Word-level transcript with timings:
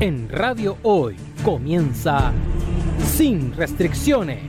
En 0.00 0.30
Radio 0.30 0.78
Hoy 0.82 1.14
comienza 1.44 2.32
Sin 3.04 3.52
Restricciones. 3.52 4.40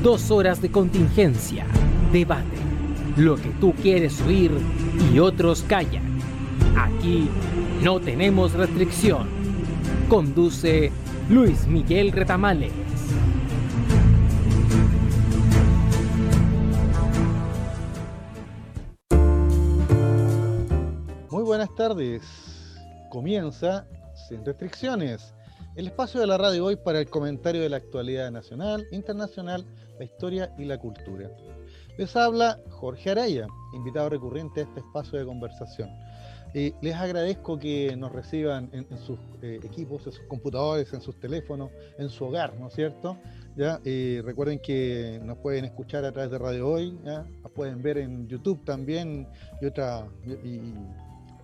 Dos 0.00 0.30
horas 0.30 0.62
de 0.62 0.70
contingencia, 0.70 1.66
debate, 2.12 2.56
lo 3.16 3.34
que 3.34 3.48
tú 3.60 3.72
quieres 3.72 4.20
oír 4.20 4.52
y 5.12 5.18
otros 5.18 5.64
callan. 5.64 6.20
Aquí 6.78 7.28
no 7.82 7.98
tenemos 7.98 8.52
restricción. 8.52 9.28
Conduce 10.08 10.92
Luis 11.28 11.66
Miguel 11.66 12.12
Retamales. 12.12 12.70
Muy 21.28 21.42
buenas 21.42 21.74
tardes. 21.74 22.22
Comienza 23.10 23.84
Restricciones, 24.30 25.34
el 25.74 25.88
espacio 25.88 26.20
de 26.20 26.26
la 26.28 26.38
radio 26.38 26.66
hoy 26.66 26.76
para 26.76 27.00
el 27.00 27.10
comentario 27.10 27.62
de 27.62 27.68
la 27.68 27.78
actualidad 27.78 28.30
nacional, 28.30 28.86
internacional, 28.92 29.66
la 29.98 30.04
historia 30.04 30.54
y 30.56 30.64
la 30.66 30.78
cultura. 30.78 31.30
Les 31.98 32.14
habla 32.14 32.60
Jorge 32.70 33.10
Araya, 33.10 33.48
invitado 33.72 34.08
recurrente 34.08 34.60
a 34.60 34.62
este 34.64 34.80
espacio 34.80 35.18
de 35.18 35.24
conversación. 35.24 35.90
Eh, 36.54 36.72
les 36.80 36.94
agradezco 36.94 37.58
que 37.58 37.96
nos 37.96 38.12
reciban 38.12 38.70
en, 38.72 38.86
sus 38.98 39.18
eh, 39.42 39.58
equipos, 39.64 40.06
en 40.06 40.12
sus 40.12 40.22
computadores, 40.26 40.92
en 40.92 41.00
sus 41.00 41.18
teléfonos, 41.18 41.70
en 41.98 42.08
su 42.08 42.24
hogar, 42.24 42.54
¿no 42.58 42.68
es 42.68 42.74
cierto? 42.74 43.18
¿Ya? 43.56 43.80
Recuerden 44.22 44.60
que 44.60 45.20
nos 45.24 45.38
pueden 45.38 45.64
escuchar 45.64 46.04
a 46.04 46.12
través 46.12 46.30
de 46.30 46.38
Radio 46.38 46.68
Hoy, 46.68 46.92
nos 47.02 47.52
pueden 47.52 47.82
ver 47.82 47.98
en 47.98 48.28
YouTube 48.28 48.64
también 48.64 49.28
y, 49.60 49.66
otra, 49.66 50.06
y 50.24 50.72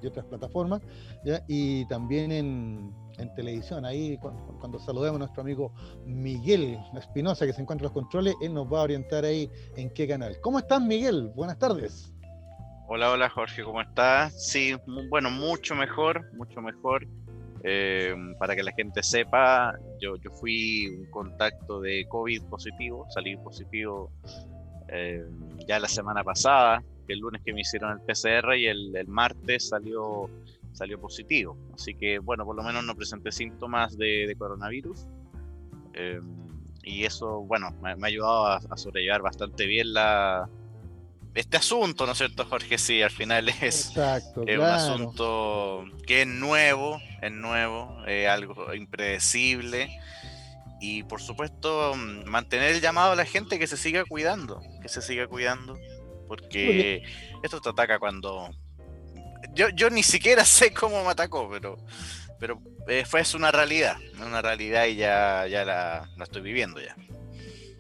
otras 0.08 0.26
plataformas, 0.26 0.82
¿ya? 1.24 1.42
y 1.48 1.86
también 1.86 2.32
en, 2.32 2.94
en 3.18 3.34
televisión. 3.34 3.84
Ahí 3.84 4.18
cuando, 4.18 4.42
cuando, 4.58 4.78
saludemos 4.78 5.16
a 5.16 5.18
nuestro 5.20 5.42
amigo 5.42 5.72
Miguel 6.04 6.78
Espinosa, 6.96 7.46
que 7.46 7.52
se 7.52 7.62
encuentra 7.62 7.86
en 7.86 7.94
los 7.94 8.02
controles, 8.02 8.34
él 8.40 8.54
nos 8.54 8.72
va 8.72 8.80
a 8.80 8.82
orientar 8.82 9.24
ahí 9.24 9.50
en 9.76 9.90
qué 9.90 10.06
canal. 10.08 10.36
¿Cómo 10.40 10.58
estás, 10.58 10.80
Miguel? 10.80 11.30
Buenas 11.34 11.58
tardes. 11.58 12.12
Hola, 12.88 13.10
hola 13.10 13.28
Jorge, 13.28 13.64
¿cómo 13.64 13.80
estás? 13.80 14.32
Sí, 14.40 14.76
bueno, 15.10 15.28
mucho 15.28 15.74
mejor, 15.74 16.32
mucho 16.34 16.60
mejor. 16.60 17.06
Eh, 17.64 18.14
para 18.38 18.54
que 18.54 18.62
la 18.62 18.70
gente 18.70 19.02
sepa, 19.02 19.74
yo, 20.00 20.14
yo 20.16 20.30
fui 20.30 20.86
un 20.86 21.10
contacto 21.10 21.80
de 21.80 22.06
COVID 22.08 22.44
positivo, 22.44 23.04
salí 23.10 23.36
positivo 23.38 24.12
eh, 24.88 25.24
ya 25.66 25.80
la 25.80 25.88
semana 25.88 26.22
pasada, 26.22 26.84
el 27.12 27.20
lunes 27.20 27.42
que 27.44 27.52
me 27.52 27.60
hicieron 27.60 27.92
el 27.92 28.00
PCR 28.00 28.56
y 28.56 28.66
el, 28.66 28.96
el, 28.96 29.08
martes 29.08 29.68
salió, 29.68 30.30
salió 30.72 31.00
positivo. 31.00 31.56
Así 31.74 31.94
que, 31.94 32.18
bueno, 32.18 32.44
por 32.44 32.56
lo 32.56 32.62
menos 32.62 32.84
no 32.84 32.94
presenté 32.94 33.32
síntomas 33.32 33.96
de, 33.96 34.26
de 34.26 34.36
coronavirus. 34.36 35.06
Eh, 35.94 36.20
y 36.82 37.04
eso, 37.04 37.40
bueno, 37.40 37.70
me, 37.82 37.96
me 37.96 38.06
ha 38.06 38.08
ayudado 38.08 38.46
a, 38.46 38.56
a 38.56 38.76
sobrellevar 38.76 39.22
bastante 39.22 39.66
bien 39.66 39.92
la, 39.92 40.48
este 41.36 41.58
asunto, 41.58 42.06
¿no 42.06 42.12
es 42.12 42.18
cierto, 42.18 42.46
Jorge? 42.46 42.78
Sí, 42.78 43.02
al 43.02 43.10
final 43.10 43.50
es, 43.50 43.88
Exacto, 43.88 44.42
claro. 44.44 44.62
un 44.62 44.68
asunto 44.68 45.84
que 46.06 46.22
es 46.22 46.26
nuevo, 46.26 46.98
es 47.20 47.30
nuevo, 47.30 48.02
es 48.06 48.26
algo 48.26 48.72
impredecible. 48.74 50.00
Y 50.80 51.02
por 51.04 51.20
supuesto, 51.20 51.94
mantener 52.26 52.74
el 52.74 52.80
llamado 52.80 53.12
a 53.12 53.16
la 53.16 53.26
gente 53.26 53.58
que 53.58 53.66
se 53.66 53.76
siga 53.76 54.04
cuidando, 54.06 54.62
que 54.80 54.88
se 54.88 55.02
siga 55.02 55.26
cuidando, 55.26 55.78
porque 56.26 57.02
esto 57.42 57.60
te 57.60 57.68
ataca 57.68 57.98
cuando... 57.98 58.50
Yo, 59.54 59.68
yo 59.70 59.90
ni 59.90 60.02
siquiera 60.02 60.44
sé 60.44 60.72
cómo 60.72 61.02
me 61.04 61.10
atacó, 61.10 61.48
pero, 61.50 61.78
pero 62.38 62.60
eh, 62.88 63.04
fue 63.04 63.20
es 63.20 63.34
una 63.34 63.50
realidad, 63.52 63.96
una 64.24 64.42
realidad 64.42 64.86
y 64.86 64.96
ya, 64.96 65.46
ya 65.46 65.64
la, 65.64 66.08
la 66.16 66.24
estoy 66.24 66.42
viviendo 66.42 66.80
ya. 66.80 66.96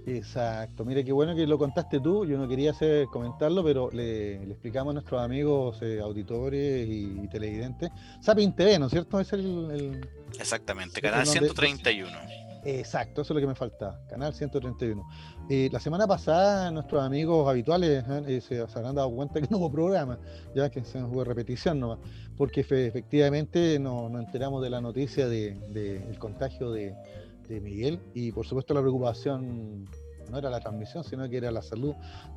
Exacto, 0.06 0.84
mire 0.84 1.04
qué 1.04 1.10
bueno 1.10 1.34
que 1.34 1.48
lo 1.48 1.58
contaste 1.58 1.98
tú, 1.98 2.24
yo 2.24 2.38
no 2.38 2.46
quería 2.46 2.70
hacer 2.70 3.06
comentarlo, 3.06 3.64
pero 3.64 3.90
le, 3.90 4.38
le 4.38 4.52
explicamos 4.52 4.92
a 4.92 4.94
nuestros 4.94 5.20
amigos 5.20 5.78
eh, 5.82 5.98
auditores 6.00 6.86
y, 6.86 7.18
y, 7.24 7.28
televidentes. 7.28 7.90
Sapin 8.20 8.54
TV, 8.54 8.78
¿no 8.78 8.86
es 8.86 8.92
cierto? 8.92 9.18
Es 9.18 9.32
el, 9.32 9.68
el... 9.72 10.08
Exactamente, 10.38 11.02
canal 11.02 11.26
131. 11.26 12.45
Exacto, 12.68 13.22
eso 13.22 13.32
es 13.32 13.34
lo 13.36 13.40
que 13.40 13.46
me 13.46 13.54
faltaba, 13.54 14.00
canal 14.08 14.34
131. 14.34 15.06
Eh, 15.48 15.68
la 15.70 15.78
semana 15.78 16.04
pasada 16.04 16.68
nuestros 16.72 17.00
amigos 17.00 17.48
habituales 17.48 18.04
eh, 18.26 18.40
se, 18.40 18.66
se, 18.66 18.78
habrán 18.78 18.96
dado 18.96 19.08
cuenta 19.12 19.40
que 19.40 19.46
no 19.48 19.58
hubo 19.58 19.70
programa, 19.70 20.18
ya 20.52 20.68
que 20.68 20.84
se 20.84 21.00
nos 21.00 21.12
hubo 21.12 21.22
repetición 21.22 21.78
nomás, 21.78 22.00
porque 22.36 22.64
fe, 22.64 22.88
efectivamente 22.88 23.78
nos 23.78 24.10
no 24.10 24.18
enteramos 24.18 24.64
de 24.64 24.70
la 24.70 24.80
noticia 24.80 25.28
del 25.28 25.72
de, 25.72 26.16
contagio 26.18 26.72
de 26.72 26.96
Miguel 27.48 28.00
y 28.14 28.32
por 28.32 28.44
supuesto 28.44 28.74
la 28.74 28.80
preocupación 28.80 29.86
no 30.30 30.38
era 30.38 30.50
la 30.50 30.60
transmisión, 30.60 31.04
sino 31.04 31.28
que 31.28 31.36
era 31.36 31.50
la 31.50 31.62
salud 31.62 31.94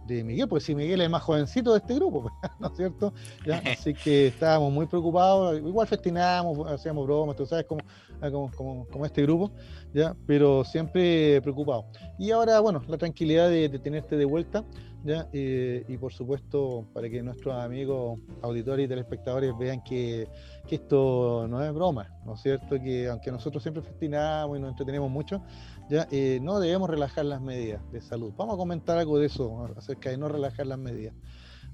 de 0.08 0.24
Miguel, 0.24 0.48
porque 0.48 0.66
si 0.66 0.76
Miguel 0.76 1.02
es 1.02 1.06
el 1.06 1.12
más 1.12 1.24
jovencito 1.24 1.72
de 1.72 1.80
este 1.80 1.96
grupo, 1.96 2.32
¿no 2.60 2.68
es 2.68 2.78
cierto? 2.78 3.14
¿Ya? 3.46 3.62
Así 3.72 3.94
que 3.94 4.28
estábamos 4.28 4.72
muy 4.72 4.86
preocupados, 4.86 5.58
igual 5.58 5.88
festinábamos, 5.88 6.72
hacíamos 6.72 7.06
bromas, 7.06 7.36
tú 7.36 7.46
sabes, 7.46 7.66
como, 7.66 7.82
como, 8.20 8.52
como, 8.52 8.88
como 8.88 9.06
este 9.06 9.22
grupo, 9.24 9.52
¿ya? 9.94 10.16
Pero 10.26 10.64
siempre 10.64 11.42
preocupados. 11.42 11.86
Y 12.18 12.32
ahora, 12.32 12.60
bueno, 12.60 12.82
la 12.88 12.98
tranquilidad 12.98 13.50
de, 13.50 13.70
de 13.70 13.80
tenerte 13.80 14.18
de 14.18 14.26
vuelta, 14.26 14.64
¿ya? 15.04 15.28
Eh, 15.34 15.84
y 15.88 15.98
por 15.98 16.14
supuesto, 16.14 16.86
para 16.94 17.10
que 17.10 17.22
nuestros 17.24 17.56
amigos 17.56 18.20
auditores 18.42 18.86
y 18.86 18.90
telespectadores 18.90 19.58
vean 19.58 19.84
que, 19.84 20.28
que 20.68 20.76
esto 20.76 21.48
no 21.48 21.64
es 21.64 21.74
broma, 21.74 22.10
¿no 22.26 22.34
es 22.34 22.42
cierto? 22.42 22.80
Que 22.80 23.08
aunque 23.08 23.32
nosotros 23.32 23.64
siempre 23.64 23.82
festinamos 23.82 24.58
y 24.58 24.62
nos 24.62 24.72
entretenemos 24.72 25.10
mucho, 25.10 25.42
ya 25.90 26.08
eh, 26.12 26.40
no 26.42 26.60
debemos 26.60 26.90
relajar 26.90 27.26
las 27.26 27.42
medidas 27.42 27.82
de 27.92 28.00
salud. 28.00 28.32
Vamos 28.38 28.56
a 28.56 28.58
comentar 28.58 28.98
algo 28.98 29.18
de 29.18 29.26
eso, 29.26 29.68
acerca 29.76 30.12
de 30.12 30.18
no 30.18 30.30
relajar 30.30 30.68
las 30.68 30.78
medidas. 30.78 31.16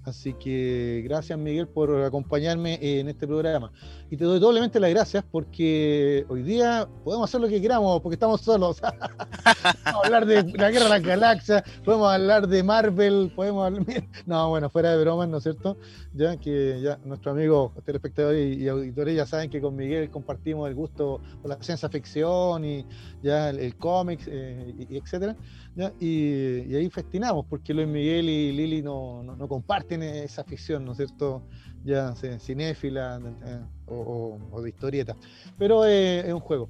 Así 0.06 0.34
que 0.34 1.02
gracias 1.04 1.38
Miguel 1.40 1.68
por 1.68 2.04
acompañarme 2.04 2.78
en 2.82 3.10
este 3.10 3.26
programa. 3.26 3.72
Y 4.12 4.18
te 4.18 4.24
doy 4.24 4.40
doblemente 4.40 4.80
las 4.80 4.92
gracias 4.92 5.24
porque 5.32 6.26
hoy 6.30 6.44
día 6.44 6.88
podemos 7.04 7.28
hacer 7.28 7.42
lo 7.42 7.48
que 7.48 7.60
queramos 7.60 8.02
porque 8.02 8.14
estamos 8.14 8.42
solos. 8.42 8.80
podemos 9.84 10.06
hablar 10.06 10.26
de 10.28 10.44
la 10.54 10.70
guerra 10.70 10.86
de 10.86 10.90
las 10.90 11.02
galaxias, 11.02 11.64
podemos 11.84 12.14
hablar 12.14 12.48
de 12.48 12.62
Marvel, 12.62 13.32
podemos 13.36 13.66
hablar... 13.66 13.84
No, 14.28 14.50
bueno, 14.50 14.70
fuera 14.70 14.92
de 14.92 15.04
bromas, 15.04 15.28
¿no 15.28 15.38
es 15.38 15.44
cierto? 15.44 15.78
Ya 16.14 16.38
que 16.38 16.80
ya 16.82 17.00
nuestros 17.04 17.36
amigos 17.36 17.72
telespectadores 17.84 18.58
y 18.58 18.68
auditores 18.68 19.16
ya 19.16 19.26
saben 19.26 19.50
que 19.50 19.60
con 19.60 19.76
Miguel 19.76 20.12
compartimos 20.12 20.70
el 20.70 20.76
gusto 20.76 21.20
por 21.42 21.50
la 21.50 21.62
ciencia 21.62 21.90
ficción 21.90 22.64
y 22.64 22.86
ya 23.24 23.50
el, 23.50 23.60
el 23.60 23.76
cómic, 23.76 24.22
eh, 24.28 24.86
y 24.90 24.98
etcétera. 24.98 25.36
¿Ya? 25.76 25.94
Y, 26.00 26.72
y, 26.72 26.76
ahí 26.76 26.90
festinamos, 26.90 27.46
porque 27.48 27.74
Luis 27.74 27.88
Miguel 27.88 28.30
y 28.30 28.52
Lili 28.52 28.82
no, 28.82 29.24
no, 29.24 29.36
no 29.36 29.48
comparten 29.48 30.04
esa 30.04 30.42
afición, 30.42 30.86
¿no 30.86 30.92
es 30.92 30.98
cierto? 30.98 31.44
Ya 31.84 32.16
cinéfila 32.40 33.22
eh, 33.46 33.60
o, 33.86 33.96
o, 33.96 34.40
o, 34.52 34.62
de 34.62 34.70
historieta. 34.70 35.16
Pero 35.58 35.86
eh, 35.86 36.20
es 36.28 36.34
un 36.34 36.40
juego. 36.40 36.70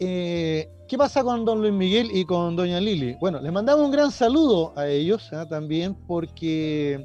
Eh, 0.00 0.68
¿Qué 0.88 0.98
pasa 0.98 1.22
con 1.22 1.44
don 1.44 1.60
Luis 1.60 1.72
Miguel 1.72 2.10
y 2.12 2.24
con 2.24 2.56
doña 2.56 2.80
Lili? 2.80 3.16
Bueno, 3.20 3.40
les 3.40 3.52
mandamos 3.52 3.84
un 3.84 3.92
gran 3.92 4.10
saludo 4.10 4.72
a 4.76 4.88
ellos 4.88 5.30
¿eh? 5.32 5.46
también, 5.48 5.94
porque 5.94 7.04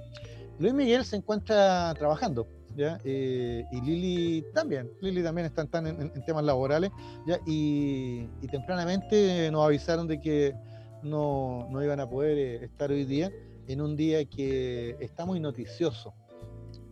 Luis 0.58 0.74
Miguel 0.74 1.06
se 1.06 1.18
encuentra 1.18 1.94
trabajando. 1.98 2.48
¿Ya? 2.76 2.98
Eh, 3.04 3.66
y 3.72 3.82
Lili 3.82 4.46
también, 4.54 4.90
Lili 5.02 5.22
también 5.22 5.48
están 5.48 5.68
en, 5.86 6.00
en, 6.02 6.24
temas 6.24 6.46
laborales, 6.46 6.92
¿ya? 7.28 7.38
Y, 7.46 8.30
y 8.42 8.48
tempranamente 8.50 9.50
nos 9.52 9.66
avisaron 9.66 10.08
de 10.08 10.22
que 10.22 10.54
no, 11.04 11.68
no 11.70 11.84
iban 11.84 12.00
a 12.00 12.10
poder 12.10 12.38
eh, 12.38 12.66
estar 12.66 12.92
hoy 12.92 13.06
día 13.06 13.32
en 13.68 13.82
un 13.82 13.96
día 13.96 14.26
que 14.26 14.98
está 15.00 15.26
muy 15.26 15.40
noticioso, 15.40 16.14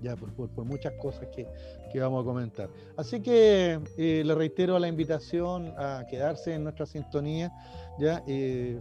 ya 0.02 0.16
por, 0.16 0.32
por, 0.32 0.66
muchas 0.66 0.94
cosas 0.94 1.28
que, 1.36 1.48
que, 1.92 2.00
vamos 2.00 2.22
a 2.22 2.26
comentar. 2.26 2.70
Así 2.96 3.22
que 3.22 3.80
eh, 3.98 4.24
le 4.24 4.36
reitero 4.36 4.78
la 4.78 4.88
invitación 4.88 5.74
a 5.78 6.06
quedarse 6.08 6.54
en 6.54 6.64
nuestra 6.64 6.86
sintonía, 6.86 7.52
ya 7.98 8.24
eh, 8.28 8.78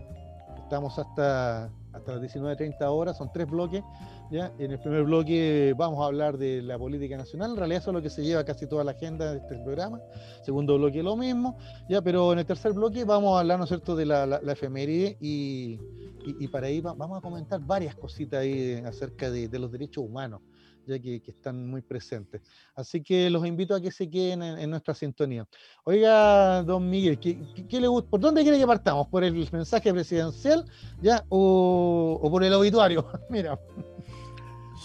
estamos 0.59 0.99
hasta, 0.99 1.71
hasta 1.93 2.17
las 2.17 2.35
19.30 2.35 2.83
horas, 2.83 3.17
son 3.17 3.33
tres 3.33 3.49
bloques. 3.49 3.83
¿Ya? 4.31 4.53
En 4.59 4.73
el 4.73 4.81
primer 4.81 5.05
bloque 5.05 5.73
vamos 5.77 6.03
a 6.03 6.07
hablar 6.07 6.37
de 6.37 6.61
la 6.61 6.77
política 6.77 7.17
nacional, 7.17 7.53
en 7.53 7.57
realidad 7.57 7.81
eso 7.83 7.91
es 7.91 7.95
lo 7.95 8.03
que 8.03 8.11
se 8.11 8.25
lleva 8.25 8.45
casi 8.45 8.67
toda 8.67 8.83
la 8.83 8.91
agenda 8.91 9.31
de 9.31 9.39
este 9.39 9.57
programa. 9.59 10.01
Segundo 10.43 10.77
bloque 10.77 11.01
lo 11.03 11.17
mismo, 11.17 11.57
ya, 11.89 12.03
pero 12.03 12.33
en 12.33 12.41
el 12.41 12.47
tercer 12.47 12.73
bloque 12.73 13.05
vamos 13.05 13.37
a 13.37 13.41
hablar, 13.41 13.59
¿no 13.59 13.65
es 13.65 13.69
cierto?, 13.69 13.95
de 13.95 14.05
la, 14.05 14.27
la, 14.27 14.41
la 14.43 14.53
efeméride 14.53 15.17
y, 15.21 15.79
y, 16.25 16.45
y, 16.45 16.49
para 16.49 16.67
ahí 16.67 16.81
va, 16.81 16.93
vamos 16.95 17.19
a 17.19 17.21
comentar 17.21 17.61
varias 17.61 17.95
cositas 17.95 18.41
ahí 18.41 18.75
acerca 18.85 19.31
de, 19.31 19.49
de 19.49 19.59
los 19.61 19.71
derechos 19.71 20.03
humanos, 20.03 20.41
ya 20.87 20.99
que, 20.99 21.23
que, 21.23 21.31
están 21.31 21.65
muy 21.65 21.83
presentes. 21.83 22.43
Así 22.75 23.03
que 23.05 23.31
los 23.31 23.47
invito 23.47 23.77
a 23.77 23.81
que 23.81 23.93
se 23.93 24.11
queden 24.11 24.43
en, 24.43 24.59
en 24.59 24.71
nuestra 24.71 24.93
sintonía. 24.93 25.47
Oiga, 25.85 26.65
don 26.65 26.91
Miguel, 26.91 27.21
¿qué, 27.21 27.39
qué, 27.69 27.81
le 27.81 27.87
gusta? 27.87 28.11
¿por 28.11 28.19
dónde 28.19 28.43
quiere 28.43 28.59
que 28.59 28.67
partamos? 28.67 29.07
¿Por 29.07 29.23
el 29.23 29.49
mensaje 29.53 29.93
presidencial 29.93 30.65
ya 31.01 31.25
o, 31.29 32.19
o 32.21 32.31
por 32.31 32.43
el 32.43 32.53
obituario? 32.53 33.07
Mira. 33.31 33.57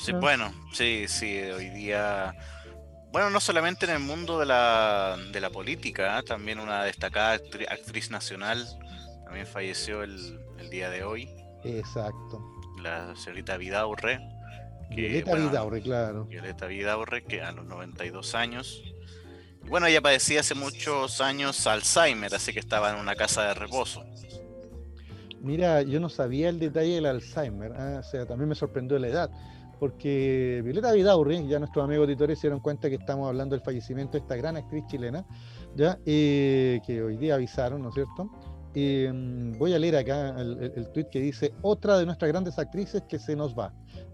Sí, 0.02 0.14
bueno, 0.14 0.52
sí, 0.74 1.06
sí, 1.08 1.40
hoy 1.42 1.70
día 1.70 2.34
Bueno, 3.12 3.30
no 3.30 3.40
solamente 3.40 3.86
en 3.86 3.92
el 3.92 4.00
mundo 4.00 4.40
de 4.40 4.48
la, 4.48 5.16
de 5.32 5.40
la 5.40 5.52
política, 5.52 6.18
¿eh? 6.18 6.24
también 6.24 6.60
una 6.60 6.84
destacada 6.84 7.34
actriz 7.34 8.10
nacional 8.10 8.68
también 9.32 9.48
falleció 9.48 10.04
el, 10.04 10.42
el, 10.60 10.70
día 10.70 10.90
de 10.90 11.06
hoy. 11.06 11.30
Exacto. 11.64 12.44
La 12.82 13.16
señorita 13.16 13.56
Vidaurre. 13.56 14.20
Violeta 14.90 15.36
Vidaurre, 15.36 15.82
claro. 15.82 16.26
Violeta 16.26 16.66
Vidaurre, 16.66 17.24
que 17.24 17.42
a 17.42 17.54
los 17.54 17.64
92 17.64 18.36
años. 18.36 18.84
Y 19.64 19.70
bueno, 19.70 19.86
ella 19.88 20.02
padecía 20.02 20.42
hace 20.42 20.54
muchos 20.54 21.22
años 21.22 21.66
Alzheimer, 21.66 22.36
así 22.36 22.52
que 22.52 22.60
estaba 22.60 22.92
en 22.92 22.98
una 22.98 23.16
casa 23.16 23.44
de 23.44 23.54
reposo. 23.54 24.04
Mira, 25.40 25.82
yo 25.82 26.02
no 26.02 26.10
sabía 26.10 26.50
el 26.50 26.60
detalle 26.60 26.96
del 26.96 27.06
Alzheimer, 27.06 27.72
¿eh? 27.72 27.98
o 28.00 28.04
sea, 28.04 28.26
también 28.26 28.50
me 28.50 28.56
sorprendió 28.56 29.00
la 29.00 29.08
edad 29.08 29.32
porque 29.82 30.62
Violeta 30.64 30.92
Vidaurri, 30.92 31.48
ya 31.48 31.58
nuestros 31.58 31.84
amigos 31.84 32.04
auditores 32.04 32.38
se 32.38 32.46
dieron 32.46 32.60
cuenta 32.60 32.88
que 32.88 32.98
estamos 32.98 33.28
hablando 33.28 33.56
del 33.56 33.66
fallecimiento 33.66 34.12
de 34.12 34.20
esta 34.20 34.36
gran 34.36 34.56
actriz 34.56 34.86
chilena, 34.86 35.26
ya 35.76 35.98
eh, 36.06 36.80
que 36.86 37.02
hoy 37.02 37.18
día 37.18 37.34
avisaron, 37.34 37.82
¿no 37.82 37.90
es 37.90 37.96
cierto? 37.96 38.26
Mm, 38.76 39.58
voy 39.58 39.74
a 39.74 39.80
leer 39.80 39.96
acá 39.96 40.40
el, 40.40 40.72
el, 40.76 40.88
tuit 40.92 41.10
que 41.10 41.20
dice, 41.20 41.56
otra 41.64 41.98
de 41.98 42.06
nuestras 42.06 42.30
grandes 42.30 42.60
actrices 42.60 43.02
que 43.10 43.18
se 43.18 43.36
nos 43.36 43.58
va. 43.58 43.74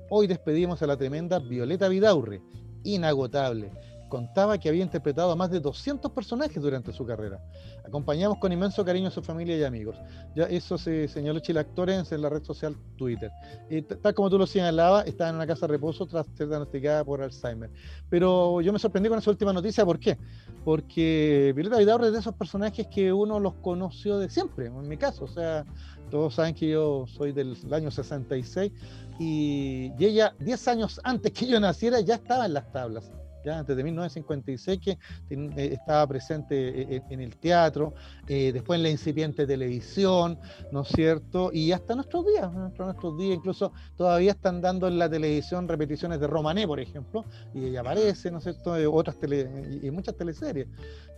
Hoy 0.10 0.28
despedimos 0.28 0.82
a 0.84 0.88
la 0.88 0.96
tremenda 0.96 1.38
Violeta 1.40 1.90
Vidaurri, 1.90 2.42
inagotable, 2.86 3.70
contaba 4.08 4.58
que 4.58 4.70
había 4.70 4.84
interpretado 4.84 5.32
a 5.32 5.36
más 5.36 5.50
de 5.52 5.60
200 5.60 6.12
personajes 6.12 6.62
durante 6.62 6.92
su 6.94 7.06
carrera. 7.06 7.42
Acompañamos 7.86 8.38
con 8.40 8.52
inmenso 8.52 8.84
cariño 8.84 9.08
a 9.08 9.12
su 9.12 9.22
familia 9.22 9.58
y 9.58 9.64
amigos. 9.64 9.98
Ya 10.36 10.46
eso 10.46 10.78
se 10.78 11.08
señaló 11.08 11.40
Chile 11.40 11.60
Actores 11.60 12.12
en 12.12 12.22
la 12.22 12.30
red 12.30 12.44
social 12.44 12.76
Twitter. 12.98 13.32
Y 13.70 13.82
tal 13.82 14.14
como 14.14 14.30
tú 14.30 14.38
lo 14.38 14.48
señalabas, 14.48 15.08
estaba 15.08 15.30
en 15.30 15.36
una 15.38 15.48
casa 15.48 15.68
de 15.68 15.74
reposo 15.74 16.06
tras 16.06 16.26
ser 16.36 16.48
diagnosticada 16.48 17.04
por 17.04 17.22
Alzheimer. 17.22 17.70
Pero 18.10 18.62
yo 18.62 18.74
me 18.74 18.80
sorprendí 18.80 19.10
con 19.10 19.20
esa 19.20 19.30
última 19.30 19.54
noticia, 19.54 19.86
¿por 19.86 20.00
qué? 20.00 20.18
Porque 20.64 21.54
Violeta 21.56 21.78
Vidaurre 21.78 22.08
es 22.08 22.14
de 22.14 22.20
esos 22.20 22.36
personajes 22.36 22.88
que 22.88 23.12
uno 23.14 23.40
los 23.40 23.54
conoció 23.56 24.18
de 24.20 24.30
siempre, 24.30 24.68
en 24.68 24.88
mi 24.88 24.98
caso. 24.98 25.26
O 25.26 25.28
sea, 25.28 25.66
todos 26.10 26.36
saben 26.36 26.56
que 26.56 26.70
yo 26.70 27.06
soy 27.08 27.32
del 27.32 27.58
año 27.72 27.92
66 27.92 28.72
y, 29.20 29.92
y 29.98 30.06
ella, 30.06 30.34
10 30.40 30.68
años 30.68 31.02
antes 31.04 31.32
que 31.32 31.48
yo 31.48 31.60
naciera, 31.60 32.00
ya 32.02 32.16
estaba 32.16 32.46
en 32.46 32.54
las 32.54 32.72
tablas 32.72 33.12
antes 33.50 33.76
de 33.76 33.84
1956, 33.84 34.80
que 34.80 34.92
eh, 35.30 35.70
estaba 35.74 36.06
presente 36.08 36.96
eh, 36.96 37.02
en, 37.10 37.22
el 37.22 37.36
teatro, 37.38 37.94
eh, 38.28 38.52
después 38.52 38.78
en 38.78 38.84
la 38.84 38.90
incipiente 38.90 39.46
televisión, 39.46 40.40
¿no 40.72 40.82
es 40.82 40.90
cierto? 40.90 41.52
Y 41.54 41.72
hasta 41.72 41.96
nuestros 41.96 42.26
días, 42.26 42.50
hasta 42.56 42.86
nuestros 42.86 43.18
días, 43.18 43.36
incluso 43.36 43.72
todavía 43.96 44.32
están 44.32 44.62
dando 44.62 44.88
en 44.88 44.98
la 44.98 45.10
televisión 45.10 45.68
repeticiones 45.68 46.20
de 46.20 46.28
Romané, 46.28 46.68
por 46.68 46.80
ejemplo, 46.80 47.26
y 47.54 47.66
ella 47.66 47.82
aparece, 47.82 48.32
¿no 48.32 48.40
es 48.40 48.44
cierto?, 48.44 48.74
otras 48.92 49.18
tele, 49.18 49.80
y 49.82 49.92
muchas 49.92 50.16
teleseries. 50.16 50.68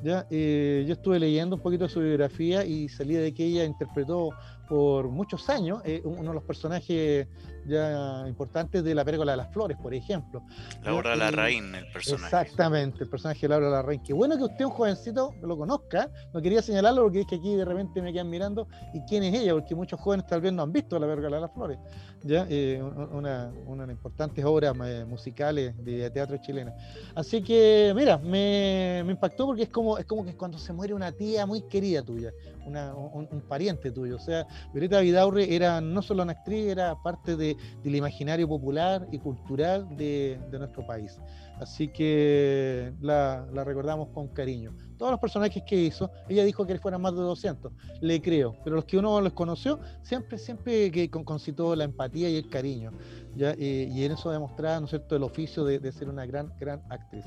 ¿ya? 0.03 0.27
yo 0.29 0.93
estuve 0.93 1.19
leyendo 1.19 1.55
un 1.55 1.61
poquito 1.61 1.83
de 1.85 1.89
su 1.89 1.99
biografía 1.99 2.63
y 2.65 2.87
salí 2.89 3.15
de 3.15 3.33
que 3.33 3.45
ella 3.45 3.65
interpretó 3.65 4.29
por 4.67 5.09
muchos 5.09 5.49
años, 5.49 5.81
uno 6.03 6.29
de 6.29 6.35
los 6.35 6.43
personajes 6.43 7.27
ya 7.67 8.25
importantes 8.27 8.83
de 8.83 8.95
La 8.95 9.05
Pérgola 9.05 9.33
de 9.33 9.37
las 9.37 9.51
Flores, 9.51 9.77
por 9.81 9.93
ejemplo. 9.93 10.43
Laura 10.83 11.15
Larraín, 11.15 11.75
el 11.75 11.91
personaje. 11.91 12.25
Exactamente, 12.25 13.03
el 13.03 13.09
personaje 13.09 13.41
de 13.41 13.47
Laura 13.49 13.69
Larraín. 13.69 14.01
Qué 14.03 14.13
bueno 14.13 14.37
que 14.37 14.43
usted, 14.43 14.65
un 14.65 14.71
jovencito, 14.71 15.33
lo 15.41 15.57
conozca. 15.57 16.09
No 16.33 16.41
quería 16.41 16.61
señalarlo 16.61 17.03
porque 17.03 17.21
es 17.21 17.27
que 17.27 17.35
aquí 17.35 17.55
de 17.55 17.65
repente 17.65 18.01
me 18.01 18.13
quedan 18.13 18.29
mirando. 18.29 18.67
¿Y 18.93 19.01
quién 19.01 19.23
es 19.23 19.33
ella? 19.33 19.53
Porque 19.53 19.75
muchos 19.75 19.99
jóvenes 19.99 20.25
tal 20.27 20.41
vez 20.41 20.53
no 20.53 20.63
han 20.63 20.71
visto 20.71 20.97
La 20.99 21.07
Pérgola 21.07 21.37
de 21.37 21.41
las 21.41 21.53
Flores. 21.53 21.79
¿ya? 22.23 22.45
Eh, 22.49 22.81
una, 22.81 23.51
una 23.65 23.83
de 23.83 23.87
las 23.87 23.95
importantes 23.95 24.43
obras 24.43 24.75
eh, 24.85 25.05
musicales 25.07 25.73
de 25.83 26.09
teatro 26.09 26.37
chilena. 26.37 26.73
Así 27.15 27.41
que, 27.41 27.93
mira, 27.95 28.17
me, 28.17 29.03
me, 29.05 29.11
impactó 29.11 29.45
porque 29.45 29.63
es 29.63 29.69
como, 29.69 29.97
es 29.97 30.05
como 30.05 30.25
que 30.25 30.35
cuando 30.35 30.57
se 30.57 30.73
muere 30.73 30.93
una 30.93 31.11
tía 31.11 31.45
muy 31.45 31.61
querida 31.63 32.03
tuya, 32.03 32.31
una, 32.65 32.93
un, 32.93 33.27
un 33.31 33.41
pariente 33.41 33.91
tuyo. 33.91 34.15
O 34.15 34.19
sea, 34.19 34.45
Violeta 34.73 34.99
Vidaurre 34.99 35.53
era 35.53 35.81
no 35.81 36.01
solo 36.01 36.23
una 36.23 36.33
actriz, 36.33 36.67
era 36.67 36.95
parte 37.01 37.35
de, 37.35 37.48
del 37.83 37.95
imaginario 37.95 38.47
popular 38.47 39.07
y 39.11 39.19
cultural 39.19 39.87
de, 39.95 40.39
de 40.51 40.59
nuestro 40.59 40.85
país. 40.85 41.19
Así 41.59 41.89
que 41.89 42.93
la, 43.01 43.45
la, 43.51 43.63
recordamos 43.65 44.09
con 44.09 44.29
cariño. 44.29 44.71
Todos 44.97 45.11
los 45.11 45.19
personajes 45.19 45.61
que 45.63 45.75
hizo, 45.75 46.09
ella 46.29 46.43
dijo 46.45 46.65
que 46.65 46.77
fueran 46.79 47.01
más 47.01 47.13
de 47.13 47.21
200, 47.21 47.71
le 48.01 48.21
creo, 48.21 48.55
pero 48.63 48.77
los 48.77 48.85
que 48.85 48.97
uno 48.97 49.19
los 49.19 49.33
conoció, 49.33 49.79
siempre, 50.01 50.37
siempre 50.37 50.91
que 50.91 51.09
concitó 51.09 51.75
la 51.75 51.83
empatía 51.83 52.29
y 52.29 52.37
el 52.37 52.49
cariño, 52.49 52.91
¿ya? 53.35 53.53
Y, 53.57 53.91
y 53.93 54.03
en 54.03 54.13
eso 54.13 54.31
demostraba, 54.31 54.79
¿no 54.79 54.85
es 54.85 54.91
cierto?, 54.91 55.15
el 55.15 55.23
oficio 55.23 55.63
de, 55.65 55.79
de, 55.79 55.91
ser 55.91 56.09
una 56.09 56.25
gran, 56.25 56.53
gran 56.59 56.81
actriz. 56.89 57.25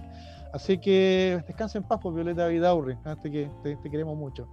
Así 0.52 0.78
que 0.78 1.42
descansa 1.46 1.78
en 1.78 1.84
paz, 1.84 1.98
por 1.98 2.12
pues, 2.12 2.25
Violeta 2.25 2.46
Vidaurre, 2.46 2.98
hasta 3.04 3.30
que 3.30 3.50
te, 3.62 3.76
te 3.76 3.90
queremos 3.90 4.16
mucho. 4.16 4.48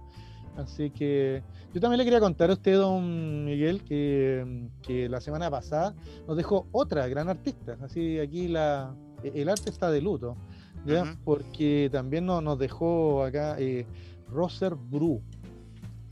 Así 0.60 0.90
que 0.90 1.42
yo 1.72 1.80
también 1.80 1.98
le 1.98 2.04
quería 2.04 2.20
contar 2.20 2.50
a 2.50 2.54
usted, 2.54 2.76
don 2.76 3.44
Miguel, 3.44 3.82
que, 3.82 4.68
que, 4.82 5.08
la 5.08 5.20
semana 5.20 5.50
pasada 5.50 5.94
nos 6.26 6.36
dejó 6.36 6.66
otra 6.72 7.06
gran 7.08 7.28
artista. 7.28 7.76
Así 7.82 8.18
aquí 8.18 8.48
la, 8.48 8.94
el 9.22 9.48
arte 9.48 9.70
está 9.70 9.90
de 9.90 10.00
luto, 10.00 10.36
¿ya? 10.86 11.02
Uh 11.02 11.06
-huh. 11.06 11.18
porque 11.24 11.88
también 11.92 12.26
nos, 12.26 12.42
nos 12.42 12.58
dejó 12.58 13.24
acá 13.24 13.56
eh, 13.58 13.86
Roser 14.28 14.74
Bru, 14.74 15.22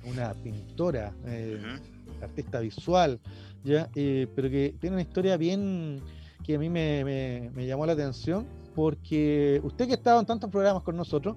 una 0.05 0.33
pintora, 0.35 1.13
eh, 1.27 1.59
uh 1.61 1.67
-huh. 1.67 2.23
artista 2.23 2.61
visual, 2.61 3.21
¿ya? 3.65 3.89
Eh, 3.95 4.27
pero 4.35 4.49
que 4.49 4.75
tiene 4.81 4.97
una 4.97 5.03
historia 5.03 5.37
bien 5.37 6.01
que 6.45 6.55
a 6.55 6.59
mí 6.59 6.71
me, 6.71 7.05
me, 7.05 7.51
me 7.55 7.67
llamó 7.67 7.85
la 7.85 7.93
atención, 7.93 8.47
porque 8.75 9.61
usted 9.65 9.87
que 9.87 9.93
ha 9.93 9.97
estado 9.97 10.21
en 10.21 10.27
tantos 10.27 10.51
programas 10.51 10.83
con 10.83 10.97
nosotros, 10.97 11.37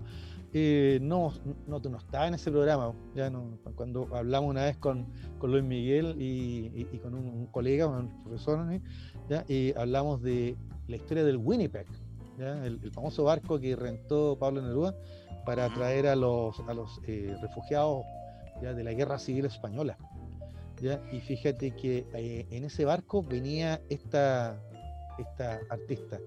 eh, 0.54 1.00
no, 1.02 1.34
no, 1.68 1.80
no 1.80 1.98
estaba 1.98 2.28
en 2.28 2.34
ese 2.34 2.52
programa. 2.52 2.94
Ya 3.16 3.30
no, 3.30 3.58
cuando 3.76 4.08
hablamos 4.16 4.50
una 4.50 4.66
vez 4.66 4.78
con, 4.78 5.08
con 5.40 5.52
Luis 5.52 5.64
Miguel 5.64 6.16
y, 6.20 6.72
y, 6.76 6.88
y 6.92 6.98
con 7.00 7.14
un, 7.14 7.28
un, 7.28 7.46
colega, 7.48 7.88
un 7.88 8.24
profesor. 8.24 8.60
¿ya? 9.30 9.46
y 9.48 9.74
hablamos 9.78 10.22
de 10.22 10.58
la 10.88 10.96
historia 10.98 11.24
del 11.24 11.38
Winnipeg, 11.38 11.88
¿ya? 12.38 12.66
El, 12.66 12.80
el, 12.84 12.92
famoso 12.92 13.24
barco 13.24 13.60
que 13.60 13.76
rentó 13.76 14.38
Pablo 14.38 14.62
Neruda 14.62 14.96
para 15.46 15.74
traer 15.74 16.08
a 16.08 16.16
los, 16.16 16.60
a 16.68 16.74
los 16.74 17.00
eh, 17.08 17.36
refugiados 17.42 18.06
¿ya? 18.62 18.74
de 18.74 18.84
la 18.84 18.94
guerra 18.94 19.20
civil 19.20 19.46
española. 19.46 19.98
¿ya? 20.82 21.02
Y 21.12 21.22
fíjate 21.22 21.72
que 21.76 22.06
eh, 22.14 22.48
en 22.52 22.66
ese 22.66 22.86
barco 22.86 23.24
venía 23.24 23.82
esta, 23.90 24.62
esta 25.18 25.60
artista, 25.70 26.20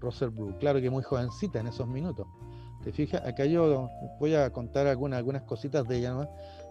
Rosel 0.00 0.30
Blue, 0.30 0.56
claro 0.58 0.80
que 0.80 0.90
muy 0.90 1.02
jovencita 1.02 1.60
en 1.60 1.68
esos 1.68 1.86
minutos. 1.86 2.26
¿Te 2.84 2.92
fijas? 2.92 3.24
Acá 3.26 3.44
yo 3.44 3.90
voy 4.20 4.34
a 4.34 4.50
contar 4.50 4.86
algunas, 4.86 5.18
algunas 5.18 5.42
cositas 5.42 5.86
de 5.88 5.98
ella. 5.98 6.28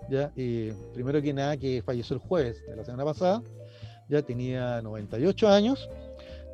Ya, 0.10 0.32
y 0.36 0.72
primero 0.94 1.22
que 1.22 1.34
nada, 1.34 1.58
que 1.58 1.82
falleció 1.82 2.16
el 2.16 2.22
jueves 2.22 2.66
de 2.66 2.76
la 2.76 2.86
semana 2.86 3.04
pasada, 3.04 3.42
ya 4.08 4.22
tenía 4.22 4.82
98 4.82 5.50
años, 5.50 5.90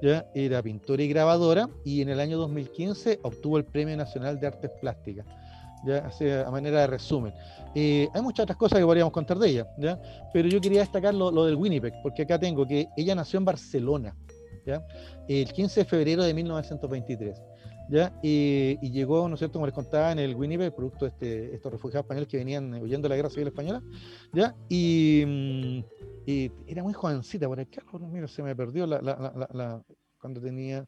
ya 0.01 0.25
era 0.33 0.61
pintora 0.63 1.03
y 1.03 1.07
grabadora, 1.07 1.69
y 1.85 2.01
en 2.01 2.09
el 2.09 2.19
año 2.19 2.37
2015 2.39 3.19
obtuvo 3.21 3.57
el 3.57 3.65
Premio 3.65 3.95
Nacional 3.95 4.39
de 4.39 4.47
Artes 4.47 4.71
Plásticas. 4.81 5.25
Ya, 5.85 5.97
así, 5.99 6.29
a 6.29 6.49
manera 6.49 6.81
de 6.81 6.87
resumen. 6.87 7.33
Hay 7.75 8.21
muchas 8.21 8.43
otras 8.43 8.57
cosas 8.57 8.79
que 8.79 8.85
podríamos 8.85 9.11
contar 9.11 9.37
de 9.37 9.49
ella, 9.49 9.67
¿ya? 9.77 10.01
pero 10.31 10.47
yo 10.47 10.61
quería 10.61 10.79
destacar 10.79 11.13
lo, 11.13 11.29
lo, 11.29 11.45
del 11.45 11.55
Winnipeg, 11.55 11.93
porque 12.01 12.21
acá 12.23 12.39
tengo 12.39 12.65
que 12.65 12.87
ella 12.95 13.15
nació 13.15 13.37
en 13.39 13.45
Barcelona, 13.45 14.15
¿ya? 14.65 14.85
el 15.27 15.51
15 15.51 15.81
de 15.81 15.85
febrero 15.85 16.23
de 16.23 16.33
1923. 16.33 17.41
¿Ya? 17.93 18.11
Y, 18.23 18.79
y, 18.81 18.91
llegó, 18.91 19.27
¿no 19.29 19.35
es 19.35 19.39
cierto?, 19.39 19.53
como 19.53 19.67
les 19.67 19.75
contaba, 19.75 20.11
en 20.11 20.17
el 20.17 20.35
Winnipeg, 20.35 20.73
producto 20.73 21.05
de 21.05 21.11
este, 21.11 21.55
estos 21.55 21.71
refugiados 21.71 22.05
españoles 22.05 22.27
que 22.27 22.37
venían 22.37 22.73
huyendo 22.81 23.05
de 23.05 23.09
la 23.09 23.15
guerra 23.15 23.29
civil 23.29 23.49
española, 23.49 23.83
¿ya? 24.33 24.55
Y, 24.67 25.23
mm, 25.23 25.83
y 26.25 26.51
era 26.65 26.81
muy 26.81 26.93
jovencita, 26.93 27.47
por 27.47 27.59
acá, 27.59 27.83
mira, 28.11 28.27
se 28.27 28.41
me 28.41 28.55
perdió 28.55 28.87
la, 28.87 28.99
la, 28.99 29.15
la, 29.15 29.49
la 29.53 29.83
cuando 30.19 30.41
tenía... 30.41 30.83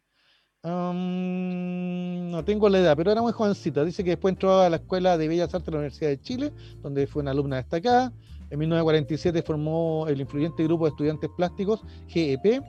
Um, 0.64 2.32
no 2.32 2.44
tengo 2.44 2.68
la 2.70 2.80
edad, 2.80 2.98
pero 2.98 3.12
era 3.12 3.22
muy 3.22 3.32
jovencita. 3.34 3.86
Dice 3.86 4.04
que 4.04 4.12
después 4.12 4.32
entró 4.34 4.62
a 4.62 4.68
la 4.68 4.78
Escuela 4.78 5.16
de 5.16 5.28
Bellas 5.28 5.54
Artes 5.54 5.68
de 5.68 5.72
la 5.74 5.78
Universidad 5.78 6.10
de 6.10 6.20
Chile, 6.22 6.54
donde 6.82 7.06
fue 7.06 7.22
una 7.22 7.30
alumna 7.30 7.58
destacada. 7.58 8.12
En 8.50 8.58
1947 8.58 9.44
formó 9.44 10.08
el 10.08 10.22
influyente 10.22 10.64
grupo 10.64 10.86
de 10.86 10.90
estudiantes 10.90 11.30
plásticos, 11.38 11.84
GEP, 12.08 12.64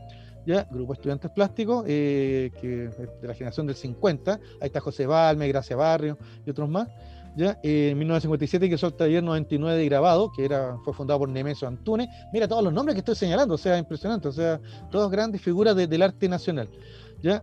¿ya? 0.47 0.67
Grupo 0.71 0.93
de 0.93 0.97
Estudiantes 0.97 1.31
Plásticos, 1.31 1.85
eh, 1.87 2.51
que, 2.61 2.89
de 2.89 3.29
la 3.29 3.35
generación 3.35 3.67
del 3.67 3.77
50. 3.77 4.33
Ahí 4.61 4.67
está 4.67 4.81
José 4.81 5.07
Balme, 5.07 5.49
Gracia 5.49 5.77
Barrio 5.77 6.17
y 6.47 6.51
otros 6.51 6.69
más. 6.69 6.89
¿ya? 7.37 7.59
Eh, 7.63 7.91
en 7.91 7.99
1957 7.99 8.69
que 8.69 8.87
el 8.87 8.95
taller 8.95 9.23
99 9.23 9.79
de 9.79 9.85
grabado, 9.85 10.33
que 10.35 10.45
era, 10.45 10.77
fue 10.85 10.95
fundado 10.95 11.21
por 11.21 11.29
Nemesio 11.29 11.69
Antunes. 11.69 12.09
Mira 12.33 12.49
todos 12.49 12.65
los 12.65 12.73
nombres 12.73 12.95
que 12.95 13.01
estoy 13.01 13.15
señalando, 13.15 13.55
o 13.55 13.59
sea, 13.59 13.77
impresionante, 13.77 14.29
o 14.29 14.33
sea, 14.33 14.61
todas 14.91 15.11
grandes 15.11 15.43
figuras 15.43 15.77
de, 15.77 15.87
del 15.87 16.03
arte 16.03 16.29
nacional. 16.29 16.69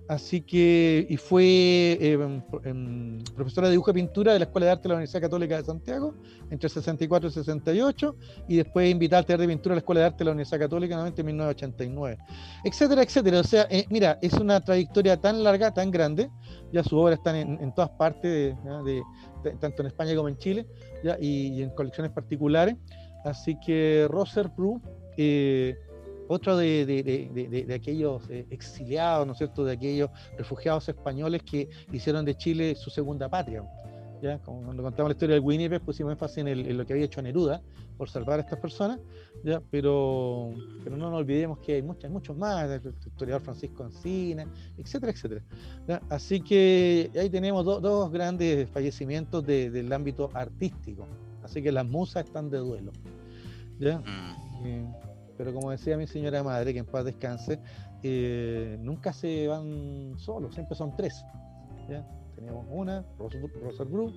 Así 0.07 0.41
que, 0.41 1.05
y 1.09 1.17
fue 1.17 1.97
em, 1.99 2.41
em, 2.63 3.23
profesora 3.35 3.67
de 3.67 3.71
dibujo 3.71 3.91
y 3.91 3.93
pintura 3.95 4.33
de 4.33 4.39
la 4.39 4.45
Escuela 4.45 4.67
de 4.67 4.71
Arte 4.71 4.83
de 4.83 4.89
la 4.89 4.95
Universidad 4.95 5.21
Católica 5.21 5.57
de 5.57 5.65
Santiago 5.65 6.13
entre 6.49 6.69
64 6.69 7.29
y 7.29 7.31
68, 7.31 8.15
y 8.47 8.57
después 8.57 8.89
invitada 8.89 9.19
al 9.19 9.25
taller 9.25 9.41
de 9.41 9.47
pintura 9.47 9.73
de 9.73 9.77
la 9.77 9.79
Escuela 9.79 10.01
de 10.01 10.07
Arte 10.07 10.19
de 10.19 10.25
la 10.25 10.31
Universidad 10.31 10.59
Católica 10.59 10.95
nuevamente 10.95 11.21
en 11.21 11.27
1989, 11.27 12.17
etcétera, 12.63 13.03
etcétera. 13.03 13.39
O 13.39 13.43
sea, 13.43 13.67
eh, 13.69 13.85
mira, 13.89 14.19
es 14.21 14.33
una 14.33 14.61
trayectoria 14.61 15.19
tan 15.19 15.43
larga, 15.43 15.73
tan 15.73 15.91
grande, 15.91 16.29
ya 16.71 16.83
sus 16.83 16.93
obras 16.93 17.17
están 17.17 17.35
en, 17.35 17.73
todas 17.73 17.89
partes, 17.91 18.55
tanto 19.59 19.81
en 19.81 19.87
España 19.87 20.15
como 20.15 20.29
en 20.29 20.37
Chile, 20.37 20.65
¿ya? 21.03 21.17
Y, 21.19 21.61
en 21.61 21.71
colecciones 21.71 22.11
particulares. 22.11 22.75
Así 23.25 23.57
que 23.59 24.07
Roser 24.09 24.49
Prue, 24.55 24.79
eh, 25.17 25.75
otro 26.27 26.57
de, 26.57 27.73
aquellos 27.73 28.29
eh, 28.29 28.45
exiliados, 28.49 29.25
¿no 29.25 29.33
es 29.33 29.37
cierto?, 29.37 29.65
de 29.65 29.73
aquellos 29.73 30.09
refugiados 30.37 30.87
españoles 30.89 31.43
que 31.43 31.69
hicieron 31.91 32.25
de 32.25 32.35
Chile 32.35 32.75
su 32.75 32.89
segunda 32.89 33.29
patria. 33.29 33.63
¿ya? 34.21 34.39
Como 34.39 34.63
cuando 34.63 34.83
contamos 34.83 35.09
la 35.09 35.13
historia 35.13 35.35
del 35.35 35.43
Winnipeg, 35.43 35.81
pusimos 35.81 36.11
énfasis 36.11 36.37
en, 36.39 36.47
en, 36.47 36.77
lo 36.77 36.85
que 36.85 36.93
había 36.93 37.05
hecho 37.05 37.21
Neruda 37.21 37.61
por 37.97 38.09
salvar 38.09 38.39
a 38.39 38.41
estas 38.41 38.59
personas, 38.59 38.99
¿ya? 39.43 39.61
Pero, 39.69 40.51
pero 40.83 40.97
no 40.97 41.09
nos 41.09 41.19
olvidemos 41.19 41.59
que 41.59 41.75
hay, 41.75 41.81
muchos, 41.81 42.09
muchos 42.09 42.35
más, 42.35 42.69
el 42.69 42.93
historiador 43.05 43.41
Francisco 43.41 43.85
Encina, 43.85 44.47
etcétera, 44.77 45.11
etcétera. 45.11 45.43
Así 46.09 46.41
que 46.41 47.11
ahí 47.15 47.29
tenemos 47.29 47.63
dos 47.65 48.11
grandes 48.11 48.69
fallecimientos 48.69 49.45
del 49.45 49.91
ámbito 49.93 50.29
artístico. 50.33 51.05
Así 51.43 51.61
que 51.61 51.71
las 51.71 51.85
musas 51.85 52.25
están 52.25 52.49
de 52.49 52.57
duelo. 52.59 52.91
¿ya? 53.79 53.99
Mm. 53.99 54.65
Eh, 54.65 54.85
pero 55.43 55.53
como 55.53 55.71
decía 55.71 55.97
mi 55.97 56.07
señora 56.07 56.41
madre, 56.41 56.71
que 56.71 56.79
en 56.79 56.85
paz 56.85 57.03
descanse, 57.03 57.59
eh, 58.01 58.77
nunca 58.79 59.11
se 59.11 59.45
van 59.49 60.13
solos, 60.17 60.53
siempre 60.53 60.73
son 60.73 60.95
tres. 60.95 61.25
¿ya? 61.89 62.07
Tenemos 62.33 62.65
una, 62.69 63.03
Rosa, 63.19 63.83
Bru, 63.83 64.13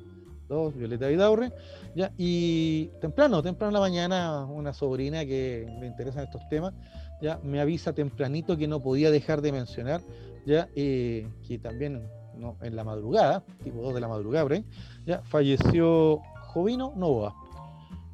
dos, 0.49 0.76
Violeta 0.76 1.09
Vidaurre, 1.09 1.52
¿ya? 1.97 2.12
y 2.16 2.87
temprano, 3.00 3.42
temprano 3.42 3.71
en 3.71 3.75
la 3.75 3.80
mañana, 3.80 4.45
una 4.45 4.73
sobrina 4.73 5.26
que 5.26 5.66
me 5.80 5.88
interesa 5.88 6.21
en 6.21 6.26
estos 6.26 6.49
temas, 6.49 6.75
ya 7.21 7.40
me 7.42 7.61
avisa 7.61 7.92
tempranito 7.92 8.56
que 8.56 8.68
no 8.68 8.80
podía 8.80 9.11
dejar 9.11 9.40
de 9.40 9.50
mencionar, 9.50 10.02
ya 10.47 10.68
eh, 10.76 11.28
que 11.45 11.59
también 11.59 12.09
no, 12.37 12.56
en 12.62 12.76
la 12.76 12.85
madrugada, 12.85 13.42
tipo 13.64 13.83
2 13.83 13.95
de 13.95 14.00
la 14.00 14.06
madrugada, 14.06 14.62
ya 15.04 15.23
falleció 15.23 16.21
Jovino 16.52 16.92
Nova 16.95 17.35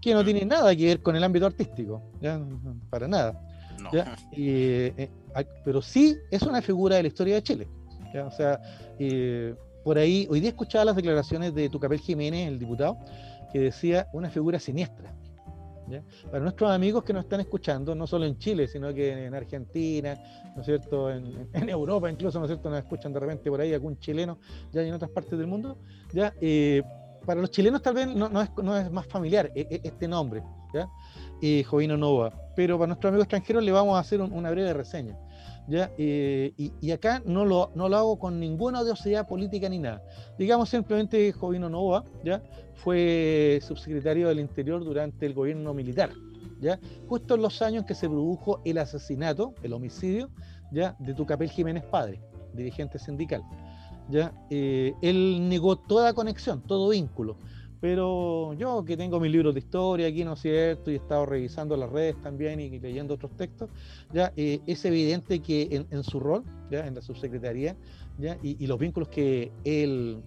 que 0.03 0.13
no 0.13 0.25
tiene 0.25 0.45
nada 0.45 0.75
que 0.75 0.85
ver 0.85 1.01
con 1.01 1.15
el 1.15 1.23
ámbito 1.23 1.47
artístico, 1.47 2.03
para 2.91 3.07
nada. 3.07 3.41
Eh, 4.33 5.09
pero 5.65 5.81
sí 5.81 6.17
es 6.31 6.43
una 6.43 6.61
figura 6.61 6.97
de 6.97 7.03
la 7.03 7.09
historia 7.09 7.37
de 7.37 7.43
Chile. 7.43 7.69
O 8.27 8.31
sea, 8.31 8.61
eh, 8.99 9.55
por 9.85 9.97
ahí, 9.97 10.27
hoy 10.29 10.41
día 10.41 10.51
escuchaba 10.51 10.85
las 10.85 10.97
declaraciones 10.97 11.55
de 11.55 11.69
Tucapel 11.69 12.01
Jiménez, 12.01 12.49
el 12.49 12.59
diputado, 12.59 12.99
que 13.53 13.61
decía 13.61 14.09
una 14.13 14.29
figura 14.29 14.59
siniestra. 14.59 15.15
Para 16.31 16.43
nuestros 16.43 16.71
amigos 16.71 17.05
que 17.05 17.13
nos 17.13 17.25
están 17.25 17.41
escuchando, 17.41 17.95
no 17.95 18.07
solo 18.07 18.25
en 18.25 18.39
Chile, 18.39 18.67
sino 18.67 18.95
que 18.95 19.27
en 19.27 19.35
Argentina, 19.35 20.17
¿no 20.55 20.61
es 20.61 20.67
cierto? 20.67 21.11
En, 21.11 21.69
Europa 21.69 22.11
incluso, 22.11 22.39
¿no 22.39 22.47
es 22.47 22.51
cierto? 22.51 22.71
Nos 22.71 22.79
escuchan 22.79 23.13
de 23.13 23.21
repente 23.21 23.51
por 23.51 23.61
ahí 23.61 23.75
algún 23.75 23.99
chileno, 23.99 24.39
ya 24.73 24.83
en 24.83 24.95
otras 24.95 25.11
partes 25.11 25.39
del 25.39 25.47
mundo, 25.47 25.77
ya 26.13 26.35
eh, 26.41 26.83
para 27.25 27.41
los 27.41 27.51
chilenos 27.51 27.83
tal 27.83 27.95
vez 27.95 28.09
no, 28.09 28.43
es, 28.43 28.91
más 28.91 29.07
familiar 29.07 29.51
e, 29.55 29.61
e, 29.71 29.81
este 29.85 30.09
nombre, 30.09 30.43
¿ya? 30.73 30.89
Jovino 31.67 31.97
Nova, 31.97 32.33
pero 32.55 32.79
para 32.79 32.89
nuestros 32.89 33.09
amigos 33.11 33.25
extranjeros 33.25 33.65
le 33.65 33.73
vamos 33.73 33.97
a 33.97 34.01
hacer 34.01 34.21
una 34.21 34.51
breve 34.51 34.73
reseña. 34.73 35.19
¿ya? 35.69 35.91
y, 35.97 36.91
acá 36.91 37.23
no 37.25 37.45
lo, 37.45 37.97
hago 37.97 38.19
con 38.19 38.41
ninguna 38.41 38.81
odiosidad 38.81 39.27
política 39.27 39.69
ni 39.69 39.79
nada. 39.79 40.03
Digamos 40.39 40.69
simplemente 40.69 41.33
Jovino 41.33 41.69
Nova 41.69 42.05
¿ya? 42.25 42.43
fue 42.75 43.61
subsecretario 43.63 44.29
del 44.29 44.41
Interior 44.41 44.85
durante 44.85 45.27
el 45.27 45.35
gobierno 45.35 45.73
militar, 45.75 46.11
¿ya? 46.61 46.79
justo 47.09 47.35
en 47.35 47.43
los 47.43 47.63
años 47.63 47.85
que 47.85 47.95
se 47.95 48.09
produjo 48.09 48.61
el 48.65 48.79
asesinato, 48.79 49.55
el 49.63 49.73
homicidio 49.73 50.31
¿ya? 50.73 50.97
de 50.99 51.15
Tucapel 51.15 51.51
Jiménez 51.51 51.85
Padre, 51.85 52.21
dirigente 52.55 52.99
sindical. 52.99 53.43
¿Ya? 54.11 54.33
Eh, 54.51 54.95
él 55.03 55.49
negó 55.49 55.77
toda 55.77 56.13
conexión, 56.13 56.63
todo 56.63 56.91
vínculo. 56.91 57.37
Pero 57.83 58.53
yo 58.55 58.85
que 58.85 58.97
tengo 58.97 59.19
mis 59.19 59.33
libros 59.33 59.55
de 59.55 59.59
historia 59.59 60.07
aquí, 60.07 60.23
¿no 60.25 60.35
es 60.35 60.41
cierto? 60.41 60.89
Y 60.93 60.95
he 60.95 60.99
estado 60.99 61.27
revisando 61.27 61.77
las 61.77 61.91
redes 61.91 62.15
también 62.23 62.61
y 62.61 62.79
leyendo 62.79 63.15
otros 63.15 63.37
textos, 63.37 63.71
ya 64.13 64.33
eh, 64.37 64.61
es 64.69 64.85
evidente 64.85 65.41
que 65.41 65.85
en, 65.91 66.05
su 66.05 66.21
rol, 66.21 66.45
ya 66.71 66.87
en 66.87 66.95
la 66.95 67.03
subsecretaría, 67.03 67.77
ya 68.19 68.39
y, 68.41 68.65
los 68.69 68.79
vínculos 68.79 69.09
que 69.09 69.51
él 69.65 70.23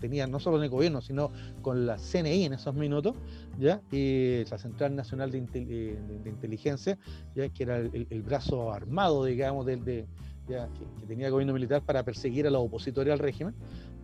tenía 0.00 0.26
no 0.26 0.40
solo 0.40 0.56
en 0.56 0.64
el 0.64 0.70
gobierno, 0.70 1.00
sino 1.00 1.30
con 1.62 1.86
la 1.86 1.96
CNI 1.96 2.46
en 2.46 2.54
esos 2.54 2.74
minutos, 2.74 3.14
ya 3.56 3.80
y 3.92 4.44
la 4.50 4.58
Central 4.58 4.96
Nacional 4.96 5.30
de, 5.30 5.46
eh, 5.54 5.98
Inteligencia, 6.26 6.98
ya 7.36 7.48
que 7.50 7.62
era 7.62 7.78
el, 7.78 8.22
brazo 8.22 8.72
armado, 8.72 9.24
digamos, 9.24 9.64
del 9.64 9.84
de, 9.84 10.06
que, 10.46 10.58
tenía 11.06 11.26
el 11.26 11.32
gobierno 11.32 11.52
militar 11.52 11.82
para 11.82 12.02
perseguir 12.04 12.46
a 12.46 12.50
los 12.50 12.62
opositores 12.62 13.12
al 13.12 13.18
régimen, 13.18 13.54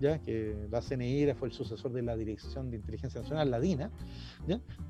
ya 0.01 0.19
que 0.19 0.57
la 0.71 0.81
CNI 0.81 1.33
fue 1.35 1.49
el 1.49 1.55
sucesor 1.55 1.93
de 1.93 2.03
la 2.03 2.17
Dirección 2.17 2.71
de 2.71 2.77
Inteligencia 2.77 3.21
Nacional, 3.21 3.51
la 3.51 3.61
DINA, 3.61 3.91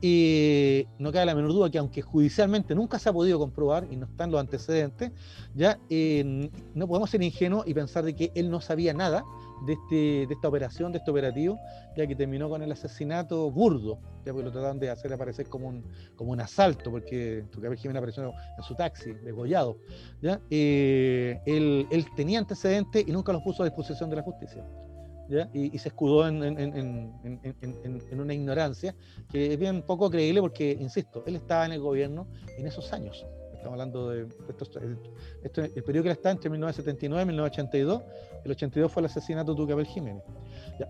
y 0.01 0.87
no 0.99 1.13
cabe 1.13 1.27
la 1.27 1.35
menor 1.35 1.53
duda 1.53 1.71
que 1.71 1.79
aunque 1.79 2.03
judicialmente 2.03 2.75
nunca 2.75 2.99
se 2.99 3.09
ha 3.09 3.13
podido 3.13 3.39
comprobar 3.39 3.87
y 3.91 3.97
no 3.97 4.07
están 4.07 4.31
los 4.31 4.41
antecedentes, 4.41 5.13
ya 5.55 5.79
no 5.89 6.89
podemos 6.89 7.11
ser 7.11 7.23
ingenuos 7.23 7.67
y 7.67 7.75
pensar 7.75 8.05
de 8.05 8.15
que 8.15 8.33
él 8.35 8.51
no 8.51 8.61
sabía 8.61 8.95
nada 8.95 9.25
de, 9.67 9.75
este, 9.75 10.27
de 10.27 10.35
esta 10.35 10.49
operación, 10.49 10.93
de 10.93 10.99
este 10.99 11.11
operativo, 11.11 11.59
ya 11.97 12.07
que 12.07 12.15
terminó 12.15 12.49
con 12.49 12.63
el 12.63 12.73
asesinato 12.73 13.51
burdo, 13.51 13.99
ya 14.25 14.33
porque 14.33 14.45
lo 14.45 14.53
trataron 14.53 14.79
de 14.79 14.91
hacer 14.91 15.13
aparecer 15.13 15.49
como 15.49 15.69
un, 15.69 15.85
como 16.17 16.33
un 16.33 16.41
asalto, 16.41 16.91
porque 16.91 17.45
Tucapel 17.51 17.79
Jiménez 17.79 17.99
apareció 17.99 18.25
en 18.25 18.63
su 18.63 18.75
taxi, 18.75 19.13
degollado. 19.13 19.79
¿ya? 20.21 20.41
Eh, 20.51 21.41
él, 21.47 21.87
él, 21.91 22.07
tenía 22.17 22.39
antecedentes 22.39 23.05
y 23.07 23.13
nunca 23.13 23.33
los 23.33 23.43
puso 23.43 23.63
a 23.63 23.67
disposición 23.67 24.11
de 24.11 24.17
la 24.17 24.23
justicia. 24.23 24.65
¿ya? 25.29 25.49
Y, 25.53 25.79
se 25.79 25.89
escudó 25.89 26.29
en, 26.29 26.43
en, 26.43 26.59
en, 26.59 27.61
en, 27.63 28.21
una 28.21 28.35
ignorancia 28.35 28.95
que 29.31 29.53
es 29.53 29.59
bien 29.59 29.83
poco 29.83 30.11
creíble 30.11 30.41
porque, 30.41 30.77
insisto, 30.79 31.23
él 31.27 31.37
estaba 31.37 31.67
en 31.67 31.73
el 31.73 31.81
gobierno 31.81 32.27
en 32.59 32.67
esos 32.67 32.93
años. 32.93 33.25
Estamos 33.63 33.79
hablando 33.79 34.11
de 34.11 34.27
esto, 35.45 35.63
el 35.63 35.85
periodo 35.85 36.03
que 36.03 36.11
está 36.11 36.33
entre 36.33 36.51
1979 36.51 37.23
y 37.23 37.27
1982. 37.27 38.03
El 38.45 38.51
82 38.51 38.91
fue 38.91 39.03
el 39.03 39.07
asesinato 39.07 39.53
de 39.53 39.57
Tucapel 39.57 39.87
Jiménez. 39.87 40.25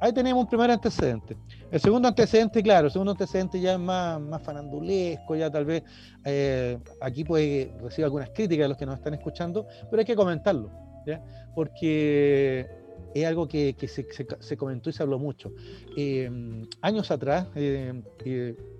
ahí 0.00 0.10
tenemos 0.14 0.42
un 0.42 0.48
primer 0.48 0.70
antecedente. 0.70 1.36
El 1.70 1.80
segundo 1.82 2.08
antecedente, 2.08 2.62
claro, 2.62 2.86
el 2.86 2.90
segundo 2.90 3.12
antecedente 3.12 3.60
ya 3.60 3.74
es 3.74 3.78
más, 3.78 4.18
más 4.22 4.40
fanandulesco, 4.40 5.36
ya 5.36 5.50
tal 5.50 5.66
vez 5.66 5.82
eh, 6.24 6.78
aquí 7.02 7.24
puede 7.24 7.74
recibir 7.82 8.06
algunas 8.06 8.30
críticas 8.30 8.64
de 8.64 8.68
los 8.70 8.78
que 8.78 8.86
nos 8.86 8.94
están 8.94 9.12
escuchando, 9.12 9.66
pero 9.90 10.00
hay 10.00 10.06
que 10.06 10.16
comentarlo, 10.16 10.70
¿ya? 11.04 11.22
porque 11.54 12.66
es 13.14 13.26
algo 13.26 13.46
que, 13.48 13.76
se, 13.86 14.56
comentó 14.56 14.88
y 14.88 14.94
se 14.94 15.02
habló 15.02 15.18
mucho. 15.18 15.52
Eh, 15.94 16.66
años 16.80 17.10
atrás, 17.10 17.48
eh, 17.54 18.02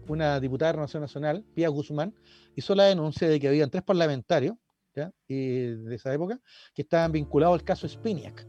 una 0.08 0.40
diputada 0.40 0.68
de 0.68 0.72
Renovación 0.72 1.02
Nacional, 1.02 1.44
Pía 1.54 1.68
Guzmán, 1.68 2.14
hizo 2.56 2.74
la 2.74 2.84
denuncia 2.84 3.28
de 3.28 3.40
que 3.40 3.48
habían 3.48 3.70
tres 3.70 3.82
parlamentarios 3.82 4.56
de 4.94 5.94
esa 5.94 6.12
época 6.12 6.38
que 6.74 6.82
estaban 6.82 7.12
vinculados 7.12 7.58
al 7.58 7.64
caso 7.64 7.88
Spiniak. 7.88 8.46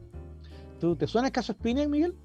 ¿Tú, 0.79 0.95
¿Te 0.95 1.07
suena 1.07 1.27
el 1.27 1.33
caso 1.33 1.53
Spiniak, 1.53 1.87
Miguel? 1.87 2.15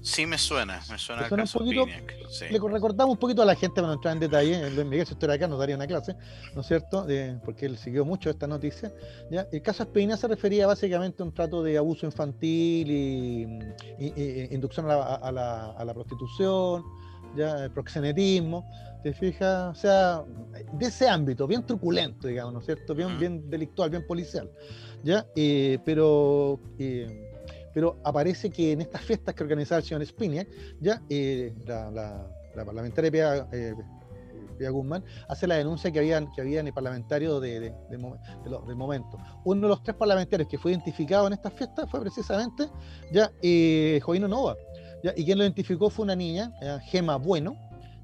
Sí, 0.00 0.26
me 0.26 0.36
suena, 0.36 0.82
me 0.90 0.98
suena, 0.98 1.22
el 1.22 1.28
caso 1.30 1.60
un 1.60 1.68
Spiniak. 1.68 2.14
Le 2.50 2.58
recordamos 2.58 3.14
un 3.14 3.18
poquito 3.18 3.40
a 3.40 3.46
la 3.46 3.54
gente 3.54 3.76
para 3.76 3.86
no 3.86 3.94
entrar 3.94 4.12
en 4.12 4.20
detalle. 4.20 4.70
Luis 4.70 4.86
Miguel, 4.86 5.06
si 5.06 5.14
estuviera 5.14 5.34
acá, 5.34 5.48
nos 5.48 5.58
daría 5.58 5.76
una 5.76 5.86
clase, 5.86 6.14
¿no 6.54 6.60
es 6.60 6.66
cierto? 6.66 7.06
porque 7.42 7.64
él 7.64 7.78
siguió 7.78 8.04
mucho 8.04 8.28
esta 8.28 8.46
noticia. 8.46 8.92
¿ya? 9.30 9.46
El 9.50 9.62
caso 9.62 9.84
Spiniak 9.84 10.18
se 10.18 10.28
refería 10.28 10.66
básicamente 10.66 11.22
a 11.22 11.26
un 11.26 11.32
trato 11.32 11.62
de 11.62 11.78
abuso 11.78 12.04
infantil 12.04 12.90
y, 12.90 14.54
inducción 14.54 14.90
a 14.90 15.32
la, 15.32 15.94
prostitución, 15.94 16.84
ya, 17.36 17.68
proxenetismo 17.72 18.64
¿Te 19.04 19.12
fijas? 19.12 19.70
O 19.70 19.74
sea, 19.74 20.24
de 20.72 20.86
ese 20.86 21.06
ámbito, 21.06 21.46
bien 21.46 21.62
truculento, 21.66 22.26
digamos, 22.26 22.54
¿no 22.54 22.60
es 22.60 22.64
cierto? 22.64 22.94
Bien, 22.94 23.18
bien 23.18 23.50
delictual, 23.50 23.90
bien 23.90 24.06
policial. 24.06 24.50
¿Ya? 25.02 25.26
Eh, 25.36 25.78
pero, 25.84 26.58
eh, 26.78 27.30
pero 27.74 27.98
aparece 28.02 28.48
que 28.48 28.72
en 28.72 28.80
estas 28.80 29.02
fiestas 29.02 29.34
que 29.34 29.42
organizaba 29.42 29.80
el 29.80 29.84
señor 29.84 30.06
Spiniak, 30.06 30.48
ya 30.80 31.02
eh, 31.10 31.52
la, 31.66 31.90
la, 31.90 32.64
parlamentaria 32.64 33.10
Pia, 33.10 34.70
Guzmán 34.70 35.04
hace 35.28 35.46
la 35.46 35.56
denuncia 35.56 35.90
que 35.92 35.98
habían, 35.98 36.32
que 36.32 36.40
habían 36.40 36.66
parlamentarios 36.72 37.42
de, 37.42 37.60
de, 37.60 37.74
del 37.90 38.76
momento. 38.76 39.18
Uno 39.44 39.60
de 39.60 39.68
los 39.68 39.82
tres 39.82 39.96
parlamentarios 39.96 40.48
que 40.48 40.56
fue 40.56 40.70
identificado 40.70 41.26
en 41.26 41.34
estas 41.34 41.52
fiestas 41.52 41.90
fue 41.90 42.00
precisamente 42.00 42.70
ya 43.12 43.30
Jovino 44.00 44.28
Nova. 44.28 44.56
¿Ya? 45.04 45.12
Y 45.16 45.24
quien 45.24 45.38
lo 45.38 45.44
identificó 45.44 45.90
fue 45.90 46.04
una 46.04 46.16
niña, 46.16 46.50
Gema 46.86 47.16
Bueno, 47.16 47.56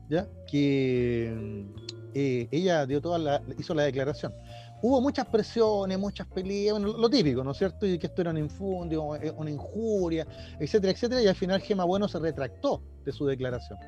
¿ya? 0.09 0.28
que 0.47 1.66
eh, 2.14 2.49
ella 2.50 2.85
dio 2.85 3.00
toda 3.00 3.40
hizo 3.59 3.75
la 3.75 3.85
declaración. 3.85 4.35
hubo 4.83 5.00
muchas 5.00 5.26
presiones, 5.26 5.99
muchas 5.99 6.26
peleas, 6.26 6.78
bueno, 6.78 6.97
lo 6.99 7.09
típico, 7.09 7.42
¿no 7.42 7.52
es 7.52 7.59
cierto? 7.59 7.87
Y 7.87 7.99
que 7.99 8.07
esto 8.07 8.21
era 8.21 8.30
un 8.30 8.38
infundio, 8.38 9.16
eh, 9.16 9.33
una 9.37 9.50
injuria, 9.50 10.26
etcétera, 10.59 10.92
etcétera, 10.92 11.23
y 11.23 11.26
al 11.26 11.35
final 11.35 11.61
Gema 11.61 11.85
Bueno 11.85 12.07
se 12.07 12.19
retractó 12.19 12.83
de 13.04 13.12
su 13.12 13.25
declaración. 13.26 13.78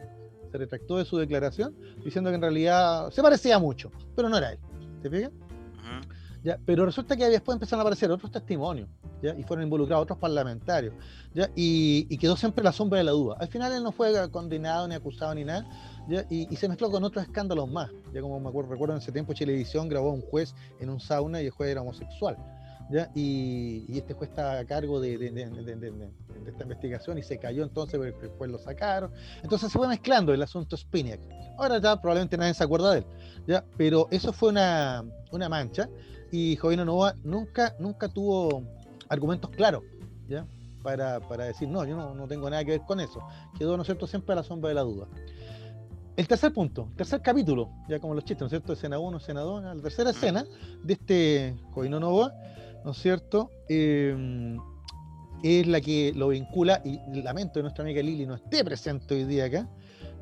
Se 0.51 0.59
retractó 0.59 0.99
de 0.99 1.05
su 1.05 1.19
declaración 1.19 1.77
diciendo 2.05 2.31
que 2.31 2.37
en 2.37 2.43
realidad 2.43 3.11
se 3.11 3.23
parecía 3.23 3.59
mucho, 3.59 3.91
pero 4.17 4.29
no 4.29 4.39
era 4.39 4.53
él. 4.53 4.59
¿Te 5.03 5.11
fijas? 5.11 5.31
¿Ya? 6.45 6.59
Pero 6.67 6.85
resulta 6.85 7.17
que 7.17 7.29
después 7.29 7.55
empezaron 7.55 7.81
a 7.81 7.83
aparecer 7.83 8.11
otros 8.11 8.33
testimonios, 8.33 8.89
¿ya? 9.23 9.33
y 9.37 9.45
fueron 9.45 9.63
involucrados 9.63 10.03
otros 10.03 10.19
parlamentarios, 10.19 10.93
¿ya? 11.35 11.49
Y, 11.55 12.07
y, 12.11 12.19
quedó 12.19 12.37
siempre 12.37 12.65
la 12.65 12.73
sombra 12.73 12.99
de 12.99 13.05
la 13.05 13.13
duda. 13.13 13.37
Al 13.39 13.47
final 13.47 13.73
él 13.73 13.85
no 13.85 13.93
fue 13.93 14.29
condenado, 14.29 14.89
ni 14.89 14.97
acusado, 14.97 15.37
ni 15.37 15.45
nada, 15.45 15.65
y, 16.29 16.57
se 16.57 16.69
mezcló 16.69 16.91
con 16.91 17.05
otros 17.05 17.25
escándalos 17.25 17.71
más. 17.71 17.91
Ya 18.13 18.21
como 18.21 18.41
me 18.41 18.49
acuerdo, 18.49 18.71
recuerdo 18.71 18.95
en 18.95 19.01
ese 19.01 19.13
tiempo 19.13 19.35
Televisión 19.35 19.89
grabó 19.89 20.11
a 20.11 20.15
un 20.15 20.23
juez 20.23 20.55
en 20.81 20.91
un 20.91 21.01
sauna 21.01 21.41
y 21.41 21.47
el 21.47 21.51
juez 21.51 21.71
era 21.71 21.83
homosexual. 21.83 22.37
¿ya? 22.91 23.11
Y, 23.15 23.97
este 23.97 24.15
juez 24.15 24.31
está 24.31 24.59
a 24.59 24.65
cargo 24.65 25.01
de, 25.01 25.15
esta 26.47 26.63
investigación 26.65 27.19
y 27.19 27.23
se 27.23 27.39
cayó 27.39 27.63
entonces 27.63 27.99
porque 27.99 28.29
juez 28.37 28.51
lo 28.51 28.59
sacaron. 28.59 29.13
Entonces 29.43 29.71
se 29.71 29.79
fue 29.79 29.89
mezclando 29.89 30.35
el 30.35 30.43
asunto 30.43 30.77
Spiniak. 30.77 31.21
Ahora 31.57 31.79
ya 31.79 32.01
probablemente 32.01 32.37
nadie 32.37 32.55
se 32.55 32.65
acuerda 32.65 32.93
de 32.93 32.99
él, 32.99 33.07
¿ya? 33.47 33.65
pero 33.77 34.09
eso 34.11 34.33
fue 34.33 34.49
una, 34.49 35.05
una 35.31 35.49
mancha 35.49 35.89
y 36.33 36.57
Jovino 36.57 36.85
Nova 36.85 37.15
nunca, 37.23 37.77
nunca 37.79 38.09
tuvo 38.09 38.65
argumentos 39.09 39.51
claros. 39.51 39.85
¿ya? 40.29 40.47
Para, 40.83 41.21
para, 41.21 41.45
decir, 41.45 41.69
no, 41.69 41.85
yo 41.85 41.95
no, 41.95 42.15
no, 42.15 42.27
tengo 42.27 42.51
nada 42.51 42.65
que 42.65 42.73
ver 42.73 42.81
con 42.81 42.99
eso. 42.99 43.21
Quedó, 43.57 43.77
¿no 43.77 43.83
es 43.83 43.87
cierto?, 43.87 44.07
siempre 44.09 44.33
a 44.33 44.37
la 44.37 44.43
sombra 44.43 44.71
de 44.71 44.75
la 44.75 44.81
duda. 44.81 45.07
El 46.17 46.27
tercer 46.27 46.53
punto, 46.53 46.89
tercer 46.97 47.23
capítulo, 47.23 47.71
ya 47.89 47.99
como 47.99 48.15
los 48.15 48.25
chistes, 48.25 48.41
¿no 48.41 48.47
es 48.47 48.51
cierto? 48.51 48.73
Escena 48.73 48.99
1, 48.99 49.19
escena 49.19 49.41
2, 49.43 49.63
la 49.63 49.83
tercera 49.83 50.11
escena 50.11 50.45
de 50.83 50.93
este 50.95 51.57
Jovino 51.71 52.01
Novoa, 52.01 52.35
¿no 52.85 52.91
es 52.91 52.99
cierto? 52.99 53.51
Em, 53.69 54.59
es 55.43 55.67
la 55.67 55.81
que 55.81 56.13
lo 56.15 56.29
vincula, 56.29 56.83
y 56.85 56.99
lamento 57.23 57.55
que 57.55 57.63
nuestra 57.63 57.85
amiga 57.85 58.03
Lili 58.03 58.27
no 58.27 58.35
esté 58.35 58.65
presente 58.65 59.15
hoy 59.15 59.25
día 59.25 59.47
acá, 59.47 59.69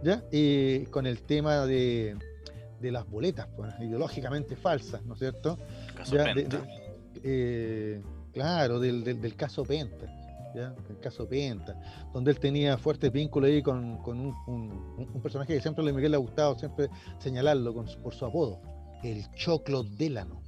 ¿ya? 0.03 0.23
Eh, 0.31 0.87
con 0.91 1.07
el 1.07 1.23
tema 1.23 1.67
de, 1.67 2.17
de 2.81 2.91
las 2.91 3.09
boletas, 3.09 3.47
pues, 3.57 3.73
ideológicamente 3.81 4.57
falsas, 4.57 5.05
¿no 5.05 5.15
es 5.15 5.21
cierto? 5.21 5.59
Caso 6.01 6.17
Penta. 6.35 6.67
Eh, 7.23 8.03
claro, 8.33 8.81
del, 8.81 9.05
del, 9.05 9.21
del 9.21 9.37
caso 9.37 9.65
Penta 9.65 10.07
el 10.55 10.99
caso 11.01 11.29
Penta, 11.29 11.77
donde 12.13 12.31
él 12.31 12.41
tenía 12.41 12.77
fuertes 12.77 13.13
vínculos 13.13 13.49
ahí 13.49 13.63
con, 13.63 13.99
un, 14.07 15.21
personaje 15.23 15.55
que 15.55 15.61
siempre 15.61 15.89
a 15.89 15.93
Miguel 15.93 16.13
le 16.13 16.17
ha 16.17 16.21
gustado 16.21 16.59
siempre 16.59 16.89
señalarlo 17.19 17.75
por 18.03 18.15
su 18.15 18.25
apodo, 18.25 18.61
el 19.03 19.31
Choclo 19.33 19.83
Délano. 19.85 20.43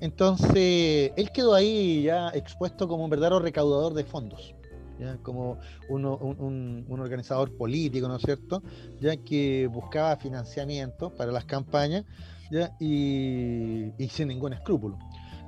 Entonces, 0.00 1.12
él 1.16 1.30
quedó 1.32 1.54
ahí 1.54 2.02
ya 2.02 2.28
expuesto 2.30 2.86
como 2.86 3.04
un 3.04 3.10
verdadero 3.10 3.38
recaudador 3.38 3.94
de 3.94 4.04
fondos. 4.04 4.54
¿Ya? 4.98 5.18
como 5.18 5.58
un, 5.90 6.86
organizador 6.88 7.54
político, 7.54 8.08
¿no 8.08 8.16
es 8.16 8.22
cierto? 8.22 8.62
Ya 8.98 9.14
que 9.18 9.68
buscaba 9.70 10.16
financiamiento 10.16 11.10
para 11.10 11.32
las 11.32 11.44
campañas 11.44 12.04
¿ya? 12.50 12.74
Y, 12.80 13.92
sin 14.08 14.28
ningún 14.28 14.52
escrúpulo. 14.52 14.98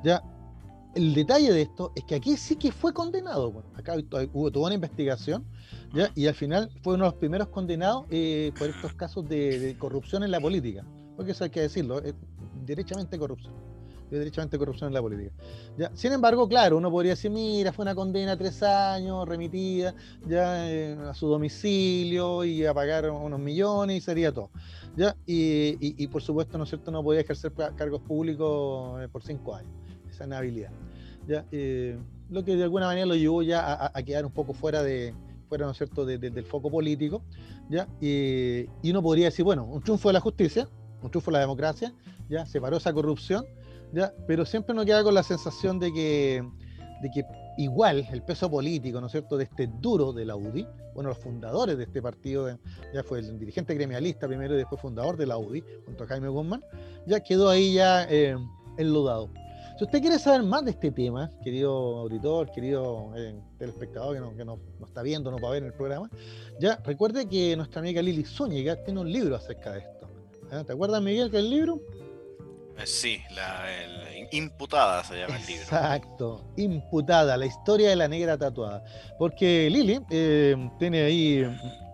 ¿ya? 0.04 0.22
el 0.94 1.14
detalle 1.14 1.52
de 1.52 1.62
esto 1.62 1.92
es 1.94 2.04
que 2.04 2.14
aquí 2.14 2.36
sí 2.36 2.56
que 2.56 2.72
fue 2.72 2.92
condenado. 2.92 3.64
acá 3.76 3.94
hubo 4.32 4.50
toda 4.50 4.66
una 4.66 4.74
investigación 4.74 5.44
¿ya? 5.94 6.10
y 6.14 6.26
al 6.26 6.34
final 6.34 6.70
fue 6.82 6.94
uno 6.94 7.04
de 7.04 7.10
los 7.10 7.18
primeros 7.18 7.48
condenados 7.48 8.06
eh, 8.10 8.52
por 8.58 8.68
estos 8.68 8.94
casos 8.94 9.28
de, 9.28 9.76
corrupción 9.78 10.22
en 10.22 10.30
la 10.30 10.40
política. 10.40 10.84
Porque 11.16 11.32
eso 11.32 11.44
hay 11.44 11.50
que 11.50 11.60
decirlo, 11.60 12.00
es 12.02 12.14
derechamente 12.64 13.18
corrupción. 13.18 13.54
Es 14.10 14.18
derechamente 14.18 14.58
corrupción 14.58 14.88
en 14.88 14.94
la 14.94 15.02
política. 15.02 15.32
¿ya? 15.76 15.90
Sin 15.94 16.12
embargo, 16.12 16.48
claro, 16.48 16.78
uno 16.78 16.90
podría 16.90 17.12
decir, 17.12 17.30
mira, 17.30 17.72
fue 17.72 17.82
una 17.82 17.94
condena 17.94 18.36
tres 18.36 18.62
años, 18.62 19.28
remitida 19.28 19.94
ya 20.26 20.70
eh, 20.70 20.96
a 21.08 21.14
su 21.14 21.28
domicilio 21.28 22.44
y 22.44 22.64
a 22.64 22.72
pagar 22.72 23.10
unos 23.10 23.38
millones 23.38 23.98
y 23.98 24.00
sería 24.00 24.32
todo. 24.32 24.50
¿ya? 24.96 25.14
Y, 25.26 26.06
por 26.08 26.22
supuesto, 26.22 26.56
¿no 26.56 26.64
es 26.64 26.70
cierto?, 26.70 26.90
no 26.90 27.02
podía 27.02 27.20
ejercer 27.20 27.52
cargos 27.76 28.00
públicos 28.00 29.02
eh, 29.02 29.08
por 29.08 29.22
cinco 29.22 29.54
años 29.54 29.72
esa 30.10 30.24
inhabilidad. 30.24 30.70
¿ya? 31.26 31.44
Eh, 31.52 31.98
lo 32.30 32.44
que 32.44 32.56
de 32.56 32.62
alguna 32.62 32.86
manera 32.86 33.06
lo 33.06 33.14
llevó 33.14 33.42
ya 33.42 33.90
a, 33.94 34.02
quedar 34.02 34.24
un 34.24 34.32
poco 34.32 34.54
fuera 34.54 34.82
de 34.82 35.14
fuera, 35.48 35.64
¿no 35.64 35.72
es 35.72 35.78
cierto?, 35.78 36.04
del 36.04 36.44
foco 36.44 36.70
político, 36.70 37.22
¿ya? 37.70 37.88
y 38.02 38.90
uno 38.90 39.02
podría 39.02 39.26
decir, 39.26 39.46
bueno, 39.46 39.64
un 39.64 39.82
triunfo 39.82 40.10
de 40.10 40.12
la 40.12 40.20
justicia, 40.20 40.68
un 41.02 41.10
triunfo 41.10 41.30
de 41.30 41.36
la 41.36 41.40
democracia, 41.40 41.94
¿ya? 42.28 42.46
Separó 42.46 42.76
esa 42.76 42.92
corrupción, 42.92 43.44
¿ya? 43.92 44.12
Pero 44.26 44.44
siempre 44.44 44.74
nos 44.74 44.84
queda 44.84 45.02
con 45.02 45.14
la 45.14 45.22
sensación 45.22 45.78
de 45.78 45.92
que, 45.92 46.42
de 47.02 47.10
que 47.10 47.24
igual 47.58 48.06
el 48.10 48.22
peso 48.22 48.50
político, 48.50 49.00
¿no 49.00 49.06
es 49.06 49.12
cierto?, 49.12 49.36
de 49.36 49.44
este 49.44 49.68
duro 49.80 50.12
de 50.12 50.24
la 50.24 50.36
UDI, 50.36 50.66
bueno, 50.94 51.10
los 51.10 51.18
fundadores 51.18 51.76
de 51.76 51.84
este 51.84 52.00
partido, 52.00 52.48
ya 52.94 53.02
fue 53.02 53.18
el 53.18 53.38
dirigente 53.38 53.74
gremialista 53.74 54.26
primero 54.26 54.54
y 54.54 54.58
después 54.58 54.80
fundador 54.80 55.16
de 55.16 55.26
la 55.26 55.36
UDI, 55.38 55.62
junto 55.84 56.04
a 56.04 56.06
Jaime 56.06 56.28
Guzmán, 56.28 56.64
ya 57.06 57.20
quedó 57.20 57.48
ahí 57.48 57.74
ya 57.74 58.04
eh, 58.08 58.36
enlodado. 58.78 59.30
Si 59.78 59.84
usted 59.84 60.00
quiere 60.00 60.18
saber 60.18 60.42
más 60.42 60.64
de 60.64 60.72
este 60.72 60.90
tema, 60.90 61.30
querido 61.42 61.98
auditor, 61.98 62.50
querido 62.50 63.12
eh, 63.16 63.40
telespectador 63.58 64.14
que, 64.14 64.20
no, 64.20 64.36
que 64.36 64.44
no, 64.44 64.58
está 64.84 65.02
viendo, 65.02 65.30
no 65.30 65.38
va 65.38 65.50
a 65.50 65.52
ver 65.52 65.62
en 65.62 65.68
el 65.68 65.74
programa, 65.74 66.10
ya 66.58 66.80
recuerde 66.84 67.28
que 67.28 67.56
nuestra 67.56 67.80
amiga 67.80 68.02
Lili 68.02 68.24
Zúñiga 68.24 68.74
tiene 68.82 69.00
un 69.00 69.12
libro 69.12 69.36
acerca 69.36 69.72
de 69.72 69.78
esto. 69.78 70.08
¿eh? 70.50 70.64
¿Te 70.66 70.72
acuerdas, 70.72 71.00
Miguel, 71.00 71.30
que 71.30 71.38
el 71.38 71.48
libro? 71.48 71.80
Eh, 72.78 72.86
sí, 72.86 73.20
la 73.30 73.66
Imputada 74.30 75.02
se 75.04 75.16
llama 75.16 75.36
el 75.36 75.46
libro. 75.46 75.62
Exacto, 75.62 76.52
Imputada, 76.56 77.36
la 77.36 77.46
historia 77.46 77.90
de 77.90 77.96
la 77.96 78.08
negra 78.08 78.38
tatuada. 78.38 78.84
Porque 79.18 79.68
Lili 79.70 80.00
tiene 80.78 81.02
ahí 81.02 81.44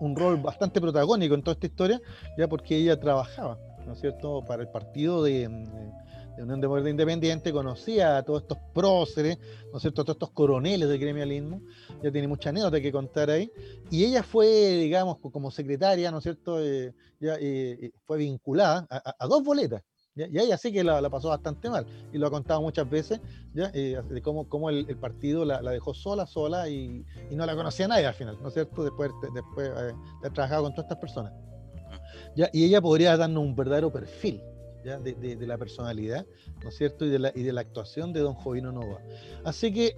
un 0.00 0.14
rol 0.14 0.36
bastante 0.36 0.80
protagónico 0.80 1.34
en 1.34 1.42
toda 1.42 1.54
esta 1.54 1.66
historia, 1.66 2.00
ya 2.36 2.48
porque 2.48 2.76
ella 2.76 2.98
trabajaba, 2.98 3.58
¿no 3.86 3.94
es 3.94 4.00
cierto?, 4.00 4.44
para 4.46 4.62
el 4.62 4.68
partido 4.68 5.22
de 5.22 5.48
de 6.36 6.42
Unión 6.42 6.60
Demócrata 6.60 6.90
Independiente, 6.90 7.52
conocía 7.52 8.16
a 8.16 8.22
todos 8.22 8.42
estos 8.42 8.58
próceres, 8.74 9.38
¿no 9.70 9.76
es 9.76 9.82
cierto?, 9.82 10.02
a 10.02 10.04
todos 10.04 10.16
estos 10.16 10.30
coroneles 10.30 10.88
del 10.88 10.98
gremialismo, 10.98 11.62
ya 12.02 12.10
tiene 12.10 12.28
mucha 12.28 12.50
anécdota 12.50 12.80
que 12.80 12.92
contar 12.92 13.30
ahí, 13.30 13.50
y 13.90 14.04
ella 14.04 14.22
fue, 14.22 14.48
digamos, 14.48 15.18
como 15.18 15.50
secretaria, 15.50 16.10
¿no 16.10 16.18
es 16.18 16.24
cierto?, 16.24 16.60
eh, 16.60 16.92
ya 17.20 17.36
eh, 17.40 17.92
fue 18.04 18.18
vinculada 18.18 18.86
a, 18.90 19.26
dos 19.26 19.42
boletas, 19.42 19.82
¿ya? 20.14 20.26
y 20.26 20.38
ella 20.38 20.56
sí 20.56 20.72
que 20.72 20.84
la, 20.84 21.08
pasó 21.10 21.28
bastante 21.28 21.68
mal, 21.70 21.86
y 22.12 22.18
lo 22.18 22.26
ha 22.26 22.30
contado 22.30 22.60
muchas 22.62 22.88
veces, 22.88 23.20
¿ya? 23.54 23.70
Eh, 23.74 24.00
de 24.08 24.22
cómo, 24.22 24.48
cómo 24.48 24.70
el, 24.70 24.86
partido 24.96 25.44
la, 25.44 25.60
dejó 25.60 25.94
sola, 25.94 26.26
sola, 26.26 26.68
y, 26.68 27.04
no 27.30 27.46
la 27.46 27.54
conocía 27.54 27.88
nadie 27.88 28.06
al 28.06 28.14
final, 28.14 28.38
¿no 28.40 28.48
es 28.48 28.54
cierto?, 28.54 28.84
después, 28.84 29.10
después 29.34 29.68
de 29.68 29.78
haber 29.78 30.32
trabajado 30.32 30.64
con 30.64 30.74
todas 30.74 30.86
estas 30.86 30.98
personas. 30.98 31.32
¿Ya? 32.36 32.48
Y 32.52 32.64
ella 32.64 32.80
podría 32.80 33.16
darnos 33.16 33.42
un 33.42 33.54
verdadero 33.54 33.92
perfil, 33.92 34.42
de, 34.84 35.46
la 35.46 35.56
personalidad, 35.56 36.26
¿no 36.62 36.68
es 36.68 36.76
cierto? 36.76 37.06
Y 37.06 37.08
de 37.08 37.18
la, 37.18 37.32
y 37.34 37.42
de 37.42 37.52
la 37.52 37.62
actuación 37.62 38.12
de 38.12 38.20
don 38.20 38.34
Jovino 38.34 38.70
Nova. 38.70 39.00
Así 39.44 39.72
que 39.72 39.96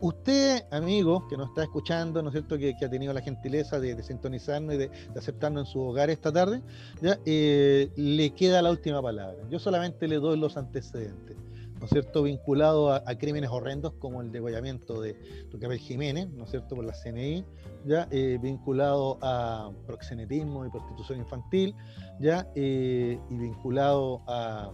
usted, 0.00 0.64
amigo, 0.70 1.26
que 1.28 1.36
nos 1.36 1.48
está 1.48 1.62
escuchando, 1.64 2.22
¿no 2.22 2.28
es 2.28 2.32
cierto?, 2.32 2.58
que, 2.58 2.74
ha 2.82 2.90
tenido 2.90 3.12
la 3.12 3.20
gentileza 3.20 3.80
de, 3.80 4.02
sintonizarnos 4.02 4.74
y 4.74 4.78
de, 4.78 4.90
aceptarnos 5.16 5.66
en 5.66 5.72
su 5.72 5.80
hogar 5.80 6.10
esta 6.10 6.32
tarde, 6.32 6.62
¿ya? 7.00 7.18
Eh, 7.24 7.90
le 7.96 8.30
queda 8.30 8.62
la 8.62 8.70
última 8.70 9.02
palabra. 9.02 9.36
Yo 9.50 9.58
solamente 9.58 10.08
le 10.08 10.16
doy 10.16 10.38
los 10.38 10.56
antecedentes. 10.56 11.36
¿no 11.78 11.84
es 11.84 11.90
cierto?, 11.90 12.22
vinculado 12.22 12.92
a, 12.92 13.02
crímenes 13.18 13.50
horrendos 13.50 13.92
como 13.98 14.22
el 14.22 14.32
degollamiento 14.32 15.00
de 15.00 15.16
Rucabel 15.52 15.78
Jiménez, 15.78 16.28
¿no 16.30 16.44
es 16.44 16.50
cierto?, 16.50 16.74
por 16.74 16.84
la 16.84 16.92
CNI, 16.92 17.44
ya 17.84 18.08
eh, 18.10 18.38
vinculado 18.40 19.18
a 19.20 19.70
proxenetismo 19.86 20.64
y 20.64 20.70
prostitución 20.70 21.18
infantil, 21.18 21.74
ya 22.18 22.48
eh, 22.54 23.18
y 23.30 23.34
vinculado 23.34 24.22
a 24.26 24.72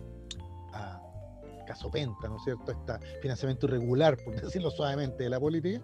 caso 1.73 1.91
Penta, 1.91 2.29
¿no 2.29 2.37
es 2.37 2.45
cierto?, 2.45 2.73
este 2.73 3.21
financiamiento 3.21 3.67
irregular, 3.67 4.17
por 4.23 4.35
decirlo 4.41 4.71
suavemente, 4.71 5.25
de 5.25 5.31
la 5.31 5.41
política, 5.41 5.81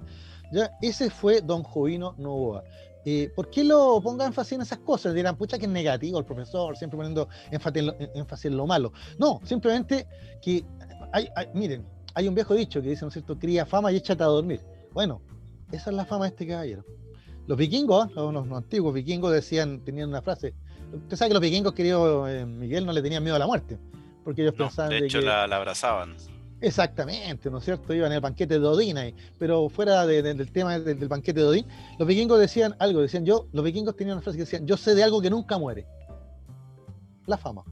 ya 0.52 0.70
ese 0.82 1.10
fue 1.10 1.40
don 1.40 1.62
Jovino 1.62 2.14
Novoa. 2.18 2.62
Eh, 3.04 3.30
¿Por 3.34 3.48
qué 3.48 3.64
lo 3.64 4.00
ponga 4.02 4.26
énfasis 4.26 4.52
en 4.52 4.62
esas 4.62 4.78
cosas? 4.78 5.14
Dirán, 5.14 5.36
pucha, 5.36 5.58
que 5.58 5.64
es 5.64 5.70
negativo 5.70 6.18
el 6.18 6.24
profesor, 6.24 6.76
siempre 6.76 6.96
poniendo 6.96 7.28
énfasis 7.50 8.46
en 8.46 8.56
lo 8.56 8.66
malo. 8.66 8.92
No, 9.18 9.40
simplemente 9.44 10.06
que 10.42 10.64
miren, 11.54 11.86
hay 12.14 12.28
un 12.28 12.34
viejo 12.34 12.54
dicho 12.54 12.82
que 12.82 12.90
dice, 12.90 13.02
¿no 13.02 13.08
es 13.08 13.14
cierto?, 13.14 13.38
cría 13.38 13.64
fama 13.64 13.92
y 13.92 13.96
échate 13.96 14.22
a 14.22 14.26
dormir. 14.26 14.60
Bueno, 14.92 15.22
esa 15.72 15.90
es 15.90 15.96
la 15.96 16.04
fama 16.04 16.26
de 16.26 16.30
este 16.30 16.46
caballero. 16.46 16.84
Los 17.46 17.56
vikingos, 17.56 18.12
los, 18.14 18.52
antiguos 18.52 18.92
vikingos 18.92 19.32
decían, 19.32 19.82
tenían 19.84 20.10
una 20.10 20.20
frase. 20.20 20.54
Usted 20.92 21.16
sabe 21.16 21.30
que 21.30 21.34
los 21.34 21.42
vikingos, 21.42 21.72
querido 21.72 22.28
eh, 22.28 22.44
Miguel, 22.44 22.84
no 22.84 22.92
le 22.92 23.00
tenían 23.00 23.22
miedo 23.22 23.36
a 23.36 23.38
la 23.38 23.46
muerte. 23.46 23.78
Porque 24.28 24.42
ellos 24.42 24.56
pensaban. 24.56 24.90
De 24.90 24.98
hecho, 24.98 25.22
la, 25.22 25.44
abrazaban. 25.44 26.14
Exactamente, 26.60 27.50
¿no 27.50 27.56
es 27.56 27.64
cierto? 27.64 27.94
Iban 27.94 28.12
el 28.12 28.20
banquete 28.20 28.60
de 28.60 28.66
Odín 28.66 28.98
ahí. 28.98 29.14
Pero 29.38 29.70
fuera 29.70 30.04
del 30.04 30.52
tema 30.52 30.78
del, 30.78 31.08
banquete 31.08 31.40
de 31.40 31.46
Odín, 31.46 31.66
los 31.98 32.06
vikingos 32.06 32.38
decían 32.38 32.76
algo. 32.78 33.00
Decían 33.00 33.24
yo, 33.24 33.48
los 33.54 33.64
vikingos 33.64 33.96
tenían 33.96 34.18
una 34.18 34.22
frase 34.22 34.36
que 34.36 34.44
decían: 34.44 34.66
Yo 34.66 34.76
sé 34.76 34.94
de 34.94 35.02
algo 35.02 35.22
que 35.22 35.30
nunca 35.30 35.56
muere. 35.56 35.86
La 37.24 37.38
fama. 37.38 37.64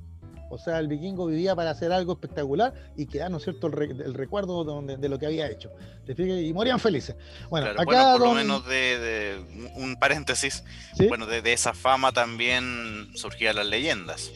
O 0.49 0.57
sea, 0.57 0.79
el 0.79 0.88
vikingo 0.88 1.27
vivía 1.27 1.55
para 1.55 1.73
hacer 1.73 1.92
algo 1.92 2.14
espectacular 2.14 2.73
y 2.97 3.05
quedar, 3.05 3.31
¿no 3.31 3.37
es 3.37 3.42
cierto?, 3.42 3.66
el, 3.66 4.14
recuerdo 4.14 4.64
de, 4.81 5.09
lo 5.11 5.19
que 5.19 5.27
había 5.27 5.51
hecho. 5.51 5.73
Y 6.16 6.55
morían 6.55 6.81
felices. 6.81 7.16
Bueno, 7.51 7.66
acá 7.66 8.12
por 8.12 8.29
lo 8.29 8.33
menos 8.33 8.66
de, 8.66 9.45
un 9.75 9.97
paréntesis, 9.97 10.64
bueno, 11.07 11.27
de, 11.27 11.53
esa 11.53 11.75
fama 11.75 12.12
también 12.12 13.11
surgían 13.14 13.57
las 13.57 13.66
leyendas. 13.66 14.33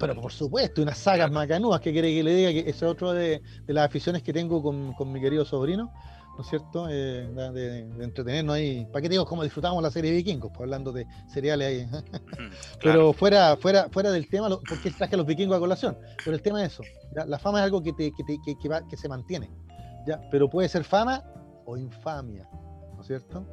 Pero 0.00 0.20
por 0.20 0.32
supuesto, 0.32 0.82
unas 0.82 0.98
sagas 0.98 1.30
macanúas 1.30 1.80
que 1.80 1.92
quiere 1.92 2.12
que 2.12 2.24
le 2.24 2.34
diga 2.34 2.50
que 2.50 2.60
ese 2.60 2.70
es 2.70 2.82
otro 2.82 3.12
de, 3.12 3.40
las 3.68 3.86
aficiones 3.86 4.22
que 4.24 4.32
tengo 4.32 4.60
con, 4.62 4.92
con 4.94 5.12
mi 5.12 5.20
querido 5.20 5.44
sobrino 5.44 5.92
¿no 6.40 6.42
es 6.42 6.48
cierto? 6.48 6.88
Eh, 6.88 7.28
de, 7.52 7.80
entretenernos 8.02 8.56
ahí. 8.56 8.86
¿Para 8.86 9.02
qué 9.02 9.10
digo 9.10 9.26
cómo 9.26 9.42
disfrutamos 9.42 9.82
la 9.82 9.90
serie 9.90 10.10
Vikingos? 10.12 10.50
Pues 10.50 10.62
hablando 10.62 10.90
de 10.90 11.06
cereales 11.28 11.68
ahí. 11.68 12.02
Pero 12.82 13.12
fuera, 13.12 13.58
fuera, 13.58 13.90
fuera 13.90 14.10
del 14.10 14.26
tema, 14.26 14.48
porque 14.48 14.90
traje 14.90 15.16
a 15.16 15.18
los 15.18 15.26
vikingos 15.26 15.58
a 15.58 15.60
colación. 15.60 15.98
Pero 16.24 16.34
el 16.34 16.40
tema 16.40 16.64
es 16.64 16.72
eso. 16.72 16.82
La 17.26 17.38
fama 17.38 17.58
es 17.58 17.64
algo 17.64 17.82
que, 17.82 17.92
te, 17.92 18.10
que, 18.12 18.56
que, 18.58 18.68
va, 18.70 18.86
que 18.88 18.96
se 18.96 19.06
mantiene. 19.06 19.50
¿ya? 20.06 20.18
Pero 20.30 20.48
puede 20.48 20.68
ser 20.70 20.84
fama 20.84 21.22
o 21.66 21.76
infamia, 21.76 22.48
¿no 22.94 23.02
es 23.02 23.06
cierto? 23.06 23.46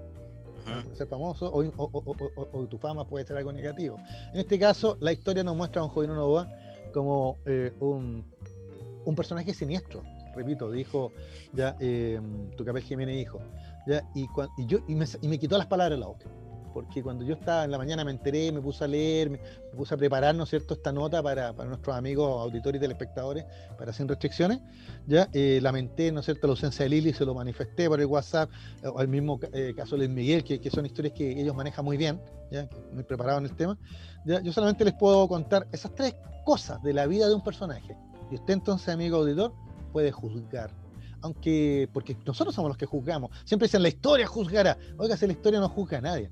Ser 0.94 1.08
famoso 1.08 1.52
o, 1.54 2.68
tu 2.68 2.78
fama 2.78 3.08
puede 3.08 3.26
ser 3.26 3.38
algo 3.38 3.52
negativo. 3.52 3.98
En 4.34 4.40
este 4.40 4.60
caso, 4.60 4.98
la 5.00 5.12
historia 5.12 5.44
nos 5.44 5.56
muestra 5.56 5.82
a 5.82 5.86
un 5.86 5.90
joven 5.90 6.14
Novoa 6.14 6.48
como 6.94 7.38
eh, 7.46 7.74
un, 7.80 8.26
un 9.06 9.16
personaje 9.16 9.54
siniestro, 9.54 10.04
repito, 10.38 10.72
dijo 10.72 11.12
ya 11.54 11.76
eh, 11.80 12.20
tu 12.56 12.66
Jiménez 12.82 13.22
hijo. 13.22 13.40
Ya, 13.86 14.04
y, 14.14 14.28
yo, 14.68 14.80
y 14.88 14.96
me, 14.96 15.40
quitó 15.40 15.58
las 15.58 15.68
palabras 15.68 15.98
de 15.98 16.02
la 16.02 16.08
boca. 16.08 16.26
Porque 16.78 17.02
cuando 17.02 17.26
yo 17.26 17.34
estaba 17.34 17.64
en 17.64 17.72
la 17.72 17.80
mañana 17.80 18.06
me 18.06 18.12
enteré, 18.12 18.52
me 18.52 18.62
puse 18.62 18.84
a 18.84 18.88
leer, 18.88 19.32
me, 19.32 19.40
puse 19.76 19.96
a 19.96 19.98
preparar, 19.98 20.36
¿no 20.36 20.44
es 20.44 20.50
cierto?, 20.50 20.76
esta 20.76 20.92
nota 20.92 21.24
para, 21.24 21.52
nuestros 21.52 21.96
amigos 21.96 22.40
auditores 22.40 22.78
y 22.78 22.82
telespectadores, 22.84 23.46
para 23.80 23.92
sin 23.92 24.08
restricciones, 24.08 24.60
ya 25.08 25.28
eh, 25.34 25.58
lamenté, 25.60 26.12
¿no 26.12 26.20
es 26.20 26.26
cierto?, 26.26 26.46
la 26.46 26.52
ausencia 26.52 26.84
de 26.84 26.90
Lili, 26.90 27.14
se 27.14 27.26
lo 27.26 27.34
manifesté 27.34 27.88
por 27.88 28.00
el 28.00 28.06
WhatsApp, 28.06 28.52
o 28.84 29.02
el 29.02 29.08
mismo 29.08 29.40
eh, 29.54 29.74
caso 29.76 29.96
de 29.96 30.06
Luis 30.06 30.12
Miguel, 30.12 30.44
que, 30.44 30.70
son 30.70 30.86
historias 30.86 31.16
que 31.16 31.42
ellos 31.42 31.56
manejan 31.56 31.84
muy 31.84 31.98
bien, 31.98 32.22
muy 32.94 33.02
preparados 33.02 33.40
en 33.40 33.46
el 33.50 33.56
tema. 33.56 33.76
Yo 34.24 34.54
solamente 34.54 34.86
les 34.86 34.94
puedo 34.94 35.28
contar 35.28 35.68
esas 35.72 35.96
tres 35.96 36.16
cosas 36.46 36.84
de 36.84 36.94
la 36.94 37.08
vida 37.08 37.28
de 37.28 37.34
un 37.34 37.44
personaje. 37.44 37.98
Y 38.30 38.36
usted 38.36 38.54
entonces, 38.54 38.90
amigo 38.90 39.18
auditor, 39.18 39.52
puede 39.92 40.12
juzgar. 40.12 40.70
Aunque, 41.24 41.90
porque 41.92 42.16
nosotros 42.24 42.54
somos 42.54 42.70
los 42.70 42.78
que 42.78 42.86
juzgamos. 42.86 43.32
Siempre 43.46 43.66
dicen, 43.66 43.82
la 43.82 43.90
historia 43.90 44.28
juzgará. 44.28 44.78
Oiga, 45.00 45.18
si 45.18 45.26
la 45.26 45.34
historia 45.34 45.60
no 45.60 45.70
juzga 45.70 45.98
a 45.98 46.02
nadie. 46.02 46.30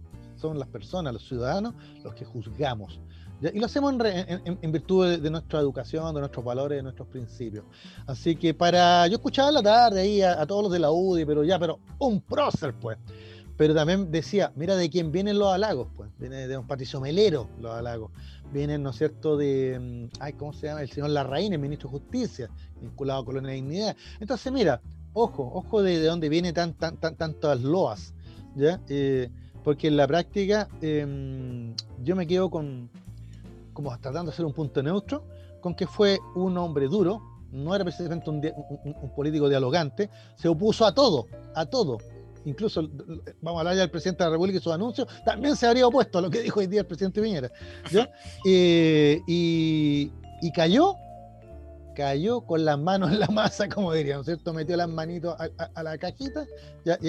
Son 0.48 0.60
las 0.60 0.68
personas, 0.68 1.14
los 1.14 1.28
ciudadanos, 1.28 1.74
los 2.04 2.14
que 2.14 2.26
juzgamos. 2.26 3.00
Y 3.42 3.60
lo 3.60 3.66
hacemos 3.66 3.94
en, 3.94 4.72
virtud 4.72 5.18
de, 5.18 5.30
nuestra 5.30 5.60
educación, 5.60 6.14
de 6.14 6.22
nuestros 6.22 6.44
valores, 6.44 6.78
de 6.78 6.84
nuestros 6.84 7.08
principios. 7.10 7.66
Así 8.08 8.36
que 8.36 8.54
para. 8.54 9.08
Yo 9.08 9.16
escuchaba 9.16 9.52
la 9.52 9.62
tarde 9.62 10.02
ahí 10.02 10.22
a, 10.22 10.46
todos 10.46 10.64
los 10.64 10.72
de 10.72 10.80
la 10.80 10.92
UDI, 10.92 11.26
pero 11.26 11.44
ya, 11.44 11.60
pero 11.60 11.80
un 12.00 12.22
prócer, 12.22 12.74
pues. 12.80 12.98
Pero 13.58 13.74
también 13.74 14.12
decía, 14.12 14.52
mira 14.56 14.76
de 14.76 14.90
quién 14.90 15.12
vienen 15.12 15.38
los 15.38 15.54
halagos, 15.54 15.88
pues. 15.96 16.10
Viene 16.18 16.48
de 16.48 16.58
un 16.58 16.66
Patricio 16.66 17.02
Melero 17.02 17.50
los 17.60 17.74
halagos 17.74 18.12
vienen, 18.52 18.84
¿no 18.84 18.92
es 18.92 18.98
cierto?, 18.98 19.38
de, 19.38 19.78
mm, 19.80 20.18
ay, 20.20 20.34
¿cómo 20.34 20.54
se 20.54 20.68
llama? 20.68 20.82
El 20.82 20.90
señor 20.90 21.10
Larraín, 21.10 21.54
el 21.54 21.60
ministro 21.60 21.90
de 21.90 22.00
Justicia, 22.00 22.50
vinculado 22.82 23.22
a 23.22 23.26
Colonia 23.26 23.50
de 23.50 23.56
Dignidad. 23.56 23.98
Entonces, 24.20 24.52
mira, 24.52 24.82
ojo, 25.14 25.52
ojo 25.54 25.82
de, 25.82 26.02
dónde 26.02 26.30
viene 26.30 26.54
tan, 26.54 26.74
tan, 26.74 26.98
tan, 26.98 27.16
tantas 27.16 27.62
loas, 27.62 28.14
¿ya? 28.56 28.80
Eh, 28.88 29.30
porque 29.66 29.88
en 29.88 29.98
la 29.98 30.08
práctica 30.08 30.70
em, 30.82 31.74
yo 32.04 32.16
me 32.16 32.28
quedo 32.28 32.52
con, 32.52 32.88
como 33.74 33.90
tratando 33.98 34.30
de 34.30 34.36
hacer 34.36 34.46
un 34.46 34.54
punto 34.54 34.82
neutro, 34.84 35.26
con 35.60 35.74
que 35.76 35.88
fue 35.88 36.20
un 36.36 36.56
hombre 36.60 36.88
duro, 36.88 37.20
no 37.52 37.74
era 37.74 37.84
precisamente 37.84 38.30
un 38.30 39.12
político 39.16 39.50
dialogante, 39.50 40.12
se 40.36 40.48
opuso 40.48 40.86
a 40.86 40.94
todo, 40.94 41.26
a 41.56 41.66
todo, 41.66 41.98
incluso 42.46 42.88
vamos 43.42 43.58
a 43.58 43.62
hablar 43.62 43.74
ya 43.74 43.82
del 43.82 43.90
presidente 43.90 44.24
de 44.24 44.30
la 44.30 44.34
República 44.34 44.60
y 44.60 44.62
sus 44.62 44.72
anuncios, 44.72 45.08
también 45.26 45.56
se 45.56 45.66
habría 45.66 45.88
opuesto 45.88 46.20
a 46.20 46.22
lo 46.22 46.30
que 46.30 46.42
dijo 46.42 46.60
hoy 46.60 46.68
día 46.68 46.82
el 46.82 46.88
presidente 46.88 47.22
Piñera. 47.22 47.52
Eh, 48.48 49.20
y, 49.26 50.12
cayó, 50.54 50.96
cayó 51.96 52.42
con 52.42 52.64
las 52.66 52.78
manos 52.78 53.12
en 53.12 53.20
la 53.20 53.28
masa, 53.28 53.68
como 53.68 53.92
dirían, 53.94 54.24
cierto? 54.24 54.54
Metió 54.54 54.78
las 54.78 54.88
manitos 54.88 55.36
a, 55.40 55.82
la 55.84 55.98
cajita 55.98 56.46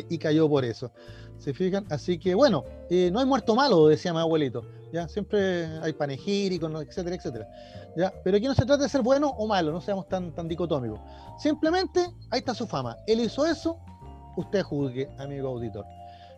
y, 0.08 0.16
cayó 0.16 0.48
por 0.48 0.64
eso. 0.64 0.90
¿Se 1.38 1.54
fijan? 1.54 1.86
Así 1.90 2.18
que 2.18 2.34
bueno, 2.34 2.64
eh, 2.90 3.10
no 3.12 3.20
hay 3.20 3.26
muerto 3.26 3.54
malo, 3.54 3.88
decía 3.88 4.12
mi 4.12 4.20
abuelito. 4.20 4.64
¿ya? 4.92 5.08
Siempre 5.08 5.66
hay 5.82 5.92
panegíricos, 5.92 6.70
etcétera, 6.82 7.16
etcétera. 7.16 7.48
¿ya? 7.96 8.12
Pero 8.24 8.36
aquí 8.36 8.46
no 8.46 8.54
se 8.54 8.64
trata 8.64 8.82
de 8.82 8.88
ser 8.88 9.02
bueno 9.02 9.28
o 9.28 9.46
malo, 9.46 9.72
no 9.72 9.80
seamos 9.80 10.08
tan, 10.08 10.32
tan 10.34 10.48
dicotómicos. 10.48 11.00
Simplemente 11.38 12.00
ahí 12.30 12.38
está 12.38 12.54
su 12.54 12.66
fama. 12.66 12.96
Él 13.06 13.20
hizo 13.20 13.46
eso, 13.46 13.78
usted 14.36 14.62
juzgue, 14.62 15.08
amigo 15.18 15.48
auditor. 15.48 15.84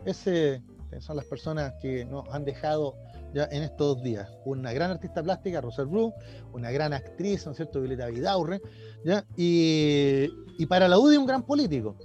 Ese 0.05 0.61
son 0.99 1.17
las 1.17 1.25
personas 1.25 1.73
que 1.81 2.05
nos 2.05 2.27
han 2.29 2.45
dejado 2.45 2.95
ya 3.33 3.47
en 3.51 3.63
estos 3.63 4.01
días. 4.01 4.27
Una 4.45 4.73
gran 4.73 4.91
artista 4.91 5.21
plástica, 5.21 5.61
Rosel 5.61 5.85
Blue, 5.85 6.13
una 6.53 6.71
gran 6.71 6.93
actriz, 6.93 7.45
¿no 7.45 7.51
es 7.51 7.57
cierto?, 7.57 7.79
Violeta 7.79 8.07
Vidaurre, 8.07 8.61
¿ya? 9.03 9.23
Y, 9.37 10.27
para 10.67 10.87
la 10.87 10.99
UDI 10.99 11.17
un 11.17 11.25
gran 11.25 11.43
político. 11.43 11.95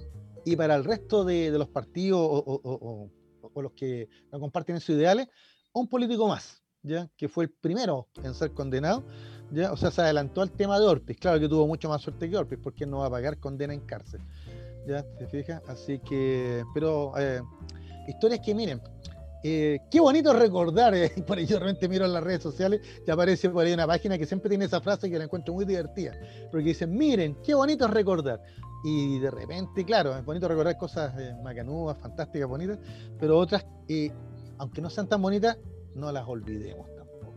Y 0.45 0.55
para 0.55 0.75
el 0.75 0.83
resto 0.83 1.25
de, 1.25 1.49
los 1.51 1.67
partidos 1.67 2.19
o, 2.21 3.09
los 3.55 3.71
que 3.73 4.07
no 4.31 4.39
comparten 4.39 4.75
esos 4.75 4.95
ideales, 4.95 5.27
un 5.73 5.87
político 5.87 6.27
más, 6.27 6.61
¿ya? 6.83 7.09
Que 7.17 7.27
fue 7.27 7.45
el 7.45 7.49
primero 7.49 8.07
en 8.23 8.33
ser 8.33 8.51
condenado, 8.51 9.03
¿ya? 9.51 9.71
O 9.71 9.77
sea, 9.77 9.91
se 9.91 10.01
adelantó 10.01 10.41
al 10.41 10.51
tema 10.51 10.79
de 10.79 10.85
Orpiz. 10.85 11.17
Claro 11.17 11.39
que 11.39 11.49
tuvo 11.49 11.67
mucho 11.67 11.89
más 11.89 12.01
suerte 12.01 12.29
que 12.29 12.37
Orpiz, 12.37 12.59
porque 12.61 12.85
no 12.85 12.99
va 12.99 13.07
a 13.07 13.09
pagar 13.09 13.39
condena 13.39 13.73
en 13.73 13.81
cárcel. 13.81 14.21
¿ya? 14.87 15.03
¿Te 15.17 15.27
fijas? 15.27 15.61
Así 15.67 15.99
que, 15.99 16.63
pero 16.73 17.13
eh, 17.17 17.41
historias 18.07 18.41
que 18.41 18.53
miren, 18.53 18.81
eh, 19.43 19.79
qué 19.91 19.99
bonito 19.99 20.33
recordar, 20.33 20.95
eh, 20.95 21.11
por 21.27 21.37
ahí 21.37 21.45
yo 21.45 21.59
realmente 21.59 21.87
miro 21.87 22.05
en 22.05 22.13
las 22.13 22.23
redes 22.23 22.43
sociales 22.43 22.81
y 23.05 23.11
aparece 23.11 23.49
por 23.49 23.65
ahí 23.65 23.73
una 23.73 23.87
página 23.87 24.17
que 24.17 24.25
siempre 24.25 24.49
tiene 24.49 24.65
esa 24.65 24.81
frase 24.81 25.09
que 25.09 25.17
la 25.17 25.25
encuentro 25.25 25.53
muy 25.53 25.65
divertida, 25.65 26.13
porque 26.51 26.69
dicen, 26.69 26.95
miren, 26.95 27.37
qué 27.43 27.53
bonito 27.53 27.87
recordar. 27.87 28.41
Y 28.87 29.17
de 29.17 29.31
repente, 29.31 29.83
claro, 29.83 30.15
es 30.15 30.23
bonito 30.23 30.47
recordar 30.47 30.77
cosas 30.77 31.11
macanúas, 31.41 31.97
fantásticas, 31.97 32.47
bonitas, 32.47 32.77
pero 33.19 33.35
otras, 33.39 33.65
aunque 34.59 34.79
no 34.79 34.91
sean 34.91 35.09
tan 35.09 35.23
bonitas, 35.23 35.57
no 35.95 36.11
las 36.11 36.27
olvidemos 36.27 36.87
tampoco. 36.95 37.33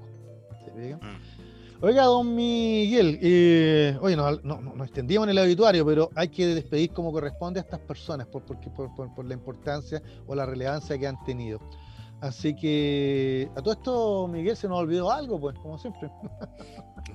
¿Se 0.63 0.71
fijan? 0.73 1.01
Mm. 1.01 1.49
Oiga, 1.81 2.05
don 2.05 2.35
Miguel, 2.35 3.19
eh, 3.23 3.97
oye, 4.03 4.15
nos 4.15 4.45
no, 4.45 4.85
extendíamos 4.85 5.27
en 5.27 5.31
el 5.31 5.39
auditorio, 5.39 5.87
pero 5.87 6.11
hay 6.17 6.29
que 6.29 6.49
despedir 6.49 6.91
como 6.91 7.13
corresponde 7.13 7.61
a 7.61 7.63
estas 7.63 7.81
personas 7.81 8.27
por, 8.27 8.43
por, 8.45 9.25
la 9.25 9.33
importancia 9.33 10.03
o 10.27 10.35
la 10.35 10.45
relevancia 10.45 10.99
que 10.99 11.07
han 11.07 11.25
tenido. 11.25 11.61
Así 12.21 12.55
que 12.55 13.49
a 13.57 13.63
todo 13.63 13.73
esto, 13.73 14.29
Miguel, 14.29 14.55
se 14.55 14.69
nos 14.69 14.81
olvidó 14.81 15.11
algo, 15.11 15.41
pues, 15.41 15.57
como 15.61 15.79
siempre. 15.79 16.11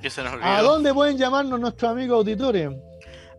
¿Qué 0.02 0.10
se 0.10 0.24
nos 0.24 0.34
olvidó? 0.34 0.48
¿A 0.48 0.62
dónde 0.64 0.92
pueden 0.92 1.20
llamarnos 1.20 1.60
nuestros 1.60 1.92
amigos 1.92 2.18
auditores? 2.18 2.72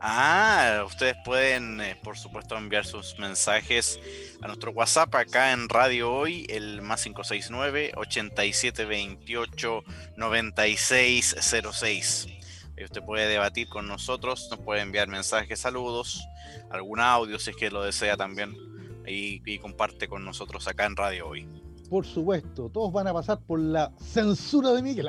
Ah, 0.06 0.84
ustedes 0.86 1.16
pueden, 1.24 1.80
eh, 1.80 1.98
por 2.04 2.18
supuesto, 2.18 2.58
enviar 2.58 2.84
sus 2.84 3.18
mensajes 3.18 3.98
a 4.42 4.48
nuestro 4.48 4.70
WhatsApp 4.72 5.14
acá 5.14 5.52
en 5.52 5.70
Radio 5.70 6.12
Hoy, 6.12 6.44
el 6.50 6.82
más 6.82 7.04
569 7.04 7.92
8728 7.96 9.82
9606. 10.18 12.26
Y 12.76 12.84
usted 12.84 13.02
puede 13.02 13.28
debatir 13.28 13.66
con 13.70 13.88
nosotros, 13.88 14.46
nos 14.50 14.60
puede 14.60 14.82
enviar 14.82 15.08
mensajes, 15.08 15.60
saludos, 15.60 16.22
algún 16.70 17.00
audio 17.00 17.38
si 17.38 17.52
es 17.52 17.56
que 17.56 17.70
lo 17.70 17.82
desea 17.82 18.18
también, 18.18 18.54
y 19.06 19.58
comparte 19.58 20.06
con 20.06 20.22
nosotros 20.22 20.68
acá 20.68 20.84
en 20.84 20.96
Radio 20.96 21.28
Hoy 21.28 21.63
por 21.94 22.06
supuesto, 22.06 22.68
todos 22.70 22.92
van 22.92 23.06
a 23.06 23.12
pasar 23.12 23.38
por 23.38 23.60
la 23.60 23.92
censura 23.98 24.72
de 24.72 24.82
Miguel. 24.82 25.08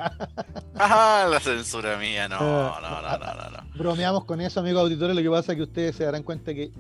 ah, 0.75 1.25
la 1.31 1.39
censura 1.39 1.97
mía, 1.97 2.27
no, 2.27 2.39
no, 2.39 2.79
no, 2.79 3.01
no, 3.01 3.17
no, 3.17 3.49
no. 3.49 3.69
Bromeamos 3.75 4.25
con 4.25 4.39
eso, 4.39 4.59
amigos 4.59 4.83
auditores, 4.83 5.15
lo 5.15 5.21
que 5.23 5.29
pasa 5.31 5.53
es 5.53 5.55
que 5.55 5.63
ustedes 5.63 5.95
se 5.95 6.05
darán 6.05 6.21
cuenta 6.21 6.53
que 6.53 6.71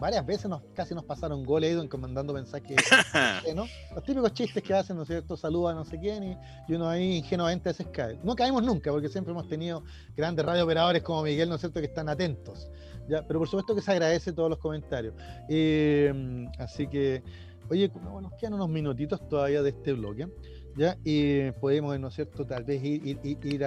varias 0.00 0.26
veces 0.26 0.50
nos, 0.50 0.62
casi 0.74 0.96
nos 0.96 1.04
pasaron 1.04 1.44
goles 1.44 1.76
ahí 1.76 1.80
encomendando 1.80 2.32
mensajes, 2.32 2.76
¿no? 3.54 3.66
Los 3.94 4.02
típicos 4.02 4.32
chistes 4.32 4.64
que 4.64 4.74
hacen, 4.74 4.96
¿no 4.96 5.02
es 5.02 5.08
cierto? 5.08 5.36
Saluda 5.36 5.70
a 5.70 5.74
no 5.74 5.84
sé 5.84 6.00
quién 6.00 6.36
y, 6.68 6.74
uno 6.74 6.88
ahí 6.88 7.18
ingenuamente 7.18 7.72
se 7.72 7.84
cae. 7.84 8.18
No 8.24 8.34
caemos 8.34 8.64
nunca, 8.64 8.90
porque 8.90 9.08
siempre 9.08 9.30
hemos 9.30 9.48
tenido 9.48 9.84
grandes 10.16 10.44
radiooperadores 10.44 11.04
como 11.04 11.22
Miguel, 11.22 11.48
¿no 11.48 11.54
es 11.54 11.60
cierto?, 11.60 11.78
que 11.78 11.86
están 11.86 12.08
atentos. 12.08 12.68
¿ya? 13.08 13.24
Pero 13.24 13.38
por 13.38 13.48
supuesto 13.48 13.76
que 13.76 13.80
se 13.80 13.92
agradece 13.92 14.32
todos 14.32 14.50
los 14.50 14.58
comentarios. 14.58 15.14
Eh, 15.48 16.48
así 16.58 16.88
que 16.88 17.22
Oye, 17.70 17.88
nos 18.20 18.32
quedan 18.34 18.54
unos 18.54 18.68
minutitos 18.68 19.28
todavía 19.28 19.62
de 19.62 19.70
este 19.70 19.92
bloque, 19.92 20.28
¿ya? 20.76 20.98
Y 21.04 21.52
podemos, 21.52 21.98
¿no 22.00 22.08
es 22.08 22.14
cierto?, 22.14 22.44
tal 22.44 22.64
vez 22.64 22.82
ir, 22.82 23.20
ir, 23.22 23.64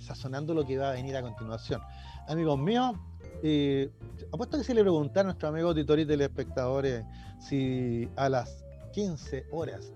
sazonando 0.00 0.54
lo 0.54 0.64
que 0.64 0.78
va 0.78 0.90
a 0.90 0.92
venir 0.94 1.14
a 1.16 1.20
continuación. 1.20 1.82
Amigos 2.28 2.58
míos, 2.58 2.96
eh, 3.42 3.90
apuesto 4.32 4.56
que 4.56 4.64
si 4.64 4.72
le 4.72 4.80
preguntan 4.80 5.20
a 5.20 5.24
nuestros 5.24 5.50
amigos 5.50 5.72
auditores 5.72 6.06
y 6.06 6.08
telespectadores 6.08 7.04
si 7.38 8.08
a 8.16 8.30
las 8.30 8.64
15 8.92 9.44
horas 9.50 9.92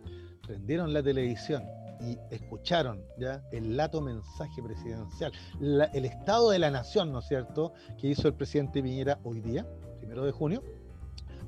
prendieron 0.47 0.93
la 0.93 1.03
televisión 1.03 1.63
y 2.01 2.19
escucharon 2.31 3.03
ya 3.19 3.43
el 3.53 3.75
lato 3.75 4.03
mensaje 4.03 4.63
presidencial, 4.63 5.33
el 5.61 6.05
estado 6.05 6.51
de 6.51 6.59
la 6.59 6.71
nación, 6.71 7.11
¿no 7.11 7.21
es 7.21 7.27
cierto?, 7.27 7.73
que 7.99 8.09
hizo 8.09 8.29
el 8.29 8.35
presidente 8.35 8.83
Piñera 8.83 9.19
hoy 9.25 9.41
día, 9.41 9.67
primero 9.99 10.27
de 10.27 10.33
junio. 10.33 10.63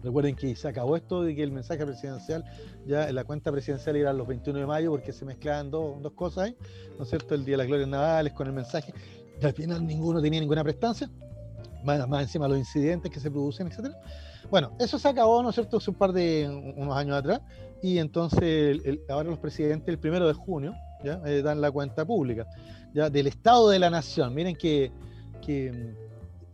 Recuerden 0.06 0.36
que 0.36 0.54
se 0.54 0.68
acabó 0.68 0.94
esto 0.94 1.22
de 1.22 1.34
que 1.34 1.42
el 1.42 1.50
mensaje 1.50 1.84
presidencial, 1.84 2.44
ya 2.86 3.12
la 3.12 3.24
cuenta 3.24 3.50
presidencial 3.50 3.96
era 3.96 4.12
los 4.12 4.24
21 4.28 4.60
de 4.60 4.66
mayo 4.66 4.92
porque 4.92 5.12
se 5.12 5.24
mezclaban 5.24 5.68
dos, 5.68 6.00
dos 6.00 6.12
cosas 6.12 6.44
ahí, 6.44 6.56
¿no 6.96 7.02
es 7.02 7.10
cierto?, 7.10 7.34
el 7.34 7.44
Día 7.44 7.54
de 7.54 7.58
las 7.58 7.66
Glorias 7.66 7.88
Navales 7.88 8.32
con 8.32 8.46
el 8.46 8.52
mensaje, 8.52 8.94
y 9.42 9.44
al 9.44 9.52
final 9.52 9.84
ninguno 9.84 10.22
tenía 10.22 10.38
ninguna 10.38 10.62
prestancia, 10.62 11.10
más, 11.82 12.08
más 12.08 12.22
encima 12.22 12.46
los 12.46 12.56
incidentes 12.56 13.10
que 13.10 13.18
se 13.18 13.32
producen, 13.32 13.66
etcétera. 13.66 13.98
Bueno, 14.48 14.76
eso 14.78 14.96
se 14.96 15.08
acabó, 15.08 15.42
¿no 15.42 15.48
es 15.48 15.56
cierto?, 15.56 15.78
hace 15.78 15.90
un 15.90 15.96
par 15.96 16.12
de 16.12 16.74
unos 16.76 16.96
años 16.96 17.16
atrás, 17.16 17.40
y 17.82 17.98
entonces 17.98 18.80
ahora 19.08 19.30
los 19.30 19.40
presidentes, 19.40 19.88
el 19.88 19.98
primero 19.98 20.28
de 20.28 20.34
junio, 20.34 20.72
¿ya? 21.02 21.20
Eh, 21.26 21.42
dan 21.42 21.60
la 21.60 21.72
cuenta 21.72 22.04
pública 22.04 22.46
¿ya? 22.94 23.10
del 23.10 23.26
Estado 23.26 23.70
de 23.70 23.80
la 23.80 23.90
Nación. 23.90 24.32
Miren 24.34 24.54
que, 24.54 24.92
que 25.44 25.72
mm, 25.72 26.06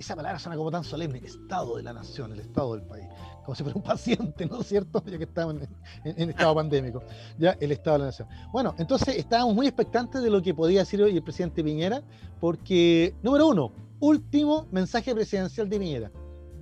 esa 0.03 0.17
palabra 0.17 0.39
suena 0.39 0.57
como 0.57 0.71
tan 0.71 0.85
solemne, 0.85 1.19
Estado 1.19 1.77
de 1.77 1.83
la 1.85 1.93
Nación, 1.93 2.33
el 2.33 2.41
Estado 2.41 2.75
del 2.75 2.85
país, 2.85 3.07
como 3.45 3.55
si 3.55 3.63
fuera 3.63 3.77
un 3.77 3.83
paciente, 3.83 4.47
¿no 4.47 4.61
es 4.61 4.67
cierto? 4.67 5.03
Ya 5.07 5.19
que 5.19 5.25
estamos 5.25 5.57
en, 6.05 6.31
estado 6.31 6.55
pandémico, 6.55 7.03
ya 7.39 7.57
el 7.61 7.73
Estado 7.73 7.95
de 7.95 7.99
la 8.01 8.07
Nación. 8.07 8.29
Bueno, 8.53 8.75
entonces 8.79 9.17
estábamos 9.17 9.55
muy 9.55 9.67
expectantes 9.67 10.23
de 10.23 10.31
lo 10.31 10.43
que 10.43 10.55
podía 10.55 10.81
decir 10.81 11.03
hoy 11.03 11.17
el 11.17 11.23
presidente 11.23 11.63
Piñera, 11.63 12.03
porque, 12.41 13.15
número 13.23 13.49
uno, 13.49 13.73
último 14.01 14.67
mensaje 14.71 15.15
presidencial 15.15 15.69
de 15.69 15.79
Piñera. 15.79 16.11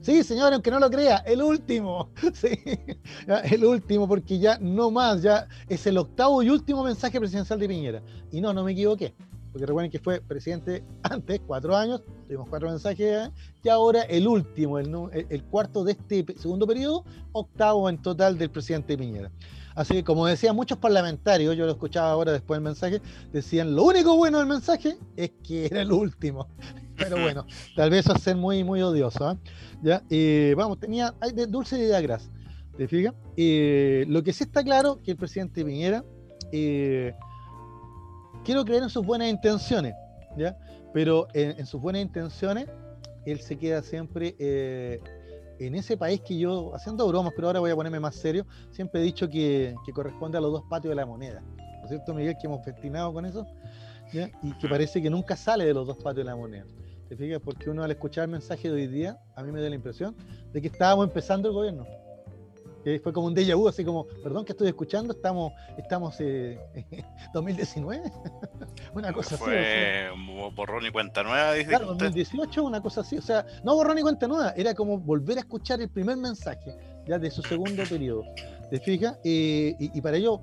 Sí, 0.03 0.23
señor, 0.25 0.55
aunque 0.55 0.71
no 0.71 0.79
lo 0.79 0.91
crea, 0.91 1.19
el 1.19 1.43
último. 1.43 2.11
Sí, 2.33 2.59
el 3.45 3.65
último, 3.65 4.09
porque 4.09 4.39
ya 4.39 4.59
no 4.59 4.91
más, 4.91 5.23
ya 5.23 5.47
es 5.69 5.87
el 5.87 5.99
octavo 5.99 6.43
y 6.43 6.49
último 6.49 6.83
mensaje 6.83 7.19
presidencial 7.19 7.59
de 7.59 7.69
Piñera. 7.69 8.03
Y 8.31 8.41
no, 8.41 8.55
no 8.55 8.65
me 8.65 8.73
equivoqué, 8.73 9.15
porque 9.53 9.67
recuerden 9.67 9.91
que 9.91 9.99
fue 9.99 10.21
presidente 10.21 10.85
antes, 11.03 11.41
cuatro 11.47 11.77
años, 11.77 12.03
tuvimos 12.27 12.49
cuatro 12.49 12.69
mensajes, 12.69 13.31
y 13.63 13.69
ahora 13.69 14.03
el 14.03 14.27
último, 14.27 14.79
el, 14.79 14.91
el 15.29 15.45
cuarto 15.45 15.85
de 15.85 15.93
este 15.93 16.25
segundo 16.39 16.67
periodo, 16.67 17.05
octavo 17.33 17.89
en 17.89 18.01
total 18.01 18.39
del 18.39 18.51
presidente 18.51 18.97
Piñera. 18.97 19.31
Así 19.75 19.95
que, 19.95 20.05
como 20.05 20.27
decían 20.27 20.57
muchos 20.57 20.79
parlamentarios, 20.79 21.57
yo 21.57 21.65
lo 21.65 21.73
escuchaba 21.73 22.11
ahora 22.11 22.33
después 22.33 22.59
del 22.59 22.65
mensaje, 22.65 23.01
decían, 23.33 23.75
lo 23.75 23.85
único 23.85 24.17
bueno 24.17 24.39
del 24.39 24.47
mensaje 24.47 24.97
es 25.17 25.31
que 25.47 25.67
era 25.67 25.83
el 25.83 25.93
último. 25.93 26.49
Pero 26.97 27.17
bueno, 27.23 27.47
tal 27.75 27.91
vez 27.91 28.01
eso 28.01 28.15
es 28.15 28.23
ser 28.23 28.37
muy, 28.37 28.63
muy 28.63 28.83
odioso. 28.83 29.33
¿eh? 29.33 29.37
¿Ya? 29.83 30.03
Eh, 30.11 30.55
vamos, 30.57 30.79
tenía 30.79 31.15
hay 31.21 31.33
de 31.33 31.47
dulce 31.47 31.79
y 31.79 31.83
de 31.83 32.03
gras. 32.03 32.29
¿Te 32.77 32.89
fijas? 32.89 33.15
Eh, 33.37 34.05
lo 34.09 34.23
que 34.23 34.33
sí 34.33 34.45
está 34.45 34.63
claro 34.63 35.01
que 35.03 35.13
el 35.13 35.17
presidente 35.17 35.65
Piñera, 35.65 36.05
quiero 38.45 38.65
creer 38.65 38.83
en 38.83 38.91
sus 38.91 39.05
buenas 39.05 39.29
intenciones, 39.29 39.95
¿ya? 40.37 40.57
Pero 40.93 41.29
en, 41.35 41.67
sus 41.67 41.81
buenas 41.81 42.03
intenciones, 42.03 42.67
él 43.25 43.41
se 43.41 43.57
queda 43.57 43.83
siempre 43.83 44.35
en 44.39 45.75
ese 45.75 45.97
país 45.97 46.21
que 46.23 46.37
yo, 46.39 46.75
haciendo 46.75 47.07
bromas, 47.07 47.33
pero 47.37 47.49
ahora 47.49 47.61
voy 47.61 47.71
a 47.71 47.77
ponerme 47.77 48.01
más 48.01 48.17
serio, 48.17 48.47
siempre 48.71 49.01
he 49.01 49.05
dicho 49.05 49.29
que, 49.29 49.75
que 49.85 49.93
corresponde 49.93 50.39
a 50.39 50.41
los 50.41 50.53
dos 50.53 50.63
patios 50.69 50.91
de 50.91 50.97
la 50.97 51.07
moneda. 51.07 51.43
¿No 51.79 51.83
es 51.85 51.89
cierto, 51.89 52.15
Miguel, 52.15 52.37
que 52.41 52.47
hemos 52.47 52.65
festinado 52.65 53.13
con 53.13 53.27
eso? 53.27 53.47
¿Ya? 54.13 54.31
Y 54.43 54.53
que 54.59 54.69
parece 54.69 55.01
que 55.01 55.11
nunca 55.11 55.37
sale 55.37 55.65
de 55.65 55.75
los 55.75 55.87
dos 55.87 55.97
patios 55.99 56.17
de 56.17 56.25
la 56.25 56.35
moneda. 56.37 56.65
¿Te 57.09 57.17
fijas? 57.17 57.41
Porque 57.45 57.69
uno 57.69 57.83
al 57.83 57.91
escuchar 57.91 58.25
el 58.25 58.31
mensaje 58.31 58.69
de 58.69 58.75
hoy 58.75 58.87
día, 58.87 59.19
a 59.35 59.43
mí 59.43 59.53
me 59.53 59.61
da 59.61 59.69
la 59.69 59.75
impresión 59.75 60.17
de 60.53 60.61
que 60.61 60.69
estábamos 60.69 61.07
empezando 61.07 61.49
el 61.49 61.55
gobierno. 61.55 61.87
Fue 63.03 63.13
como 63.13 63.27
un 63.27 63.35
déjà 63.35 63.55
vu, 63.55 63.69
así 63.69 63.85
como, 63.85 64.07
perdón 64.23 64.45
que 64.45 64.53
estoy 64.53 64.69
escuchando, 64.69 65.13
estamos, 65.13 65.53
estamos 65.77 66.17
eh, 66.21 66.59
2019, 67.35 68.03
una 68.95 69.13
cosa 69.13 69.35
así. 69.35 69.45
Fue 69.45 70.09
borrón 70.55 70.87
y 70.87 70.91
cuenta 70.91 71.23
nueva, 71.23 71.53
dice 71.53 71.69
Claro, 71.69 71.87
2018, 71.87 72.65
una 72.65 72.81
cosa 72.81 73.03
así, 73.03 73.19
o 73.19 73.23
sea, 73.23 73.45
no 73.65 73.75
borrón 73.75 73.99
y 73.99 74.03
cuenta 74.03 74.27
nueva, 74.27 74.55
era 74.57 74.75
como 74.75 74.99
volver 74.99 75.39
a 75.39 75.41
escuchar 75.41 75.81
el 75.81 75.91
primer 75.91 76.17
mensaje, 76.17 76.77
ya 77.07 77.19
de 77.19 77.31
su 77.31 77.43
segundo 77.43 77.83
periodo. 77.85 78.25
¿Te 78.71 78.79
fijas? 78.79 79.19
y, 79.25 80.01
para 80.01 80.17
ello 80.17 80.41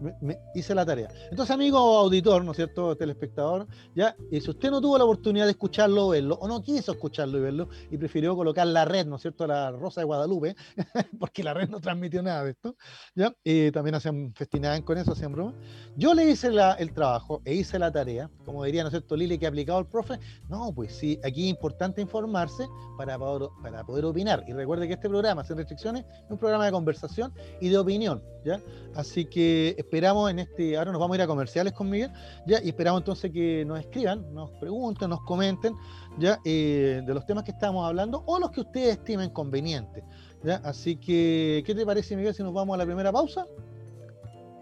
hice 0.54 0.76
la 0.76 0.86
tarea. 0.86 1.10
Entonces, 1.30 1.54
amigo 1.54 1.78
auditor, 1.78 2.44
¿no 2.44 2.52
es 2.52 2.58
cierto? 2.58 2.96
Telespectador, 2.96 3.68
ya, 3.96 4.16
y 4.32 4.42
si 4.42 4.50
usted 4.50 4.70
no 4.70 4.82
tuvo 4.82 4.98
la 4.98 5.06
oportunidad 5.06 5.46
de 5.46 5.52
escucharlo 5.52 6.08
o 6.08 6.10
verlo, 6.10 6.36
o 6.36 6.48
no 6.48 6.62
quiso 6.62 6.92
escucharlo 6.92 7.38
y 7.38 7.42
verlo, 7.42 7.70
y 7.90 7.98
prefirió 7.98 8.36
colocar 8.36 8.68
la 8.68 8.86
red, 8.86 9.06
¿no 9.06 9.16
es 9.16 9.22
cierto? 9.22 9.48
La 9.48 9.72
Rosa 9.72 10.02
de 10.02 10.06
Guadalupe, 10.06 10.56
porque 11.20 11.44
la 11.44 11.54
red 11.54 11.70
no 11.70 11.80
transmitió 11.80 12.22
nada 12.22 12.44
de 12.44 12.52
esto, 12.52 12.76
ya, 13.16 13.34
y 13.44 13.72
también 13.72 13.96
hacían 13.96 14.34
festinaban 14.34 14.82
con 14.82 14.98
eso, 14.98 15.13
hacían 15.13 15.32
broma. 15.32 15.54
Yo 15.96 16.13
le 16.13 16.30
hice 16.30 16.50
el 16.80 16.94
trabajo 16.94 17.42
e 17.46 17.56
hice 17.56 17.80
la 17.80 17.92
tarea, 17.92 18.30
como 18.46 18.63
diría, 18.63 18.84
¿no 18.84 18.90
es 18.90 18.92
cierto? 18.92 19.16
Lili, 19.16 19.38
que 19.38 19.46
ha 19.46 19.50
aplicado 19.50 19.80
el 19.80 19.88
profe. 19.88 20.20
No, 20.50 20.74
pues 20.74 20.96
sí, 20.96 21.20
aquí 21.24 21.46
es 21.46 21.50
importante 21.50 22.02
informarse 22.02 22.68
para 22.98 23.18
para 23.18 23.84
poder 23.84 24.06
opinar. 24.06 24.44
Y 24.48 24.54
recuerde 24.54 24.88
que 24.88 24.94
este 24.94 25.10
programa, 25.10 25.44
Sin 25.44 25.58
Restricciones, 25.58 26.06
es 26.06 26.32
un 26.32 26.38
programa 26.38 26.66
de 26.66 26.72
conversación 26.72 27.34
y 27.60 27.70
de 27.70 27.78
opinión 27.78 28.16
¿ya? 28.43 28.62
Así 28.95 29.25
que 29.25 29.75
esperamos 29.77 30.30
en 30.32 30.39
este, 30.39 30.77
ahora 30.77 30.91
nos 30.91 30.99
vamos 30.99 31.15
a 31.15 31.17
ir 31.17 31.21
a 31.23 31.27
comerciales 31.27 31.73
con 31.73 31.89
Miguel, 31.89 32.12
¿ya? 32.45 32.62
Y 32.63 32.69
esperamos 32.69 33.01
entonces 33.01 33.32
que 33.32 33.63
nos 33.65 33.80
escriban, 33.80 34.34
nos 34.34 34.51
pregunten, 34.51 35.10
nos 35.10 35.21
comenten, 35.21 35.75
¿ya? 36.17 36.39
Eh, 36.45 37.01
de 37.06 37.13
los 37.13 37.25
temas 37.25 37.43
que 37.43 37.51
estamos 37.51 37.86
hablando 37.86 38.23
o 38.25 38.39
los 38.39 38.51
que 38.51 38.62
ustedes 38.62 38.97
estimen 38.97 39.30
convenientes, 39.30 40.03
¿ya? 40.43 40.62
Así 40.63 40.95
que, 40.95 41.63
¿qué 41.65 41.75
te 41.75 41.86
parece, 41.86 42.15
Miguel, 42.15 42.34
si 42.34 42.43
nos 42.43 42.53
vamos 42.53 42.73
a 42.75 42.77
la 42.77 42.86
primera 42.86 43.12
pausa? 43.12 43.45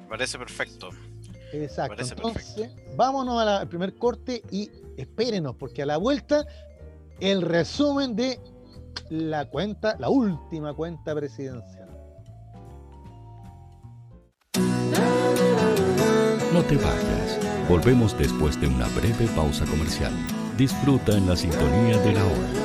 Me 0.01 0.07
parece 0.07 0.37
perfecto. 0.37 0.89
Exacto, 1.53 2.01
entonces 2.01 2.69
vámonos 2.95 3.41
al 3.41 3.67
primer 3.67 3.95
corte 3.95 4.41
y 4.51 4.69
espérenos, 4.97 5.55
porque 5.55 5.83
a 5.83 5.85
la 5.85 5.97
vuelta 5.97 6.45
el 7.19 7.41
resumen 7.41 8.15
de 8.15 8.39
la 9.09 9.45
cuenta, 9.45 9.95
la 9.99 10.09
última 10.09 10.73
cuenta 10.73 11.15
presidencial. 11.15 11.84
No 16.55 16.63
te 16.63 16.77
vayas. 16.77 17.37
Volvemos 17.67 18.17
después 18.17 18.61
de 18.61 18.67
una 18.67 18.87
breve 18.87 19.27
pausa 19.35 19.65
comercial. 19.65 20.13
Disfruta 20.57 21.17
en 21.17 21.27
la 21.27 21.35
sintonía 21.35 21.97
de 21.97 22.13
la 22.13 22.23
hora. 22.23 22.64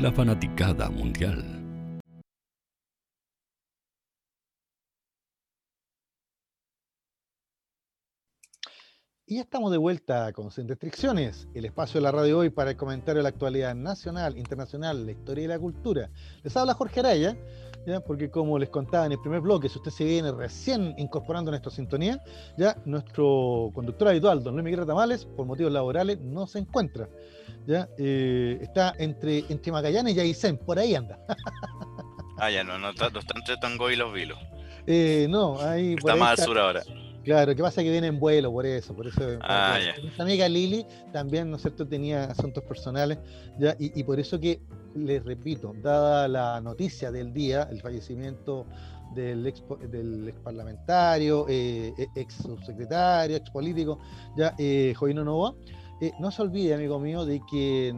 la 0.00 0.12
fanaticada 0.12 0.90
mundial. 0.90 1.42
Y 9.28 9.36
ya 9.36 9.40
estamos 9.40 9.72
de 9.72 9.78
vuelta 9.78 10.32
con 10.32 10.52
Sin 10.52 10.68
Restricciones, 10.68 11.48
el 11.54 11.64
espacio 11.64 11.98
de 11.98 12.02
la 12.02 12.12
radio 12.12 12.38
hoy 12.38 12.50
para 12.50 12.70
el 12.70 12.76
comentario 12.76 13.18
de 13.18 13.24
la 13.24 13.30
actualidad 13.30 13.74
nacional, 13.74 14.38
internacional, 14.38 15.04
la 15.04 15.12
historia 15.12 15.44
y 15.44 15.48
la 15.48 15.58
cultura. 15.58 16.10
Les 16.44 16.56
habla 16.56 16.74
Jorge 16.74 17.00
Araya 17.00 17.36
porque 18.04 18.30
como 18.30 18.58
les 18.58 18.68
contaba 18.68 19.06
en 19.06 19.12
el 19.12 19.20
primer 19.20 19.40
bloque, 19.40 19.68
si 19.68 19.78
usted 19.78 19.92
se 19.92 20.04
viene 20.04 20.32
recién 20.32 20.94
incorporando 20.98 21.50
a 21.50 21.52
nuestra 21.52 21.70
sintonía, 21.70 22.20
ya 22.58 22.76
nuestro 22.84 23.70
conductor 23.74 24.08
habitual, 24.08 24.42
don 24.42 24.54
Luis 24.54 24.64
Miguel 24.64 24.86
Tamales, 24.86 25.24
por 25.24 25.46
motivos 25.46 25.72
laborales, 25.72 26.20
no 26.20 26.46
se 26.46 26.58
encuentra. 26.58 27.08
¿Ya? 27.66 27.88
Eh, 27.98 28.58
está 28.60 28.94
entre, 28.98 29.44
entre 29.48 29.72
Magallanes 29.72 30.16
y 30.16 30.20
Aysén, 30.20 30.58
por 30.58 30.78
ahí 30.78 30.94
anda. 30.94 31.18
ah, 32.38 32.50
ya, 32.50 32.64
no, 32.64 32.78
no, 32.78 32.90
está, 32.90 33.06
entre 33.06 33.56
Tango 33.60 33.90
y 33.90 33.96
Los 33.96 34.12
Vilos. 34.12 34.38
Eh, 34.86 35.26
no, 35.28 35.60
ahí... 35.60 35.94
Está 35.94 36.16
más 36.16 36.38
al 36.38 36.46
sur 36.46 36.58
ahora. 36.58 36.82
Claro, 37.24 37.56
que 37.56 37.62
pasa 37.62 37.82
que 37.82 37.90
viene 37.90 38.06
en 38.06 38.20
vuelo, 38.20 38.52
por 38.52 38.64
eso, 38.66 38.94
por 38.94 39.08
eso. 39.08 39.20
Ah, 39.42 39.80
Nuestra 40.00 40.24
amiga 40.24 40.48
Lili 40.48 40.86
también, 41.12 41.50
¿no 41.50 41.56
es 41.56 41.62
cierto?, 41.62 41.84
tenía 41.84 42.24
asuntos 42.26 42.62
personales, 42.62 43.18
¿ya? 43.58 43.74
Y, 43.80 43.98
y 43.98 44.04
por 44.04 44.20
eso 44.20 44.38
que 44.38 44.60
les 44.94 45.24
repito, 45.24 45.74
dada 45.82 46.28
la 46.28 46.60
noticia 46.60 47.10
del 47.10 47.32
día, 47.32 47.68
el 47.70 47.80
fallecimiento 47.80 48.64
del 49.14 49.46
ex, 49.46 49.62
del 49.90 50.28
ex 50.28 50.38
parlamentario, 50.40 51.46
eh, 51.48 51.92
e, 51.96 52.08
ex 52.14 52.34
subsecretario, 52.34 53.36
ex 53.36 53.50
político, 53.50 53.98
ya 54.36 54.54
eh, 54.58 54.94
Jovino 54.96 55.24
Novoa, 55.24 55.54
eh, 56.00 56.12
no 56.18 56.30
se 56.30 56.42
olvide, 56.42 56.74
amigo 56.74 56.98
mío, 56.98 57.24
de 57.24 57.40
que 57.50 57.94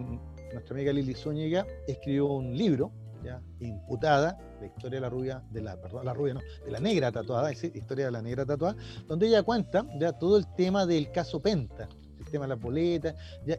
nuestra 0.52 0.74
amiga 0.74 0.92
Lili 0.92 1.14
Zúñiga 1.14 1.66
escribió 1.86 2.26
un 2.26 2.56
libro, 2.56 2.92
ya, 3.24 3.42
imputada, 3.60 4.38
la 4.60 4.66
historia 4.66 4.96
de 4.96 5.00
la 5.00 5.10
rubia, 5.10 5.42
de 5.50 5.62
la, 5.62 5.80
perdón, 5.80 6.04
la 6.04 6.14
rubia 6.14 6.34
no, 6.34 6.40
de 6.64 6.70
la 6.70 6.80
negra 6.80 7.12
tatuada, 7.12 7.50
es 7.50 7.62
historia 7.64 8.06
de 8.06 8.12
la 8.12 8.22
negra 8.22 8.44
tatuada, 8.44 8.76
donde 9.06 9.28
ella 9.28 9.42
cuenta 9.42 9.84
ya 9.98 10.12
todo 10.12 10.36
el 10.36 10.46
tema 10.54 10.86
del 10.86 11.10
caso 11.10 11.40
Penta, 11.40 11.88
tema 12.30 12.44
de 12.44 12.48
las 12.48 12.60
boletas, 12.60 13.14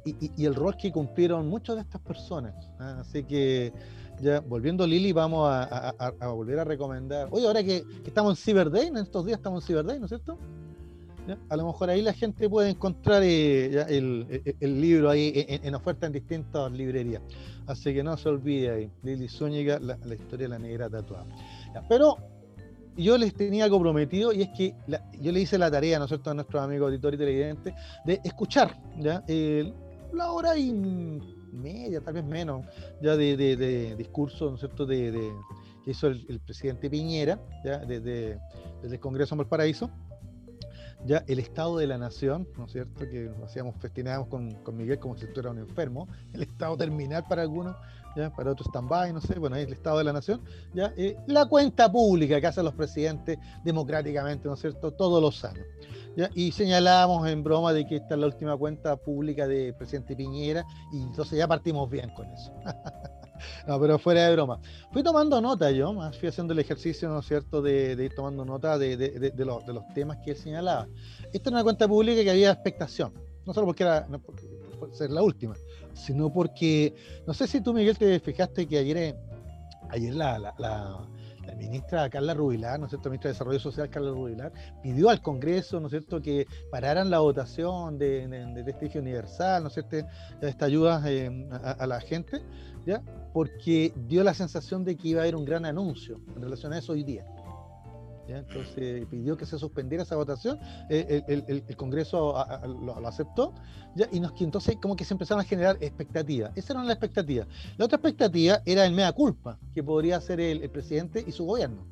y, 0.06 0.46
el 0.46 0.56
rol 0.56 0.78
que 0.78 0.92
cumplieron 0.92 1.48
muchas 1.48 1.76
de 1.76 1.82
estas 1.82 2.02
personas. 2.02 2.54
¿ah? 2.80 2.98
Así 3.02 3.24
que, 3.24 3.74
ya 4.22 4.40
volviendo 4.42 4.86
Lili, 4.86 5.14
vamos 5.14 5.50
a, 5.50 6.14
volver 6.34 6.60
a 6.60 6.64
recomendar. 6.64 7.28
Oye, 7.32 7.48
ahora 7.48 7.64
que, 7.64 7.84
estamos 8.06 8.38
en 8.38 8.44
Cyber 8.44 8.70
Day, 8.70 8.88
en 8.88 8.98
estos 8.98 9.26
días 9.26 9.38
estamos 9.38 9.64
en 9.64 9.68
Cyber 9.68 9.86
Day, 9.86 10.00
¿no 10.00 10.06
es 10.06 10.10
cierto? 10.10 10.38
A 11.50 11.56
lo 11.56 11.66
mejor 11.66 11.90
ahí 11.90 12.02
la 12.02 12.14
gente 12.14 12.50
puede 12.50 12.70
encontrar 12.70 13.22
eh, 13.24 13.86
el, 13.90 14.82
libro 14.82 15.10
ahí 15.10 15.32
en, 15.36 15.76
oferta 15.76 16.08
en 16.08 16.14
distintas 16.14 16.72
librerías. 16.72 17.22
Así 17.68 17.94
que 17.94 18.04
no 18.04 18.18
se 18.18 18.30
olvide 18.30 18.72
ahí, 18.72 18.92
Lili 19.04 19.28
Zúñiga, 19.28 19.80
la, 19.80 19.96
historia 20.14 20.46
de 20.46 20.50
la 20.50 20.60
negra 20.60 20.90
tatuada. 20.90 21.26
pero 21.88 22.18
yo 22.98 23.18
les 23.18 23.34
tenía 23.34 23.66
algo 23.66 23.80
prometido 23.80 24.34
y 24.34 24.42
es 24.42 24.50
que 24.50 24.76
yo 25.22 25.32
le 25.32 25.40
hice 25.40 25.58
la 25.58 25.72
tarea, 25.72 26.00
¿no 26.00 26.08
cierto?, 26.08 26.32
a 26.32 26.34
nuestros 26.34 26.62
amigos 26.62 26.88
auditores 26.88 27.18
y 27.18 27.20
televidentes 27.20 27.74
de 28.06 28.20
escuchar, 28.24 28.78
¿ya? 28.98 29.24
la 30.14 30.32
hora 30.32 30.58
y 30.58 30.74
media, 31.54 32.02
tal 32.02 32.16
vez 32.16 32.26
menos, 32.26 32.66
ya 33.02 33.16
de, 33.16 33.96
discurso, 33.96 34.50
¿no 34.50 34.56
es 34.56 34.62
cierto?, 34.62 34.86
de, 34.86 35.32
que 35.84 35.92
hizo 35.92 36.08
el, 36.08 36.40
presidente 36.46 36.90
Piñera, 36.90 37.40
¿ya? 37.64 37.78
Desde, 37.80 38.40
el 38.84 39.00
Congreso 39.00 39.36
en 39.36 39.46
Paraíso 39.48 39.90
ya 41.06 41.24
el 41.28 41.40
estado 41.40 41.78
de 41.78 41.88
la 41.88 41.98
nación, 41.98 42.48
¿no 42.58 42.66
es 42.66 42.72
cierto? 42.72 43.10
Que 43.10 43.32
hacíamos, 43.44 43.76
festinábamos 43.78 44.28
con, 44.28 44.52
con, 44.56 44.78
Miguel 44.78 45.00
como 45.00 45.18
si 45.18 45.26
estuviera 45.26 45.52
un 45.52 45.60
enfermo, 45.60 46.08
el 46.34 46.44
estado 46.44 46.78
terminal 46.78 47.24
para 47.28 47.42
algunos, 47.44 47.76
ya 48.16 48.30
para 48.36 48.52
otros 48.52 48.68
stand-by, 48.68 49.14
no 49.14 49.22
sé, 49.22 49.40
bueno, 49.40 49.56
el 49.56 49.72
estado 49.72 50.00
de 50.00 50.04
la 50.04 50.14
nación, 50.14 50.42
ya 50.74 50.94
eh, 50.98 51.18
la 51.28 51.46
cuenta 51.46 51.92
pública 51.92 52.40
que 52.42 52.48
hacen 52.48 52.66
los 52.66 52.74
presidentes 52.74 53.38
democráticamente, 53.64 54.48
¿no 54.48 54.56
es 54.56 54.60
cierto? 54.62 54.92
Todos 54.92 55.22
los 55.22 55.44
años. 55.46 55.66
¿ya? 56.16 56.30
Y 56.34 56.52
señalábamos 56.52 57.28
en 57.28 57.44
broma 57.44 57.72
de 57.72 57.86
que 57.86 57.98
esta 57.98 58.16
es 58.16 58.20
la 58.20 58.28
última 58.28 58.58
cuenta 58.58 58.96
pública 58.98 59.48
del 59.48 59.74
presidente 59.76 60.16
Piñera, 60.16 60.66
y 60.92 61.02
entonces 61.02 61.38
ya 61.38 61.48
partimos 61.48 61.90
bien 61.90 62.10
con 62.10 62.28
eso. 62.28 62.52
No, 63.68 63.80
pero 63.80 64.00
fuera 64.00 64.28
de 64.28 64.34
broma. 64.34 64.60
Fui 64.92 65.04
tomando 65.04 65.40
nota 65.42 65.72
yo, 65.72 65.94
fui 66.20 66.30
haciendo 66.30 66.54
el 66.54 66.60
ejercicio, 66.60 67.10
¿no 67.10 67.20
es 67.20 67.26
cierto?, 67.26 67.62
de, 67.62 67.94
ir 67.94 68.14
tomando 68.16 68.46
nota 68.46 68.78
de, 68.78 69.34
los, 69.38 69.64
temas 69.94 70.18
que 70.24 70.32
él 70.32 70.38
señalaba. 70.38 70.88
Esta 71.34 71.50
era 71.50 71.58
una 71.58 71.64
cuenta 71.64 71.88
pública 71.88 72.24
que 72.24 72.32
había 72.32 72.52
expectación, 72.52 73.14
no 73.46 73.54
solo 73.54 73.68
porque 73.68 73.84
era 73.84 74.08
por 74.08 74.96
ser 74.96 75.12
la 75.12 75.22
última, 75.22 75.56
sino 75.94 76.32
porque, 76.32 76.94
no 77.28 77.34
sé 77.34 77.48
si 77.48 77.62
tú, 77.62 77.74
Miguel, 77.74 77.98
te 77.98 78.20
fijaste 78.20 78.66
que 78.68 78.78
ayer, 78.78 79.16
ayer 79.90 80.16
la, 80.16 81.08
ministra 81.58 82.10
Carla 82.10 82.36
Rubilar, 82.36 82.80
¿no 82.80 82.86
es 82.86 82.92
cierto?, 82.92 83.10
ministra 83.10 83.30
de 83.30 83.34
Desarrollo 83.34 83.60
Social 83.60 83.90
Carla 83.90 84.12
Rubilar, 84.12 84.54
pidió 84.84 85.10
al 85.10 85.22
Congreso, 85.22 85.80
¿no 85.80 85.88
es 85.88 85.92
cierto?, 85.92 86.22
que 86.22 86.46
pararan 86.72 87.10
la 87.10 87.20
votación 87.20 87.98
de, 87.98 88.28
de, 88.28 89.00
universal, 89.00 89.64
¿no 89.64 89.68
es 89.68 89.74
cierto?, 89.74 89.98
esta 90.42 90.66
ayuda 90.66 91.02
eh, 91.08 91.48
a, 91.52 91.72
a, 91.72 91.88
la 91.88 92.00
gente, 92.00 92.42
¿ya? 92.86 93.02
Porque 93.34 93.94
dio 94.08 94.24
la 94.24 94.34
sensación 94.34 94.84
de 94.84 94.96
que 94.96 95.10
iba 95.10 95.22
a 95.22 95.24
haber 95.24 95.36
un 95.36 95.46
gran 95.46 95.66
anuncio 95.66 96.20
en 96.36 96.42
relación 96.42 96.74
a 96.74 96.80
eso 96.80 96.94
hoy 96.94 97.04
día. 97.04 97.26
Entonces 98.38 99.08
pidió 99.08 99.38
que 99.38 99.46
se 99.46 99.58
suspendiera 99.58 100.04
esa 100.04 100.16
votación, 100.16 100.60
el, 100.90 101.64
Congreso 101.76 102.36
lo, 102.84 103.08
aceptó, 103.08 103.54
y 104.12 104.44
entonces 104.44 104.78
como 104.82 104.96
que 104.96 105.06
se 105.06 105.14
empezaron 105.14 105.42
a 105.42 105.44
generar 105.44 105.78
expectativas. 105.82 106.56
Esa 106.56 106.74
era 106.74 106.84
la 106.84 106.94
expectativa. 106.94 107.48
La 107.78 107.86
otra 107.86 107.98
expectativa 107.98 108.62
era 108.66 108.86
el 108.86 108.94
mea 108.94 109.12
culpa 109.14 109.58
que 109.74 109.84
podría 109.84 110.18
hacer 110.18 110.40
el, 110.40 110.70
presidente 110.70 111.24
y 111.26 111.32
su 111.32 111.46
gobierno, 111.46 111.86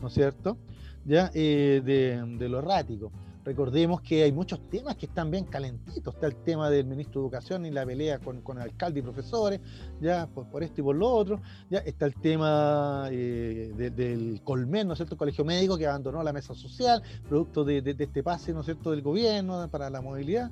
¿no 0.00 0.08
es 0.08 0.14
cierto? 0.14 0.56
¿Ya? 1.04 1.30
Eh, 1.34 1.82
de, 1.84 2.22
de 2.38 2.48
lo 2.48 2.60
errático. 2.60 3.12
Recordemos 3.44 4.00
que 4.02 4.22
hay 4.22 4.32
muchos 4.32 4.60
temas 4.70 4.96
que 4.96 5.06
están 5.06 5.30
bien 5.30 5.44
calentitos. 5.44 6.14
Está 6.14 6.26
el 6.26 6.36
tema 6.36 6.70
del 6.70 6.86
ministro 6.86 7.20
de 7.20 7.26
Educación 7.26 7.66
y 7.66 7.70
la 7.70 7.84
pelea 7.84 8.18
con, 8.18 8.40
con 8.40 8.58
alcalde 8.58 9.00
y 9.00 9.02
profesores, 9.02 9.60
ya 10.00 10.28
por, 10.28 10.62
esto 10.62 10.80
y 10.80 10.84
por 10.84 10.96
lo 10.96 11.08
otro. 11.08 11.40
Ya 11.68 11.78
está 11.78 12.06
el 12.06 12.14
tema 12.14 13.08
eh, 13.10 13.72
del 13.94 14.42
Colmen, 14.44 14.86
¿no 14.86 14.92
es 14.92 14.98
cierto? 14.98 15.14
El 15.14 15.18
colegio 15.18 15.44
médico 15.44 15.76
que 15.76 15.86
abandonó 15.86 16.22
la 16.22 16.32
mesa 16.32 16.54
social, 16.54 17.02
producto 17.28 17.64
de, 17.64 17.82
este 17.98 18.22
pase, 18.22 18.52
¿no 18.52 18.60
es 18.60 18.66
cierto?, 18.66 18.92
del 18.92 19.02
gobierno 19.02 19.68
para 19.68 19.90
la 19.90 20.00
movilidad. 20.00 20.50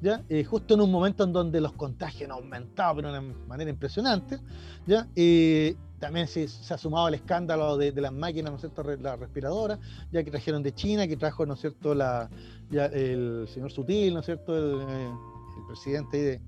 ¿Ya? 0.00 0.24
Eh, 0.28 0.42
justo 0.42 0.74
en 0.74 0.80
un 0.80 0.90
momento 0.90 1.22
en 1.22 1.32
donde 1.32 1.60
los 1.60 1.74
contagios 1.74 2.28
han 2.28 2.32
aumentado 2.32 3.00
de 3.00 3.08
una 3.08 3.20
manera 3.20 3.70
impresionante, 3.70 4.40
¿ya? 4.84 5.06
Eh, 5.14 5.76
también 6.02 6.26
se, 6.26 6.48
ha 6.68 6.78
sumado 6.78 7.06
el 7.06 7.14
escándalo 7.14 7.76
de, 7.76 7.92
las 7.92 8.12
máquinas, 8.12 8.50
¿no 8.50 8.56
es 8.56 8.62
cierto?, 8.62 8.82
la 8.82 9.14
respiradora, 9.14 9.78
ya 10.10 10.24
que 10.24 10.32
trajeron 10.32 10.60
de 10.60 10.74
China, 10.74 11.06
que 11.06 11.16
trajo, 11.16 11.46
¿no 11.46 11.54
es 11.54 11.60
cierto?, 11.60 11.94
la, 11.94 12.28
el 12.72 13.46
señor 13.46 13.70
Sutil, 13.70 14.12
¿no 14.12 14.18
es 14.18 14.26
cierto?, 14.26 14.58
el, 14.58 14.80
eh, 14.80 15.10
el 15.58 15.66
presidente 15.68 16.16
de, 16.16 16.40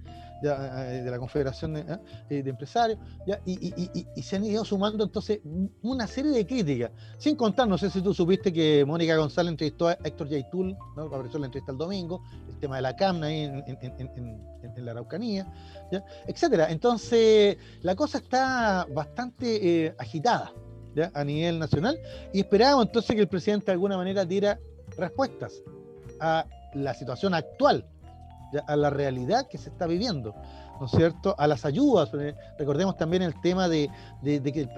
eh, 0.52 1.02
de 1.02 1.10
la 1.10 1.18
Confederación 1.18 1.74
de, 1.74 1.80
¿eh? 1.80 2.42
Empresarios, 2.46 2.98
Y, 3.46 4.22
se 4.22 4.36
han 4.36 4.44
ido 4.44 4.64
sumando 4.64 5.04
entonces 5.04 5.40
una 5.82 6.06
serie 6.06 6.32
de 6.32 6.46
críticas, 6.46 6.90
sin 7.18 7.36
contar, 7.36 7.68
no 7.68 7.78
sé 7.78 7.90
si 7.90 8.02
tú 8.02 8.12
supiste 8.14 8.52
que 8.52 8.84
Mónica 8.84 9.16
González 9.16 9.50
entrevistó 9.50 9.88
a 9.88 9.92
Héctor 10.04 10.28
Yaitul, 10.28 10.76
¿no? 10.96 11.02
apareció 11.02 11.38
la 11.38 11.46
entrevista 11.46 11.72
el 11.72 11.78
domingo, 11.78 12.22
el 12.48 12.58
tema 12.58 12.76
de 12.76 12.82
la 12.82 12.96
CAMNA 12.96 13.26
ahí 13.26 13.44
en, 13.44 14.84
la 14.84 14.90
Araucanía, 14.92 15.46
¿ya? 15.90 16.04
etcétera. 16.26 16.70
Entonces, 16.70 17.56
la 17.82 17.94
cosa 17.94 18.18
está 18.18 18.86
bastante 18.92 19.86
eh, 19.86 19.94
agitada 19.98 20.52
a 21.12 21.24
nivel 21.24 21.58
nacional 21.58 21.98
y 22.32 22.40
esperábamos 22.40 22.86
entonces 22.86 23.16
que 23.16 23.22
el 23.22 23.28
presidente 23.28 23.66
de 23.66 23.72
alguna 23.72 23.96
manera 23.96 24.24
diera 24.24 24.58
respuestas 24.96 25.62
a 26.20 26.46
la 26.74 26.94
situación 26.94 27.34
actual 27.34 27.84
a 28.66 28.76
la 28.76 28.90
realidad 28.90 29.46
que 29.48 29.58
se 29.58 29.70
está 29.70 29.86
viviendo, 29.86 30.34
¿no 30.80 30.86
es 30.86 30.92
cierto? 30.92 31.34
A 31.38 31.46
las 31.46 31.64
ayudas. 31.64 32.10
Eh, 32.14 32.34
recordemos 32.58 32.96
también 32.96 33.22
el 33.22 33.40
tema 33.40 33.68
de, 33.68 33.90
que 34.22 34.68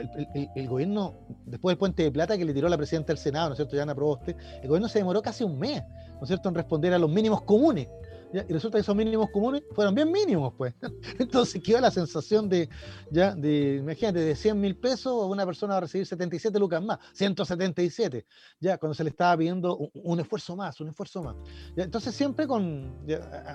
el, 0.55 0.69
gobierno, 0.69 1.15
después 1.45 1.73
del 1.73 1.79
puente 1.79 2.03
de 2.03 2.11
plata 2.11 2.37
que 2.37 2.45
le 2.45 2.55
tiró 2.55 2.69
la 2.69 2.77
presidenta 2.77 3.09
del 3.09 3.19
Senado, 3.19 3.49
¿no 3.49 3.53
es 3.53 3.59
cierto? 3.59 3.77
Yana 3.77 3.95
Proboste, 3.95 4.37
el 4.63 4.69
gobierno 4.69 4.89
se 4.89 4.99
demoró 4.99 5.23
casi 5.23 5.45
un 5.45 5.59
mes, 5.59 5.83
¿no 6.15 6.23
es 6.23 6.29
cierto?, 6.29 6.49
en 6.49 6.55
responder 6.55 6.93
a 6.95 6.99
los 6.99 7.11
mínimos 7.11 7.43
comunes 7.43 7.89
y 8.49 8.53
resulta 8.53 8.77
que 8.77 8.83
esos 8.83 8.95
mínimos 8.95 9.31
comunes 9.31 9.63
fueron 9.73 9.95
bien 9.95 10.11
mínimos, 10.11 10.53
pues. 10.57 10.75
Entonces 11.19 11.63
quedó 11.63 11.81
la 11.81 11.91
sensación 11.91 12.49
de, 12.49 12.69
ya, 13.11 13.35
de, 13.35 13.77
imagínate, 13.77 14.21
de 14.21 14.35
100 14.35 14.61
mil 14.61 14.77
pesos, 14.77 15.27
una 15.27 15.47
persona 15.47 15.75
va 15.75 15.79
a 15.79 15.81
recibir 15.83 16.07
77 16.07 16.59
lucas 16.59 16.83
más, 16.83 16.99
177, 17.15 18.27
ya, 18.61 18.79
cuando 18.79 18.95
se 18.95 19.05
le 19.05 19.11
estaba 19.11 19.37
pidiendo 19.37 19.77
un, 19.95 20.21
esfuerzo 20.21 20.57
más, 20.57 20.81
un 20.81 20.89
esfuerzo 20.89 21.23
más. 21.23 21.37
entonces 21.77 22.15
siempre 22.15 22.47
con 22.47 23.07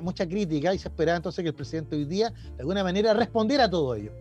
mucha 0.02 0.28
crítica 0.28 0.74
y 0.74 0.80
se 0.80 0.88
esperaba 0.88 1.18
entonces 1.18 1.44
que 1.44 1.50
el 1.50 1.56
presidente 1.56 1.96
hoy 1.96 2.06
día, 2.06 2.30
de 2.30 2.62
alguna 2.62 2.84
manera, 2.84 3.14
respondiera 3.14 3.66
a 3.66 3.70
todo 3.70 3.96
ello. 3.96 4.14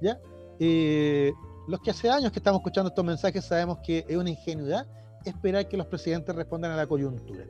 ¿ya? 0.00 0.20
Eh, 0.58 1.32
los 1.68 1.80
que 1.80 1.90
hace 1.90 2.10
años 2.10 2.32
que 2.32 2.38
estamos 2.38 2.60
escuchando 2.60 2.88
estos 2.88 3.04
mensajes 3.04 3.44
sabemos 3.44 3.78
que 3.78 4.04
es 4.08 4.16
una 4.16 4.30
ingenuidad 4.30 4.86
esperar 5.24 5.68
que 5.68 5.76
los 5.76 5.86
presidentes 5.86 6.34
respondan 6.34 6.72
a 6.72 6.76
la 6.76 6.86
coyuntura 6.86 7.44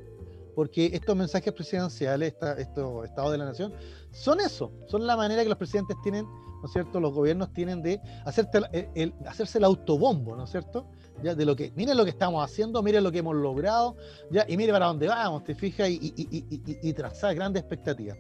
porque 0.54 0.90
estos 0.92 1.16
mensajes 1.16 1.52
presidenciales, 1.52 2.34
estos 2.58 3.04
estados 3.04 3.32
de 3.32 3.38
la 3.38 3.44
nación, 3.44 3.72
son 4.10 4.40
eso, 4.40 4.72
son 4.86 5.06
la 5.06 5.16
manera 5.16 5.42
que 5.42 5.48
los 5.48 5.58
presidentes 5.58 5.96
tienen, 6.02 6.24
¿no 6.26 6.62
es 6.64 6.72
cierto?, 6.72 7.00
los 7.00 7.12
gobiernos 7.12 7.52
tienen 7.52 7.82
de 7.82 8.00
hacerse 8.24 9.58
el 9.58 9.64
autobombo, 9.64 10.36
¿no 10.36 10.44
es 10.44 10.50
cierto? 10.50 10.86
Ya, 11.22 11.34
de 11.34 11.44
lo 11.44 11.54
que, 11.54 11.70
miren 11.76 11.96
lo 11.96 12.04
que 12.04 12.10
estamos 12.10 12.42
haciendo, 12.42 12.82
miren 12.82 13.04
lo 13.04 13.12
que 13.12 13.18
hemos 13.18 13.36
logrado, 13.36 13.96
ya, 14.30 14.46
y 14.48 14.56
mire 14.56 14.72
para 14.72 14.86
dónde 14.86 15.06
vamos, 15.06 15.44
te 15.44 15.54
fijas, 15.54 15.88
y, 15.90 16.92
trazar 16.94 17.34
grandes 17.34 17.62
expectativas. 17.62 18.16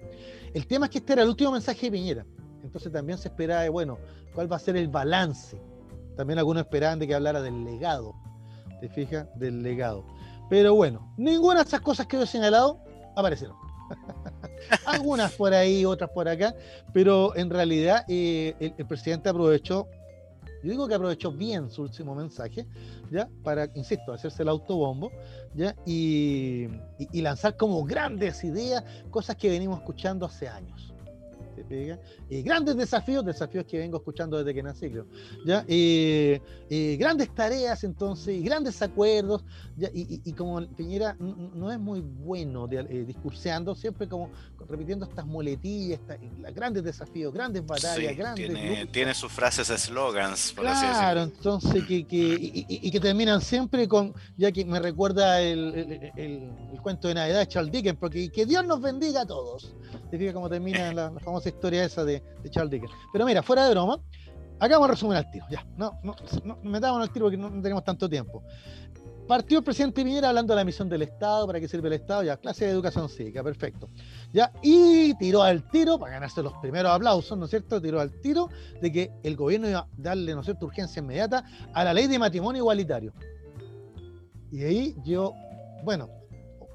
El 0.52 0.66
tema 0.66 0.86
es 0.86 0.92
que 0.92 0.98
este 0.98 1.14
era 1.14 1.22
el 1.22 1.28
último 1.28 1.52
mensaje 1.52 1.86
de 1.86 1.92
Piñera, 1.92 2.26
entonces 2.62 2.92
también 2.92 3.18
se 3.18 3.28
esperaba, 3.28 3.68
bueno, 3.70 3.98
cuál 4.34 4.50
va 4.50 4.56
a 4.56 4.58
ser 4.58 4.76
el 4.76 4.88
balance. 4.88 5.60
También 6.16 6.38
algunos 6.38 6.62
esperaban 6.62 6.98
de 6.98 7.06
que 7.06 7.14
hablara 7.14 7.40
del 7.40 7.64
legado, 7.64 8.14
te 8.80 8.88
fijas, 8.88 9.26
del 9.36 9.62
legado. 9.62 10.04
Pero 10.50 10.74
bueno, 10.74 11.14
ninguna 11.16 11.62
de 11.62 11.68
esas 11.68 11.80
cosas 11.80 12.06
que 12.06 12.16
yo 12.16 12.24
he 12.24 12.26
señalado 12.26 12.80
aparecieron. 13.16 13.56
Algunas 14.84 15.32
por 15.32 15.54
ahí, 15.54 15.84
otras 15.84 16.10
por 16.10 16.28
acá, 16.28 16.54
pero 16.92 17.34
en 17.36 17.48
realidad 17.48 18.04
eh, 18.08 18.54
el, 18.58 18.86
presidente 18.86 19.28
aprovechó, 19.28 19.88
yo 20.62 20.70
digo 20.70 20.88
que 20.88 20.94
aprovechó 20.94 21.30
bien 21.32 21.70
su 21.70 21.82
último 21.82 22.14
mensaje, 22.16 22.66
¿ya? 23.10 23.28
Para, 23.44 23.68
insisto, 23.74 24.12
hacerse 24.12 24.42
el 24.42 24.48
autobombo, 24.48 25.10
¿ya? 25.54 25.74
y 25.86 26.68
lanzar 27.14 27.56
como 27.56 27.84
grandes 27.84 28.42
ideas, 28.44 28.84
cosas 29.10 29.36
que 29.36 29.48
venimos 29.48 29.78
escuchando 29.78 30.26
hace 30.26 30.48
años. 30.48 30.92
Y 32.28 32.42
grandes 32.42 32.76
desafíos, 32.76 33.24
desafíos 33.24 33.64
que 33.64 33.78
vengo 33.78 33.98
escuchando 33.98 34.38
desde 34.38 34.54
que 34.54 34.62
nací, 34.62 34.90
creo. 34.90 35.06
¿ya? 35.44 35.64
grandes 36.98 37.34
tareas, 37.34 37.84
entonces, 37.84 38.36
y 38.36 38.42
grandes 38.42 38.80
acuerdos, 38.82 39.44
Y, 39.94 40.32
como 40.32 40.60
Piñera 40.76 41.16
no 41.18 41.70
es 41.70 41.78
muy 41.78 42.00
bueno 42.00 42.66
de, 42.66 42.80
eh, 42.80 43.04
discurseando, 43.06 43.74
siempre 43.74 44.08
como 44.08 44.30
repitiendo 44.68 45.06
estas 45.06 45.26
muletillas, 45.26 46.00
grandes 46.54 46.84
desafíos, 46.84 47.32
grandes 47.32 47.64
batallas, 47.66 48.16
grandes. 48.16 48.90
Tiene, 48.92 49.14
sus 49.14 49.32
frases 49.32 49.68
slogans, 49.68 50.52
por 50.52 50.66
así 50.66 50.86
decirlo. 50.86 51.00
Claro, 51.00 51.22
entonces, 51.22 51.84
que, 51.84 52.06
y, 52.08 52.90
que 52.90 53.00
terminan 53.00 53.40
siempre 53.40 53.88
con, 53.88 54.14
ya 54.36 54.52
que 54.52 54.64
me 54.64 54.78
recuerda 54.78 55.40
el, 55.40 56.12
el, 56.16 56.80
cuento 56.82 57.08
de 57.08 57.14
Navidad 57.14 57.40
de 57.40 57.48
Charles 57.48 57.72
Dickens, 57.72 57.98
porque 57.98 58.30
que 58.30 58.46
Dios 58.46 58.64
nos 58.64 58.80
bendiga 58.80 59.22
a 59.22 59.26
todos. 59.26 59.74
Te 60.10 60.18
fijas 60.18 60.34
cómo 60.34 60.48
termina 60.48 60.92
la, 60.92 61.10
la 61.14 61.20
famosa 61.20 61.48
historia 61.60 61.84
esa 61.84 62.04
de, 62.04 62.22
Charles 62.48 62.70
Dickens. 62.70 62.92
Pero 63.12 63.26
mira, 63.26 63.42
fuera 63.42 63.66
de 63.66 63.70
broma, 63.70 64.00
a 64.58 64.86
resumir 64.86 65.16
al 65.16 65.30
tiro, 65.30 65.46
ya, 65.50 65.66
no, 65.76 65.98
no, 66.02 66.14
no 66.44 66.58
metámonos 66.62 67.08
al 67.08 67.12
tiro 67.12 67.26
porque 67.26 67.36
no, 67.36 67.50
tenemos 67.62 67.84
tanto 67.84 68.08
tiempo. 68.08 68.42
partió 69.28 69.58
el 69.58 69.64
presidente 69.64 70.02
Piñera 70.02 70.30
hablando 70.30 70.54
de 70.54 70.56
la 70.56 70.64
misión 70.64 70.88
del 70.88 71.02
Estado, 71.02 71.46
para 71.46 71.60
qué 71.60 71.68
sirve 71.68 71.88
el 71.88 71.94
Estado, 71.94 72.22
ya, 72.22 72.36
clase 72.36 72.64
de 72.64 72.72
educación 72.72 73.08
cívica, 73.08 73.42
perfecto. 73.44 73.88
Ya, 74.32 74.52
y 74.62 75.14
tiró 75.14 75.42
al 75.42 75.68
tiro, 75.70 75.98
para 75.98 76.14
ganarse 76.14 76.42
los 76.42 76.54
primeros 76.54 76.92
aplausos, 76.92 77.36
¿no 77.38 77.44
es 77.44 77.50
cierto? 77.50 77.80
Tiró 77.80 78.00
al 78.00 78.10
tiro 78.20 78.48
de 78.80 78.90
que 78.90 79.12
el 79.22 79.36
gobierno 79.36 79.68
iba 79.68 79.80
a 79.80 79.88
darle, 79.96 80.34
¿no 80.34 80.40
es 80.40 80.46
cierto?, 80.46 80.66
urgencia 80.66 81.00
inmediata 81.00 81.44
a 81.72 81.84
la 81.84 81.94
ley 81.94 82.06
de 82.06 82.18
matrimonio 82.18 82.62
igualitario. 82.62 83.12
Y 84.50 84.64
ahí 84.64 84.96
yo, 85.04 85.32
bueno, 85.84 86.08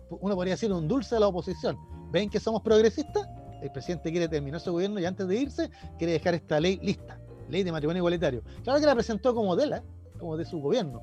uno 0.10 0.36
podría 0.36 0.54
decir 0.54 0.72
un 0.72 0.88
dulce 0.88 1.16
de 1.16 1.22
la 1.22 1.28
oposición. 1.28 1.78
¿Ven 2.12 2.30
que 2.30 2.40
somos 2.40 2.62
progresistas? 2.62 3.28
El 3.62 3.72
presidente 3.72 4.12
quiere 4.12 4.28
terminar 4.28 4.60
su 4.60 4.72
gobierno 4.72 5.00
y 5.00 5.06
antes 5.06 5.28
de 5.28 5.36
irse 5.36 5.70
quiere 5.98 6.14
dejar 6.14 6.36
esta 6.36 6.60
ley 6.60 6.80
lista, 6.82 7.20
ley 7.50 7.64
de 7.64 7.72
matrimonio 7.72 8.00
igualitario. 8.00 8.44
Claro 8.64 8.80
que 8.80 8.86
la 8.86 8.94
presentó 8.94 9.34
como 9.34 9.56
de 9.56 9.68
la, 9.68 9.84
como 10.20 10.38
de 10.38 10.46
su 10.46 10.60
gobierno 10.60 11.02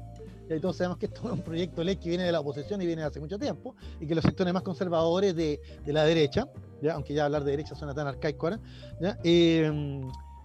y 0.56 0.60
todos 0.60 0.76
sabemos 0.76 0.98
que 0.98 1.06
esto 1.06 1.22
es 1.26 1.32
un 1.32 1.42
proyecto 1.42 1.80
de 1.80 1.86
ley 1.86 1.96
que 1.96 2.08
viene 2.08 2.24
de 2.24 2.32
la 2.32 2.40
oposición 2.40 2.80
y 2.82 2.86
viene 2.86 3.02
hace 3.02 3.20
mucho 3.20 3.38
tiempo, 3.38 3.74
y 4.00 4.06
que 4.06 4.14
los 4.14 4.24
sectores 4.24 4.52
más 4.52 4.62
conservadores 4.62 5.34
de, 5.34 5.60
la 5.86 6.04
derecha, 6.04 6.48
¿ya? 6.80 6.94
aunque 6.94 7.14
ya 7.14 7.24
hablar 7.24 7.44
de 7.44 7.52
derecha 7.52 7.74
suena 7.74 7.94
tan 7.94 8.06
arcaico 8.06 8.46
ahora, 8.46 8.60
¿ya? 9.00 9.18
Eh, 9.24 10.00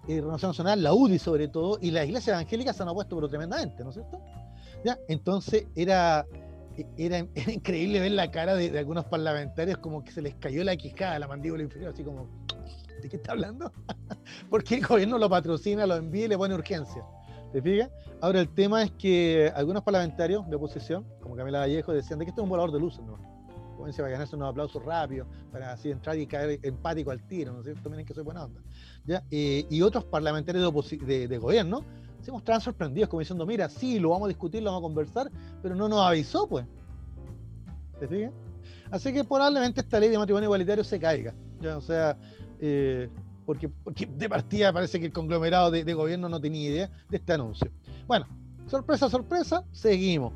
eh, 0.08 0.22
Nacional, 0.22 0.82
la 0.82 0.94
UDI 0.94 1.20
sobre 1.20 1.48
todo, 1.48 1.78
y 1.82 1.92
las 1.92 2.06
iglesias 2.06 2.36
evangélicas 2.36 2.76
se 2.76 2.84
han 2.84 2.90
opuesto 2.90 3.16
pero 3.16 3.28
tremendamente, 3.28 3.84
¿no 3.84 3.90
es 3.90 3.96
cierto? 3.96 4.22
¿Ya? 4.86 4.98
Entonces 5.08 5.66
era, 5.76 6.26
era, 6.98 7.20
increíble 7.20 8.00
ver 8.00 8.12
la 8.12 8.32
cara 8.32 8.56
de, 8.56 8.78
algunos 8.78 9.06
parlamentarios 9.06 9.78
como 9.80 10.04
que 10.04 10.12
se 10.12 10.22
les 10.22 10.36
cayó 10.36 10.64
la 10.64 10.76
quijada, 10.76 11.20
la 11.20 11.28
mandíbula 11.28 11.64
inferior, 11.64 11.92
así 11.94 12.04
como, 12.04 12.28
¿de 13.02 13.10
qué 13.10 13.18
está 13.18 13.32
hablando? 13.32 13.72
Porque 14.50 14.76
el 14.76 14.86
gobierno 14.86 15.18
lo 15.18 15.30
patrocina, 15.30 15.86
lo 15.86 15.96
envía 15.96 16.26
y 16.26 16.28
le 16.28 16.38
pone 16.38 16.54
urgencia. 16.56 17.04
¿Te 17.52 17.62
fijas? 17.62 17.90
Ahora, 18.22 18.42
el 18.42 18.50
tema 18.50 18.84
es 18.84 18.92
que 18.92 19.52
algunos 19.56 19.84
parlamentarios 19.84 20.50
de 20.50 20.56
oposición, 20.56 21.06
como 21.22 21.36
Camila 21.36 21.60
Vallejo, 21.60 21.94
decían 21.94 22.20
de 22.20 22.26
que 22.26 22.30
esto 22.30 22.42
es 22.42 22.44
un 22.44 22.50
volador 22.50 22.72
de 22.72 22.80
luces, 22.80 23.04
¿no? 23.06 23.18
Como 23.78 23.92
para 23.92 24.10
ganarse 24.10 24.36
unos 24.36 24.50
aplausos 24.50 24.84
rápidos, 24.84 25.28
para 25.52 25.72
así 25.72 25.92
entrar 25.92 26.18
y 26.18 26.26
caer 26.26 26.60
empático 26.64 27.12
al 27.12 27.22
tiro, 27.28 27.54
¿no 27.54 27.60
es 27.60 27.66
cierto? 27.66 27.90
Miren 27.90 28.06
que 28.06 28.14
soy 28.14 28.24
buena 28.24 28.44
onda. 28.44 28.60
¿ya? 29.06 29.24
Eh, 29.30 29.66
y 29.70 29.82
otros 29.84 30.04
parlamentarios 30.06 30.74
de, 31.06 31.28
de, 31.28 31.38
gobierno 31.38 31.84
se 32.28 32.32
mostraban 32.34 32.60
sorprendidos, 32.60 33.08
como 33.08 33.22
diciendo, 33.22 33.46
mira, 33.46 33.70
sí, 33.70 34.00
lo 34.00 34.10
vamos 34.10 34.26
a 34.26 34.28
discutir, 34.28 34.62
lo 34.62 34.70
vamos 34.70 34.82
a 34.82 34.88
conversar, 34.90 35.32
pero 35.62 35.76
no 35.76 35.88
nos 35.88 36.06
avisó, 36.06 36.46
pues. 36.46 36.66
¿Te 38.02 38.06
fijas? 38.06 38.34
Así 38.92 39.14
que 39.14 39.24
probablemente 39.24 39.80
esta 39.80 39.98
ley 39.98 40.10
de 40.10 40.18
matrimonio 40.18 40.48
igualitario 40.48 40.84
se 40.84 41.00
caiga. 41.00 41.34
¿ya? 41.62 41.78
O 41.78 41.82
sea, 41.82 42.18
eh, 42.60 43.08
porque, 43.46 43.72
de 44.18 44.28
partida 44.28 44.74
parece 44.74 45.00
que 45.00 45.06
el 45.06 45.14
conglomerado 45.14 45.72
de, 45.72 45.94
gobierno 45.94 46.28
no 46.28 46.42
tenía 46.42 46.70
idea 46.70 46.92
de 47.10 47.16
este 47.16 47.32
anuncio. 47.32 47.72
Bueno, 48.08 48.28
sorpresa, 48.68 49.10
sorpresa, 49.10 49.64
seguimos. 49.72 50.34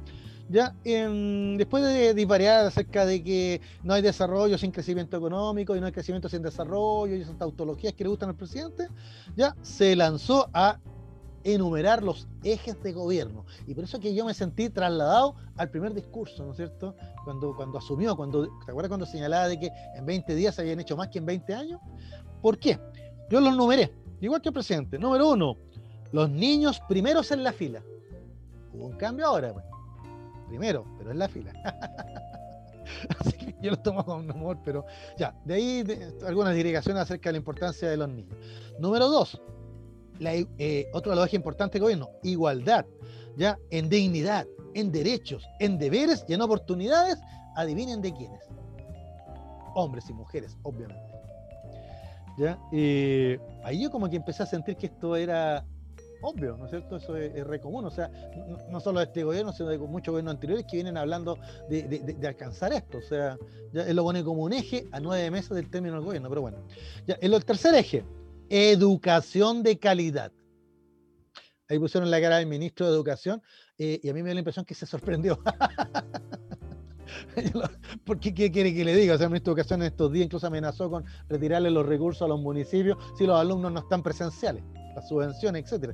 Ya, 0.47 0.73
después 0.83 1.83
de 1.83 2.13
disvariar 2.13 2.67
acerca 2.67 3.05
de 3.05 3.21
que 3.21 3.59
no 3.83 3.95
hay 3.95 4.01
desarrollo 4.01 4.57
sin 4.57 4.71
crecimiento 4.71 5.17
económico 5.17 5.75
y 5.75 5.81
no 5.81 5.87
hay 5.87 5.91
crecimiento 5.91 6.29
sin 6.29 6.41
desarrollo 6.41 7.17
y 7.17 7.21
esas 7.21 7.37
tautologías 7.37 7.93
que 7.93 8.05
le 8.05 8.09
gustan 8.11 8.29
al 8.29 8.35
presidente, 8.35 8.87
ya 9.35 9.57
se 9.61 9.93
lanzó 9.93 10.49
a 10.53 10.79
enumerar 11.43 12.03
los 12.03 12.27
ejes 12.43 12.81
de 12.83 12.93
gobierno. 12.93 13.45
Y 13.67 13.73
por 13.73 13.83
eso 13.83 13.99
que 13.99 14.13
yo 14.13 14.25
me 14.25 14.33
sentí 14.33 14.69
trasladado 14.69 15.35
al 15.57 15.69
primer 15.69 15.93
discurso, 15.93 16.45
¿no 16.45 16.51
es 16.51 16.57
cierto? 16.57 16.95
Cuando, 17.23 17.55
cuando 17.55 17.77
asumió, 17.77 18.15
cuando, 18.15 18.47
¿te 18.65 18.71
acuerdas 18.71 18.89
cuando 18.89 19.05
señalaba 19.05 19.47
de 19.47 19.59
que 19.59 19.71
en 19.95 20.05
20 20.05 20.35
días 20.35 20.57
habían 20.59 20.79
hecho 20.79 20.95
más 20.95 21.09
que 21.09 21.19
en 21.19 21.25
20 21.25 21.53
años? 21.53 21.81
¿Por 22.41 22.57
qué? 22.57 22.79
Yo 23.29 23.39
los 23.39 23.55
numeré, 23.55 23.93
igual 24.19 24.41
que 24.41 24.49
el 24.49 24.53
presidente. 24.53 24.97
Número 24.97 25.29
uno, 25.29 25.57
los 26.11 26.29
niños 26.29 26.81
primeros 26.87 27.31
en 27.31 27.43
la 27.43 27.53
fila. 27.53 27.81
Hubo 28.73 28.85
un 28.85 28.97
cambio 28.97 29.27
ahora, 29.27 29.53
pues. 29.53 29.65
Primero, 30.47 30.85
pero 30.97 31.11
en 31.11 31.19
la 31.19 31.29
fila. 31.29 31.53
Así 33.19 33.31
que 33.33 33.55
yo 33.61 33.71
lo 33.71 33.77
tomo 33.77 34.03
con 34.03 34.29
humor, 34.29 34.57
pero 34.65 34.85
ya, 35.17 35.33
de 35.45 35.53
ahí 35.53 35.83
algunas 36.27 36.53
dirigaciones 36.55 37.03
acerca 37.03 37.29
de 37.29 37.33
la 37.33 37.37
importancia 37.37 37.89
de 37.89 37.97
los 37.97 38.09
niños. 38.09 38.35
Número 38.79 39.07
dos, 39.07 39.41
la, 40.21 40.33
eh, 40.35 40.87
otro 40.93 41.11
de 41.11 41.15
los 41.15 41.25
ejes 41.25 41.35
importantes 41.35 41.73
del 41.73 41.81
gobierno, 41.81 42.09
igualdad, 42.23 42.85
ya, 43.37 43.57
en 43.69 43.89
dignidad, 43.89 44.45
en 44.73 44.91
derechos, 44.91 45.43
en 45.59 45.77
deberes 45.77 46.23
y 46.27 46.33
en 46.33 46.41
oportunidades, 46.41 47.17
adivinen 47.55 48.01
de 48.01 48.13
quiénes. 48.13 48.43
Hombres 49.75 50.09
y 50.09 50.13
mujeres, 50.13 50.57
obviamente. 50.63 51.11
¿ya? 52.37 52.59
Ahí 53.63 53.81
yo 53.81 53.89
como 53.89 54.09
que 54.09 54.15
empecé 54.15 54.43
a 54.43 54.45
sentir 54.45 54.77
que 54.77 54.87
esto 54.87 55.15
era 55.15 55.65
obvio, 56.21 56.55
¿no 56.57 56.65
es 56.65 56.71
cierto? 56.71 56.97
Eso 56.97 57.15
es, 57.17 57.35
es 57.35 57.45
re 57.45 57.59
común, 57.59 57.85
o 57.85 57.91
sea, 57.91 58.09
no, 58.69 58.79
solo 58.79 58.99
de 58.99 59.05
este 59.05 59.23
gobierno, 59.23 59.51
sino 59.51 59.69
de 59.69 59.77
muchos 59.77 60.11
gobiernos 60.11 60.35
anteriores 60.35 60.65
que 60.65 60.77
vienen 60.77 60.97
hablando 60.97 61.37
de, 61.69 62.15
alcanzar 62.27 62.73
esto, 62.73 62.99
o 62.99 63.01
sea, 63.01 63.37
ya 63.73 63.83
él 63.83 63.95
lo 63.95 64.03
pone 64.03 64.23
como 64.23 64.43
un 64.43 64.53
eje 64.53 64.85
a 64.91 64.99
nueve 64.99 65.29
meses 65.31 65.49
del 65.49 65.69
término 65.69 65.95
del 65.95 66.05
gobierno, 66.05 66.29
pero 66.29 66.41
bueno. 66.41 66.57
Ya, 67.07 67.17
el, 67.21 67.43
tercer 67.43 67.73
eje, 67.75 68.03
educación 68.51 69.63
de 69.63 69.79
calidad. 69.79 70.31
Ahí 71.69 71.79
pusieron 71.79 72.11
la 72.11 72.19
cara 72.19 72.37
del 72.37 72.47
ministro 72.47 72.85
de 72.85 72.91
Educación 72.91 73.41
eh, 73.77 74.01
y 74.03 74.09
a 74.09 74.13
mí 74.13 74.21
me 74.21 74.27
dio 74.27 74.33
la 74.33 74.41
impresión 74.41 74.65
que 74.65 74.75
se 74.75 74.85
sorprendió. 74.85 75.41
¿Por 78.05 78.19
qué, 78.19 78.33
quiere 78.33 78.75
que 78.75 78.83
le 78.83 78.93
diga? 78.93 79.15
O 79.15 79.17
sea, 79.17 79.27
el 79.27 79.31
ministro 79.31 79.55
de 79.55 79.61
Educación 79.61 79.81
en 79.81 79.87
estos 79.87 80.11
días 80.11 80.25
incluso 80.25 80.47
amenazó 80.47 80.89
con 80.89 81.05
retirarle 81.29 81.71
los 81.71 81.85
recursos 81.85 82.23
a 82.23 82.27
los 82.27 82.41
municipios 82.41 82.97
si 83.17 83.25
los 83.25 83.39
alumnos 83.39 83.71
no 83.71 83.79
están 83.79 84.03
presenciales, 84.03 84.65
las 84.95 85.07
subvenciones, 85.07 85.63
etcétera. 85.63 85.93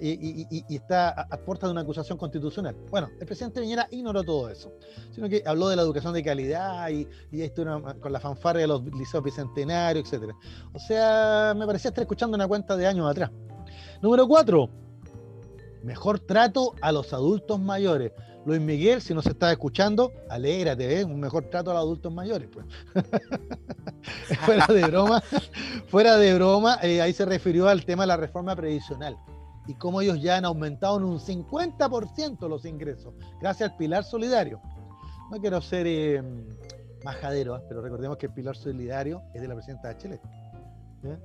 Y, 0.00 0.74
está 0.74 1.10
a, 1.10 1.36
puerta 1.38 1.66
de 1.66 1.72
una 1.72 1.82
acusación 1.82 2.18
constitucional. 2.18 2.76
Bueno, 2.90 3.08
el 3.20 3.26
presidente 3.26 3.60
Viñera 3.60 3.86
ignoró 3.90 4.22
todo 4.22 4.48
eso, 4.48 4.72
sino 5.12 5.28
que 5.28 5.42
habló 5.46 5.68
de 5.68 5.76
la 5.76 5.82
educación 5.82 6.12
de 6.14 6.22
calidad 6.22 6.88
y, 6.90 7.06
esto 7.40 7.64
con 8.00 8.12
la 8.12 8.20
fanfarria 8.20 8.62
de 8.62 8.68
los 8.68 8.84
liceos 8.84 9.22
bicentenarios, 9.22 10.06
etcétera. 10.06 10.34
O 10.72 10.78
sea, 10.78 11.54
me 11.56 11.66
parecía 11.66 11.88
estar 11.90 12.02
escuchando 12.02 12.34
una 12.36 12.46
cuenta 12.46 12.76
de 12.76 12.86
años 12.86 13.10
atrás. 13.10 13.30
Número 14.02 14.26
cuatro, 14.28 14.68
mejor 15.82 16.20
trato 16.20 16.74
a 16.80 16.92
los 16.92 17.12
adultos 17.12 17.60
mayores. 17.60 18.12
Luis 18.46 18.60
Miguel, 18.60 19.02
si 19.02 19.12
nos 19.12 19.26
está 19.26 19.50
escuchando, 19.50 20.12
alégrate, 20.30 20.86
¿ves? 20.86 21.04
Un 21.04 21.18
mejor 21.18 21.50
trato 21.50 21.72
a 21.72 21.74
los 21.74 21.82
adultos 21.82 22.14
mayores, 22.14 22.48
pues. 22.52 22.64
fuera 24.46 24.66
de 24.68 24.84
broma, 24.84 25.20
fuera 25.88 26.16
de 26.16 26.32
broma, 26.32 26.78
eh, 26.80 27.02
ahí 27.02 27.12
se 27.12 27.24
refirió 27.24 27.68
al 27.68 27.84
tema 27.84 28.04
de 28.04 28.06
la 28.06 28.16
reforma 28.16 28.54
previsional 28.54 29.18
y 29.66 29.74
cómo 29.74 30.00
ellos 30.00 30.22
ya 30.22 30.36
han 30.36 30.44
aumentado 30.44 30.96
en 30.98 31.02
un 31.02 31.18
50% 31.18 32.48
los 32.48 32.64
ingresos, 32.64 33.14
gracias 33.40 33.72
al 33.72 33.76
Pilar 33.76 34.04
Solidario. 34.04 34.60
No 35.28 35.40
quiero 35.40 35.60
ser 35.60 35.88
eh, 35.88 36.22
majadero, 37.04 37.56
¿eh? 37.56 37.62
pero 37.68 37.82
recordemos 37.82 38.16
que 38.16 38.26
el 38.26 38.32
Pilar 38.32 38.56
Solidario 38.56 39.22
es 39.34 39.42
de 39.42 39.48
la 39.48 39.54
presidenta 39.54 39.88
de 39.88 39.98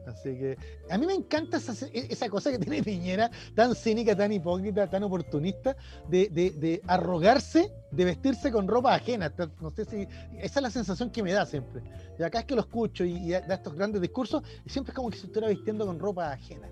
Así 0.07 0.37
que 0.37 0.57
a 0.89 0.97
mí 0.97 1.05
me 1.05 1.13
encanta 1.13 1.57
esa, 1.57 2.29
cosa 2.29 2.51
que 2.51 2.59
tiene 2.59 2.83
Piñera, 2.83 3.29
tan 3.55 3.75
cínica, 3.75 4.15
tan 4.15 4.31
hipócrita, 4.31 4.89
tan 4.89 5.03
oportunista, 5.03 5.75
de, 6.09 6.81
arrogarse, 6.87 7.71
de 7.91 8.05
vestirse 8.05 8.51
con 8.51 8.67
ropa 8.67 8.95
ajena. 8.95 9.31
No 9.59 9.69
sé 9.71 9.85
si 9.85 10.07
esa 10.39 10.59
es 10.59 10.61
la 10.61 10.69
sensación 10.69 11.09
que 11.09 11.23
me 11.23 11.33
da 11.33 11.45
siempre. 11.45 11.81
Y 12.19 12.23
acá 12.23 12.39
es 12.39 12.45
que 12.45 12.55
lo 12.55 12.61
escucho 12.61 13.03
y, 13.03 13.31
da 13.31 13.55
estos 13.55 13.73
grandes 13.73 14.01
discursos, 14.01 14.43
y 14.65 14.69
siempre 14.69 14.91
es 14.91 14.95
como 14.95 15.09
que 15.09 15.17
se 15.17 15.25
estuviera 15.25 15.49
vistiendo 15.49 15.85
con 15.85 15.99
ropa 15.99 16.31
ajena. 16.31 16.69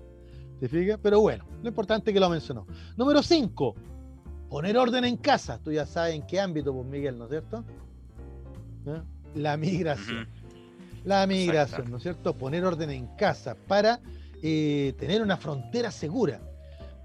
¿Te 0.58 0.68
fijas? 0.68 0.98
Pero 1.02 1.20
bueno, 1.20 1.46
lo 1.62 1.68
importante 1.68 2.10
es 2.10 2.14
que 2.14 2.20
lo 2.20 2.28
mencionó. 2.28 2.66
Número 2.96 3.22
5, 3.22 3.74
poner 4.50 4.76
orden 4.76 5.04
en 5.04 5.16
casa. 5.16 5.58
Tú 5.58 5.72
ya 5.72 5.86
sabes 5.86 6.14
en 6.14 6.26
qué 6.26 6.38
ámbito, 6.38 6.74
pues 6.74 6.86
Miguel, 6.86 7.18
¿no 7.18 7.24
es 7.24 7.30
cierto? 7.30 7.64
La 9.34 9.56
migración 9.56 10.28
la 11.04 11.26
migración, 11.26 11.90
¿no 11.90 11.96
es 11.96 12.02
cierto? 12.02 12.34
Poner 12.34 12.64
orden 12.64 12.90
en 12.90 13.06
casa 13.16 13.54
para 13.54 14.00
eh, 14.42 14.94
tener 14.98 15.22
una 15.22 15.36
frontera 15.36 15.90
segura. 15.90 16.40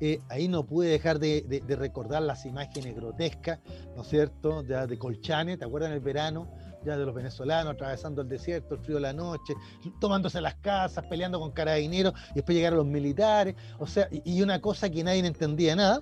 Eh, 0.01 0.19
ahí 0.29 0.47
no 0.47 0.65
pude 0.65 0.89
dejar 0.89 1.19
de, 1.19 1.63
recordar 1.67 2.21
las 2.21 2.45
imágenes 2.45 2.95
grotescas, 2.95 3.59
¿no 3.95 4.01
es 4.01 4.07
cierto? 4.09 4.63
Ya 4.63 4.85
de 4.87 4.97
Colchane, 4.97 5.57
¿te 5.57 5.65
acuerdas 5.65 5.89
en 5.89 5.95
el 5.95 6.01
verano? 6.01 6.49
Ya 6.83 6.97
de 6.97 7.05
los 7.05 7.15
venezolanos 7.15 7.73
atravesando 7.73 8.21
el 8.21 8.29
desierto, 8.29 8.75
el 8.75 8.81
frío 8.81 8.95
de 8.95 9.01
la 9.01 9.13
noche, 9.13 9.53
tomándose 9.99 10.41
las 10.41 10.55
casas, 10.55 11.05
peleando 11.09 11.39
con 11.39 11.51
carabineros, 11.51 12.13
y 12.31 12.35
después 12.35 12.55
llegaron 12.55 12.77
los 12.77 12.87
militares, 12.87 13.55
o 13.79 13.87
sea, 13.87 14.07
y, 14.11 14.41
una 14.41 14.61
cosa 14.61 14.89
que 14.89 15.03
nadie 15.03 15.25
entendía 15.25 15.75
nada, 15.75 16.01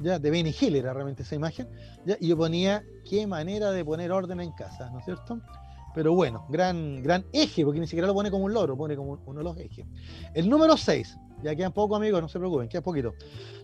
ya 0.00 0.18
de 0.18 0.30
Benny 0.30 0.54
Hill 0.58 0.76
era 0.76 0.92
realmente 0.94 1.24
esa 1.24 1.34
imagen, 1.34 1.68
¿ya? 2.06 2.16
y 2.20 2.28
yo 2.28 2.36
ponía 2.36 2.84
qué 3.08 3.26
manera 3.26 3.72
de 3.72 3.84
poner 3.84 4.12
orden 4.12 4.40
en 4.40 4.52
casa, 4.52 4.88
¿no 4.90 5.00
es 5.00 5.04
cierto? 5.04 5.40
Pero 5.94 6.12
bueno, 6.12 6.46
gran, 6.48 7.02
gran 7.02 7.24
eje, 7.32 7.64
porque 7.64 7.80
ni 7.80 7.86
siquiera 7.86 8.06
lo 8.06 8.14
pone 8.14 8.30
como 8.30 8.44
un 8.44 8.52
loro, 8.52 8.76
pone 8.76 8.96
como 8.96 9.20
uno 9.26 9.38
de 9.38 9.44
los 9.44 9.56
ejes. 9.58 9.86
El 10.34 10.48
número 10.48 10.76
6, 10.76 11.16
ya 11.42 11.54
quedan 11.54 11.72
poco 11.72 11.94
amigos, 11.94 12.20
no 12.20 12.28
se 12.28 12.38
preocupen, 12.38 12.68
queda 12.68 12.82
poquito. 12.82 13.14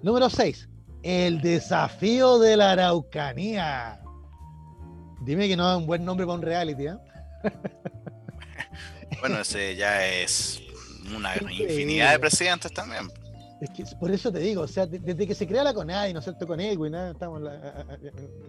Número 0.03 0.31
6, 0.31 0.68
el 1.03 1.41
desafío 1.41 2.39
de 2.39 2.57
la 2.57 2.72
Araucanía. 2.72 4.01
Dime 5.22 5.49
que 5.49 5.57
no 5.57 5.70
es 5.70 5.78
un 5.78 5.87
buen 5.87 6.05
nombre 6.05 6.24
para 6.24 6.39
un 6.39 6.43
reality, 6.43 6.87
¿eh? 6.87 6.97
Bueno, 9.20 9.41
ese 9.41 9.76
ya 9.76 10.07
es 10.07 10.62
una 11.14 11.35
infinidad 11.51 12.12
de 12.12 12.18
presidentes 12.18 12.72
también. 12.72 13.09
Es 13.61 13.69
que 13.71 13.85
por 13.97 14.11
eso 14.11 14.33
te 14.33 14.39
digo, 14.39 14.63
o 14.63 14.67
sea, 14.67 14.87
desde 14.87 15.27
que 15.27 15.35
se 15.35 15.47
crea 15.47 15.63
la 15.63 15.75
CONADI, 15.75 16.15
¿no 16.15 16.21
es 16.21 16.25
cierto? 16.25 16.47
Con 16.47 16.61
Edwin, 16.61 16.93
¿no? 16.93 17.11
estamos 17.11 17.41
en, 17.41 17.45
la, 17.45 17.85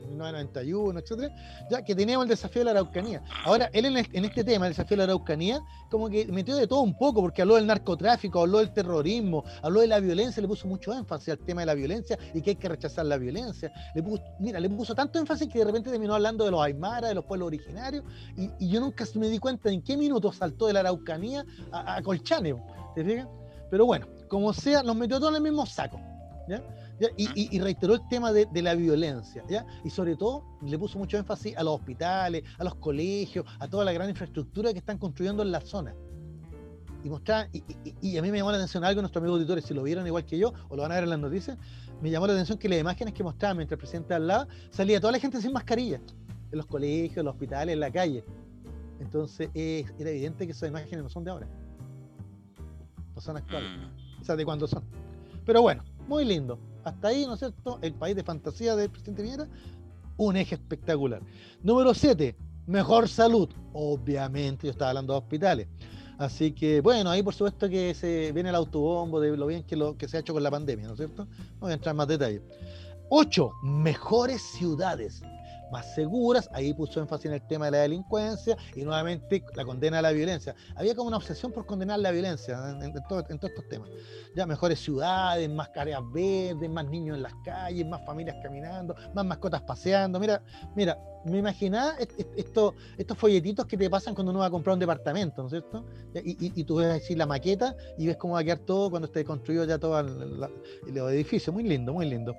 1991, 0.08 1.00
etcétera, 1.00 1.36
ya 1.70 1.84
que 1.84 1.94
teníamos 1.94 2.24
el 2.26 2.30
desafío 2.30 2.62
de 2.62 2.66
la 2.66 2.72
Araucanía. 2.72 3.22
Ahora, 3.44 3.70
él 3.74 3.86
en, 3.86 4.26
este 4.26 4.44
tema, 4.46 4.68
el 4.68 4.72
desafío 4.72 4.96
de 4.96 4.98
la 5.00 5.04
Araucanía, 5.04 5.62
como 5.90 6.10
que 6.10 6.26
metió 6.28 6.56
de 6.56 6.66
todo 6.66 6.82
un 6.82 6.98
poco, 6.98 7.20
porque 7.20 7.42
habló 7.42 7.56
del 7.56 7.68
narcotráfico, 7.68 8.40
habló 8.40 8.60
del 8.60 8.72
terrorismo, 8.72 9.44
habló 9.62 9.82
de 9.82 9.88
la 9.88 10.00
violencia, 10.00 10.42
le 10.42 10.48
puso 10.48 10.66
mucho 10.66 10.94
énfasis 10.94 11.30
al 11.30 11.40
tema 11.40 11.62
de 11.62 11.66
la 11.66 11.74
violencia 11.74 12.18
y 12.34 12.42
que 12.42 12.52
hay 12.52 12.56
que 12.56 12.70
rechazar 12.70 13.06
la 13.06 13.18
violencia. 13.18 13.70
Le 13.94 14.02
puso, 14.02 14.24
mira, 14.40 14.62
le 14.62 14.70
puso 14.70 14.96
tanto 14.96 15.20
énfasis 15.20 15.50
que 15.50 15.60
de 15.60 15.66
repente 15.66 15.90
terminó 15.90 16.16
hablando 16.16 16.46
de 16.46 16.52
los 16.52 16.62
Aymara, 16.62 17.10
de 17.10 17.16
los 17.16 17.26
pueblos 17.26 17.48
originarios, 17.48 18.06
y, 18.38 18.70
yo 18.70 18.80
nunca 18.80 19.04
me 19.16 19.28
di 19.28 19.40
cuenta 19.40 19.70
en 19.70 19.82
qué 19.82 19.98
minuto 19.98 20.32
saltó 20.32 20.68
de 20.68 20.74
la 20.74 20.80
Araucanía 20.80 21.46
a, 21.74 21.98
a 21.98 22.02
Colchane, 22.02 22.56
¿te 22.96 23.04
fijas? 23.04 23.28
Pero 23.70 23.86
bueno, 23.86 24.08
como 24.32 24.54
sea, 24.54 24.82
los 24.82 24.96
metió 24.96 25.20
todos 25.20 25.32
en 25.32 25.36
el 25.36 25.42
mismo 25.42 25.66
saco. 25.66 26.00
¿ya? 26.48 26.64
Y, 27.18 27.60
reiteró 27.60 27.96
el 27.96 28.08
tema 28.08 28.32
de, 28.32 28.48
la 28.62 28.76
violencia, 28.76 29.44
¿ya? 29.50 29.66
Y 29.84 29.90
sobre 29.90 30.16
todo 30.16 30.46
le 30.62 30.80
puso 30.80 30.98
mucho 30.98 31.18
énfasis 31.18 31.58
a 31.58 31.64
los 31.64 31.76
hospitales, 31.76 32.44
a 32.58 32.64
los 32.64 32.76
colegios, 32.76 33.46
a 33.60 33.68
toda 33.68 33.84
la 33.84 33.92
gran 33.92 34.10
infraestructura 34.10 34.72
que 34.72 34.80
están 34.80 34.98
construyendo 34.98 35.44
en 35.44 35.52
la 35.52 35.60
zona. 35.60 35.94
Y 37.04 37.10
mostrar, 37.10 37.50
y, 37.52 38.18
a 38.18 38.22
mí 38.22 38.32
me 38.32 38.38
llamó 38.38 38.52
la 38.52 38.58
atención 38.58 38.86
algo, 38.86 39.02
nuestros 39.02 39.22
amigos 39.22 39.40
auditores, 39.40 39.66
si 39.66 39.74
lo 39.74 39.84
vieron 39.84 40.08
igual 40.08 40.24
que 40.24 40.38
yo, 40.38 40.54
o 40.70 40.78
lo 40.78 40.84
van 40.84 40.94
a 40.94 40.96
ver 40.96 41.04
en 41.04 41.10
las 41.10 41.20
noticias, 41.20 41.58
me 42.02 42.10
llamó 42.10 42.26
la 42.26 42.32
atención 42.32 42.58
que 42.58 42.70
las 42.70 42.80
imágenes 42.80 43.14
que 43.14 43.26
mostraba 43.26 43.54
mientras 43.56 43.76
el 43.76 43.80
presidente 43.80 44.14
hablaba, 44.14 44.48
salía 44.70 45.02
toda 45.02 45.12
la 45.12 45.20
gente 45.20 45.42
sin 45.42 45.52
mascarilla, 45.52 46.00
en 46.52 46.58
los 46.58 46.68
colegios, 46.68 47.18
en 47.18 47.26
los 47.26 47.34
hospitales, 47.34 47.74
en 47.74 47.82
la 47.82 47.92
calle. 47.92 48.24
Entonces 49.02 49.50
era 49.54 50.10
evidente 50.10 50.46
que 50.46 50.54
esas 50.54 50.70
imágenes 50.70 51.04
no 51.04 51.10
son 51.10 51.26
de 51.26 51.32
ahora, 51.32 51.48
no 53.14 53.20
son 53.20 53.36
actuales. 53.36 53.70
Mm 53.78 54.01
de 54.36 54.46
cuándo 54.46 54.68
son. 54.68 54.84
Pero 55.46 55.62
bueno, 55.62 55.84
muy 56.08 56.26
lindo. 56.26 56.60
Hasta 56.84 57.10
ahí, 57.10 57.26
¿no 57.26 57.34
es 57.34 57.40
cierto? 57.40 57.80
El 57.82 57.94
país 57.94 58.16
de 58.16 58.24
fantasía 58.24 58.76
del 58.76 58.90
presidente 58.90 59.24
Piñera, 59.24 59.48
un 60.18 60.36
eje 60.36 60.56
espectacular. 60.56 61.22
Número 61.64 61.94
7, 61.94 62.36
mejor 62.68 63.08
salud. 63.08 63.50
Obviamente, 63.74 64.68
yo 64.68 64.72
estaba 64.72 64.90
hablando 64.90 65.14
de 65.14 65.20
hospitales. 65.20 65.68
Así 66.18 66.52
que, 66.52 66.82
bueno, 66.82 67.10
ahí 67.10 67.24
por 67.24 67.34
supuesto 67.34 67.68
que 67.68 67.96
se 67.96 68.32
viene 68.32 68.50
el 68.50 68.56
autobombo 68.56 69.20
de 69.20 69.36
lo 69.36 69.48
bien 69.48 69.64
que, 69.64 69.96
que 69.98 70.08
se 70.08 70.18
ha 70.18 70.20
hecho 70.20 70.34
con 70.34 70.44
la 70.44 70.52
pandemia, 70.52 70.86
¿no 70.86 70.94
es 70.94 70.98
cierto? 70.98 71.26
No 71.26 71.62
voy 71.62 71.72
a 71.72 71.74
entrar 71.74 71.94
en 71.94 71.98
más 71.98 72.08
detalles. 72.08 72.42
8. 73.10 73.52
Mejores 73.64 74.42
ciudades 74.42 75.24
más 75.72 75.94
seguras, 75.96 76.50
ahí 76.54 76.74
puso 76.74 77.00
énfasis 77.00 77.28
en 77.28 77.34
el 77.34 77.48
tema 77.48 77.66
de 77.66 77.72
la 77.72 77.78
delincuencia 77.80 78.58
y 78.76 78.84
nuevamente 78.84 79.44
la 79.56 79.66
condena 79.66 80.00
a 80.00 80.02
la 80.02 80.12
violencia. 80.12 80.56
Había 80.76 80.96
como 80.96 81.08
una 81.08 81.18
obsesión 81.18 81.52
por 81.52 81.66
condenar 81.66 82.00
la 82.00 82.12
violencia 82.12 82.58
en, 82.82 82.94
todos 83.08 83.26
estos 83.30 83.68
temas. 83.70 83.90
Ya 84.36 84.46
mejores 84.46 84.80
ciudades, 84.80 85.50
más 85.50 85.70
áreas 85.76 86.02
verdes, 86.14 86.70
más 86.70 86.86
niños 86.86 87.18
en 87.18 87.24
las 87.24 87.34
calles, 87.44 87.86
más 87.88 88.06
familias 88.06 88.36
caminando, 88.42 88.96
más 89.14 89.26
mascotas 89.26 89.62
paseando. 89.62 90.20
Mira, 90.20 90.42
mira, 90.76 90.98
me 91.26 91.38
imaginaba 91.38 91.96
esto, 92.36 92.76
estos 92.98 93.18
folletitos 93.18 93.66
que 93.66 93.78
te 93.78 93.90
pasan 93.90 94.16
cuando 94.16 94.32
uno 94.32 94.40
va 94.40 94.48
a 94.48 94.50
comprar 94.50 94.74
un 94.74 94.80
departamento, 94.80 95.42
¿no 95.42 95.48
es 95.48 95.52
cierto? 95.52 95.86
Y, 96.24 96.64
tú 96.64 96.76
ves 96.76 97.04
así 97.04 97.16
la 97.16 97.26
maqueta 97.26 97.76
y 97.98 98.08
ves 98.08 98.18
cómo 98.18 98.34
va 98.34 98.40
a 98.40 98.44
quedar 98.44 98.60
todo 98.60 98.90
cuando 98.90 99.08
esté 99.08 99.24
construido 99.24 99.66
ya 99.66 99.78
todo 99.78 100.00
el, 100.00 100.98
edificio. 101.12 101.54
Muy 101.54 101.64
lindo, 101.64 101.94
muy 101.94 102.10
lindo. 102.10 102.36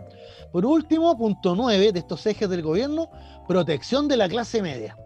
Por 0.51 0.65
último, 0.67 1.17
punto 1.17 1.55
9 1.55 1.93
de 1.93 1.99
estos 1.99 2.27
ejes 2.27 2.49
del 2.49 2.63
gobierno, 2.63 3.11
protección 3.47 4.09
de 4.09 4.17
la 4.17 4.29
clase 4.29 4.63
media. 4.63 4.97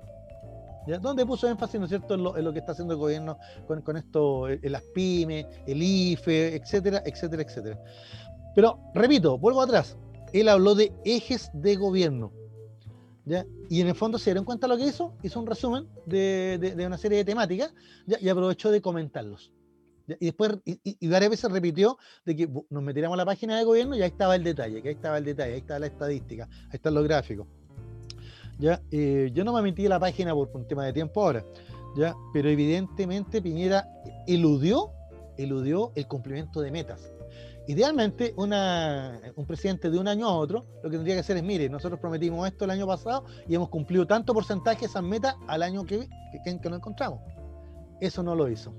¿Ya? 0.87 0.99
¿Dónde 0.99 1.27
puso 1.27 1.49
énfasis, 1.49 1.81
¿no 1.81 1.87
es 1.87 1.91
cierto?, 1.91 2.15
en 2.15 2.45
lo, 2.45 2.53
que 2.53 2.61
está 2.61 2.73
haciendo 2.73 2.95
el 2.95 3.01
gobierno 3.01 3.39
con, 3.67 3.97
esto, 3.97 4.49
en 4.49 4.71
las 4.71 4.83
pymes, 4.95 5.47
el 5.67 5.83
IFE, 5.83 6.57
etcétera, 6.57 7.03
etcétera, 7.05 7.43
etcétera. 7.43 7.81
Pero, 8.55 8.79
repito, 8.95 9.37
vuelvo 9.37 9.63
atrás. 9.63 9.97
Él 10.33 10.49
habló 10.49 10.75
de 10.75 10.93
ejes 11.05 11.51
de 11.55 11.77
gobierno. 11.77 12.33
¿ya? 13.25 13.45
Y 13.69 13.81
en 13.81 13.89
el 13.89 13.97
fondo 13.97 14.19
se 14.19 14.31
dieron 14.31 14.45
cuenta 14.45 14.69
lo 14.69 14.77
que 14.77 14.85
hizo, 14.85 15.15
hizo 15.23 15.41
un 15.41 15.47
resumen 15.47 15.89
de, 16.07 16.75
una 16.87 16.99
serie 16.99 17.19
de 17.19 17.25
temáticas 17.25 17.75
y 18.07 18.29
aprovechó 18.29 18.71
de 18.71 18.81
comentarlos. 18.81 19.53
Y 20.09 20.27
después, 20.27 20.59
y, 20.65 21.09
varias 21.09 21.31
veces 21.31 21.51
repitió 21.51 21.99
de 22.25 22.37
que 22.37 22.49
nos 22.71 22.83
metiéramos 22.83 23.15
a 23.15 23.19
la 23.19 23.27
página 23.27 23.59
de 23.59 23.65
gobierno 23.65 23.97
y 23.97 24.03
ahí 24.03 24.09
estaba 24.09 24.37
el 24.37 24.45
detalle, 24.45 24.81
que 24.81 24.91
ahí 24.91 24.95
estaba 24.95 25.19
el 25.19 25.25
detalle, 25.25 25.55
ahí 25.55 25.59
estaba 25.59 25.81
la 25.81 25.87
estadística, 25.87 26.45
ahí 26.45 26.75
están 26.75 26.95
los 26.95 27.05
gráficos. 27.05 27.49
¿Ya? 28.59 28.81
Eh, 28.91 29.31
yo 29.33 29.45
no 29.45 29.53
me 29.53 29.63
metí 29.63 29.87
a 29.87 29.91
la 29.91 30.01
página 30.01 30.35
por 30.35 30.51
un 30.55 30.67
tema 30.67 30.85
de 30.85 30.93
tiempo 30.93 31.23
ahora, 31.23 31.45
¿ya? 31.97 32.15
pero 32.33 32.49
evidentemente 32.49 33.43
Piñera 33.43 33.89
eludió, 34.27 34.91
eludió 35.37 35.93
el 35.95 36.07
cumplimiento 36.07 36.61
de 36.61 36.71
metas. 36.71 37.13
Idealmente, 37.69 38.33
una, 38.37 39.21
un 39.35 39.45
presidente 39.45 39.91
de 39.91 39.99
un 39.99 40.07
año 40.07 40.29
a 40.29 40.35
otro, 40.35 40.67
lo 40.85 40.91
que 40.91 40.97
tendría 40.97 41.17
que 41.17 41.21
hacer 41.21 41.37
es, 41.37 41.43
mire, 41.43 41.69
nosotros 41.69 41.99
prometimos 41.99 42.47
esto 42.47 42.65
el 42.65 42.71
año 42.71 42.87
pasado 42.87 43.25
y 43.49 43.57
hemos 43.57 43.69
cumplido 43.69 44.07
tanto 44.07 44.33
porcentaje 44.33 44.81
de 44.81 44.87
esas 44.87 45.03
metas 45.03 45.35
al 45.49 45.65
año 45.65 45.85
que, 45.85 46.09
que, 46.45 46.61
que 46.61 46.71
nos 46.71 46.79
encontramos. 46.79 47.21
Eso 48.01 48.23
no 48.23 48.37
lo 48.37 48.49
hizo. 48.49 48.73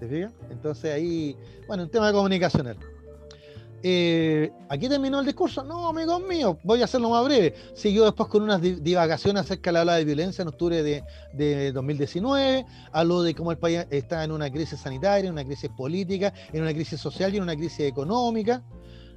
¿Te 0.00 0.08
fijas? 0.08 0.32
Entonces 0.50 0.92
ahí, 0.92 1.36
bueno, 1.68 1.84
un 1.84 1.90
tema 1.90 2.12
comunicacional. 2.12 2.76
Eh, 3.86 4.50
¿Aquí 4.70 4.88
terminó 4.88 5.20
el 5.20 5.26
discurso? 5.26 5.62
No, 5.62 5.88
amigos 5.88 6.22
míos, 6.22 6.56
voy 6.62 6.80
a 6.80 6.86
hacerlo 6.86 7.10
más 7.10 7.22
breve. 7.22 7.54
Siguió 7.74 8.04
después 8.04 8.30
con 8.30 8.42
unas 8.42 8.62
divagaciones 8.62 9.42
acerca 9.42 9.68
de 9.68 9.74
la 9.74 9.82
ola 9.82 9.96
de 9.96 10.06
violencia 10.06 10.40
en 10.40 10.48
octubre 10.48 10.82
de, 10.82 11.04
de 11.34 11.70
2019. 11.70 12.64
Habló 12.92 13.20
de 13.20 13.34
cómo 13.34 13.50
el 13.50 13.58
país 13.58 13.86
está 13.90 14.24
en 14.24 14.32
una 14.32 14.50
crisis 14.50 14.80
sanitaria, 14.80 15.28
en 15.28 15.34
una 15.34 15.44
crisis 15.44 15.68
política, 15.76 16.32
en 16.54 16.62
una 16.62 16.72
crisis 16.72 16.98
social 16.98 17.34
y 17.34 17.36
en 17.36 17.42
una 17.42 17.56
crisis 17.56 17.80
económica. 17.80 18.62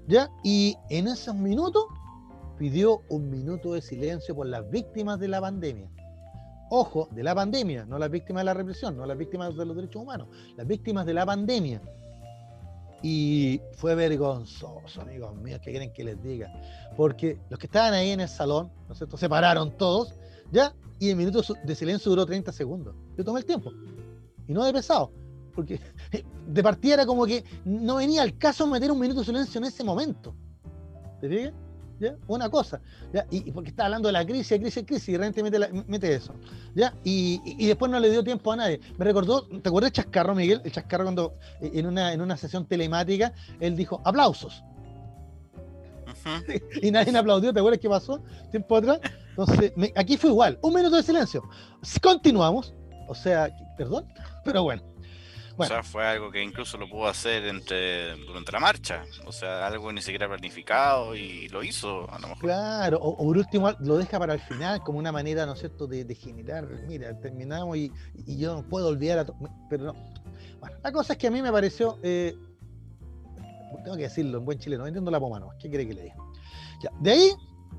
¿ya? 0.06 0.30
Y 0.44 0.76
en 0.90 1.08
esos 1.08 1.34
minutos 1.34 1.86
pidió 2.60 3.04
un 3.08 3.30
minuto 3.30 3.74
de 3.74 3.82
silencio 3.82 4.36
por 4.36 4.48
las 4.48 4.70
víctimas 4.70 5.18
de 5.18 5.30
la 5.30 5.40
pandemia. 5.40 5.90
Ojo, 6.70 7.08
de 7.12 7.24
la 7.24 7.34
pandemia, 7.34 7.86
no 7.86 7.98
las 7.98 8.12
víctimas 8.12 8.42
de 8.42 8.46
la 8.46 8.54
represión, 8.54 8.98
no 8.98 9.06
las 9.06 9.18
víctimas 9.18 9.56
de 9.56 9.66
los 9.66 9.78
derechos 9.78 10.02
humanos, 10.02 10.28
las 10.58 10.68
víctimas 10.68 11.06
de 11.06 11.14
la 11.14 11.26
pandemia. 11.26 11.82
Y 13.04 13.62
fue 13.74 13.96
vergonzoso, 13.96 15.02
amigos 15.02 15.36
míos, 15.36 15.60
que 15.64 15.72
quieren 15.72 15.94
que 15.94 16.04
les 16.04 16.22
diga. 16.24 16.52
Porque 16.96 17.40
los 17.50 17.60
que 17.60 17.68
estaban 17.68 17.94
ahí 17.94 18.10
en 18.10 18.22
el 18.22 18.28
salón, 18.28 18.72
¿no 18.88 18.94
es 18.94 18.98
cierto? 18.98 19.18
Se 19.18 19.30
pararon 19.30 19.78
todos, 19.78 20.16
¿ya? 20.52 20.74
Y 21.00 21.10
el 21.10 21.16
minuto 21.16 21.42
de 21.64 21.76
silencio 21.76 22.10
duró 22.10 22.26
30 22.26 22.52
segundos. 22.52 22.96
Yo 23.16 23.24
tomé 23.24 23.40
el 23.42 23.46
tiempo. 23.46 23.72
Y 24.48 24.54
no 24.54 24.64
de 24.64 24.74
pesado. 24.74 25.12
Porque 25.54 25.80
de 26.48 26.64
partida 26.64 26.96
era 26.96 27.06
como 27.06 27.26
que 27.26 27.44
no 27.66 27.98
venía 27.98 28.24
al 28.24 28.38
caso 28.38 28.66
meter 28.66 28.92
un 28.92 29.00
minuto 29.00 29.20
de 29.20 29.26
silencio 29.28 29.60
en 29.60 29.66
ese 29.66 29.84
momento. 29.84 30.36
¿Te 31.22 31.30
fijas? 31.30 31.54
Una 32.28 32.50
cosa, 32.50 32.80
Y, 33.32 33.52
porque 33.52 33.70
está 33.72 33.86
hablando 33.86 34.08
de 34.08 34.14
la 34.14 34.26
crisis, 34.26 34.60
crisis, 34.60 34.84
crisis, 34.86 35.10
y 35.10 35.12
de 35.14 35.18
repente 35.18 35.84
mete, 35.88 36.14
eso, 36.14 36.34
¿ya? 36.76 36.94
Y, 37.04 37.66
después 37.66 37.92
no 37.92 38.00
le 38.00 38.10
dio 38.10 38.24
tiempo 38.24 38.52
a 38.52 38.56
nadie. 38.56 38.80
Me 38.98 39.06
recordó, 39.06 39.48
¿te 39.48 39.70
acuerdas 39.70 39.92
del 39.92 40.04
Chascarro, 40.04 40.36
Miguel? 40.36 40.62
El 40.64 40.72
Chascarro 40.72 41.06
cuando 41.06 41.36
eh, 41.62 41.72
en 41.74 41.88
una, 41.88 42.14
en 42.14 42.22
una 42.22 42.38
sesión 42.38 42.66
telemática, 42.66 43.34
él 43.60 43.76
dijo, 43.76 44.02
aplausos. 44.06 44.64
y 46.82 46.92
nadie 46.92 47.18
aplaudió, 47.18 47.54
¿te 47.54 47.60
acuerdas 47.60 47.80
qué 47.80 47.90
pasó 47.90 48.22
tiempo 48.52 48.78
atrás? 48.78 49.00
Entonces, 49.30 49.72
aquí 49.96 50.18
fue 50.18 50.30
igual, 50.30 50.58
un 50.62 50.74
minuto 50.74 50.96
de 50.96 51.04
silencio. 51.04 51.44
Continuamos, 52.02 52.74
o 53.08 53.16
sea, 53.16 53.50
perdón, 53.78 54.06
pero 54.44 54.64
bueno. 54.64 54.84
O 55.58 55.66
sea, 55.66 55.84
fue 55.84 56.06
algo 56.06 56.32
que 56.32 56.42
incluso 56.42 56.78
lo 56.78 56.88
pudo 56.88 57.08
hacer 57.08 57.46
entre, 57.46 58.16
durante 58.26 58.52
la 58.52 58.60
marcha. 58.60 59.04
O 59.26 59.32
sea, 59.32 59.66
algo 59.66 59.92
ni 59.92 60.02
siquiera 60.02 60.28
planificado 60.28 61.16
y 61.16 61.48
lo 61.50 61.64
hizo 61.64 62.10
a 62.12 62.20
lo 62.20 62.28
mejor. 62.30 62.44
Claro, 62.44 63.00
o, 63.02 63.18
por 63.18 63.38
último 63.38 63.72
lo 63.80 63.98
deja 63.98 64.20
para 64.20 64.34
el 64.34 64.40
final 64.40 64.82
como 64.82 65.00
una 65.00 65.12
manera, 65.12 65.46
¿no 65.46 65.54
es 65.54 65.60
cierto?, 65.60 65.88
de, 65.88 66.16
generar, 66.16 66.68
mira, 66.88 67.20
terminamos 67.20 67.78
y, 67.78 67.92
yo 68.26 68.56
no 68.56 68.64
puedo 68.64 68.88
olvidar 68.88 69.20
a... 69.20 69.26
Pero 69.70 69.86
no. 69.86 69.94
Bueno, 70.60 70.78
la 70.84 70.92
cosa 70.92 71.14
es 71.14 71.20
que 71.20 71.28
a 71.28 71.32
mí 71.32 71.42
me 71.42 71.52
pareció... 71.52 71.98
Eh, 72.04 72.38
tengo 73.84 73.98
que 73.98 74.04
decirlo 74.04 74.40
en 74.40 74.46
buen 74.46 74.60
chileno, 74.60 74.84
no 74.84 74.88
entiendo 74.88 75.12
la 75.12 75.20
pomano, 75.20 75.50
¿qué 75.60 75.70
quiere 75.70 75.88
que 75.88 75.94
le 75.94 76.04
diga? 76.04 76.16
Ya, 76.82 76.92
de 77.00 77.12
ahí 77.12 77.32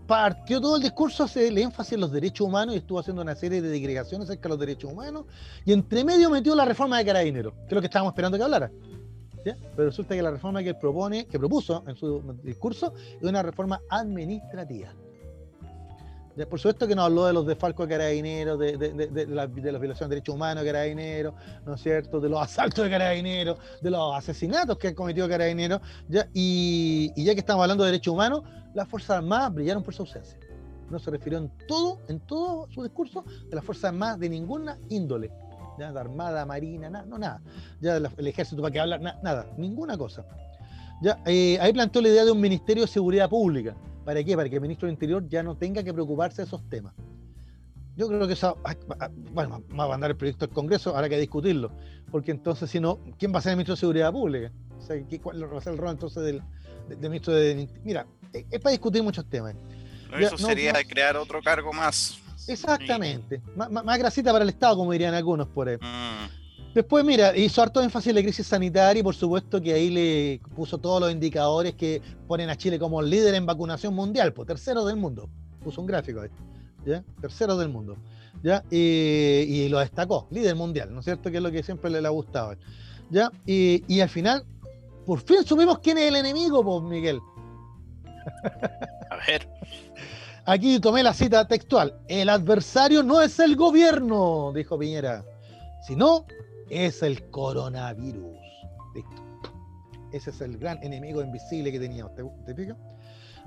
partió 0.09 0.59
todo 0.59 0.77
el 0.77 0.83
discurso 0.83 1.25
hacia 1.25 1.43
el 1.43 1.59
énfasis 1.59 1.93
en 1.93 2.01
los 2.01 2.11
derechos 2.11 2.47
humanos 2.47 2.75
y 2.75 2.79
estuvo 2.79 2.99
haciendo 2.99 3.21
una 3.21 3.37
serie 3.37 3.61
de 3.61 3.71
digregaciones 3.71 4.27
acerca 4.27 4.45
de 4.45 4.49
los 4.49 4.59
derechos 4.59 4.91
humanos 4.91 5.27
y 5.67 5.73
entre 5.75 6.03
medio 6.03 6.31
metió 6.31 6.55
la 6.55 6.65
reforma 6.65 6.97
de 6.97 7.05
carabineros, 7.05 7.53
que 7.53 7.67
es 7.67 7.73
lo 7.73 7.81
que 7.81 7.87
estábamos 7.89 8.13
esperando 8.13 8.39
que 8.39 8.45
hablara. 8.45 8.71
Pero 9.45 9.89
resulta 9.89 10.17
que 10.17 10.23
la 10.23 10.31
reforma 10.31 10.63
que 10.63 10.71
él 10.71 10.79
propone, 10.79 11.27
que 11.27 11.39
propuso 11.39 11.85
en 11.87 11.95
su 11.95 12.23
discurso, 12.43 12.95
es 13.21 13.23
una 13.23 13.43
reforma 13.43 13.81
administrativa. 13.91 14.95
Por 16.47 16.59
supuesto 16.59 16.87
que 16.87 16.95
nos 16.95 17.07
habló 17.07 17.27
de 17.27 17.33
los 17.33 17.47
desfalcos 17.47 17.89
de 17.89 17.95
carabineros, 17.97 18.59
de, 18.59 18.77
de, 18.77 18.93
de, 18.93 19.07
de 19.09 19.27
la, 19.27 19.47
violaciones 19.47 19.99
de 19.99 20.09
derechos 20.09 20.35
humanos 20.35 20.65
de 20.65 20.73
carabineros, 20.73 21.35
¿no 21.67 21.75
es 21.75 21.83
cierto? 21.83 22.21
De 22.21 22.29
los 22.29 22.41
asaltos 22.41 22.85
de 22.85 22.91
carabineros, 22.91 23.59
de 23.81 23.91
los 23.91 24.15
asesinatos 24.15 24.79
que 24.79 24.89
han 24.89 24.95
cometido 24.95 25.29
carabineros, 25.29 25.81
¿ya? 26.09 26.29
Y, 26.35 27.13
ya 27.17 27.35
que 27.35 27.41
estamos 27.41 27.63
hablando 27.63 27.85
de 27.85 27.91
derechos 27.91 28.15
humanos, 28.15 28.43
las 28.75 28.89
Fuerzas 28.89 29.19
Armadas 29.19 29.55
brillaron 29.55 29.83
por 29.83 29.95
su 29.95 30.03
ausencia. 30.03 30.39
No 30.91 30.99
se 30.99 31.11
refirió 31.11 31.39
en 31.39 31.51
todo, 31.67 31.99
en 32.09 32.21
todo 32.21 32.69
su 32.71 32.83
discurso 32.83 33.25
de 33.49 33.55
las 33.57 33.65
Fuerzas 33.65 33.87
Armadas 33.91 34.19
de 34.21 34.29
ninguna 34.29 34.79
índole. 34.89 35.31
¿ya? 35.79 35.93
De 35.93 36.01
Armada, 36.01 36.45
Marina, 36.47 36.89
nada, 36.91 37.07
no 37.07 37.19
nada. 37.19 37.41
Ya 37.81 37.97
el 37.97 38.27
ejército 38.27 38.63
para 38.63 38.73
que 38.73 38.81
hablar, 38.81 39.01
nada, 39.01 39.47
ninguna 39.57 39.97
cosa. 39.97 40.25
Ya, 41.01 41.21
eh, 41.27 41.59
ahí 41.61 41.73
planteó 41.73 42.03
la 42.03 42.09
idea 42.09 42.25
de 42.25 42.33
un 42.33 42.41
Ministerio 42.41 42.83
de 42.85 42.89
Seguridad 42.89 43.29
Pública. 43.29 43.77
¿Para 44.09 44.25
qué? 44.25 44.35
Para 44.35 44.49
que 44.49 44.55
el 44.55 44.63
ministro 44.63 44.87
del 44.87 44.95
Interior 44.95 45.29
ya 45.29 45.43
no 45.43 45.55
tenga 45.55 45.83
que 45.83 45.93
preocuparse 45.93 46.41
de 46.41 46.47
esos 46.47 46.67
temas. 46.71 46.95
Yo 47.95 48.09
creo 48.09 48.27
que 48.27 48.33
eso, 48.33 48.57
ah, 48.65 48.75
ah, 49.01 49.11
bueno, 49.33 49.63
va 49.79 49.85
a 49.85 49.89
mandar 49.89 50.11
el 50.11 50.17
proyecto 50.17 50.47
al 50.47 50.51
Congreso, 50.51 50.97
habrá 50.97 51.11
que 51.11 51.19
discutirlo, 51.19 51.71
porque 52.11 52.31
entonces 52.31 52.71
si 52.71 52.81
no, 52.81 53.01
¿quién 53.19 53.35
va 53.35 53.41
a 53.41 53.43
ser 53.43 53.51
el 53.51 53.57
ministro 53.59 53.75
de 53.75 53.81
Seguridad 53.81 54.11
Pública? 54.11 54.51
O 54.79 54.81
sea, 54.81 54.97
¿cuál 55.23 55.53
va 55.53 55.59
a 55.59 55.61
ser 55.61 55.75
el 55.75 55.79
rol 55.79 55.91
entonces 55.91 56.23
del, 56.23 56.43
ministro 57.11 57.35
de... 57.35 57.69
Mira, 57.85 58.07
es 58.33 58.59
para 58.61 58.71
discutir 58.71 59.03
muchos 59.03 59.29
temas. 59.29 59.55
eso 60.19 60.39
sería 60.39 60.73
crear 60.89 61.15
otro 61.19 61.43
cargo 61.43 61.71
más. 61.75 62.19
Exactamente, 62.47 63.43
más, 63.57 63.99
grasita 63.99 64.33
para 64.33 64.45
el 64.45 64.49
Estado, 64.49 64.75
como 64.75 64.93
dirían 64.93 65.13
algunos 65.13 65.49
por 65.49 65.69
ahí. 65.69 65.77
Mm. 65.77 66.08
Después, 66.79 67.05
mira, 67.05 67.37
hizo 67.37 67.61
harto 67.61 67.83
énfasis 67.83 68.11
en 68.11 68.15
la 68.15 68.23
crisis 68.23 68.47
sanitaria 68.47 69.01
y 69.01 69.03
por 69.03 69.17
supuesto 69.17 69.61
que 69.61 69.75
ahí 69.75 69.91
le 69.91 70.41
puso 70.55 70.79
todos 70.79 71.01
los 71.01 71.11
indicadores 71.11 71.75
que 71.75 72.01
ponen 72.29 72.51
a 72.51 72.57
Chile 72.57 72.79
como 72.79 73.03
líder 73.03 73.35
en 73.35 73.47
vacunación 73.47 73.93
mundial, 73.93 74.33
pues 74.33 74.47
tercero 74.47 74.85
del 74.85 74.95
mundo. 74.95 75.29
Puso 75.65 75.81
un 75.81 75.89
gráfico 75.89 76.21
ahí. 76.21 76.31
Tercero 77.21 77.57
del 77.57 77.69
mundo, 77.69 77.97
¿ya? 78.45 78.63
Y, 78.71 79.67
lo 79.71 79.81
destacó, 79.81 80.29
líder 80.31 80.55
mundial, 80.55 80.95
¿no 80.95 81.01
es 81.01 81.05
cierto? 81.05 81.33
Que 81.33 81.39
es 81.39 81.43
lo 81.43 81.51
que 81.51 81.65
siempre 81.65 81.91
le, 81.91 81.99
ha 82.07 82.11
gustado, 82.11 82.55
¿ya? 83.11 83.33
Y, 83.45 84.01
al 84.01 84.09
final, 84.09 84.45
por 85.05 85.19
fin 85.19 85.43
supimos 85.45 85.81
quién 85.81 85.99
es 85.99 86.05
el 86.05 86.15
enemigo, 86.15 86.63
pues, 86.63 86.81
Miguel. 86.85 87.19
A 89.11 89.17
ver. 89.27 89.49
Aquí 90.47 90.79
tomé 90.79 91.03
la 91.03 91.13
cita 91.13 91.45
textual. 91.49 91.99
El 92.07 92.29
adversario 92.29 93.03
no 93.03 93.21
es 93.21 93.37
el 93.41 93.57
gobierno, 93.57 94.53
dijo 94.55 94.79
Piñera, 94.79 95.25
sino 95.83 96.25
es 96.71 97.03
el 97.03 97.31
coronavirus. 97.31 98.37
Listo. 98.95 99.23
Ese 100.13 100.31
es 100.31 100.41
el 100.41 100.59
gran 100.59 100.83
enemigo 100.83 101.23
invisible 101.23 101.71
que 101.71 101.79
teníamos. 101.79 102.15
¿Te, 102.15 102.55
te 102.55 102.75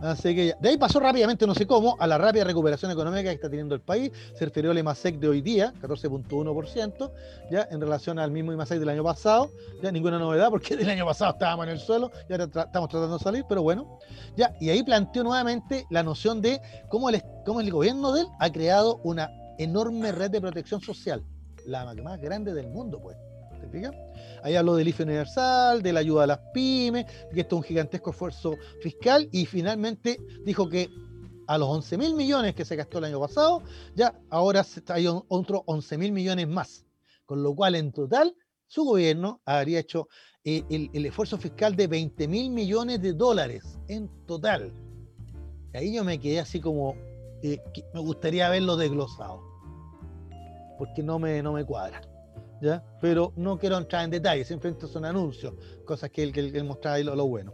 Así 0.02 0.36
que 0.36 0.56
de 0.60 0.70
ahí 0.70 0.78
pasó 0.78 1.00
rápidamente, 1.00 1.46
no 1.46 1.54
sé 1.54 1.68
cómo, 1.68 1.96
a 2.00 2.08
la 2.08 2.18
rápida 2.18 2.44
recuperación 2.44 2.92
económica 2.92 3.30
que 3.30 3.36
está 3.36 3.50
teniendo 3.50 3.76
el 3.76 3.82
país. 3.82 4.12
Se 4.36 4.46
refirió 4.46 4.72
al 4.72 4.80
IMASEC 4.80 5.20
de 5.20 5.28
hoy 5.28 5.42
día, 5.42 5.74
14.1%, 5.80 7.12
ya 7.52 7.68
en 7.70 7.80
relación 7.80 8.18
al 8.18 8.32
mismo 8.32 8.52
IMASEC 8.52 8.80
del 8.80 8.90
año 8.90 9.04
pasado. 9.04 9.52
Ya 9.84 9.92
ninguna 9.92 10.18
novedad, 10.18 10.50
porque 10.50 10.76
del 10.76 10.90
año 10.90 11.06
pasado 11.06 11.34
estábamos 11.34 11.68
en 11.68 11.74
el 11.74 11.80
suelo 11.80 12.12
y 12.28 12.32
ahora 12.32 12.46
estamos 12.46 12.90
tratando 12.90 13.18
de 13.18 13.24
salir, 13.24 13.46
pero 13.48 13.62
bueno. 13.62 14.00
Ya, 14.36 14.56
y 14.60 14.70
ahí 14.70 14.82
planteó 14.82 15.24
nuevamente 15.24 15.86
la 15.92 16.02
noción 16.02 16.42
de 16.42 16.60
cómo 16.90 17.10
el, 17.10 17.22
cómo 17.46 17.62
el 17.62 17.70
gobierno 17.70 18.12
de 18.12 18.22
él 18.22 18.28
ha 18.40 18.52
creado 18.52 19.02
una 19.04 19.30
enorme 19.60 20.12
red 20.12 20.32
de 20.32 20.42
protección 20.42 20.82
social, 20.82 21.24
la 21.66 21.94
más 21.96 22.20
grande 22.22 22.54
del 22.54 22.70
mundo, 22.70 23.00
pues. 23.02 23.18
¿Te 23.60 23.70
fijas? 23.70 23.94
Ahí 24.44 24.56
habló 24.56 24.76
del 24.76 24.88
IFE 24.88 25.04
universal, 25.04 25.84
de 25.84 25.94
la 25.94 26.00
ayuda 26.00 26.24
a 26.24 26.28
las 26.28 26.40
pymes, 26.52 27.06
que 27.32 27.42
esto 27.42 27.58
es 27.58 27.60
un 27.60 27.64
gigantesco 27.64 28.10
esfuerzo 28.10 28.56
fiscal 28.82 29.30
y 29.32 29.46
finalmente 29.46 30.18
dijo 30.44 30.68
que 30.68 30.90
a 31.48 31.58
los 31.58 31.70
11 31.70 31.98
mil 31.98 32.16
millones 32.16 32.56
que 32.56 32.66
se 32.66 32.76
gastó 32.76 32.98
el 33.00 33.06
año 33.06 33.20
pasado, 33.20 33.62
ya 33.94 34.20
ahora 34.30 34.66
hay 34.88 35.06
otros 35.28 35.62
11 35.66 35.98
mil 35.98 36.12
millones 36.12 36.48
más. 36.48 36.86
Con 37.26 37.44
lo 37.44 37.54
cual, 37.54 37.76
en 37.76 37.92
total, 37.92 38.36
su 38.68 38.86
gobierno 38.86 39.42
habría 39.46 39.80
hecho 39.80 40.08
eh, 40.44 40.64
el, 40.70 41.06
esfuerzo 41.06 41.38
fiscal 41.38 41.76
de 41.76 41.88
20 41.88 42.28
mil 42.28 42.50
millones 42.50 43.02
de 43.02 43.14
dólares 43.14 43.78
en 43.88 44.10
total. 44.26 44.74
ahí 45.74 45.94
yo 45.94 46.04
me 46.04 46.20
quedé 46.20 46.40
así 46.40 46.60
como, 46.60 46.96
eh, 47.44 47.62
me 47.94 48.00
gustaría 48.00 48.50
verlo 48.50 48.78
desglosado, 48.78 49.42
porque 50.82 51.04
no 51.04 51.20
me, 51.20 51.44
no 51.44 51.54
me 51.54 51.64
cuadra. 51.64 52.02
Pero 53.00 53.34
no 53.36 53.60
quiero 53.60 53.78
entrar 53.78 54.04
en 54.04 54.10
detalles, 54.10 54.48
simplemente 54.48 54.88
son 54.88 55.06
anuncios, 55.06 55.54
cosas 55.86 56.10
que 56.10 56.24
él, 56.24 56.34
que 56.34 56.40
él, 56.40 56.64
mostraba 56.64 56.96
ahí 56.96 57.04
lo, 57.04 57.28
bueno. 57.28 57.54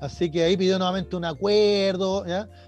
Así 0.00 0.30
que 0.30 0.42
ahí 0.42 0.56
pidió 0.56 0.78
nuevamente 0.78 1.14
un 1.14 1.26
acuerdo, 1.26 2.24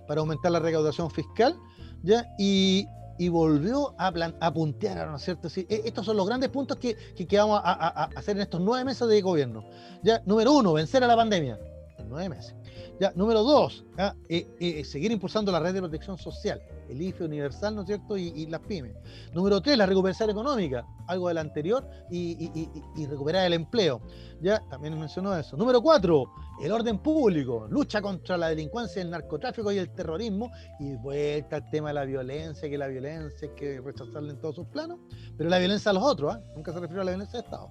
Para 0.06 0.20
aumentar 0.20 0.52
la 0.52 0.58
recaudación 0.58 1.10
fiscal, 1.10 1.56
¿ya? 2.02 2.26
Y, 2.38 2.86
volvió 3.30 3.94
a, 3.96 4.12
plan, 4.12 4.36
a 4.40 4.52
puntear, 4.52 5.08
¿no 5.08 5.16
es 5.16 5.22
cierto? 5.22 5.48
Sí, 5.48 5.66
e, 5.70 5.80
estos 5.86 6.04
son 6.04 6.18
los 6.18 6.26
grandes 6.26 6.50
puntos 6.50 6.76
que, 6.76 6.94
que, 7.14 7.38
vamos 7.38 7.62
a, 7.64 8.10
hacer 8.14 8.36
en 8.36 8.42
estos 8.42 8.60
nueve 8.60 8.84
meses 8.84 9.08
de 9.08 9.22
gobierno. 9.22 9.64
¿ya? 10.02 10.20
Número 10.26 10.52
uno, 10.52 10.74
vencer 10.74 11.02
a 11.02 11.06
la 11.06 11.16
pandemia. 11.16 11.58
En 11.96 12.10
nueve 12.10 12.28
meses. 12.28 12.54
Ya, 13.00 13.12
número 13.16 13.42
dos, 13.42 13.84
eh, 14.28 14.46
eh, 14.60 14.84
seguir 14.84 15.10
impulsando 15.10 15.50
la 15.50 15.58
red 15.58 15.74
de 15.74 15.80
protección 15.80 16.16
social, 16.16 16.62
el 16.88 17.02
IFE 17.02 17.24
universal, 17.24 17.74
¿no 17.74 17.80
es 17.80 17.88
cierto? 17.88 18.16
Y, 18.16 18.46
las 18.46 18.60
pymes. 18.60 18.94
Número 19.32 19.60
tres, 19.60 19.76
la 19.76 19.86
recuperación 19.86 20.30
económica, 20.30 20.86
algo 21.08 21.26
del 21.26 21.38
anterior, 21.38 21.88
y, 22.10 22.68
recuperar 23.08 23.46
el 23.46 23.54
empleo. 23.54 24.00
Ya, 24.40 24.60
también 24.70 24.98
mencionó 24.98 25.36
eso. 25.36 25.56
Número 25.56 25.82
cuatro, 25.82 26.30
el 26.62 26.70
orden 26.70 26.98
público, 26.98 27.66
lucha 27.68 28.00
contra 28.00 28.36
la 28.36 28.48
delincuencia, 28.48 29.02
el 29.02 29.10
narcotráfico 29.10 29.72
y 29.72 29.78
el 29.78 29.90
terrorismo, 29.90 30.52
y 30.78 30.94
vuelta 30.94 31.56
al 31.56 31.70
tema 31.70 31.88
de 31.88 31.94
la 31.94 32.04
violencia, 32.04 32.70
que 32.70 32.78
la 32.78 32.86
violencia 32.86 33.48
hay 33.48 33.54
que 33.56 33.80
rechazarla 33.80 34.30
en 34.30 34.40
todos 34.40 34.54
sus 34.54 34.66
planos, 34.68 35.00
pero 35.36 35.50
la 35.50 35.58
violencia 35.58 35.90
a 35.90 35.94
los 35.94 36.04
otros, 36.04 36.36
¿eh? 36.36 36.40
nunca 36.54 36.72
se 36.72 36.78
refiere 36.78 37.00
a 37.00 37.04
la 37.04 37.10
violencia 37.10 37.40
de 37.40 37.44
Estado. 37.44 37.70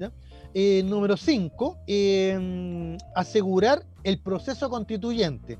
¿ya? 0.00 0.12
Eh, 0.56 0.84
número 0.84 1.16
5, 1.16 1.78
em, 1.88 2.96
asegurar 3.16 3.84
el 4.04 4.20
proceso 4.20 4.70
constituyente. 4.70 5.58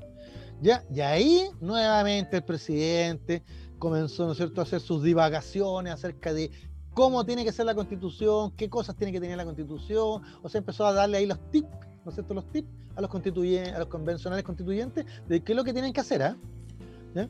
¿ya? 0.61 0.83
Y 0.89 1.01
ahí 1.01 1.49
nuevamente 1.59 2.37
el 2.37 2.43
presidente 2.43 3.43
comenzó 3.77 4.25
¿no 4.25 4.31
es 4.31 4.37
cierto? 4.37 4.61
a 4.61 4.63
hacer 4.63 4.79
sus 4.79 5.03
divagaciones 5.03 5.93
acerca 5.93 6.33
de 6.33 6.49
cómo 6.93 7.25
tiene 7.25 7.43
que 7.43 7.51
ser 7.51 7.65
la 7.65 7.75
constitución, 7.75 8.51
qué 8.51 8.69
cosas 8.69 8.95
tiene 8.95 9.11
que 9.11 9.19
tener 9.19 9.35
la 9.35 9.43
constitución, 9.43 10.21
o 10.41 10.49
sea, 10.49 10.59
empezó 10.59 10.85
a 10.85 10.93
darle 10.93 11.17
ahí 11.17 11.25
los 11.25 11.39
tips, 11.51 11.67
¿no 12.05 12.09
es 12.09 12.15
cierto? 12.15 12.33
Los 12.33 12.49
tips 12.51 12.69
a 12.95 13.01
los 13.01 13.09
constituyentes, 13.09 13.73
a 13.73 13.79
los 13.79 13.89
convencionales 13.89 14.45
constituyentes 14.45 15.05
de 15.27 15.43
qué 15.43 15.51
es 15.51 15.55
lo 15.57 15.65
que 15.65 15.73
tienen 15.73 15.91
que 15.91 15.99
hacer, 15.99 16.23
¿ah? 16.23 16.37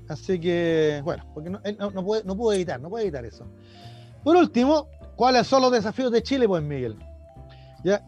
Así 0.08 0.40
que, 0.40 1.02
bueno, 1.04 1.24
porque 1.34 1.50
no, 1.50 1.60
no, 1.94 2.04
puede, 2.04 2.24
no 2.24 2.36
puede 2.36 2.58
evitar, 2.58 2.80
no 2.80 2.90
puede 2.90 3.06
evitar 3.06 3.26
eso. 3.26 3.46
Por 4.24 4.36
último, 4.36 4.88
¿cuáles 5.16 5.46
son 5.48 5.62
los 5.62 5.72
desafíos 5.72 6.12
de 6.12 6.24
Chile, 6.24 6.48
pues, 6.48 6.64
Miguel? 6.64 6.98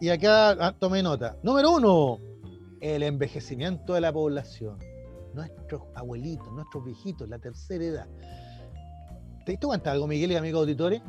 Y 0.00 0.08
acá 0.08 0.50
ah, 0.58 0.74
tomé 0.76 1.02
nota. 1.04 1.36
Número 1.44 1.70
uno, 1.70 2.18
el 2.80 3.04
envejecimiento 3.04 3.94
de 3.94 4.00
la 4.00 4.12
población. 4.12 4.76
Nuestros 5.34 5.82
abuelitos, 5.94 6.52
nuestros 6.52 6.84
viejitos, 6.84 7.28
la 7.28 7.38
tercera 7.38 7.84
edad. 7.84 8.06
¿Te 9.44 9.52
diste 9.52 9.66
cuenta 9.66 9.92
algo, 9.92 10.08
Miguel 10.08 10.32
y 10.32 10.36
amigos 10.36 10.62
auditores? 10.62 11.00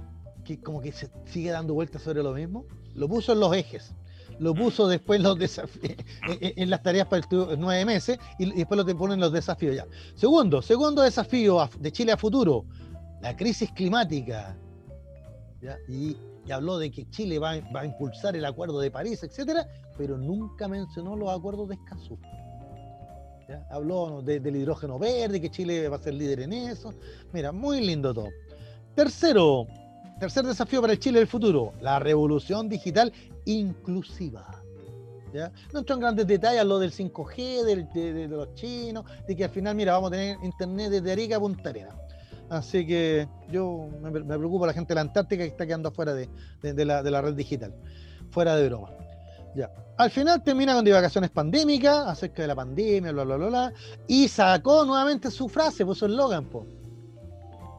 Que 0.46 0.60
como 0.62 0.82
que 0.82 0.92
se 0.92 1.10
sigue 1.26 1.50
dando 1.50 1.74
vueltas 1.74 2.04
sobre 2.04 2.22
lo 2.22 2.34
mismo. 2.34 2.66
Lo 2.94 3.08
puso 3.08 3.34
en 3.34 3.40
los 3.40 3.56
ejes. 3.56 3.96
Lo 4.38 4.54
puso 4.54 4.88
después 4.88 5.20
los 5.20 5.36
en, 6.40 6.70
las 6.70 6.84
tareas 6.84 7.08
para 7.08 7.26
el 7.28 7.60
nueve 7.60 7.84
meses 7.86 8.20
y, 8.38 8.52
después 8.52 8.78
lo 8.78 8.86
te 8.86 8.94
ponen 8.94 9.20
los 9.20 9.34
desafíos 9.34 9.76
ya. 9.76 9.88
Segundo, 10.14 10.62
segundo 10.62 11.02
desafío 11.02 11.68
de 11.80 11.92
Chile 11.92 12.12
a 12.12 12.18
futuro, 12.18 12.66
la 13.22 13.36
crisis 13.36 13.72
climática. 13.72 14.56
¿ya? 15.60 15.76
Y 15.90 16.16
y 16.50 16.52
habló 16.52 16.80
de 16.80 16.90
que 16.90 17.08
Chile 17.12 17.38
va, 17.38 17.52
a 17.52 17.86
impulsar 17.86 18.36
el 18.36 18.44
acuerdo 18.44 18.80
de 18.80 18.90
París, 18.90 19.22
etcétera, 19.22 19.68
pero 19.96 20.18
nunca 20.18 20.68
mencionó 20.68 21.16
los 21.16 21.30
acuerdos 21.30 21.70
de 21.70 21.76
Escazú. 21.76 22.18
Habló 23.70 24.24
del 24.24 24.56
hidrógeno 24.56 24.98
verde, 24.98 25.40
que 25.40 25.52
Chile 25.52 25.88
va 25.90 25.98
a 25.98 26.00
ser 26.00 26.16
líder 26.16 26.40
en 26.40 26.54
eso. 26.54 26.92
Mira, 27.34 27.52
muy 27.52 27.82
lindo 27.82 28.16
todo. 28.16 28.30
Tercero, 28.96 29.68
tercer 30.20 30.44
desafío 30.44 30.82
para 30.82 30.94
el 30.94 31.00
Chile 31.00 31.20
del 31.20 31.28
futuro, 31.28 31.74
la 31.82 32.00
revolución 32.00 32.68
digital 32.68 33.14
inclusiva. 33.46 34.64
No 35.72 35.80
entro 35.80 35.98
en 35.98 36.02
grandes 36.02 36.26
detalles, 36.26 36.66
lo 36.66 36.80
del 36.80 36.92
5G, 36.92 37.94
de, 37.94 38.28
los 38.28 38.56
chinos, 38.56 39.06
de 39.28 39.36
que 39.36 39.44
al 39.44 39.52
final, 39.52 39.76
mira, 39.76 39.94
vamos 39.94 40.08
a 40.08 40.16
tener 40.16 40.38
internet 40.42 40.90
desde 40.90 41.12
Arica 41.12 41.36
a 41.36 41.40
Punta 41.40 41.70
Arenas. 41.70 42.09
Así 42.50 42.86
que 42.86 43.28
yo 43.52 43.90
me, 44.02 44.10
me 44.10 44.38
preocupo 44.38 44.66
la 44.66 44.74
gente 44.74 44.90
de 44.90 44.96
la 44.96 45.02
Antártica 45.02 45.44
que 45.44 45.50
está 45.50 45.68
quedando 45.68 45.92
fuera 45.92 46.14
de, 46.14 46.30
la, 46.86 47.22
red 47.22 47.34
digital. 47.36 47.74
Fuera 48.32 48.56
de 48.56 48.68
broma. 48.68 48.90
Ya. 49.56 49.72
Al 49.98 50.10
final 50.10 50.44
termina 50.44 50.74
con 50.74 50.86
divagaciones 50.86 51.30
pandémicas 51.30 52.08
acerca 52.08 52.42
de 52.42 52.48
la 52.48 52.56
pandemia, 52.56 53.12
bla, 53.12 53.24
bla, 53.24 53.36
bla, 53.38 53.48
bla. 53.48 53.74
Y 54.08 54.28
sacó 54.28 54.84
nuevamente 54.86 55.30
su 55.30 55.48
frase, 55.48 55.86
puso 55.86 56.06
el 56.06 56.16
Logan, 56.16 56.46
po. 56.46 56.66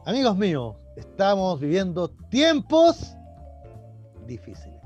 Amigos 0.05 0.37
míos, 0.37 0.75
estamos 0.95 1.59
viviendo 1.59 2.09
tiempos 2.29 3.15
difíciles. 4.25 4.79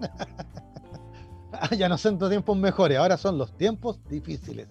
ya 1.76 1.88
no 1.88 1.98
son 1.98 2.18
tiempos 2.18 2.56
mejores, 2.56 2.98
ahora 2.98 3.16
son 3.16 3.38
los 3.38 3.56
tiempos 3.56 4.00
difíciles 4.08 4.68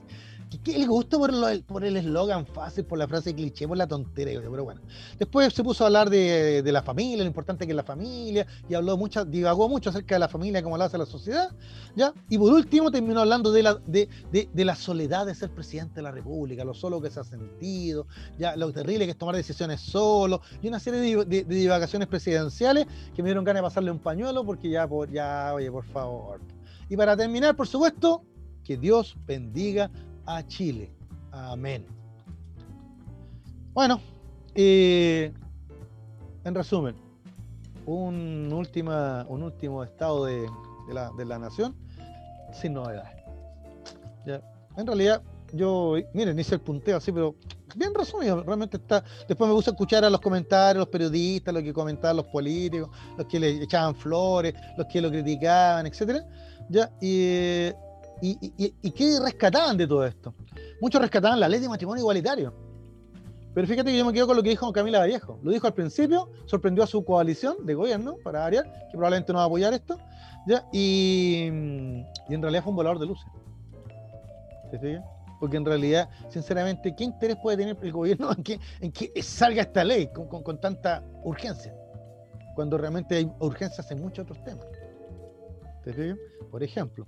que, 0.60 0.76
el 0.76 0.88
gusto 0.88 1.18
por, 1.20 1.84
el 1.84 1.98
eslogan 1.98 2.46
fácil, 2.46 2.86
por 2.86 2.98
la 2.98 3.08
frase 3.08 3.34
cliché, 3.34 3.68
por 3.68 3.78
la 3.78 3.88
tontería, 3.88 4.40
pero 4.42 4.64
bueno. 4.64 4.82
Después 5.18 5.54
se 5.54 5.64
puso 5.64 5.84
a 5.84 5.88
hablar 5.88 6.10
de, 6.10 6.62
la 6.66 6.82
familia, 6.82 7.24
lo 7.24 7.28
importante 7.28 7.66
que 7.66 7.72
es 7.72 7.76
la 7.76 7.84
familia, 7.84 8.46
y 8.68 8.74
habló 8.74 8.98
mucho, 8.98 9.24
divagó 9.26 9.70
mucho 9.70 9.90
acerca 9.90 10.16
de 10.16 10.20
la 10.20 10.28
familia, 10.28 10.62
cómo 10.62 10.78
la 10.78 10.86
hace 10.86 10.98
la 10.98 11.06
sociedad, 11.06 11.50
¿ya? 11.96 12.14
Y 12.30 12.38
por 12.38 12.54
último 12.54 12.92
terminó 12.92 13.22
hablando 13.22 13.52
de 13.52 13.64
la, 13.64 13.76
de, 13.86 14.50
la 14.54 14.76
soledad 14.76 15.26
de 15.26 15.36
ser 15.36 15.52
presidente 15.52 15.96
de 15.96 16.02
la 16.04 16.12
República, 16.12 16.64
lo 16.64 16.74
solo 16.74 17.02
que 17.02 17.10
se 17.10 17.20
ha 17.20 17.24
sentido, 17.24 18.08
ya 18.38 18.56
lo 18.56 18.72
terrible 18.72 19.06
que 19.06 19.12
es 19.12 19.18
tomar 19.18 19.36
decisiones 19.36 19.82
solo, 19.82 20.42
y 20.62 20.68
una 20.68 20.80
serie 20.80 21.26
de, 21.26 21.44
divagaciones 21.44 22.08
presidenciales 22.08 22.88
que 23.16 23.24
me 23.24 23.30
dieron 23.30 23.44
ganas 23.44 23.62
de 23.62 23.68
pasarle 23.68 23.92
un 23.92 24.00
pañuelo 24.00 24.46
porque 24.46 24.70
ya, 24.70 24.88
por, 24.88 25.10
ya, 25.12 25.54
oye, 25.54 25.72
por 25.72 25.86
favor. 25.86 26.40
Y 26.90 26.98
para 26.98 27.16
terminar, 27.16 27.56
por 27.56 27.68
supuesto, 27.68 28.24
que 28.64 28.78
Dios 28.78 29.16
bendiga 29.26 29.90
a 30.38 30.48
Chile. 30.48 30.92
Amén. 31.32 31.86
Bueno, 33.74 34.02
eh, 34.56 35.32
en 36.44 36.56
resumen, 36.56 36.96
un, 37.86 38.52
última, 38.52 39.26
un 39.30 39.44
último 39.44 39.84
estado 39.84 40.26
de, 40.26 40.50
la, 40.92 41.12
de 41.18 41.26
la, 41.26 41.40
nación 41.40 41.76
sin 42.54 42.74
novedades. 42.74 43.12
En 44.78 44.88
realidad, 44.88 45.22
yo, 45.54 45.96
miren, 46.14 46.38
hice 46.40 46.56
el 46.56 46.62
punteo 46.62 46.98
así, 46.98 47.12
pero 47.12 47.36
bien 47.76 47.94
resumido, 47.94 48.44
realmente 48.44 48.78
está. 48.78 49.04
Después 49.28 49.48
me 49.48 49.54
gusta 49.54 49.72
escuchar 49.72 50.04
a 50.04 50.10
los 50.10 50.22
comentarios, 50.22 50.80
los 50.82 50.90
periodistas, 50.90 51.54
lo 51.54 51.62
que 51.62 51.74
comentaban 51.74 52.18
los 52.18 52.28
políticos, 52.28 52.90
los 53.18 53.28
que 53.28 53.40
le 53.40 53.64
echaban 53.64 53.96
flores, 53.96 54.54
los 54.78 54.88
que 54.88 55.02
lo 55.02 55.10
criticaban, 55.10 55.88
etcétera. 55.88 56.26
¿ya? 56.70 56.92
Y, 57.02 57.72
y, 58.22 58.92
qué 58.92 59.20
rescataban 59.20 59.78
de 59.78 59.88
todo 59.88 60.06
esto. 60.06 60.34
Muchos 60.80 61.02
rescataban 61.02 61.40
la 61.40 61.50
ley 61.50 61.60
de 61.60 61.70
matrimonio 61.70 62.02
igualitario. 62.02 62.54
Pero 63.54 63.68
fíjate 63.68 63.92
que 63.92 63.98
yo 63.98 64.06
me 64.06 64.14
quedo 64.14 64.28
con 64.28 64.38
lo 64.38 64.44
que 64.44 64.50
dijo 64.50 64.72
Camila 64.72 65.00
Vallejo. 65.00 65.40
Lo 65.44 65.52
dijo 65.52 65.68
al 65.68 65.74
principio, 65.74 66.30
sorprendió 66.46 66.84
a 66.84 66.88
su 66.88 67.04
coalición 67.04 67.66
de 67.66 67.74
gobierno 67.74 68.16
para 68.24 68.46
Arias, 68.46 68.64
que 68.64 68.92
probablemente 68.98 69.34
no 69.34 69.40
va 69.40 69.44
a 69.44 69.48
apoyar 69.48 69.74
esto. 69.74 69.98
Y, 70.72 71.48
en 71.48 72.42
realidad 72.42 72.64
fue 72.64 72.72
un 72.72 72.78
volador 72.78 73.00
de 73.00 73.08
luces. 73.08 73.28
¿Se 74.70 74.80
fijan? 74.80 75.04
Porque 75.40 75.58
en 75.58 75.66
realidad, 75.66 76.08
sinceramente, 76.30 76.96
¿qué 76.96 77.04
interés 77.04 77.36
puede 77.42 77.58
tener 77.58 77.78
el 77.82 77.92
gobierno 77.92 78.30
en 78.80 78.92
que, 78.92 79.22
salga 79.22 79.64
esta 79.64 79.84
ley 79.84 80.10
con, 80.14 80.62
tanta 80.62 81.04
urgencia? 81.24 81.76
Cuando 82.56 82.78
realmente 82.78 83.16
hay 83.16 83.32
urgencias 83.40 83.90
en 83.92 84.02
muchos 84.02 84.24
otros 84.24 84.44
temas. 84.44 84.66
¿Te 85.84 86.16
Por 86.52 86.64
ejemplo. 86.64 87.06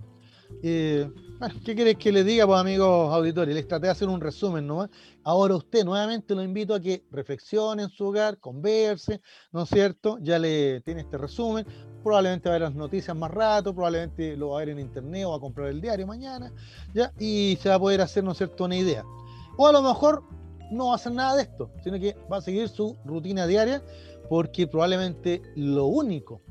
¿Qué 0.61 1.75
quieres 1.75 1.97
que 1.97 2.11
le 2.11 2.23
diga, 2.23 2.45
pues, 2.47 2.59
amigos 2.59 3.13
auditores? 3.13 3.53
Les 3.53 3.67
traté 3.67 3.87
de 3.87 3.91
hacer 3.91 4.07
un 4.07 4.21
resumen 4.21 4.65
nomás. 4.65 4.89
Ahora 5.23 5.55
usted 5.55 5.83
nuevamente 5.83 6.35
lo 6.35 6.43
invito 6.43 6.73
a 6.73 6.79
que 6.79 7.03
reflexione 7.11 7.83
en 7.83 7.89
su 7.89 8.05
hogar, 8.05 8.39
converse, 8.39 9.21
¿no 9.51 9.63
es 9.63 9.69
cierto? 9.69 10.17
Ya 10.21 10.39
le 10.39 10.81
tiene 10.81 11.01
este 11.01 11.17
resumen 11.17 11.65
probablemente 12.03 12.49
va 12.49 12.55
a 12.55 12.59
ver 12.59 12.67
las 12.67 12.75
noticias 12.75 13.15
más 13.15 13.31
rato, 13.31 13.73
probablemente 13.73 14.35
lo 14.35 14.49
va 14.49 14.57
a 14.57 14.59
ver 14.59 14.69
en 14.69 14.79
internet 14.79 15.25
o 15.25 15.31
va 15.31 15.37
a 15.37 15.39
comprar 15.39 15.69
el 15.69 15.81
diario 15.81 16.05
mañana, 16.05 16.51
¿ya? 16.93 17.11
Y 17.17 17.57
se 17.61 17.69
va 17.69 17.75
a 17.75 17.79
poder 17.79 18.01
hacer, 18.01 18.23
¿no 18.23 18.33
es 18.33 18.37
cierto?, 18.37 18.65
una 18.65 18.75
idea. 18.75 19.03
O 19.57 19.67
a 19.67 19.71
lo 19.71 19.81
mejor 19.81 20.23
no 20.71 20.87
va 20.87 20.93
a 20.93 20.95
hacer 20.95 21.13
nada 21.13 21.35
de 21.37 21.43
esto, 21.43 21.71
sino 21.83 21.99
que 21.99 22.15
va 22.31 22.37
a 22.37 22.41
seguir 22.41 22.67
su 22.67 22.97
rutina 23.05 23.47
diaria, 23.47 23.81
porque 24.29 24.67
probablemente 24.67 25.41
lo 25.55 25.85
único 25.85 26.41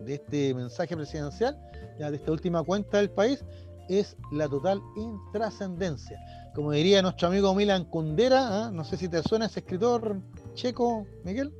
de 0.00 0.14
este 0.14 0.54
mensaje 0.54 0.96
presidencial, 0.96 1.58
ya 1.98 2.10
de 2.10 2.16
esta 2.16 2.32
última 2.32 2.62
cuenta 2.62 2.98
del 2.98 3.10
país, 3.10 3.44
es 3.88 4.16
la 4.32 4.48
total 4.48 4.80
intrascendencia. 4.96 6.18
Como 6.54 6.72
diría 6.72 7.02
nuestro 7.02 7.28
amigo 7.28 7.54
Milan 7.54 7.84
Kundera, 7.84 8.66
¿ah? 8.66 8.70
no 8.72 8.84
sé 8.84 8.96
si 8.96 9.08
te 9.08 9.22
suena 9.22 9.46
ese 9.46 9.60
escritor 9.60 10.20
checo, 10.54 11.06
Miguel. 11.24 11.52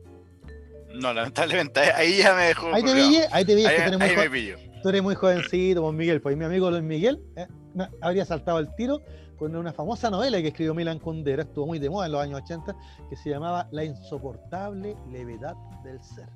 No, 0.94 1.12
lamentablemente, 1.12 1.80
ahí 1.80 2.18
ya 2.18 2.34
me 2.34 2.44
dejó. 2.44 2.72
Ahí 2.72 2.82
te 2.82 2.94
vi, 2.94 3.18
ahí 3.32 3.44
te 3.44 3.54
vi. 3.54 3.66
Ahí, 3.66 3.76
tú, 3.90 4.04
eres 4.04 4.30
muy 4.30 4.54
tú 4.82 4.88
eres 4.88 5.02
muy 5.02 5.14
jovencito, 5.16 5.82
Juan 5.82 5.96
Miguel. 5.96 6.20
Pues 6.20 6.36
mi 6.36 6.44
amigo 6.44 6.70
Luis 6.70 6.84
Miguel 6.84 7.20
eh, 7.36 7.46
habría 8.00 8.24
saltado 8.24 8.60
el 8.60 8.72
tiro 8.76 9.00
con 9.36 9.54
una 9.56 9.72
famosa 9.72 10.10
novela 10.10 10.40
que 10.40 10.48
escribió 10.48 10.74
Milan 10.74 11.00
Kundera, 11.00 11.42
estuvo 11.42 11.66
muy 11.66 11.78
de 11.78 11.90
moda 11.90 12.06
en 12.06 12.12
los 12.12 12.20
años 12.22 12.40
80, 12.44 12.76
que 13.10 13.16
se 13.16 13.30
llamaba 13.30 13.68
La 13.72 13.84
insoportable 13.84 14.96
levedad 15.10 15.56
del 15.82 16.02
ser. 16.02 16.28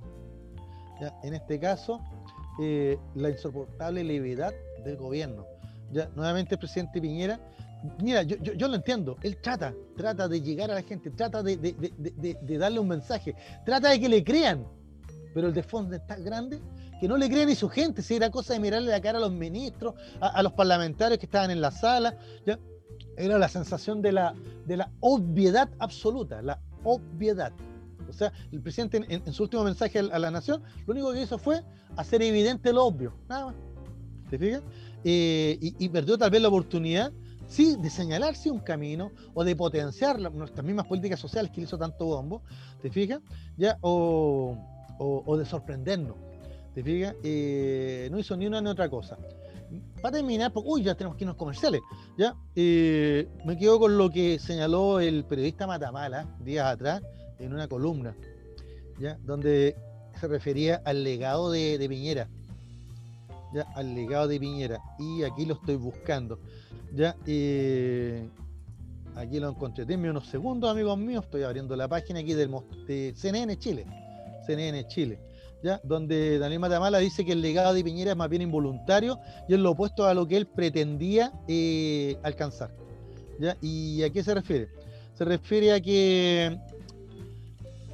¿Ya? 1.00 1.14
En 1.22 1.34
este 1.34 1.60
caso, 1.60 2.00
eh, 2.60 2.98
la 3.14 3.30
insoportable 3.30 4.04
levedad 4.04 4.52
del 4.84 4.96
gobierno. 4.96 5.46
Ya, 5.92 6.08
nuevamente 6.14 6.54
el 6.54 6.58
presidente 6.58 7.00
Piñera 7.00 7.40
mira, 8.00 8.22
yo, 8.22 8.36
yo, 8.36 8.68
lo 8.68 8.74
entiendo, 8.74 9.16
él 9.22 9.36
trata, 9.40 9.74
trata 9.96 10.28
de 10.28 10.40
llegar 10.40 10.70
a 10.70 10.74
la 10.74 10.82
gente, 10.82 11.10
trata 11.10 11.42
de, 11.42 11.56
de, 11.56 12.58
darle 12.58 12.80
un 12.80 12.88
mensaje, 12.88 13.34
trata 13.64 13.90
de 13.90 14.00
que 14.00 14.08
le 14.08 14.24
crean, 14.24 14.66
pero 15.34 15.48
el 15.48 15.54
de 15.54 15.62
fondo 15.62 15.94
es 15.94 16.06
tan 16.06 16.24
grande 16.24 16.60
que 17.00 17.06
no 17.06 17.16
le 17.16 17.28
creen 17.28 17.48
ni 17.48 17.54
su 17.54 17.68
gente, 17.68 18.02
si 18.02 18.16
era 18.16 18.30
cosa 18.30 18.54
de 18.54 18.60
mirarle 18.60 18.90
la 18.90 19.00
cara 19.00 19.18
a 19.18 19.20
los 19.20 19.32
ministros, 19.32 19.94
a, 20.20 20.42
los 20.42 20.52
parlamentarios 20.52 21.18
que 21.18 21.26
estaban 21.26 21.50
en 21.50 21.60
la 21.60 21.70
sala, 21.70 22.16
era 23.16 23.38
la 23.38 23.48
sensación 23.48 24.02
de 24.02 24.12
la, 24.12 24.34
de 24.66 24.76
la 24.76 24.90
obviedad 25.00 25.68
absoluta, 25.78 26.42
la 26.42 26.60
obviedad. 26.82 27.52
O 28.08 28.12
sea, 28.12 28.32
el 28.50 28.60
presidente 28.60 29.04
en, 29.08 29.32
su 29.32 29.44
último 29.44 29.64
mensaje 29.64 29.98
a, 29.98 30.18
la 30.18 30.30
nación, 30.30 30.62
lo 30.86 30.92
único 30.92 31.12
que 31.12 31.22
hizo 31.22 31.38
fue 31.38 31.62
hacer 31.96 32.22
evidente 32.22 32.72
lo 32.72 32.84
obvio, 32.84 33.14
nada 33.28 33.46
más. 33.46 33.54
¿Te 34.30 34.38
fijas? 34.38 34.62
Eh, 35.04 35.58
y, 35.60 35.88
perdió 35.88 36.18
tal 36.18 36.30
vez 36.30 36.42
la 36.42 36.48
oportunidad 36.48 37.12
sí, 37.46 37.76
de 37.80 37.88
señalarse 37.88 38.50
un 38.50 38.60
camino 38.60 39.10
o 39.34 39.42
de 39.44 39.56
potenciar 39.56 40.20
nuestras 40.32 40.64
mismas 40.64 40.86
políticas 40.86 41.18
sociales 41.18 41.50
que 41.50 41.62
hizo 41.62 41.78
tanto 41.78 42.04
bombo, 42.04 42.42
¿te 42.82 42.90
fijas? 42.90 43.20
¿Ya? 43.56 43.78
O, 43.80 44.56
de 45.38 45.44
sorprendernos, 45.44 46.16
¿te 46.74 46.82
fijas? 46.82 47.14
Eh, 47.22 48.08
no 48.10 48.18
hizo 48.18 48.36
ni 48.36 48.46
una 48.46 48.60
ni 48.60 48.68
otra 48.68 48.88
cosa. 48.88 49.16
Para 50.00 50.16
terminar, 50.16 50.52
porque, 50.52 50.68
uy, 50.68 50.82
ya 50.82 50.94
tenemos 50.94 51.16
que 51.16 51.24
irnos 51.24 51.36
comerciales, 51.36 51.80
¿ya? 52.16 52.34
Eh, 52.54 53.28
me 53.44 53.56
quedo 53.56 53.78
con 53.78 53.98
lo 53.98 54.10
que 54.10 54.38
señaló 54.38 54.98
el 54.98 55.24
periodista 55.24 55.66
Matamala 55.66 56.26
días 56.40 56.66
atrás 56.66 57.02
en 57.38 57.52
una 57.52 57.68
columna, 57.68 58.14
¿ya? 58.98 59.18
Donde 59.24 59.76
se 60.18 60.28
refería 60.28 60.82
al 60.84 61.04
legado 61.04 61.50
de, 61.50 61.78
de 61.78 61.88
Piñera, 61.88 62.28
¿ya? 63.52 63.62
Al 63.74 63.94
legado 63.94 64.28
de 64.28 64.40
Piñera. 64.40 64.80
Y 64.98 65.22
aquí 65.22 65.44
lo 65.46 65.54
estoy 65.54 65.76
buscando. 65.76 66.38
Ya, 66.94 67.16
aquí 69.14 69.40
lo 69.40 69.50
encontré. 69.50 69.84
Denme 69.84 70.10
unos 70.10 70.26
segundos, 70.26 70.70
amigos 70.70 70.98
míos. 70.98 71.24
Estoy 71.24 71.42
abriendo 71.42 71.76
la 71.76 71.88
página 71.88 72.20
aquí 72.20 72.34
del 72.34 72.50
de 72.86 73.12
CNN 73.14 73.58
Chile. 73.58 73.86
CNN 74.46 74.86
Chile. 74.88 75.18
¿ya? 75.62 75.80
Donde 75.84 76.38
Daniel 76.38 76.60
Matamala 76.60 76.98
dice 76.98 77.24
que 77.24 77.32
el 77.32 77.42
legado 77.42 77.74
de 77.74 77.84
Piñera 77.84 78.12
es 78.12 78.16
más 78.16 78.28
bien 78.28 78.42
involuntario 78.42 79.18
y 79.48 79.54
es 79.54 79.60
lo 79.60 79.72
opuesto 79.72 80.06
a 80.06 80.14
lo 80.14 80.26
que 80.26 80.36
él 80.36 80.46
pretendía 80.46 81.32
eh, 81.46 82.16
alcanzar. 82.22 82.70
¿ya? 83.38 83.56
¿Y 83.60 84.02
a 84.02 84.10
qué 84.10 84.22
se 84.22 84.34
refiere? 84.34 84.68
Se 85.14 85.24
refiere 85.24 85.72
a 85.72 85.80
que, 85.80 86.58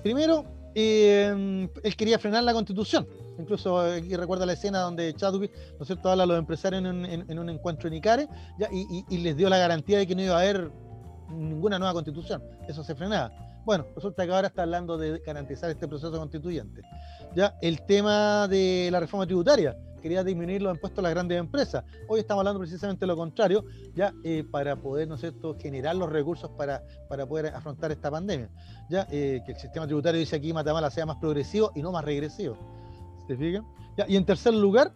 primero, 0.05 0.44
eh, 0.76 1.68
él 1.82 1.96
quería 1.96 2.20
frenar 2.20 2.44
la 2.44 2.52
constitución 2.52 3.09
Incluso 3.38 3.80
aquí 3.80 4.14
recuerda 4.16 4.46
la 4.46 4.52
escena 4.52 4.80
donde 4.80 5.12
Chadwick, 5.14 5.52
¿no 5.78 5.82
es 5.82 5.86
cierto?, 5.86 6.09
habla 6.09 6.24
a 6.24 6.26
los 6.26 6.38
empresarios 6.38 6.82
en, 6.84 7.38
un 7.38 7.50
encuentro 7.50 7.88
en 7.88 7.94
Icare 7.94 8.28
y, 8.70 9.18
les 9.18 9.36
dio 9.36 9.48
la 9.48 9.59
garantía 9.59 9.98
de 9.98 10.07
que 10.07 10.14
no 10.14 10.22
iba 10.22 10.36
a 10.36 10.40
haber 10.40 10.70
ninguna 11.30 11.78
nueva 11.78 11.94
constitución. 11.94 12.42
Eso 12.68 12.84
se 12.84 12.94
frenaba. 12.94 13.32
Bueno, 13.64 13.86
resulta 13.96 14.26
que 14.26 14.32
ahora 14.32 14.48
está 14.48 14.62
hablando 14.62 14.98
de 14.98 15.18
garantizar 15.20 15.70
este 15.70 15.88
proceso 15.88 16.12
constituyente. 16.12 16.82
Ya 17.34 17.57
el 17.62 17.82
tema 17.86 18.46
de 18.46 18.90
la 18.92 19.00
reforma 19.00 19.26
tributaria, 19.26 19.76
quería 20.05 20.22
disminuir 20.22 20.61
los 20.61 20.74
impuestos 20.74 20.98
a 20.98 21.02
las 21.02 21.14
grandes 21.14 21.38
empresas. 21.40 21.82
Hoy 22.09 22.20
estamos 22.20 22.42
hablando 22.42 22.61
precisamente 22.61 23.00
de 23.00 23.07
lo 23.07 23.16
contrario, 23.16 23.64
ya 23.94 24.12
eh, 24.22 24.44
para 24.44 24.76
poder, 24.76 25.09
¿no 25.09 25.14
es 25.14 25.22
cierto?, 25.22 25.57
generar 25.59 25.96
los 25.96 26.11
recursos 26.12 26.50
para, 26.59 26.82
para 27.09 27.24
poder 27.24 27.46
afrontar 27.46 27.90
esta 27.90 28.11
pandemia. 28.11 28.50
Ya 28.90 29.09
eh, 29.11 29.40
que 29.46 29.52
el 29.52 29.59
sistema 29.59 29.86
tributario 29.86 30.20
dice 30.20 30.36
aquí 30.36 30.52
Matamala 30.52 30.90
sea 30.90 31.07
más 31.07 31.16
progresivo 31.16 31.72
y 31.74 31.80
no 31.80 31.90
más 31.90 32.05
regresivo. 32.05 32.55
¿Te 33.26 33.34
fijas? 33.34 33.64
y 34.07 34.16
en 34.16 34.26
tercer 34.26 34.52
lugar, 34.52 34.92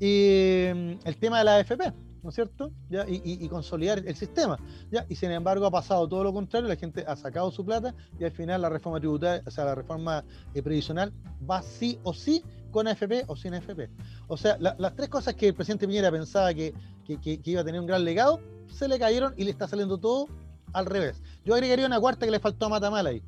eh, 0.00 0.98
el 1.04 1.16
tema 1.18 1.38
de 1.38 1.44
la 1.44 1.56
AFP, 1.58 1.92
¿no 2.24 2.30
es 2.30 2.34
cierto? 2.34 2.72
¿Ya? 2.90 3.04
Y, 3.06 3.48
consolidar 3.48 4.02
el 4.04 4.16
sistema. 4.16 4.58
¿ya? 4.90 5.06
Y 5.08 5.14
sin 5.14 5.30
embargo 5.30 5.66
ha 5.66 5.70
pasado 5.70 6.08
todo 6.08 6.24
lo 6.24 6.32
contrario, 6.32 6.66
la 6.66 6.74
gente 6.74 7.04
ha 7.06 7.14
sacado 7.14 7.52
su 7.52 7.64
plata 7.64 7.94
y 8.18 8.24
al 8.24 8.32
final 8.32 8.62
la 8.62 8.70
reforma 8.70 8.98
tributaria, 8.98 9.40
o 9.46 9.50
sea, 9.52 9.66
la 9.66 9.76
reforma 9.76 10.24
previsional 10.52 11.12
va 11.48 11.62
sí 11.62 12.00
o 12.02 12.12
sí 12.12 12.42
con 12.70 12.88
AFP 12.88 13.24
o 13.26 13.36
sin 13.36 13.54
AFP. 13.54 13.88
O 14.26 14.36
sea, 14.36 14.56
las 14.58 14.94
tres 14.94 15.08
cosas 15.08 15.34
que 15.34 15.48
el 15.48 15.54
presidente 15.54 15.86
Piñera 15.86 16.10
pensaba 16.10 16.52
que, 16.54 16.74
que, 17.06 17.40
iba 17.44 17.60
a 17.60 17.64
tener 17.64 17.80
un 17.80 17.86
gran 17.86 18.04
legado, 18.04 18.40
se 18.68 18.88
le 18.88 18.98
cayeron 18.98 19.34
y 19.36 19.44
le 19.44 19.50
está 19.50 19.66
saliendo 19.66 19.98
todo 19.98 20.28
al 20.72 20.86
revés. 20.86 21.22
Yo 21.44 21.54
agregaría 21.54 21.86
una 21.86 22.00
cuarta 22.00 22.26
que 22.26 22.32
le 22.32 22.40
faltó 22.40 22.66
a 22.66 22.68
Matamala 22.68 23.10
ahí 23.10 23.22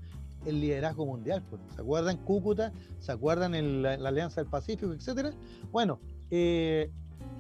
el 0.47 0.61
liderazgo 0.61 1.07
mundial. 1.07 1.43
Pues. 1.49 1.61
¿Se 1.75 1.83
acuerdan 1.83 2.17
Cúcuta? 2.19 2.73
¿Se 2.99 3.13
acuerdan 3.13 3.55
en 3.55 3.83
la, 3.83 3.95
Alianza 3.95 4.41
del 4.41 4.51
Pacífico, 4.51 4.93
etcétera? 4.93 5.33
Bueno, 5.71 6.01
eh, 6.31 6.91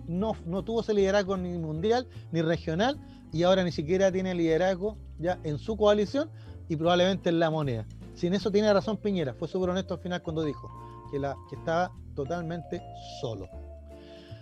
no, 0.06 0.36
no 0.46 0.62
tuvo 0.62 0.80
ese 0.80 0.94
liderazgo 0.94 1.36
ni 1.36 1.56
mundial 1.58 2.06
ni 2.32 2.42
regional 2.42 2.98
y 3.32 3.42
ahora 3.44 3.64
ni 3.64 3.72
siquiera 3.72 4.10
tiene 4.10 4.34
liderazgo 4.34 4.96
ya 5.18 5.38
en 5.44 5.58
su 5.58 5.76
coalición 5.76 6.30
y 6.68 6.76
probablemente 6.76 7.28
en 7.28 7.38
la 7.38 7.50
moneda. 7.50 7.86
Sin 8.14 8.34
eso 8.34 8.50
tiene 8.50 8.72
razón 8.72 8.96
Piñera, 8.96 9.34
fue 9.34 9.48
súper 9.48 9.70
honesto 9.70 9.94
al 9.94 10.00
final 10.00 10.22
cuando 10.22 10.42
dijo 10.42 10.68
que, 11.10 11.56
estaba 11.56 11.90
totalmente 12.14 12.82
solo. 13.20 13.48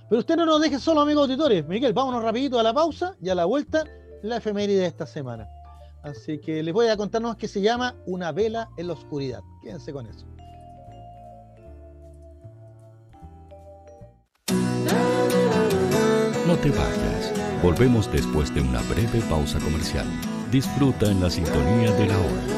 Pero 0.08 0.20
usted 0.20 0.36
no 0.36 0.46
nos 0.46 0.60
deje 0.60 0.78
solo, 0.78 1.02
amigos 1.02 1.24
auditores. 1.24 1.66
Miguel, 1.66 1.92
vámonos 1.92 2.22
rapidito 2.22 2.58
a 2.58 2.62
la 2.62 2.72
pausa 2.72 3.16
y 3.20 3.28
a 3.28 3.34
la 3.34 3.44
vuelta 3.44 3.84
la 4.22 4.38
efeméride 4.38 4.80
de 4.80 4.86
esta 4.86 5.06
semana. 5.06 5.48
Así 6.02 6.38
que 6.38 6.62
les 6.62 6.72
voy 6.72 6.88
a 6.88 6.96
contarnos 6.96 7.36
que 7.36 7.48
se 7.48 7.60
llama 7.60 7.94
Una 8.06 8.32
vela 8.32 8.68
en 8.76 8.86
la 8.86 8.94
oscuridad. 8.94 9.40
Quédense 9.62 9.92
con 9.92 10.06
eso. 10.06 10.26
te 16.62 16.70
vayas. 16.70 17.32
Volvemos 17.62 18.10
después 18.10 18.52
de 18.54 18.60
una 18.60 18.80
breve 18.82 19.20
pausa 19.28 19.58
comercial. 19.60 20.06
Disfruta 20.50 21.10
en 21.10 21.20
la 21.20 21.30
sintonía 21.30 21.92
de 21.92 22.06
la 22.06 22.18
hora. 22.18 22.57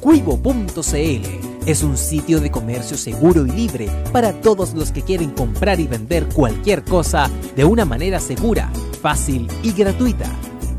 Cuivo.cl 0.00 1.48
es 1.66 1.82
un 1.82 1.96
sitio 1.96 2.40
de 2.40 2.50
comercio 2.50 2.96
seguro 2.96 3.44
y 3.44 3.50
libre 3.50 3.88
para 4.12 4.32
todos 4.32 4.72
los 4.74 4.92
que 4.92 5.02
quieren 5.02 5.30
comprar 5.30 5.80
y 5.80 5.88
vender 5.88 6.28
cualquier 6.28 6.84
cosa 6.84 7.28
de 7.56 7.64
una 7.64 7.84
manera 7.84 8.20
segura, 8.20 8.70
fácil 9.02 9.48
y 9.62 9.72
gratuita. 9.72 10.30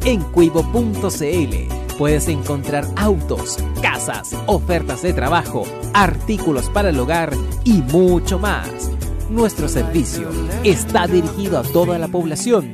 En 0.05 0.21
cuivo.cl 0.21 1.97
puedes 1.97 2.29
encontrar 2.29 2.87
autos, 2.95 3.57
casas, 3.81 4.35
ofertas 4.45 5.01
de 5.01 5.11
trabajo, 5.11 5.63
artículos 5.93 6.69
para 6.69 6.89
el 6.89 6.99
hogar 6.99 7.33
y 7.65 7.81
mucho 7.81 8.39
más. 8.39 8.89
Nuestro 9.29 9.67
servicio 9.67 10.29
está 10.63 11.07
dirigido 11.07 11.59
a 11.59 11.63
toda 11.63 11.99
la 11.99 12.07
población, 12.07 12.73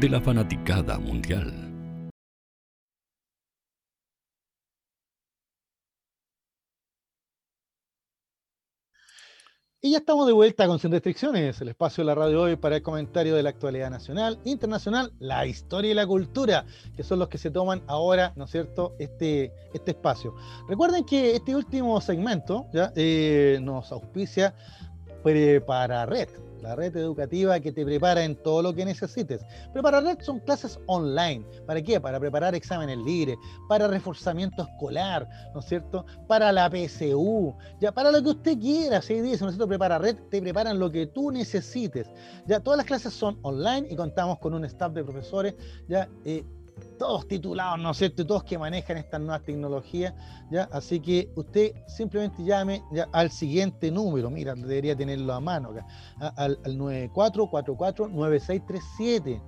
de 0.00 0.08
la 0.08 0.20
fanaticada 0.20 0.98
mundial. 0.98 1.52
Y 9.80 9.90
ya 9.90 9.98
estamos 9.98 10.26
de 10.26 10.32
vuelta 10.32 10.66
con 10.66 10.78
Sin 10.78 10.92
Restricciones, 10.92 11.60
el 11.60 11.68
espacio 11.68 12.02
de 12.02 12.06
la 12.06 12.14
radio 12.14 12.40
hoy 12.40 12.56
para 12.56 12.76
el 12.76 12.82
comentario 12.82 13.36
de 13.36 13.42
la 13.42 13.50
actualidad 13.50 13.90
nacional, 13.90 14.38
internacional, 14.44 15.12
la 15.18 15.44
historia 15.46 15.90
y 15.90 15.94
la 15.94 16.06
cultura, 16.06 16.64
que 16.96 17.02
son 17.02 17.18
los 17.18 17.28
que 17.28 17.36
se 17.36 17.50
toman 17.50 17.82
ahora, 17.86 18.32
¿no 18.34 18.44
es 18.44 18.50
cierto?, 18.50 18.94
este, 18.98 19.52
este 19.74 19.90
espacio. 19.90 20.34
Recuerden 20.70 21.04
que 21.04 21.36
este 21.36 21.54
último 21.54 22.00
segmento 22.00 22.66
ya 22.72 22.94
eh, 22.96 23.58
nos 23.60 23.92
auspicia 23.92 24.54
para 25.66 26.06
Red, 26.06 26.30
la 26.64 26.74
red 26.74 26.96
educativa 26.96 27.60
que 27.60 27.72
te 27.72 27.84
prepara 27.84 28.24
en 28.24 28.36
todo 28.36 28.62
lo 28.62 28.74
que 28.74 28.86
necesites. 28.86 29.42
Prepara 29.72 30.00
Red 30.00 30.20
son 30.22 30.40
clases 30.40 30.80
online. 30.86 31.44
¿Para 31.66 31.82
qué? 31.82 32.00
Para 32.00 32.18
preparar 32.18 32.54
exámenes 32.54 32.96
libres, 32.98 33.36
para 33.68 33.86
reforzamiento 33.86 34.62
escolar, 34.62 35.28
¿no 35.52 35.60
es 35.60 35.66
cierto? 35.66 36.06
Para 36.26 36.50
la 36.52 36.70
PSU, 36.70 37.54
ya 37.80 37.92
para 37.92 38.10
lo 38.10 38.22
que 38.22 38.30
usted 38.30 38.58
quiera. 38.58 39.02
Si 39.02 39.20
dice, 39.20 39.44
¿no 39.44 39.50
es 39.50 39.56
cierto? 39.56 39.68
Prepara 39.68 39.98
Red, 39.98 40.16
te 40.30 40.40
preparan 40.40 40.78
lo 40.78 40.90
que 40.90 41.06
tú 41.06 41.30
necesites. 41.30 42.10
Ya 42.46 42.60
todas 42.60 42.78
las 42.78 42.86
clases 42.86 43.12
son 43.12 43.38
online 43.42 43.86
y 43.90 43.94
contamos 43.94 44.38
con 44.38 44.54
un 44.54 44.64
staff 44.64 44.92
de 44.94 45.04
profesores 45.04 45.54
ya 45.86 46.08
eh, 46.24 46.44
todos 46.98 47.28
titulados, 47.28 47.78
¿no 47.78 47.90
es 47.90 47.98
cierto? 47.98 48.26
Todos 48.26 48.44
que 48.44 48.56
manejan 48.58 48.96
estas 48.96 49.20
nuevas 49.20 49.42
tecnologías, 49.42 50.14
¿ya? 50.50 50.66
Así 50.72 51.00
que 51.00 51.28
usted 51.34 51.72
simplemente 51.86 52.42
llame 52.44 52.82
al 53.12 53.30
siguiente 53.30 53.90
número, 53.90 54.30
mira, 54.30 54.54
debería 54.54 54.96
tenerlo 54.96 55.32
a 55.32 55.40
mano 55.40 55.70
acá, 55.70 55.86
al, 56.36 56.58
94449637, 56.64 59.42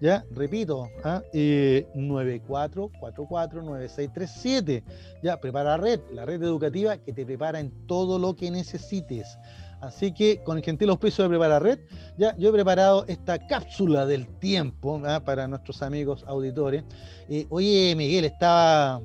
¿ya? 0.00 0.24
Repito, 0.30 0.88
¿ah? 1.04 1.22
eh, 1.32 1.86
94449637, 1.94 4.82
¿ya? 5.22 5.38
Prepara 5.38 5.76
red, 5.76 6.00
la 6.12 6.24
red 6.24 6.42
educativa 6.42 6.96
que 6.98 7.12
te 7.12 7.26
prepara 7.26 7.60
en 7.60 7.86
todo 7.86 8.18
lo 8.18 8.34
que 8.34 8.50
necesites. 8.50 9.38
Así 9.80 10.12
que 10.12 10.42
con 10.42 10.58
el 10.58 10.62
gentil 10.62 10.90
auspicio 10.90 11.24
de 11.24 11.30
Prepara 11.30 11.58
Red, 11.58 11.78
ya 12.18 12.36
yo 12.36 12.50
he 12.50 12.52
preparado 12.52 13.06
esta 13.08 13.38
cápsula 13.46 14.04
del 14.04 14.28
tiempo 14.38 15.00
¿ah? 15.06 15.20
para 15.24 15.48
nuestros 15.48 15.82
amigos 15.82 16.22
auditores. 16.26 16.84
Eh, 17.30 17.46
oye, 17.48 17.94
Miguel, 17.96 18.26
estaba, 18.26 19.00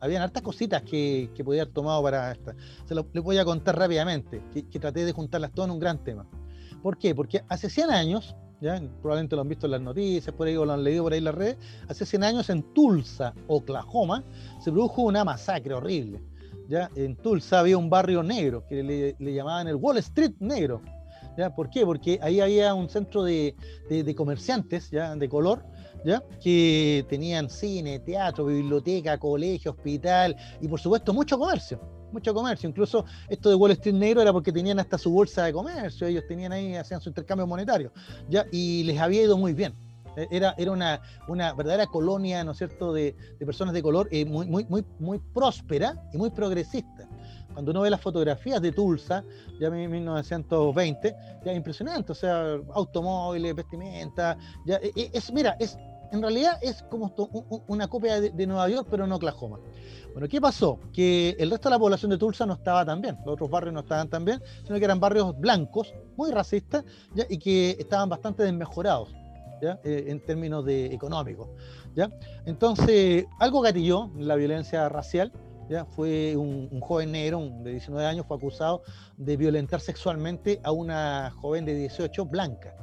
habían 0.00 0.22
hartas 0.22 0.42
cositas 0.42 0.82
que, 0.82 1.30
que 1.34 1.44
podía 1.44 1.62
haber 1.62 1.74
tomado 1.74 2.02
para 2.02 2.32
esta. 2.32 2.54
Se 2.86 2.94
lo 2.94 3.04
voy 3.22 3.36
a 3.36 3.44
contar 3.44 3.78
rápidamente, 3.78 4.42
que, 4.52 4.78
traté 4.78 5.04
de 5.04 5.12
juntarlas 5.12 5.52
todas 5.52 5.68
en 5.68 5.74
un 5.74 5.80
gran 5.80 6.02
tema. 6.02 6.26
¿Por 6.82 6.96
qué? 6.96 7.14
Porque 7.14 7.42
hace 7.48 7.68
100 7.68 7.90
años, 7.90 8.34
¿ya? 8.62 8.80
probablemente 9.02 9.36
lo 9.36 9.42
han 9.42 9.48
visto 9.48 9.66
en 9.66 9.72
las 9.72 9.80
noticias, 9.82 10.34
por 10.34 10.46
ahí 10.46 10.56
o 10.56 10.64
lo 10.64 10.72
han 10.72 10.84
leído 10.84 11.02
por 11.02 11.12
ahí 11.12 11.18
en 11.18 11.24
las 11.24 11.34
redes, 11.34 11.58
hace 11.86 12.06
100 12.06 12.24
años 12.24 12.48
en 12.48 12.62
Tulsa, 12.72 13.34
Oklahoma, 13.46 14.24
se 14.60 14.72
produjo 14.72 15.02
una 15.02 15.22
masacre 15.22 15.74
horrible 15.74 16.22
En 16.70 17.16
Tulsa 17.16 17.60
había 17.60 17.78
un 17.78 17.88
barrio 17.88 18.22
negro 18.22 18.66
que 18.68 18.82
le, 19.18 19.34
llamaban 19.34 19.68
el 19.68 19.76
Wall 19.76 19.98
Street 19.98 20.34
negro. 20.38 20.82
¿ya? 21.36 21.54
¿Por 21.54 21.70
qué? 21.70 21.84
Porque 21.84 22.18
ahí 22.22 22.40
había 22.40 22.74
un 22.74 22.90
centro 22.90 23.24
de, 23.24 23.54
comerciantes 24.14 24.90
¿ya? 24.90 25.14
de 25.16 25.28
color 25.28 25.64
¿ya? 26.04 26.22
que 26.42 27.06
tenían 27.08 27.48
cine, 27.48 28.00
teatro, 28.00 28.44
biblioteca, 28.44 29.18
colegio, 29.18 29.70
hospital 29.70 30.36
y 30.60 30.68
por 30.68 30.78
supuesto 30.78 31.14
mucho 31.14 31.38
comercio. 31.38 31.80
Mucho 32.10 32.32
comercio, 32.32 32.66
incluso 32.68 33.04
esto 33.28 33.50
de 33.50 33.54
Wall 33.54 33.72
Street 33.72 33.94
negro 33.94 34.22
era 34.22 34.32
porque 34.32 34.50
tenían 34.50 34.78
hasta 34.78 34.96
su 34.96 35.10
bolsa 35.10 35.44
de 35.44 35.52
comercio, 35.52 36.06
ellos 36.06 36.24
tenían 36.26 36.52
ahí, 36.52 36.74
hacían 36.74 37.02
su 37.02 37.10
intercambio 37.10 37.46
monetario, 37.46 37.92
¿ya? 38.30 38.46
y 38.50 38.82
les 38.84 38.98
había 38.98 39.24
ido 39.24 39.36
muy 39.36 39.52
bien. 39.52 39.74
Eh, 40.18 40.28
era, 40.30 40.54
era 40.58 40.72
una, 40.72 41.00
una 41.28 41.52
verdadera 41.54 41.86
colonia, 41.86 42.42
¿no 42.42 42.52
es 42.52 42.58
cierto?, 42.58 42.92
de, 42.92 43.14
personas 43.38 43.72
de 43.72 43.82
color 43.82 44.08
eh, 44.10 44.24
muy, 44.24 44.46
muy, 44.46 44.64
muy, 44.64 44.84
muy 44.98 45.18
próspera 45.32 45.94
y 46.12 46.18
muy 46.18 46.30
progresista. 46.30 47.08
Cuando 47.52 47.70
uno 47.70 47.82
ve 47.82 47.90
las 47.90 48.00
fotografías 48.00 48.60
de 48.60 48.72
Tulsa, 48.72 49.24
ya 49.60 49.68
en 49.68 49.90
1920, 49.90 51.16
ya 51.44 51.52
impresionante, 51.52 52.12
o 52.12 52.14
sea, 52.14 52.58
automóviles, 52.74 53.54
vestimenta, 53.54 54.36
ya, 54.66 54.76
eh, 54.76 55.10
es, 55.12 55.32
mira, 55.32 55.56
es, 55.58 55.78
en 56.10 56.20
realidad 56.20 56.58
es 56.62 56.82
como 56.84 57.14
una 57.68 57.86
copia 57.88 58.20
de, 58.20 58.46
Nueva 58.46 58.68
York, 58.68 58.88
pero 58.90 59.04
en 59.04 59.12
Oklahoma. 59.12 59.60
Bueno, 60.12 60.28
¿qué 60.28 60.40
pasó? 60.40 60.80
Que 60.92 61.36
el 61.38 61.50
resto 61.50 61.68
de 61.68 61.74
la 61.74 61.78
población 61.78 62.10
de 62.10 62.18
Tulsa 62.18 62.44
no 62.46 62.54
estaba 62.54 62.84
tan 62.84 63.00
bien, 63.00 63.16
los 63.24 63.34
otros 63.34 63.50
barrios 63.50 63.74
no 63.74 63.80
estaban 63.80 64.08
tan 64.08 64.24
bien, 64.24 64.42
sino 64.64 64.78
que 64.78 64.84
eran 64.84 64.98
barrios 64.98 65.38
blancos, 65.38 65.94
muy 66.16 66.30
racistas, 66.32 66.84
y 67.28 67.38
que 67.38 67.76
estaban 67.78 68.08
bastante 68.08 68.42
desmejorados. 68.42 69.14
Eh, 69.62 70.04
en 70.08 70.20
términos 70.20 70.64
de 70.64 70.86
económicos. 70.86 71.48
Entonces, 72.44 73.26
algo 73.40 73.60
gatilló 73.60 74.10
la 74.16 74.36
violencia 74.36 74.88
racial. 74.88 75.32
¿ya? 75.68 75.84
Fue 75.84 76.36
un, 76.36 76.80
joven 76.80 77.12
negro 77.12 77.50
de 77.62 77.72
19 77.72 78.06
años, 78.06 78.26
fue 78.26 78.36
acusado 78.36 78.82
de 79.16 79.36
violentar 79.36 79.80
sexualmente 79.80 80.60
a 80.62 80.72
una 80.72 81.30
joven 81.30 81.64
de 81.64 81.74
18 81.74 82.24
blanca. 82.26 82.74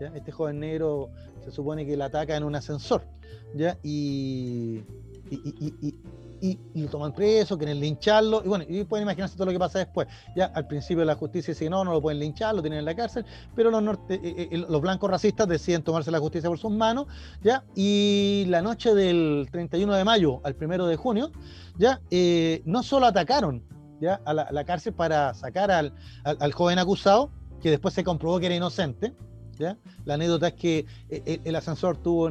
¿ya? 0.00 0.08
Este 0.14 0.32
joven 0.32 0.60
negro 0.60 1.10
se 1.44 1.50
supone 1.50 1.86
que 1.86 1.96
la 1.96 2.06
ataca 2.06 2.36
en 2.36 2.44
un 2.44 2.54
ascensor. 2.56 3.02
¿ya? 3.54 3.78
y, 3.82 4.84
lo 6.74 6.88
toman 6.88 7.12
preso, 7.12 7.56
quieren 7.56 7.80
lincharlo, 7.80 8.42
y 8.44 8.48
bueno, 8.48 8.64
y 8.68 8.84
pueden 8.84 9.04
imaginarse 9.04 9.36
todo 9.36 9.46
lo 9.46 9.52
que 9.52 9.58
pasa 9.58 9.78
después. 9.78 10.08
Ya 10.36 10.46
al 10.46 10.66
principio 10.66 11.04
la 11.04 11.14
justicia 11.14 11.52
dice 11.54 11.68
no, 11.68 11.84
no 11.84 11.92
lo 11.92 12.02
pueden 12.02 12.18
linchar, 12.20 12.54
lo 12.54 12.62
tienen 12.62 12.80
en 12.80 12.84
la 12.84 12.94
cárcel, 12.94 13.24
pero 13.54 13.70
eh, 13.80 13.96
eh, 14.08 14.64
los 14.68 14.80
blancos 14.80 15.10
racistas 15.10 15.48
deciden 15.48 15.82
tomarse 15.82 16.10
la 16.10 16.18
justicia 16.18 16.48
por 16.48 16.58
sus 16.58 16.72
manos, 16.72 17.06
ya, 17.42 17.64
y 17.74 18.44
la 18.48 18.62
noche 18.62 18.94
del 18.94 19.48
31 19.50 19.94
de 19.94 20.04
mayo 20.04 20.40
al 20.44 20.56
1 20.60 20.86
de 20.86 20.96
junio, 20.96 21.30
ya, 21.76 22.00
eh, 22.10 22.62
no 22.64 22.82
solo 22.82 23.06
atacaron 23.06 23.62
ya, 24.00 24.20
a 24.24 24.32
la, 24.34 24.64
cárcel 24.64 24.92
para 24.92 25.34
sacar 25.34 25.70
al, 25.70 25.92
al 26.24 26.52
joven 26.52 26.78
acusado, 26.78 27.30
que 27.60 27.70
después 27.70 27.94
se 27.94 28.04
comprobó 28.04 28.38
que 28.38 28.46
era 28.46 28.54
inocente, 28.54 29.14
la 29.58 30.14
anécdota 30.14 30.48
es 30.48 30.54
que 30.54 30.86
eh, 31.10 31.40
el, 31.44 31.56
ascensor 31.56 31.96
tuvo 31.96 32.30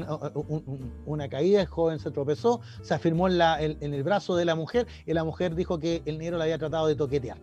una, 1.05 1.29
caída, 1.29 1.61
el 1.61 1.67
joven 1.67 1.99
se 1.99 2.11
tropezó, 2.11 2.61
se 2.81 2.93
afirmó 2.93 3.27
en, 3.27 3.93
el 3.93 4.03
brazo 4.03 4.35
de 4.35 4.45
la 4.45 4.55
mujer 4.55 4.87
y 5.05 5.13
la 5.13 5.23
mujer 5.23 5.55
dijo 5.55 5.79
que 5.79 6.01
el 6.05 6.17
negro 6.17 6.37
la 6.37 6.45
había 6.45 6.57
tratado 6.57 6.87
de 6.87 6.95
toquetear. 6.95 7.37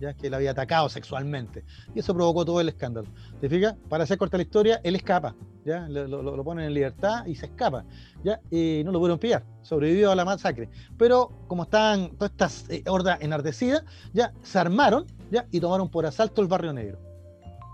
¿Ya? 0.00 0.14
que 0.14 0.28
la 0.28 0.38
había 0.38 0.50
atacado 0.50 0.88
sexualmente. 0.88 1.62
Y 1.94 2.00
eso 2.00 2.12
provocó 2.12 2.44
todo 2.44 2.60
el 2.60 2.68
escándalo. 2.68 3.06
¿Te 3.40 3.48
fijas? 3.48 3.76
Para 3.88 4.02
hacer 4.02 4.18
corta 4.18 4.36
la 4.36 4.42
historia, 4.42 4.80
él 4.82 4.96
escapa, 4.96 5.36
¿ya? 5.64 5.86
Lo, 5.88 6.42
ponen 6.42 6.64
en 6.64 6.74
libertad 6.74 7.24
y 7.24 7.36
se 7.36 7.46
escapa. 7.46 7.84
¿ya? 8.24 8.40
Y 8.50 8.82
no 8.84 8.90
lo 8.90 8.98
pudieron 8.98 9.20
pillar. 9.20 9.44
Sobrevivió 9.60 10.10
a 10.10 10.16
la 10.16 10.24
masacre. 10.24 10.68
Pero 10.98 11.30
como 11.46 11.62
estaban 11.62 12.16
todas 12.16 12.32
estas 12.32 12.68
eh, 12.68 12.82
hordas 12.88 13.18
enardecidas, 13.20 13.84
ya 14.12 14.32
se 14.42 14.58
armaron 14.58 15.06
¿ya? 15.30 15.46
y 15.52 15.60
tomaron 15.60 15.88
por 15.88 16.04
asalto 16.04 16.42
el 16.42 16.48
barrio 16.48 16.72
negro 16.72 17.11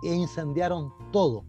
e 0.02 0.14
incendiaron 0.14 0.92
todo. 1.12 1.44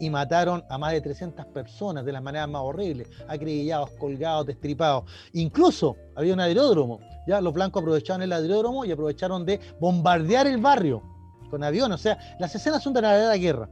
y 0.00 0.08
mataron 0.08 0.64
a 0.70 0.78
más 0.78 0.92
de 0.92 1.02
300 1.02 1.44
personas 1.48 2.06
de 2.06 2.12
las 2.12 2.22
maneras 2.22 2.48
más 2.48 2.62
horribles, 2.62 3.06
acribillados, 3.28 3.90
colgados, 3.98 4.46
destripados. 4.46 5.04
Incluso 5.34 5.94
había 6.16 6.32
un 6.32 6.40
aeródromo, 6.40 7.00
ya 7.26 7.38
los 7.42 7.52
blancos 7.52 7.82
aprovecharon 7.82 8.22
el 8.22 8.32
aeródromo 8.32 8.86
y 8.86 8.92
aprovecharon 8.92 9.44
de 9.44 9.60
bombardear 9.78 10.46
el 10.46 10.56
barrio 10.56 11.02
con 11.50 11.62
aviones. 11.62 12.00
O 12.00 12.02
sea, 12.02 12.18
las 12.38 12.54
escenas 12.54 12.82
son 12.82 12.94
de 12.94 13.02
la 13.02 13.12
verdadera 13.12 13.36
guerra. 13.36 13.68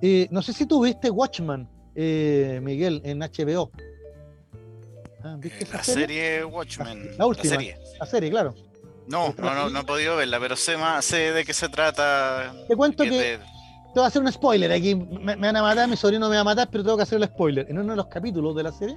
Eh, 0.00 0.28
no 0.30 0.40
sé 0.40 0.52
si 0.52 0.66
tú 0.66 0.84
viste 0.84 1.10
Watchman, 1.10 1.68
eh, 1.94 2.60
Miguel, 2.62 3.02
en 3.04 3.18
HBO. 3.18 3.70
Ah, 5.22 5.36
¿viste 5.38 5.64
eh, 5.64 5.68
la 5.72 5.84
serie, 5.84 6.44
Watchmen. 6.44 7.10
La, 7.18 7.26
última. 7.26 7.56
La 7.98 8.06
serie, 8.06 8.30
claro. 8.30 8.54
No, 9.06 9.34
no, 9.36 9.54
no, 9.54 9.68
no 9.68 9.80
he 9.80 9.84
podido 9.84 10.16
verla, 10.16 10.38
pero 10.40 10.56
sé 10.56 10.76
más, 10.76 11.04
sé 11.04 11.32
de 11.32 11.44
qué 11.44 11.52
se 11.52 11.68
trata. 11.68 12.54
Te 12.68 12.76
cuento 12.76 13.02
que, 13.04 13.38
te 13.92 13.98
voy 13.98 14.04
a 14.04 14.06
hacer 14.06 14.22
un 14.22 14.30
spoiler 14.30 14.70
aquí. 14.70 14.94
Me, 14.94 15.34
van 15.34 15.56
a 15.56 15.62
matar, 15.62 15.88
mi 15.88 15.96
sobrino 15.96 16.28
me 16.28 16.36
va 16.36 16.42
a 16.42 16.44
matar, 16.44 16.68
pero 16.70 16.84
tengo 16.84 16.96
que 16.96 17.02
hacer 17.02 17.20
el 17.20 17.28
spoiler. 17.28 17.66
En 17.68 17.78
uno 17.78 17.92
de 17.92 17.96
los 17.96 18.06
capítulos 18.06 18.54
de 18.54 18.62
la 18.62 18.72
serie, 18.72 18.96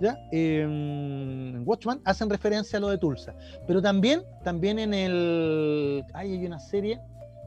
¿ya? 0.00 0.16
en 0.32 1.62
Watchman 1.64 2.00
hacen 2.04 2.28
referencia 2.28 2.78
a 2.78 2.80
lo 2.80 2.88
de 2.88 2.98
Tulsa. 2.98 3.34
Pero 3.66 3.80
también, 3.80 4.24
también 4.42 4.80
en 4.80 4.92
el. 4.92 6.04
hay 6.14 6.44
una 6.44 6.58
serie 6.58 7.00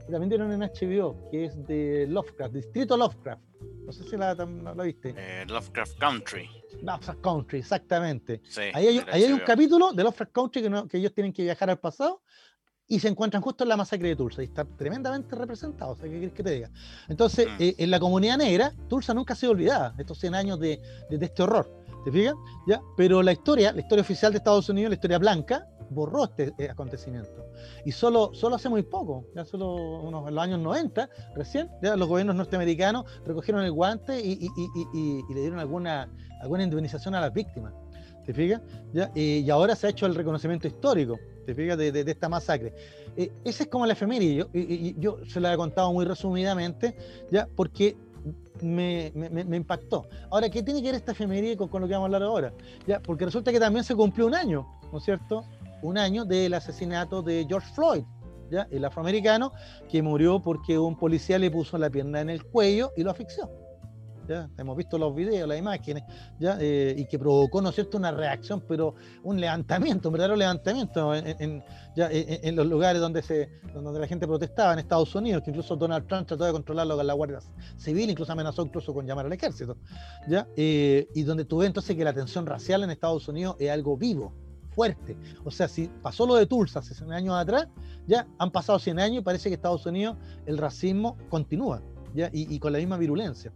que 0.06 0.12
también 0.12 0.30
dieron 0.30 0.52
en 0.52 0.62
HBO, 0.62 1.30
que 1.30 1.46
es 1.46 1.68
de 1.68 2.08
Lovecraft, 2.08 2.54
Distrito 2.54 2.96
Lovecraft. 2.96 3.42
No 3.86 3.92
sé 3.92 4.04
si 4.06 4.16
la, 4.16 4.34
viste. 4.84 5.14
Eh, 5.18 5.46
Lovecraft 5.48 6.00
Country. 6.00 6.50
Lovecraft 6.82 7.22
Country, 7.22 7.60
exactamente. 7.60 8.42
ahí 8.74 9.04
hay, 9.12 9.34
un 9.34 9.40
capítulo 9.40 9.92
de 9.92 10.04
Lovecraft 10.04 10.32
Country 10.32 10.62
que, 10.62 10.88
que 10.88 10.98
ellos 10.98 11.14
tienen 11.14 11.34
que 11.34 11.44
viajar 11.44 11.70
al 11.70 11.80
pasado 11.80 12.22
y 12.92 13.00
se 13.00 13.08
encuentran 13.08 13.42
justo 13.42 13.64
en 13.64 13.70
la 13.70 13.78
masacre 13.78 14.10
de 14.10 14.18
Tulsa 14.18 14.42
y 14.42 14.48
está 14.48 14.66
tremendamente 14.66 15.34
representado, 15.34 15.96
¿qué 15.96 16.10
quieres 16.10 16.34
que 16.34 16.44
te 16.44 16.52
diga? 16.52 16.70
Entonces, 17.08 17.48
mm. 17.48 17.64
eh, 17.64 17.76
en 17.78 17.90
la 17.90 18.02
comunidad 18.02 18.38
negra, 18.38 18.74
Tulsa 18.90 19.14
nunca 19.14 19.32
ha 19.32 19.38
sido 19.38 19.54
olvidada, 19.54 19.96
estos 19.98 20.20
100 20.20 20.36
años 20.36 20.60
de, 20.60 20.82
este 21.10 21.42
horror, 21.42 21.72
¿te 22.04 22.12
fijas? 22.12 22.36
¿Ya? 22.68 22.82
Pero 22.98 23.24
la 23.24 23.32
historia, 23.32 23.72
la 23.72 23.80
historia 23.80 24.02
oficial 24.02 24.34
de 24.34 24.40
Estados 24.40 24.68
Unidos, 24.68 24.90
la 24.90 24.96
historia 24.96 25.20
blanca, 25.20 25.66
borró 25.90 26.26
este 26.26 26.54
eh, 26.58 26.70
acontecimiento. 26.70 27.46
Y 27.86 27.94
solo, 27.94 28.32
solo 28.34 28.58
hace 28.58 28.68
muy 28.68 28.84
poco, 28.84 29.26
ya 29.34 29.46
solo 29.46 29.74
unos, 30.02 30.28
en 30.28 30.36
los 30.36 30.44
años 30.44 30.60
90, 30.60 31.10
recién, 31.34 31.70
ya 31.82 31.96
los 31.96 32.10
gobiernos 32.10 32.36
norteamericanos 32.36 33.06
recogieron 33.26 33.64
el 33.64 33.72
guante 33.72 34.20
y, 34.20 34.50
le 35.34 35.40
dieron 35.40 35.60
alguna, 35.60 36.10
alguna 36.42 36.64
indemnización 36.64 37.16
a 37.16 37.22
las 37.22 37.32
víctimas. 37.32 37.74
¿Te 38.26 38.34
fijas? 38.34 38.62
¿Ya? 38.92 39.10
y 39.16 39.50
ahora 39.50 39.78
se 39.78 39.88
ha 39.88 39.90
hecho 39.92 40.06
el 40.06 40.14
reconocimiento 40.14 40.68
histórico, 40.68 41.18
¿te? 41.54 41.76
De, 41.76 42.12
esta 42.12 42.30
masacre. 42.30 42.74
Eh, 43.16 43.32
esa 43.44 43.64
es 43.64 43.70
como 43.70 43.86
la 43.86 43.94
efeméride, 43.94 44.36
yo, 44.36 44.50
y, 44.54 45.00
yo 45.00 45.20
se 45.28 45.40
la 45.40 45.54
he 45.54 45.58
contado 45.58 45.92
muy 45.94 46.06
resumidamente, 46.06 46.96
¿ya? 47.32 47.48
Porque 47.56 47.96
me, 48.62 49.12
me, 49.16 49.58
impactó. 49.58 50.08
Ahora, 50.30 50.50
¿qué 50.50 50.62
tiene 50.62 50.82
que 50.82 50.88
ver 50.88 50.96
esta 50.96 51.12
efeméride 51.12 51.58
con, 51.58 51.68
con, 51.68 51.82
lo 51.82 51.88
que 51.88 51.94
vamos 51.94 52.06
a 52.06 52.08
hablar 52.08 52.24
ahora? 52.24 52.54
¿Ya? 52.88 53.00
Porque 53.00 53.26
resulta 53.26 53.52
que 53.52 53.60
también 53.60 53.84
se 53.84 53.96
cumplió 53.96 54.28
un 54.28 54.36
año, 54.36 54.68
¿no 54.92 55.00
es 55.00 55.04
cierto? 55.04 55.44
Un 55.82 55.98
año 55.98 56.26
del 56.26 56.54
asesinato 56.54 57.22
de 57.22 57.46
George 57.48 57.74
Floyd, 57.74 58.04
¿ya? 58.52 58.68
el 58.70 58.86
afroamericano, 58.86 59.52
que 59.90 60.02
murió 60.02 60.40
porque 60.42 60.78
un 60.78 60.96
policía 60.98 61.40
le 61.40 61.50
puso 61.50 61.78
la 61.78 61.90
pierna 61.90 62.22
en 62.22 62.30
el 62.30 62.46
cuello 62.46 62.92
y 62.96 63.04
lo 63.04 63.12
asfixió. 63.12 63.50
Hemos 64.58 64.78
visto 64.78 64.98
los 64.98 65.14
videos, 65.16 65.48
las 65.48 65.58
imágenes, 65.58 66.04
¿ya? 66.40 66.58
Eh, 66.60 66.96
y 66.98 67.06
que 67.06 67.20
provocó, 67.20 67.62
¿no 67.62 67.72
cierto?, 67.72 67.98
una 67.98 68.12
reacción, 68.12 68.64
pero 68.68 68.96
un 69.24 69.40
levantamiento, 69.40 70.10
un 70.10 70.14
verdadero 70.14 70.36
levantamiento 70.36 71.14
en, 71.16 71.64
los 72.56 72.68
lugares 72.68 73.02
donde, 73.02 73.22
se, 73.22 73.50
donde 73.74 74.00
la 74.00 74.08
gente 74.08 74.28
protestaba, 74.28 74.74
en 74.74 74.80
Estados 74.80 75.14
Unidos, 75.16 75.44
que 75.44 75.52
incluso 75.52 75.76
Donald 75.76 76.08
Trump 76.08 76.28
trató 76.28 76.46
de 76.46 76.52
controlarlo 76.52 76.96
con 76.96 77.08
la 77.08 77.14
Guardia 77.14 77.40
Civil, 77.78 78.10
incluso 78.10 78.32
amenazó 78.32 78.64
incluso 78.64 78.94
con 78.94 79.06
llamar 79.06 79.26
al 79.26 79.34
ejército, 79.34 79.78
¿ya? 80.28 80.48
Eh, 80.56 81.08
y 81.14 81.24
donde 81.24 81.46
tuve 81.46 81.66
entonces 81.66 81.96
que 81.96 82.04
la 82.04 82.14
tensión 82.14 82.46
racial 82.46 82.84
en 82.84 82.92
Estados 82.92 83.28
Unidos 83.28 83.56
es 83.60 83.70
algo 83.70 83.98
vivo, 83.98 84.34
fuerte. 84.72 85.18
O 85.44 85.52
sea, 85.52 85.68
si 85.68 85.90
pasó 86.02 86.26
lo 86.26 86.36
de 86.36 86.46
Tulsa 86.46 86.80
hace 86.80 86.94
100 86.94 87.12
años 87.12 87.36
atrás, 87.36 87.68
ya 88.08 88.28
han 88.38 88.52
pasado 88.52 88.80
100 88.80 89.00
años 89.00 89.22
y 89.22 89.24
parece 89.24 89.50
que 89.50 89.56
Estados 89.56 89.86
Unidos 89.86 90.18
el 90.46 90.58
racismo 90.58 91.18
continúa, 91.30 91.82
¿ya? 92.14 92.30
y 92.32 92.58
con 92.60 92.72
la 92.74 92.80
misma 92.80 92.98
virulencia. 92.98 93.52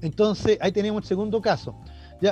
Entonces, 0.00 0.58
ahí 0.60 0.72
tenemos 0.72 1.02
el 1.02 1.08
segundo 1.08 1.40
caso. 1.40 1.74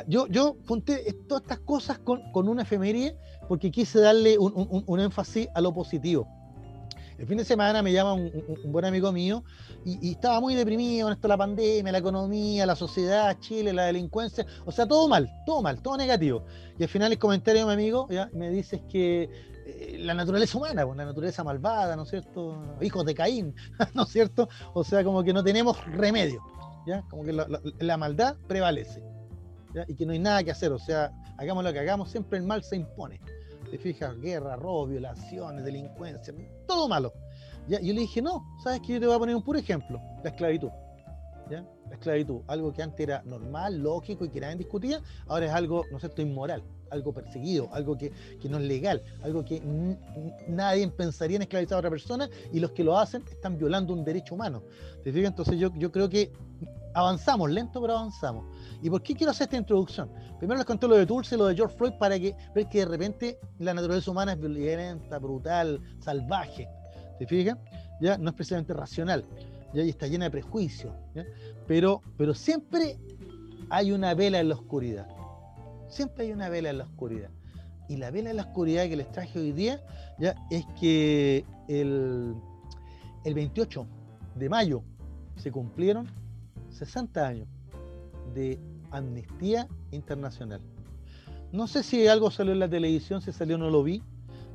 Yo, 0.07 0.27
yo 0.29 0.57
junté 0.67 1.13
todas 1.29 1.43
estas 1.43 1.59
cosas 1.61 1.99
con, 1.99 2.23
una 2.35 2.63
efeméride 2.63 3.17
porque 3.49 3.71
quise 3.71 4.01
darle 4.01 4.39
un, 4.39 5.01
énfasis 5.01 5.49
a 5.55 5.61
lo 5.61 5.75
positivo. 5.75 6.27
El 7.19 7.27
fin 7.27 7.37
de 7.37 7.45
semana 7.45 7.83
me 7.83 7.93
llama 7.93 8.15
un, 8.15 8.33
buen 8.67 8.85
amigo 8.85 9.13
mío 9.13 9.45
y, 9.85 10.13
estaba 10.13 10.41
muy 10.41 10.55
deprimido 10.55 11.07
con 11.07 11.13
esto 11.13 11.29
la 11.29 11.37
pandemia, 11.37 11.93
la 11.93 11.99
economía, 11.99 12.65
la 12.65 12.75
sociedad, 12.75 13.37
Chile, 13.39 13.73
la 13.73 13.85
delincuencia, 13.85 14.47
o 14.65 14.73
sea, 14.73 14.87
todo 14.87 15.09
mal, 15.09 15.31
todo 15.45 15.63
mal, 15.63 15.83
todo 15.83 15.97
negativo. 15.97 16.45
Y 16.79 16.83
al 16.83 16.89
final 16.89 17.13
el 17.13 17.19
comentario 17.19 17.61
de 17.61 17.67
mi 17.67 17.73
amigo 17.75 18.09
¿ya? 18.11 18.31
me 18.33 18.51
dice 18.51 18.83
que 18.89 19.29
eh, 19.67 19.97
la 20.01 20.15
naturaleza 20.15 20.57
humana, 20.59 20.85
pues, 20.87 20.97
la 20.97 21.05
naturaleza 21.05 21.45
malvada, 21.45 21.97
¿no 21.97 22.05
es 22.05 22.11
cierto? 22.11 22.77
Hijos 22.81 23.05
de 23.05 23.15
Caín, 23.15 23.55
¿no 23.95 24.05
es 24.05 24.09
cierto? 24.09 24.49
O 24.73 24.83
sea, 24.83 25.05
como 25.05 25.23
que 25.23 25.33
no 25.33 25.45
tenemos 25.45 25.85
remedio. 25.87 26.43
Como 27.09 27.25
que 27.25 27.33
la, 27.33 27.97
maldad 27.97 28.37
prevalece, 28.47 29.03
Y 29.87 29.95
que 29.95 30.07
no 30.07 30.13
hay 30.13 30.19
nada 30.19 30.43
que 30.43 30.51
hacer, 30.51 30.73
o 30.73 30.79
sea, 30.79 31.13
hagamos 31.39 31.65
lo 31.65 31.73
que 31.73 31.79
hagamos, 31.79 32.11
siempre 32.11 32.39
el 32.39 32.45
mal 32.45 32.63
se 32.63 32.77
impone. 32.77 33.21
Te 33.71 33.79
fijas, 33.79 34.19
guerra, 34.21 34.57
robo, 34.57 34.87
violaciones, 34.87 35.65
delincuencia, 35.65 36.35
todo 36.67 36.89
malo. 36.89 37.13
¿ya? 37.69 37.81
Y 37.81 37.89
yo 37.89 37.95
le 37.95 38.01
dije, 38.01 38.21
no, 38.21 38.45
¿sabes 38.63 38.81
que 38.81 38.95
Yo 38.95 39.01
te 39.01 39.07
voy 39.07 39.17
a 39.17 39.19
poner 39.19 39.37
un 39.37 39.43
puro 39.43 39.59
ejemplo, 39.59 40.01
la 40.23 40.31
esclavitud. 40.31 40.71
¿ya? 41.51 41.65
La 41.89 41.95
esclavitud, 41.95 42.43
algo 42.49 42.73
que 42.73 42.83
antes 42.83 43.01
era 43.01 43.23
normal, 43.25 43.79
lógico 43.79 44.25
y 44.25 44.29
que 44.29 44.41
nadie 44.41 44.57
discutía, 44.57 45.01
ahora 45.27 45.47
es 45.47 45.53
algo, 45.53 45.85
¿no 45.91 45.99
cierto?, 45.99 46.21
inmoral 46.21 46.63
algo 46.93 47.13
perseguido, 47.13 47.69
algo 47.73 47.97
que, 47.97 48.13
no 48.49 48.59
es 48.59 48.65
legal, 48.65 49.03
algo 49.23 49.45
que 49.45 49.61
nadie 50.47 50.87
pensaría 50.89 51.37
en 51.37 51.43
esclavizar 51.43 51.77
a 51.77 51.79
otra 51.79 51.91
persona 51.91 52.29
y 52.53 52.61
los 52.61 52.73
que 52.73 52.85
lo 52.85 52.99
hacen 52.99 53.25
están 53.31 53.59
violando 53.59 53.93
un 53.93 54.05
derecho 54.05 54.35
humano. 54.35 54.63
¿Te 55.03 55.13
fijas? 55.13 55.31
Entonces 55.31 55.59
yo, 55.59 55.73
yo 55.75 55.91
creo 55.91 56.09
que 56.09 56.33
avanzamos, 56.95 57.51
lento 57.51 57.81
pero 57.81 57.99
avanzamos. 57.99 58.45
¿Y 58.83 58.91
por 58.91 59.03
qué 59.03 59.15
quiero 59.15 59.31
hacer 59.31 59.45
esta 59.45 59.57
introducción? 59.57 60.11
Primero 60.39 60.59
les 60.59 60.67
conté 60.67 60.89
lo 60.89 60.97
de 60.97 61.07
Tulsa 61.07 61.35
y 61.35 61.39
lo 61.39 61.47
de 61.47 61.55
George 61.55 61.77
Floyd 61.77 61.93
para 61.99 62.19
que 62.19 62.35
ver 62.55 62.69
que 62.69 62.81
de 62.81 62.85
repente 62.87 63.39
la 63.59 63.75
naturaleza 63.75 64.11
humana 64.11 64.33
es 64.33 64.41
violenta, 64.41 65.19
brutal, 65.19 65.81
salvaje. 66.01 66.69
¿Te 67.19 67.27
fijas? 67.27 67.59
Ya 68.01 68.19
no 68.19 68.31
es 68.31 68.35
precisamente 68.35 68.75
racional. 68.75 69.25
Ya 69.73 69.83
está 69.83 70.07
llena 70.07 70.27
de 70.27 70.31
prejuicios. 70.31 70.93
Pero, 71.67 72.03
pero 72.17 72.35
siempre 72.35 72.99
hay 73.71 73.93
una 73.93 74.15
vela 74.15 74.41
en 74.41 74.49
la 74.49 74.55
oscuridad. 74.57 75.07
Siempre 75.89 76.25
hay 76.25 76.33
una 76.33 76.49
vela 76.49 76.71
en 76.71 76.79
la 76.79 76.85
oscuridad. 76.85 77.31
Y 77.89 77.97
la 77.97 78.11
vela 78.11 78.31
en 78.31 78.37
la 78.37 78.43
oscuridad 78.43 78.85
que 78.89 78.97
les 78.97 79.11
traje 79.13 79.39
hoy 79.39 79.53
día 79.53 79.81
es 80.51 80.65
que 80.81 81.45
el 81.69 82.35
28 83.25 83.87
de 84.35 84.49
mayo 84.49 84.83
se 85.37 85.53
cumplieron 85.53 86.09
60 86.73 87.27
años 87.27 87.49
de 88.35 88.59
amnistía 88.91 89.69
internacional. 89.91 90.61
No 91.53 91.67
sé 91.67 91.83
si 91.83 92.07
algo 92.09 92.31
salió 92.31 92.53
en 92.53 92.61
la 92.61 92.69
televisión, 92.69 93.21
si 93.21 93.33
salió 93.33 93.59
no 93.59 93.71
lo 93.71 93.83
vi. 93.83 94.03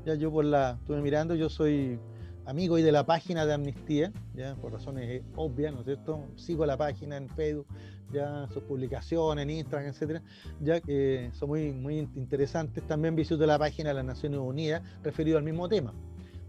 Ya 0.05 0.15
yo 0.15 0.31
por 0.31 0.45
la 0.45 0.77
estuve 0.79 1.01
mirando, 1.01 1.35
yo 1.35 1.49
soy 1.49 1.99
amigo 2.45 2.77
y 2.77 2.81
de 2.81 2.93
la 2.93 3.05
página 3.05 3.45
de 3.45 3.53
Amnistía, 3.53 4.13
ya 4.33 4.55
por 4.55 4.71
razones 4.71 5.21
obvias, 5.35 5.73
¿no 5.73 5.79
es 5.79 5.85
cierto? 5.85 6.23
Sigo 6.37 6.65
la 6.65 6.77
página 6.77 7.17
en 7.17 7.27
Facebook, 7.27 7.67
ya 8.11 8.47
sus 8.53 8.63
publicaciones 8.63 9.43
en 9.43 9.49
Instagram, 9.49 9.89
etcétera, 9.89 10.23
ya 10.61 10.79
que 10.79 11.29
son 11.33 11.49
muy, 11.49 11.73
muy 11.73 12.09
interesantes. 12.15 12.87
También 12.87 13.15
visito 13.15 13.45
la 13.45 13.59
página 13.59 13.89
de 13.89 13.95
las 13.95 14.05
Naciones 14.05 14.39
Unidas 14.39 14.81
referido 15.03 15.37
al 15.37 15.43
mismo 15.43 15.67
tema. 15.67 15.93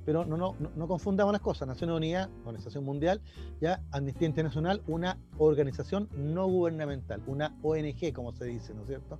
Pero 0.08 0.24
no, 0.24 0.38
no, 0.38 0.56
no, 0.74 0.88
confundamos 0.88 1.34
las 1.34 1.42
cosas. 1.42 1.68
Naciones 1.68 1.94
Unidas, 1.94 2.30
Organización 2.46 2.82
Mundial, 2.82 3.20
ya 3.60 3.82
Amnistía 3.90 4.26
Internacional, 4.26 4.80
una 4.86 5.18
organización 5.36 6.08
no 6.16 6.46
gubernamental, 6.46 7.20
una 7.26 7.54
ONG, 7.62 8.14
como 8.14 8.32
se 8.32 8.46
dice, 8.46 8.72
¿no 8.72 8.80
es 8.80 8.86
cierto? 8.86 9.18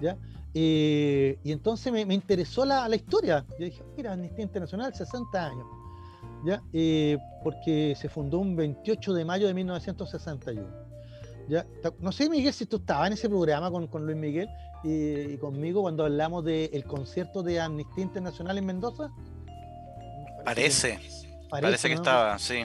¿Ya? 0.00 0.16
Y 0.54 1.52
entonces 1.52 1.92
me, 1.92 2.06
me 2.06 2.14
interesó 2.14 2.64
la, 2.64 2.88
la, 2.88 2.96
historia. 2.96 3.44
Yo 3.58 3.66
dije, 3.66 3.82
mira, 3.98 4.14
Amnistía 4.14 4.44
Internacional, 4.44 4.94
60 4.94 5.46
años. 5.46 5.66
¿Ya? 6.46 6.62
Porque 7.44 7.94
se 8.00 8.08
fundó 8.08 8.38
un 8.38 8.56
28 8.56 9.12
de 9.12 9.24
mayo 9.26 9.46
de 9.46 9.52
1961 9.52 10.90
no 11.98 12.12
sé, 12.12 12.28
Miguel, 12.30 12.52
si 12.52 12.66
tú 12.66 12.76
estabas 12.76 13.08
en 13.08 13.14
ese 13.14 13.28
programa 13.28 13.70
con, 13.70 14.06
Luis 14.06 14.16
Miguel 14.16 14.48
y, 14.84 15.36
conmigo 15.38 15.82
cuando 15.82 16.04
hablamos 16.04 16.44
del 16.44 16.84
concierto 16.84 17.42
de 17.42 17.60
Amnistía 17.60 18.04
Internacional 18.04 18.58
en 18.58 18.66
Mendoza. 18.66 19.10
Parece. 20.44 20.98
Parece, 21.50 21.88
que 21.88 21.94
estaba, 21.94 22.38
sí. 22.38 22.64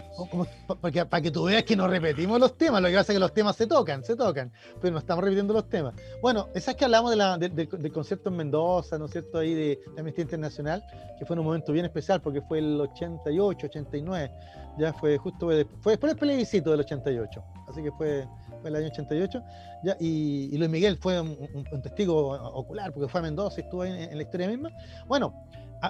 para 0.79 1.21
que 1.21 1.31
tú 1.31 1.45
veas 1.45 1.63
que 1.63 1.75
no 1.75 1.87
repetimos 1.87 2.39
los 2.39 2.55
temas, 2.55 2.83
lo 2.83 2.87
que 2.87 2.93
pasa 2.93 3.11
es 3.11 3.15
que 3.15 3.19
los 3.19 3.33
temas 3.33 3.55
se 3.55 3.65
tocan, 3.65 4.03
se 4.03 4.15
tocan, 4.15 4.51
pero 4.79 4.93
no 4.93 4.99
estamos 4.99 5.23
repitiendo 5.23 5.55
los 5.55 5.67
temas. 5.67 5.95
Bueno, 6.21 6.49
esa 6.53 6.71
es 6.71 6.77
que 6.77 6.85
hablamos 6.85 7.09
del 7.39 7.91
concierto 7.91 8.29
en 8.29 8.35
Mendoza, 8.35 8.99
¿no 8.99 9.05
es 9.05 9.11
cierto? 9.11 9.39
Ahí 9.39 9.55
de, 9.55 9.79
Amnistía 9.97 10.21
Internacional, 10.21 10.83
que 11.17 11.25
fue 11.25 11.35
un 11.35 11.43
momento 11.43 11.71
bien 11.71 11.85
especial 11.85 12.21
porque 12.21 12.41
fue 12.41 12.59
el 12.59 12.79
88, 12.79 13.65
89, 13.65 14.31
ya 14.77 14.93
fue 14.93 15.17
justo, 15.17 15.47
fue 15.81 15.93
después 15.93 16.11
del 16.11 16.17
plebiscito 16.17 16.69
del 16.69 16.81
88, 16.81 17.43
así 17.67 17.81
que 17.81 17.91
fue 17.93 18.27
el 18.63 18.75
año 18.75 18.87
88, 18.87 19.43
ya, 19.83 19.97
y, 19.99 20.55
Luis 20.57 20.69
Miguel 20.69 20.97
fue 20.97 21.19
un, 21.19 21.81
testigo 21.81 22.33
ocular 22.53 22.91
porque 22.91 23.07
fue 23.09 23.19
a 23.19 23.23
Mendoza 23.23 23.61
y 23.61 23.63
estuvo 23.63 23.83
en, 23.83 24.15
la 24.15 24.23
historia 24.23 24.47
misma. 24.47 24.69
Bueno, 25.07 25.33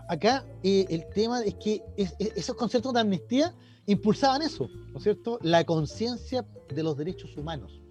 acá 0.07 0.45
eh, 0.63 0.85
el 0.89 1.07
tema 1.13 1.41
es 1.43 1.55
que 1.55 1.81
esos 2.35 2.55
conceptos 2.55 2.93
de 2.93 2.99
amnistía 3.01 3.53
impulsaban 3.85 4.41
eso, 4.41 4.67
¿no 4.91 4.97
es 4.97 5.03
cierto? 5.03 5.39
La 5.41 5.63
conciencia 5.63 6.45
de 6.69 6.83
los 6.83 6.97
derechos 6.97 7.35
humanos. 7.37 7.81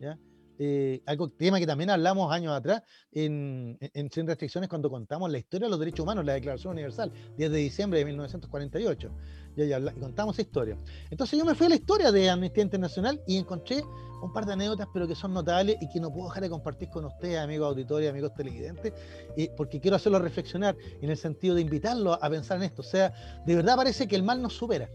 ¿ya? 0.00 0.18
Eh, 0.58 1.02
algo 1.04 1.28
tema 1.28 1.58
que 1.58 1.66
también 1.66 1.90
hablamos 1.90 2.32
años 2.32 2.52
atrás 2.52 2.82
en, 3.12 3.76
en, 3.80 4.10
Sin 4.10 4.26
Restricciones 4.26 4.70
cuando 4.70 4.88
contamos 4.90 5.30
la 5.30 5.38
historia 5.38 5.66
de 5.66 5.70
los 5.70 5.78
derechos 5.78 6.04
humanos, 6.04 6.24
la 6.24 6.32
Declaración 6.32 6.72
Universal, 6.72 7.12
10 7.36 7.50
de 7.50 7.58
diciembre 7.58 7.98
de 7.98 8.06
1948. 8.06 9.10
Y, 9.56 10.00
contamos 10.00 10.38
esa. 10.38 10.76
Entonces 11.10 11.38
yo 11.38 11.44
me 11.44 11.54
fui 11.54 11.66
a 11.66 11.70
la 11.70 11.76
historia 11.76 12.12
de 12.12 12.28
Amnistía 12.28 12.62
Internacional 12.62 13.22
y 13.26 13.36
encontré 13.38 13.82
un 14.22 14.32
par 14.32 14.44
de 14.44 14.52
anécdotas, 14.52 14.88
pero 14.92 15.06
que 15.06 15.14
son 15.14 15.32
notables 15.32 15.76
y 15.80 15.88
que 15.88 16.00
no 16.00 16.12
puedo 16.12 16.28
dejar 16.28 16.42
de 16.42 16.50
compartir 16.50 16.88
con 16.90 17.04
ustedes, 17.04 17.38
amigos 17.38 17.68
auditores, 17.68 18.10
amigos 18.10 18.34
televidentes, 18.34 18.92
eh, 19.36 19.50
porque 19.56 19.80
quiero 19.80 19.96
hacerlo 19.96 20.18
reflexionar 20.18 20.76
en 21.00 21.10
el 21.10 21.16
sentido 21.16 21.54
de 21.54 21.62
invitarlo 21.62 22.12
a 22.22 22.30
pensar 22.30 22.58
en 22.58 22.64
esto. 22.64 22.82
O 22.82 22.84
sea, 22.84 23.12
de 23.44 23.56
verdad 23.56 23.76
parece 23.76 24.06
que 24.06 24.16
el 24.16 24.22
mal 24.22 24.42
nos 24.42 24.54
supera 24.54 24.90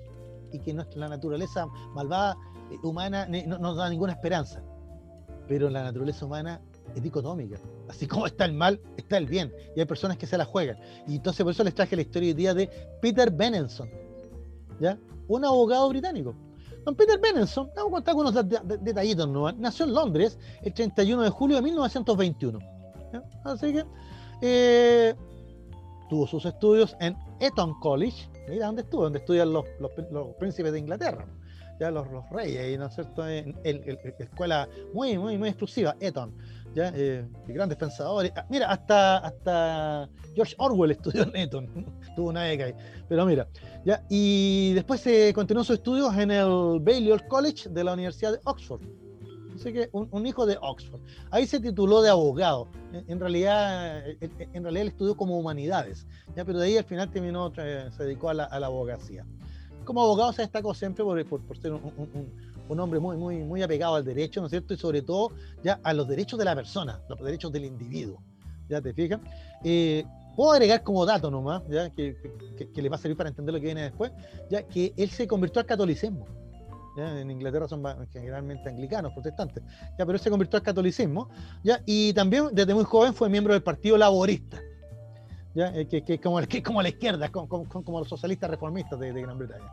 y 0.52 0.60
que 0.60 0.74
nuestra, 0.74 1.00
la 1.00 1.10
naturaleza 1.10 1.66
malvada, 1.94 2.38
eh, 2.72 2.78
humana, 2.84 3.28
no 3.28 3.58
nos 3.58 3.78
da 3.78 3.90
ninguna 3.90 4.14
esperanza. 4.14 4.62
Pero 5.48 5.70
la 5.70 5.84
naturaleza 5.84 6.26
humana 6.26 6.62
es 6.96 7.02
dicotómica. 7.02 7.58
Así 7.90 8.08
como 8.08 8.26
está 8.26 8.46
el 8.46 8.54
mal, 8.54 8.80
está 8.98 9.18
el 9.18 9.26
bien. 9.26 9.54
Y 9.76 9.80
hay 9.80 9.86
personas 9.86 10.18
que 10.18 10.26
se 10.26 10.38
la 10.38 10.46
juegan. 10.46 10.78
Y 11.08 11.16
entonces 11.16 11.44
por 11.44 11.52
eso 11.52 11.64
les 11.64 11.76
traje 11.76 11.96
la 11.96 12.02
historia 12.02 12.30
hoy 12.30 12.34
día 12.34 12.54
de 12.54 12.70
Peter 13.02 13.32
Benenson, 13.32 13.90
¿ya? 14.82 14.98
Un 15.28 15.46
abogado 15.46 15.88
británico. 15.90 16.36
Don 16.84 16.96
Peter 16.96 17.20
Benenson, 17.20 17.70
vamos 17.76 17.92
a 17.92 17.96
contar 17.96 18.16
unos 18.16 18.34
detallitos. 18.82 19.30
Nació 19.58 19.86
en 19.86 19.94
Londres 19.94 20.40
el 20.64 20.74
31 20.74 21.22
de 21.22 21.30
julio 21.30 21.56
de 21.58 21.62
1921. 21.62 22.60
Así 23.44 23.74
que 23.74 23.86
eh, 24.42 25.16
tuvo 26.10 26.26
sus 26.26 26.46
estudios 26.46 26.96
en 27.00 27.16
Eton 27.40 27.80
College, 27.80 28.28
mira 28.50 28.66
dónde 28.66 28.82
estuvo, 28.82 29.04
donde 29.04 29.20
estudian 29.20 29.54
los, 29.54 29.66
príncipes 30.40 30.72
de 30.72 30.80
Inglaterra, 30.80 31.26
ya 31.82 31.90
los, 31.90 32.10
los 32.12 32.30
reyes, 32.30 32.78
¿no 32.78 32.86
es 32.86 32.94
cierto? 32.94 33.28
En, 33.28 33.56
escuela 34.20 34.70
muy, 34.94 35.18
muy, 35.18 35.36
muy 35.40 35.50
exclusiva, 35.50 35.96
Eton, 36.00 36.32
ya, 36.76 36.94
eh, 36.96 37.28
grandes 37.48 37.76
pensadores. 37.76 38.32
Ah, 38.36 38.46
mira, 38.52 38.70
hasta, 38.70 39.18
hasta 39.18 40.08
George 40.36 40.54
Orwell 40.60 40.92
estudió 40.92 41.24
en 41.24 41.36
Eton, 41.36 41.68
tuvo 42.16 42.30
una 42.30 42.44
beca 42.44 42.66
ahí. 42.66 42.76
Pero 43.10 43.26
mira, 43.26 43.48
ya, 43.84 44.06
y 44.12 44.74
después 44.74 45.02
se 45.02 45.34
continuó 45.34 45.64
sus 45.64 45.78
estudios 45.78 46.16
en 46.16 46.30
el 46.30 46.80
Balliol 46.82 47.28
College 47.28 47.70
de 47.70 47.84
la 47.84 47.94
Universidad 47.94 48.34
de 48.34 48.40
Oxford. 48.44 48.82
Así 49.56 49.74
que 49.74 49.90
un, 49.92 50.26
hijo 50.26 50.46
de 50.46 50.58
Oxford. 50.62 51.02
Ahí 51.32 51.48
se 51.48 51.60
tituló 51.60 52.02
de 52.02 52.10
abogado. 52.10 52.68
En, 53.08 53.20
realidad, 53.20 54.04
en, 54.20 54.64
realidad 54.64 54.82
él 54.82 54.88
estudió 54.88 55.16
como 55.16 55.38
humanidades, 55.38 56.08
¿ya? 56.36 56.46
pero 56.46 56.60
de 56.60 56.68
ahí 56.68 56.78
al 56.78 56.84
final 56.84 57.10
terminó, 57.12 57.52
eh, 57.58 57.90
se 57.96 58.04
dedicó 58.04 58.30
a 58.30 58.34
la, 58.34 58.46
abogacía. 58.46 59.26
Como 59.86 60.04
abogado 60.04 60.34
se 60.34 60.44
destacó 60.44 60.74
siempre 60.74 61.04
por, 61.26 61.42
ser 61.58 61.74
un, 61.74 62.80
hombre 62.80 63.00
muy, 63.00 63.18
muy, 63.18 63.44
muy 63.44 63.62
apegado 63.62 63.96
al 63.96 64.06
derecho, 64.06 64.40
¿no 64.40 64.48
es 64.48 64.52
cierto? 64.52 64.74
Y 64.74 64.78
sobre 64.78 65.02
todo 65.02 65.32
ya 65.64 65.80
a 65.84 65.94
los 65.94 66.08
derechos 66.08 66.40
de 66.40 66.46
la 66.46 66.56
persona, 66.56 67.02
los 67.10 67.20
derechos 67.20 67.52
del 67.52 67.66
individuo. 67.66 68.22
¿Ya 68.70 68.82
te 68.82 68.94
fijas? 68.94 69.20
Eh, 69.64 70.06
puedo 70.36 70.52
agregar 70.52 70.84
como 70.84 71.06
dato 71.06 71.30
nomás, 71.30 71.64
¿ya? 71.70 71.90
Que, 71.90 72.16
que, 72.74 72.82
le 72.82 72.90
va 72.90 72.96
a 72.96 73.00
servir 73.00 73.18
para 73.18 73.30
entender 73.30 73.54
lo 73.54 73.60
que 73.60 73.66
viene 73.66 73.84
después, 73.84 74.12
ya 74.50 74.64
que 74.64 74.94
él 74.96 75.10
se 75.10 75.28
convirtió 75.28 75.60
al 75.60 75.66
catolicismo. 75.66 76.26
En 76.98 77.32
Inglaterra 77.32 77.68
son 77.68 77.84
generalmente 78.12 78.68
anglicanos, 78.68 79.14
protestantes, 79.14 79.64
¿ya? 79.98 80.06
pero 80.06 80.14
él 80.14 80.20
se 80.20 80.30
convirtió 80.30 80.58
al 80.58 80.64
catolicismo, 80.64 81.30
¿ya? 81.64 81.82
y 81.86 82.12
también 82.14 82.50
desde 82.52 82.74
muy 82.74 82.84
joven 82.84 83.14
fue 83.14 83.30
miembro 83.30 83.54
del 83.54 83.64
Partido 83.64 83.98
Laborista, 83.98 84.62
Eh, 85.56 85.88
que, 85.90 86.04
que, 86.04 86.20
como, 86.20 86.40
que 86.42 86.64
como 86.64 86.82
la 86.82 86.90
izquierda, 86.90 87.30
como, 87.30 88.00
los 88.00 88.08
socialistas 88.08 88.50
reformistas 88.50 89.00
de, 89.00 89.12
Gran 89.12 89.38
Bretaña. 89.38 89.72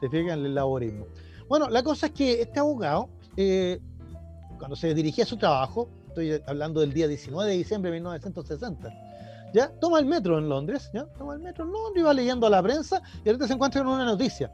Te 0.00 0.08
fijas 0.08 0.34
el 0.34 0.54
laborismo. 0.54 1.06
Bueno, 1.48 1.68
la 1.68 1.82
cosa 1.82 2.06
es 2.06 2.12
que 2.12 2.42
este 2.42 2.58
abogado, 2.58 3.08
eh, 3.36 3.80
cuando 4.58 4.76
se 4.76 4.94
dirigía 4.94 5.24
a 5.24 5.26
su 5.26 5.36
trabajo, 5.36 5.88
estoy 6.08 6.40
hablando 6.46 6.80
del 6.80 6.92
día 6.92 7.06
19 7.06 7.50
de 7.50 7.56
diciembre 7.56 7.90
de 7.90 7.98
1960, 7.98 8.90
¿ya? 9.52 9.68
Toma 9.80 10.00
el 10.00 10.06
metro 10.06 10.38
en 10.38 10.48
Londres, 10.48 10.90
¿ya? 10.92 11.06
Toma 11.16 11.34
el 11.34 11.40
metro 11.40 11.64
en 11.64 11.72
Londres 11.72 12.04
va 12.04 12.14
leyendo 12.14 12.46
a 12.46 12.50
la 12.50 12.62
prensa 12.62 13.02
y 13.24 13.28
ahorita 13.28 13.46
se 13.46 13.54
encuentra 13.54 13.84
con 13.84 13.92
una 13.92 14.04
noticia 14.04 14.50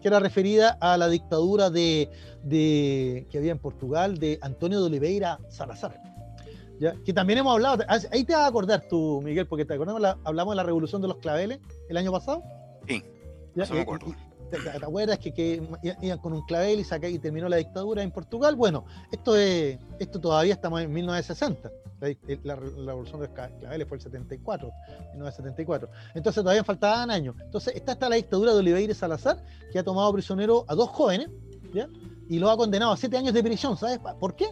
que 0.00 0.08
era 0.08 0.20
referida 0.20 0.76
a 0.80 0.96
la 0.96 1.08
dictadura 1.08 1.70
de, 1.70 2.10
que 2.50 3.38
había 3.38 3.52
en 3.52 3.58
Portugal 3.58 4.18
de 4.18 4.38
Antonio 4.42 4.80
de 4.80 4.86
Oliveira 4.86 5.38
Salazar. 5.48 6.00
¿Ya? 6.80 6.94
Que 7.04 7.12
también 7.12 7.38
hemos 7.38 7.52
hablado, 7.52 7.84
ahí 7.88 8.24
te 8.24 8.32
vas 8.32 8.42
a 8.42 8.46
acordar 8.46 8.82
tú, 8.88 9.20
Miguel, 9.22 9.46
porque 9.46 9.64
te 9.64 9.74
acordamos, 9.74 10.02
hablamos 10.24 10.52
de 10.52 10.56
la 10.56 10.62
revolución 10.64 11.00
de 11.00 11.08
los 11.08 11.18
claveles 11.18 11.60
el 11.88 11.96
año 11.96 12.10
pasado. 12.10 12.42
Sí, 12.88 13.04
¿Ya? 13.54 13.66
me 13.66 13.80
acuerdo. 13.82 14.06
¿Te, 14.50 14.84
acuerdas 14.84 15.18
que, 15.18 15.62
iban 16.02 16.18
con 16.18 16.32
un 16.32 16.42
clavel 16.42 16.80
y, 16.80 16.84
saca, 16.84 17.08
y 17.08 17.18
terminó 17.20 17.48
la 17.48 17.56
dictadura 17.56 18.02
en 18.02 18.10
Portugal? 18.10 18.56
Bueno, 18.56 18.84
esto, 19.12 19.36
es, 19.36 19.78
esto 20.00 20.20
todavía 20.20 20.54
estamos 20.54 20.80
en 20.80 20.92
1960. 20.92 21.70
La, 22.42 22.56
revolución 22.56 23.20
de 23.20 23.28
los 23.28 23.36
claveles 23.36 23.86
fue 23.86 23.98
el 23.98 24.02
74, 24.02 24.72
1974. 25.12 25.88
Entonces 26.14 26.42
todavía 26.42 26.64
faltaban 26.64 27.10
años. 27.10 27.36
Entonces 27.40 27.76
está 27.76 27.92
esta 27.92 28.08
la 28.08 28.16
dictadura 28.16 28.52
de 28.52 28.58
Oliveira 28.58 28.94
Salazar, 28.94 29.40
que 29.70 29.78
ha 29.78 29.84
tomado 29.84 30.12
prisionero 30.12 30.64
a 30.66 30.74
dos 30.74 30.88
jóvenes, 30.88 31.28
¿ya? 31.72 31.86
Y 32.28 32.38
los 32.38 32.50
ha 32.50 32.56
condenado 32.56 32.92
a 32.92 32.96
siete 32.96 33.18
años 33.18 33.34
de 33.34 33.42
prisión. 33.42 33.76
¿Sabes 33.76 34.00
por 34.18 34.34
qué? 34.34 34.48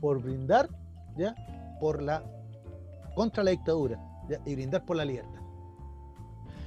Por 0.00 0.20
brindar, 0.20 0.68
¿ya? 1.16 1.34
Por 1.80 2.02
la, 2.02 2.22
contra 3.14 3.42
la 3.42 3.50
dictadura, 3.50 3.98
Y 4.46 4.54
brindar 4.54 4.84
por 4.84 4.96
la 4.96 5.04
libertad. 5.04 5.40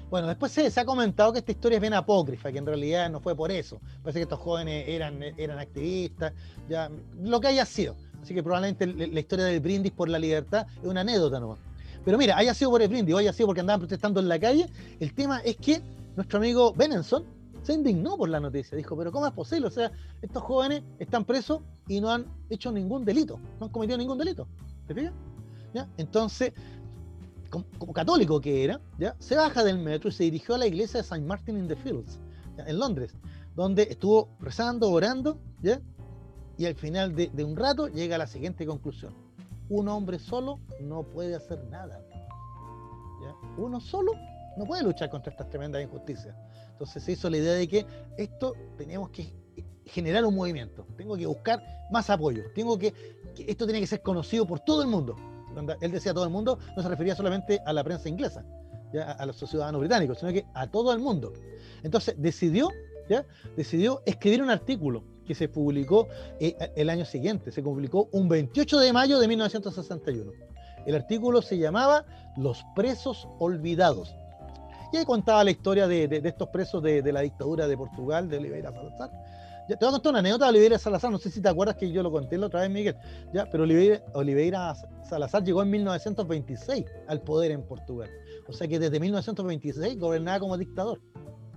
Bueno, 0.09 0.27
después 0.27 0.51
se, 0.51 0.79
ha 0.79 0.85
comentado 0.85 1.33
que 1.33 1.39
esta 1.39 1.51
historia 1.51 1.77
es 1.77 1.81
bien 1.81 1.93
apócrifa, 1.93 2.51
que 2.51 2.59
en 2.59 2.65
realidad 2.65 3.09
no 3.09 3.19
fue 3.19 3.35
por 3.35 3.51
eso. 3.51 3.79
Parece 4.01 4.19
que 4.19 4.23
estos 4.23 4.39
jóvenes 4.39 4.85
eran, 4.87 5.21
eran 5.37 5.57
activistas, 5.57 6.31
ya, 6.69 6.89
lo 7.21 7.39
que 7.39 7.47
haya 7.47 7.65
sido. 7.65 7.95
Así 8.21 8.33
que 8.33 8.43
probablemente 8.43 8.87
la 8.87 9.19
historia 9.19 9.45
del 9.45 9.59
brindis 9.59 9.91
por 9.91 10.09
la 10.09 10.19
libertad 10.19 10.67
es 10.81 10.87
una 10.87 11.01
anécdota 11.01 11.39
nomás. 11.39 11.59
Pero 12.03 12.17
mira, 12.17 12.37
haya 12.37 12.53
sido 12.53 12.71
por 12.71 12.81
el 12.81 12.87
brindis 12.87 13.15
o 13.15 13.17
haya 13.17 13.33
sido 13.33 13.47
porque 13.47 13.61
andaban 13.61 13.79
protestando 13.79 14.19
en 14.19 14.29
la 14.29 14.39
calle, 14.39 14.67
el 14.99 15.13
tema 15.13 15.39
es 15.39 15.57
que 15.57 15.81
nuestro 16.15 16.37
amigo 16.37 16.71
Benenson 16.73 17.25
se 17.65 17.73
indignó 17.73 18.15
por 18.15 18.29
la 18.29 18.39
noticia. 18.39 18.77
Dijo, 18.77 18.95
pero 18.95 19.11
¿cómo 19.11 19.25
es 19.25 19.33
posible? 19.33 19.67
O 19.67 19.71
sea, 19.71 19.91
estos 20.21 20.43
jóvenes 20.43 20.83
están 20.99 21.25
presos 21.25 21.61
y 21.87 21.99
no 21.99 22.11
han 22.11 22.25
hecho 22.49 22.71
ningún 22.71 23.03
delito, 23.03 23.39
no 23.59 23.65
han 23.65 23.71
cometido 23.71 23.97
ningún 23.97 24.17
delito. 24.17 24.47
¿Te 24.87 24.93
fijas? 24.93 25.13
¿Ya? 25.73 25.89
Entonces, 25.97 26.53
como, 27.49 27.93
católico 27.93 28.39
que 28.39 28.63
era, 28.63 28.79
¿ya? 28.99 29.15
se 29.19 29.35
baja 29.35 29.63
del 29.63 29.79
metro 29.79 30.09
y 30.09 30.11
se 30.11 30.23
dirigió 30.25 30.55
a 30.55 30.57
la 30.59 30.67
iglesia 30.67 30.99
de 30.99 31.01
St. 31.01 31.21
Martin 31.21 31.57
in 31.57 31.67
the 31.67 31.75
Fields, 31.75 32.19
en 32.57 32.79
Londres, 32.79 33.15
donde 33.55 33.83
estuvo 33.83 34.29
rezando, 34.39 34.91
orando, 34.91 35.39
¿ya? 35.61 35.81
y 36.57 36.65
al 36.67 36.75
final 36.75 37.15
de, 37.15 37.43
un 37.43 37.55
rato 37.55 37.87
llega 37.87 38.15
a 38.15 38.19
la 38.19 38.27
siguiente 38.27 38.65
conclusión. 38.65 39.13
Un 39.69 39.87
hombre 39.87 40.19
solo 40.19 40.59
no 40.79 41.03
puede 41.03 41.35
hacer 41.35 41.63
nada. 41.65 41.99
Uno 43.57 43.79
solo 43.79 44.11
no 44.57 44.65
puede 44.65 44.83
luchar 44.83 45.09
contra 45.09 45.31
estas 45.31 45.49
tremendas 45.49 45.81
injusticias. 45.81 46.35
Entonces 46.75 47.03
se 47.03 47.13
hizo 47.13 47.29
la 47.29 47.37
idea 47.37 47.53
de 47.53 47.69
que 47.69 47.85
esto 48.17 48.53
tenemos 48.77 49.09
que 49.09 49.33
generar 49.85 50.25
un 50.25 50.35
movimiento, 50.35 50.85
tengo 50.97 51.15
que 51.15 51.25
buscar 51.25 51.63
más 51.89 52.09
apoyo, 52.09 52.43
tengo 52.53 52.77
que, 52.77 52.93
esto 53.47 53.65
tiene 53.65 53.79
que 53.79 53.87
ser 53.87 54.01
conocido 54.01 54.45
por 54.45 54.59
todo 54.59 54.81
el 54.81 54.89
mundo. 54.89 55.15
él 55.79 55.91
decía 55.91 56.13
todo 56.13 56.25
el 56.25 56.31
mundo, 56.31 56.59
no 56.75 56.83
se 56.83 56.89
refería 56.89 57.15
solamente 57.15 57.61
a 57.65 57.71
la 57.71 57.81
prensa 57.81 58.09
inglesa, 58.09 58.43
a 59.17 59.25
los 59.25 59.37
ciudadanos 59.37 59.79
británicos, 59.79 60.19
sino 60.19 60.33
que 60.33 60.45
a 60.53 60.67
todo 60.67 60.91
el 60.91 60.99
mundo. 60.99 61.31
Entonces 61.81 62.15
decidió, 62.17 62.67
¿ya? 63.07 63.25
decidió 63.55 64.01
escribir 64.05 64.41
un 64.41 64.49
artículo 64.49 65.01
que 65.25 65.33
se 65.33 65.47
publicó 65.47 66.09
eh, 66.41 66.57
el 66.75 66.89
año 66.89 67.05
siguiente, 67.05 67.53
se 67.53 67.63
publicó 67.63 68.09
un 68.11 68.27
28 68.27 68.79
de 68.79 68.91
mayo 68.91 69.17
de 69.17 69.29
1961. 69.29 70.29
El 70.85 70.95
artículo 70.95 71.41
se 71.41 71.57
llamaba 71.57 72.05
Los 72.35 72.65
presos 72.75 73.29
olvidados. 73.39 74.13
Ahí 74.97 75.05
contaba 75.05 75.43
la 75.43 75.51
historia 75.51 75.87
de, 75.87 76.21
estos 76.23 76.49
presos 76.49 76.81
de, 76.81 77.11
la 77.11 77.21
dictadura 77.21 77.67
de 77.67 77.77
Portugal, 77.77 78.29
de 78.29 78.37
Oliveira 78.37 78.71
Salazar. 78.71 79.11
Ya, 79.67 79.75
te 79.77 79.85
voy 79.85 79.89
a 79.89 79.91
contar 79.93 80.11
una 80.11 80.19
anécdota 80.19 80.45
de 80.45 80.49
Oliveira 80.51 80.77
Salazar, 80.77 81.11
no 81.11 81.17
sé 81.17 81.31
si 81.31 81.41
te 81.41 81.49
acuerdas 81.49 81.75
que 81.75 81.91
yo 81.91 82.03
lo 82.03 82.11
conté 82.11 82.37
la 82.37 82.47
otra 82.47 82.61
vez, 82.61 82.69
Miguel, 82.69 82.95
ya, 83.33 83.49
pero 83.49 83.63
Oliveira, 83.63 84.03
Oliveira 84.13 84.75
Salazar 85.09 85.43
llegó 85.43 85.63
en 85.63 85.71
1926 85.71 86.85
al 87.07 87.21
poder 87.21 87.51
en 87.51 87.63
Portugal. 87.63 88.09
O 88.47 88.53
sea 88.53 88.67
que 88.67 88.77
desde 88.77 88.99
1926 88.99 89.97
gobernaba 89.97 90.39
como 90.39 90.57
dictador. 90.57 91.01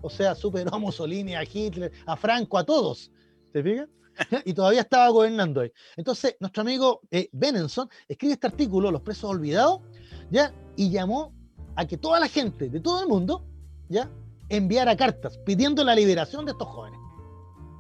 O 0.01 0.09
sea, 0.09 0.35
superó 0.35 0.75
a 0.75 0.79
Mussolini, 0.79 1.35
a 1.35 1.43
Hitler, 1.43 1.93
a 2.07 2.17
Franco, 2.17 2.57
a 2.57 2.65
todos. 2.65 3.11
¿Te 3.53 3.63
fijas? 3.63 3.89
y 4.45 4.53
todavía 4.53 4.81
estaba 4.81 5.09
gobernando 5.11 5.61
ahí. 5.61 5.71
Entonces, 5.97 6.37
nuestro 6.41 6.63
amigo 6.63 7.01
eh, 7.11 7.29
Benenson 7.33 7.89
escribe 8.09 8.35
este 8.35 8.47
artículo, 8.47 8.91
Los 8.91 9.03
presos 9.03 9.31
olvidados, 9.31 9.81
¿ya? 10.31 10.53
Y 10.77 10.91
llamó 10.91 11.38
a 11.79 11.87
que 11.87 11.97
toda 11.97 12.19
la 12.19 12.27
gente 12.27 12.69
de 12.69 12.81
todo 12.81 13.01
el 13.01 13.09
mundo, 13.09 13.45
¿ya? 13.89 14.11
Enviara 14.49 14.97
cartas 14.97 15.39
pidiendo 15.47 15.85
la 15.85 15.95
liberación 15.95 16.45
de 16.45 16.51
estos 16.51 16.67
jóvenes. 16.67 16.99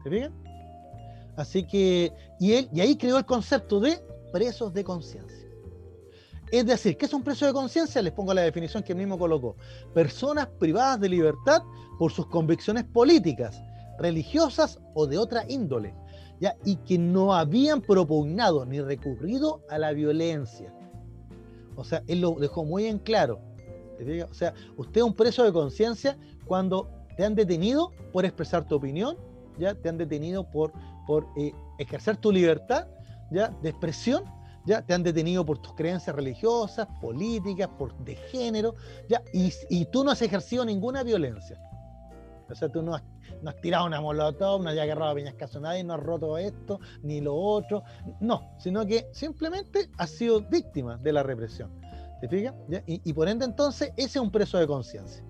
¿Te 0.05 0.11
fijas? 0.11 0.31
Así 1.37 1.66
que, 1.66 2.12
y, 2.39 2.53
él, 2.53 2.69
y 2.73 2.81
ahí 2.81 2.97
creó 2.97 3.19
el 3.19 3.27
concepto 3.27 3.81
de 3.81 4.01
presos 4.33 4.73
de 4.73 4.85
conciencia. 4.85 5.49
Es 6.53 6.65
decir, 6.65 6.97
¿qué 6.97 7.07
es 7.07 7.12
un 7.12 7.25
preso 7.25 7.45
de 7.45 7.53
conciencia? 7.53 8.01
Les 8.01 8.12
pongo 8.12 8.33
la 8.33 8.43
definición 8.43 8.85
que 8.85 8.93
él 8.93 8.99
mismo 8.99 9.19
colocó. 9.19 9.57
Personas 9.93 10.47
privadas 10.47 11.01
de 11.01 11.09
libertad 11.09 11.65
por 11.99 12.12
sus 12.12 12.29
convicciones 12.29 12.85
políticas, 12.85 13.61
religiosas 13.99 14.79
o 14.95 15.09
de 15.09 15.19
otra 15.19 15.45
índole, 15.49 15.93
¿ya? 16.39 16.57
y 16.65 16.77
que 16.77 16.99
no 16.99 17.35
habían 17.35 17.81
propugnado 17.81 18.65
ni 18.65 18.81
recurrido 18.81 19.61
a 19.69 19.77
la 19.77 19.91
violencia. 19.93 20.73
O 21.75 21.83
sea, 21.83 22.05
él 22.07 22.20
lo 22.20 22.37
dejó 22.37 22.65
muy 22.65 22.87
en 22.87 23.01
claro. 23.01 23.41
O 24.31 24.35
sea, 24.35 24.55
usted 24.77 25.01
es 25.01 25.05
un 25.05 25.15
preso 25.15 25.45
de 25.45 25.53
conciencia 25.53 26.16
cuando 26.47 26.89
te 27.16 27.25
han 27.25 27.35
detenido 27.35 27.93
por 28.12 28.25
expresar 28.25 28.66
tu 28.66 28.77
opinión, 28.77 29.16
ya 29.59 29.75
te 29.75 29.89
han 29.89 29.99
detenido 29.99 30.49
por, 30.49 30.73
por 31.07 31.27
eh, 31.37 31.53
ejercer 31.79 32.16
tu 32.16 32.31
libertad 32.31 32.87
ya 33.31 33.49
de 33.62 33.70
expresión, 33.70 34.25
ya 34.65 34.83
te 34.83 34.95
han 34.95 35.03
detenido 35.03 35.45
por 35.45 35.59
tus 35.59 35.75
creencias 35.75 36.15
religiosas, 36.15 36.87
políticas, 37.01 37.69
por 37.79 37.97
de 38.05 38.16
género, 38.16 38.75
ya 39.09 39.23
y, 39.33 39.85
tú 39.87 40.05
no 40.05 40.11
has 40.11 40.23
ejercido 40.23 40.65
ninguna 40.65 41.03
violencia. 41.03 41.61
O 42.51 42.55
sea, 42.55 42.70
tú 42.70 42.83
no 42.83 42.95
has, 42.95 43.03
no 43.43 43.51
has 43.51 43.61
tirado 43.61 43.85
una 43.85 44.01
molotov, 44.01 44.62
no 44.62 44.70
has 44.70 44.79
agarrado 44.79 45.11
a 45.11 45.15
piñascazo 45.15 45.59
a 45.59 45.62
nadie, 45.62 45.85
no 45.85 45.95
has 45.95 46.01
roto 46.01 46.39
esto, 46.39 46.81
ni 47.03 47.20
lo 47.20 47.35
otro. 47.35 47.83
No, 48.20 48.55
sino 48.59 48.87
que 48.87 49.09
simplemente 49.12 49.91
has 49.99 50.11
sido 50.11 50.41
víctima 50.41 50.97
de 50.97 51.12
la 51.12 51.23
represión. 51.23 51.70
¿Te 52.20 52.28
fijas? 52.28 52.55
Y, 52.86 53.12
por 53.12 53.28
ende, 53.28 53.45
entonces, 53.45 53.93
ese 53.97 54.19
es 54.19 54.23
un 54.23 54.31
preso 54.31 54.59
de 54.59 54.66
conciencia. 54.66 55.23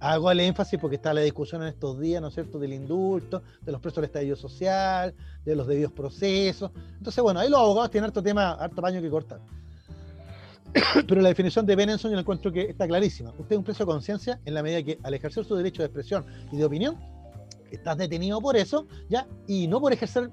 Hago 0.00 0.30
el 0.30 0.40
énfasis 0.40 0.78
porque 0.78 0.96
está 0.96 1.14
la 1.14 1.22
discusión 1.22 1.62
en 1.62 1.68
estos 1.68 1.98
días, 1.98 2.20
¿no 2.20 2.28
es 2.28 2.34
cierto?, 2.34 2.58
del 2.58 2.74
indulto, 2.74 3.42
de 3.62 3.72
los 3.72 3.80
presos 3.80 3.96
del 3.96 4.04
estallido 4.04 4.36
social, 4.36 5.14
de 5.44 5.56
los 5.56 5.66
debidos 5.66 5.92
procesos. 5.92 6.70
Entonces, 6.98 7.22
bueno, 7.22 7.40
ahí 7.40 7.48
los 7.48 7.58
abogados 7.58 7.90
tienen 7.90 8.08
harto 8.08 8.22
tema, 8.22 8.52
harto 8.52 8.82
paño 8.82 9.00
que 9.00 9.08
cortar. 9.08 9.40
Pero 11.08 11.22
la 11.22 11.28
definición 11.28 11.64
de 11.64 11.76
Benenson 11.76 12.10
yo 12.10 12.18
encuentro 12.18 12.52
que 12.52 12.62
está 12.62 12.86
clarísima. 12.86 13.30
Usted 13.30 13.52
es 13.52 13.58
un 13.58 13.64
preso 13.64 13.84
de 13.84 13.86
conciencia 13.86 14.40
en 14.44 14.54
la 14.54 14.62
medida 14.62 14.82
que 14.82 14.98
al 15.02 15.14
ejercer 15.14 15.44
su 15.44 15.54
derecho 15.54 15.82
de 15.82 15.86
expresión 15.86 16.26
y 16.52 16.56
de 16.58 16.64
opinión, 16.64 16.98
estás 17.70 17.96
detenido 17.96 18.40
por 18.40 18.56
eso, 18.56 18.86
¿ya? 19.08 19.26
Y 19.46 19.66
no 19.68 19.80
por 19.80 19.92
ejercer 19.92 20.30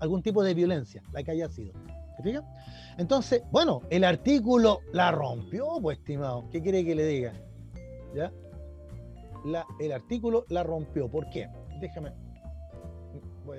algún 0.00 0.22
tipo 0.22 0.42
de 0.42 0.54
violencia, 0.54 1.02
la 1.12 1.22
que 1.22 1.30
haya 1.30 1.48
sido. 1.48 1.72
¿Se 2.16 2.22
fija? 2.22 2.42
Entonces, 2.98 3.42
bueno, 3.50 3.82
el 3.90 4.04
artículo 4.04 4.80
la 4.92 5.10
rompió, 5.10 5.66
pues, 5.80 5.98
estimado. 5.98 6.48
¿Qué 6.50 6.62
quiere 6.62 6.84
que 6.84 6.94
le 6.94 7.06
diga? 7.06 7.32
¿Ya? 8.14 8.32
El 9.78 9.92
artículo 9.92 10.44
la 10.48 10.62
rompió. 10.62 11.08
¿Por 11.08 11.28
qué? 11.30 11.48
Déjame 11.80 12.12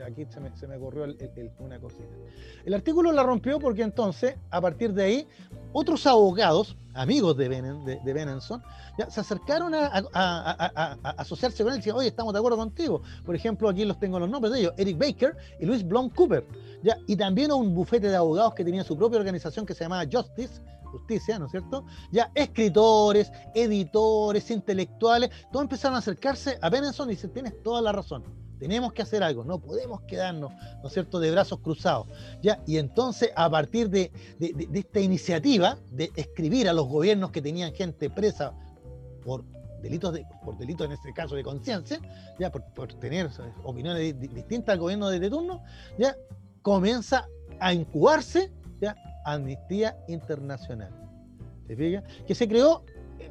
aquí 0.05 0.26
se 0.30 0.39
me, 0.39 0.55
se 0.55 0.68
me 0.68 0.77
corrió 0.80 1.05
una 1.59 1.80
cosita. 1.80 2.03
El 2.65 2.73
artículo 2.73 3.11
la 3.11 3.23
rompió 3.23 3.59
porque 3.59 3.84
entonces, 3.84 4.35
a 4.49 4.61
partir 4.61 4.93
de 4.93 5.03
ahí, 5.03 5.27
otros 5.73 6.05
abogados, 6.07 6.76
amigos 6.93 7.38
de, 7.38 7.49
de, 7.49 8.14
Benenson, 8.14 8.61
ya 8.97 9.09
se 9.09 9.22
acercaron 9.22 9.73
a, 9.73 9.88
asociarse 11.18 11.64
con 11.64 11.72
él 11.72 11.77
y 11.77 11.80
decían, 11.80 11.95
oye, 11.95 12.07
estamos 12.07 12.34
de 12.34 12.39
acuerdo 12.39 12.57
contigo. 12.57 13.01
Por 13.26 13.35
ejemplo, 13.35 13.69
aquí 13.69 13.85
los 13.85 13.99
tengo 13.99 14.19
los 14.19 14.30
nombres 14.30 14.53
de 14.53 14.59
ellos, 14.61 14.73
Eric 14.77 14.97
Baker 14.97 15.38
y 15.59 15.65
Luis 15.65 15.88
Blom 15.88 16.09
Cooper. 16.09 16.45
¿ya? 16.84 16.97
Y 17.07 17.15
también 17.15 17.51
un 17.51 17.73
bufete 17.73 18.09
de 18.09 18.15
abogados 18.15 18.53
que 18.53 18.64
tenía 18.64 18.84
su 18.84 18.97
propia 18.97 19.19
organización 19.19 19.65
que 19.65 19.73
se 19.73 19.84
llamaba 19.84 20.03
Justice, 20.11 20.61
justicia, 20.91 21.38
¿no 21.38 21.45
es 21.45 21.51
cierto? 21.51 21.85
Ya 22.11 22.31
escritores, 22.34 23.31
editores, 23.53 24.49
intelectuales, 24.49 25.30
todos 25.51 25.64
empezaron 25.64 25.95
a 25.95 25.99
acercarse 25.99 26.57
a 26.61 26.69
Benenson 26.69 27.09
y 27.09 27.11
dicen, 27.11 27.31
tienes 27.31 27.61
toda 27.61 27.81
la 27.81 27.91
razón 27.91 28.47
tenemos 28.60 28.94
que 28.94 29.02
hacer 29.02 29.24
algo, 29.24 29.44
no 29.44 29.60
podemos 29.60 30.02
quedarnos, 30.02 30.52
¿no 30.82 30.88
es 30.88 30.94
cierto?, 30.94 31.20
de 31.20 31.32
brazos 31.32 31.60
cruzados. 31.60 32.08
¿ya? 32.42 32.62
Y 32.66 32.78
entonces, 32.78 33.32
a 33.36 33.50
partir 33.50 33.90
de, 33.90 34.12
esta 34.74 35.00
iniciativa 35.00 35.78
de 35.92 36.12
escribir 36.16 36.70
a 36.70 36.74
los 36.74 36.88
gobiernos 36.88 37.32
que 37.32 37.42
tenían 37.42 37.74
gente 37.74 38.10
presa 38.10 38.54
por 39.24 39.44
delitos, 39.82 40.14
de, 40.14 40.26
por 40.44 40.58
delitos 40.58 40.86
en 40.86 40.94
este 40.94 41.14
caso 41.14 41.36
de 41.36 41.44
conciencia, 41.44 42.00
ya 42.40 42.52
por, 42.52 42.94
tener 42.96 43.30
opiniones 43.64 44.20
distintas 44.20 44.74
al 44.74 44.80
gobierno 44.80 45.10
de, 45.10 45.30
turno, 45.30 45.64
ya 45.98 46.16
comienza 46.62 47.28
a 47.60 47.74
incubarse 47.74 48.52
ya 48.80 48.96
Amnistía 49.26 49.98
Internacional. 50.08 50.92
¿Te 51.68 51.76
fijas? 51.76 52.04
Que 52.26 52.34
se 52.34 52.48
creó 52.48 52.84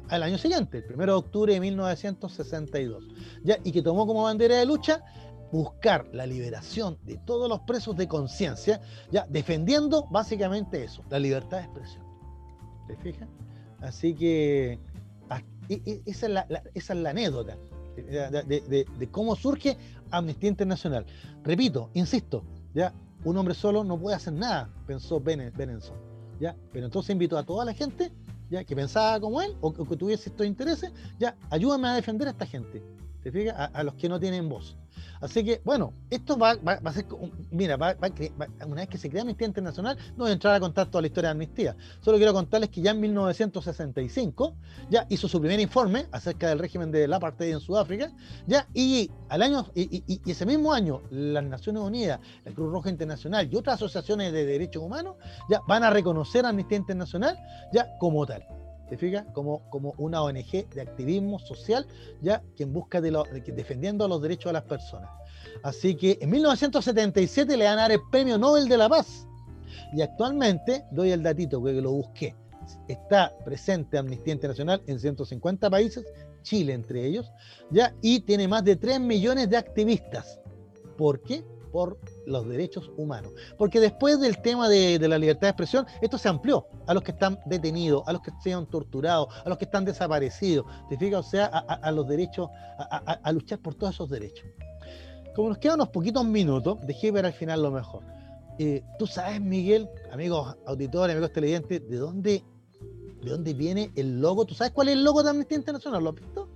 al 0.09 0.23
año 0.23 0.37
siguiente, 0.37 0.85
el 0.87 0.95
1 0.95 1.05
de 1.05 1.11
octubre 1.11 1.53
de 1.53 1.59
1962, 1.59 3.03
¿ya? 3.43 3.57
y 3.63 3.71
que 3.71 3.81
tomó 3.81 4.07
como 4.07 4.23
bandera 4.23 4.57
de 4.57 4.65
lucha 4.65 5.03
buscar 5.51 6.07
la 6.13 6.25
liberación 6.25 6.97
de 7.03 7.17
todos 7.17 7.49
los 7.49 7.61
presos 7.61 7.95
de 7.95 8.07
conciencia, 8.07 8.81
ya 9.11 9.25
defendiendo 9.29 10.05
básicamente 10.09 10.83
eso, 10.83 11.03
la 11.09 11.19
libertad 11.19 11.57
de 11.57 11.63
expresión. 11.63 12.03
¿Te 12.87 12.95
fijas? 12.97 13.27
Así 13.81 14.13
que 14.13 14.79
esa 16.05 16.25
es 16.25 16.31
la, 16.31 16.47
esa 16.73 16.93
es 16.93 16.99
la 16.99 17.09
anécdota 17.11 17.57
de, 17.97 19.09
cómo 19.11 19.35
surge 19.35 19.77
Amnistía 20.11 20.49
Internacional. 20.49 21.05
Repito, 21.43 21.89
insisto, 21.93 22.43
ya 22.73 22.93
un 23.23 23.37
hombre 23.37 23.53
solo 23.53 23.83
no 23.83 23.99
puede 23.99 24.15
hacer 24.15 24.33
nada, 24.33 24.69
pensó 24.85 25.19
Benenson. 25.19 25.95
¿ya? 26.39 26.55
Pero 26.71 26.85
entonces 26.85 27.11
invitó 27.11 27.37
a 27.37 27.43
toda 27.43 27.65
la 27.65 27.73
gente 27.73 28.11
ya 28.49 28.63
que 28.63 28.75
pensaba 28.75 29.19
como 29.19 29.41
él 29.41 29.55
o, 29.61 29.73
que 29.73 29.97
tuviese 29.97 30.29
estos 30.29 30.45
intereses, 30.45 30.91
ya 31.19 31.35
ayúdame 31.49 31.87
a 31.87 31.93
defender 31.93 32.27
a 32.27 32.31
esta 32.31 32.45
gente, 32.45 32.83
¿te 33.23 33.31
fijas? 33.31 33.69
a 33.73 33.83
los 33.83 33.95
que 33.95 34.09
no 34.09 34.19
tienen 34.19 34.47
voz. 34.49 34.77
Así 35.21 35.43
que, 35.43 35.61
bueno, 35.63 35.93
esto 36.09 36.37
va, 36.37 36.51
a 36.51 36.93
ser, 36.93 37.05
mira, 37.51 37.75
una 37.75 38.75
vez 38.75 38.89
que 38.89 38.97
se 38.97 39.09
crea 39.09 39.21
Amnistía 39.21 39.47
Internacional, 39.47 39.97
no 40.15 40.23
voy 40.23 40.29
a 40.29 40.33
entrar 40.33 40.55
a 40.55 40.59
contar 40.59 40.87
toda 40.87 41.01
la 41.01 41.07
historia 41.07 41.29
de 41.29 41.31
Amnistía. 41.31 41.75
Solo 42.01 42.17
quiero 42.17 42.33
contarles 42.33 42.69
que 42.69 42.81
ya 42.81 42.91
en 42.91 42.99
1965 42.99 44.55
ya 44.89 45.05
hizo 45.09 45.27
su 45.27 45.39
primer 45.39 45.59
informe 45.59 46.07
acerca 46.11 46.49
del 46.49 46.59
régimen 46.59 46.91
de 46.91 47.07
la 47.07 47.17
apartheid 47.17 47.53
en 47.53 47.59
Sudáfrica, 47.59 48.11
ya, 48.45 48.67
y 48.73 49.09
al 49.29 49.41
año, 49.41 49.65
y, 49.75 50.21
ese 50.29 50.45
mismo 50.45 50.73
año, 50.73 51.01
las 51.09 51.43
Naciones 51.43 51.81
Unidas, 51.81 52.19
la 52.45 52.51
Cruz 52.51 52.71
Roja 52.71 52.89
Internacional 52.89 53.49
y 53.51 53.55
otras 53.55 53.75
asociaciones 53.75 54.31
de 54.31 54.45
derechos 54.45 54.83
humanos, 54.83 55.15
ya 55.49 55.61
van 55.67 55.83
a 55.83 55.89
reconocer 55.89 56.45
a 56.45 56.49
Amnistía 56.49 56.77
Internacional 56.77 57.37
ya 57.73 57.97
como 57.99 58.25
tal. 58.25 58.45
Como, 59.33 59.69
como 59.69 59.93
una 59.97 60.21
ONG 60.21 60.69
de 60.73 60.81
activismo 60.81 61.39
social, 61.39 61.85
ya 62.21 62.41
quien 62.55 62.73
busca 62.73 63.01
de 63.01 63.11
defendiendo 63.55 64.07
los 64.07 64.21
derechos 64.21 64.49
de 64.49 64.53
las 64.53 64.63
personas. 64.63 65.09
Así 65.63 65.95
que 65.95 66.17
en 66.21 66.29
1977 66.29 67.57
le 67.57 67.65
van 67.65 67.79
a 67.79 67.81
dar 67.83 67.91
el 67.91 67.99
Premio 68.11 68.37
Nobel 68.37 68.67
de 68.67 68.77
la 68.77 68.89
Paz. 68.89 69.27
Y 69.93 70.01
actualmente, 70.01 70.85
doy 70.91 71.11
el 71.11 71.23
datito 71.23 71.59
porque 71.59 71.81
lo 71.81 71.91
busqué, 71.91 72.35
está 72.87 73.33
presente 73.45 73.97
Amnistía 73.97 74.33
Internacional 74.33 74.81
en 74.87 74.99
150 74.99 75.69
países, 75.69 76.05
Chile 76.41 76.73
entre 76.73 77.05
ellos, 77.05 77.31
ya, 77.69 77.93
y 78.01 78.21
tiene 78.21 78.47
más 78.47 78.63
de 78.63 78.75
3 78.75 78.99
millones 78.99 79.49
de 79.49 79.57
activistas. 79.57 80.39
¿Por 80.97 81.21
qué? 81.21 81.43
Por 81.77 81.99
los 82.25 82.49
derechos 82.49 82.89
humanos. 82.97 83.33
Porque 83.55 83.79
después 83.79 84.19
del 84.19 84.41
tema 84.41 84.67
de, 84.67 84.97
la 84.97 85.19
libertad 85.19 85.41
de 85.41 85.49
expresión, 85.49 85.85
esto 86.01 86.17
se 86.17 86.27
amplió 86.27 86.65
a 86.87 86.93
los 86.95 87.03
que 87.03 87.11
están 87.11 87.39
detenidos, 87.45 88.01
a 88.07 88.13
los 88.13 88.23
que 88.23 88.31
sean 88.41 88.65
torturados, 88.65 89.27
a 89.45 89.47
los 89.47 89.59
que 89.59 89.65
están 89.65 89.85
desaparecidos, 89.85 90.65
¿te 90.89 90.97
fijas? 90.97 91.27
O 91.27 91.29
sea, 91.29 91.45
a, 91.45 91.91
los 91.91 92.07
derechos, 92.07 92.49
a, 92.79 93.31
luchar 93.31 93.59
por 93.59 93.75
todos 93.75 93.93
esos 93.93 94.09
derechos. 94.09 94.43
Como 95.35 95.49
nos 95.49 95.59
quedan 95.59 95.75
unos 95.75 95.89
poquitos 95.89 96.25
minutos, 96.25 96.79
dejé 96.87 97.11
ver 97.11 97.27
al 97.27 97.33
final 97.33 97.61
lo 97.61 97.69
mejor. 97.69 98.01
Eh, 98.57 98.81
Tú 98.97 99.05
sabes, 99.05 99.39
Miguel, 99.39 99.87
amigos 100.11 100.57
auditores, 100.65 101.15
amigos 101.15 101.31
televidentes, 101.31 101.87
¿de 101.87 101.97
dónde, 101.97 102.43
¿de 103.21 103.29
dónde 103.29 103.53
viene 103.53 103.91
el 103.95 104.19
logo? 104.19 104.45
¿Tú 104.45 104.55
sabes 104.55 104.73
cuál 104.73 104.87
es 104.87 104.95
el 104.95 105.03
logo 105.03 105.21
de 105.21 105.29
Amnistía 105.29 105.59
Internacional? 105.59 106.03
¿Lo 106.03 106.09
has 106.09 106.15
visto? 106.15 106.49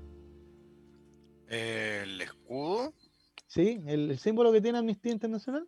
El 1.47 2.19
escudo. 2.21 2.91
¿Sí? 3.51 3.81
El, 3.85 4.17
símbolo 4.17 4.49
que 4.53 4.61
tiene 4.61 4.77
Amnistía 4.77 5.11
Internacional. 5.11 5.67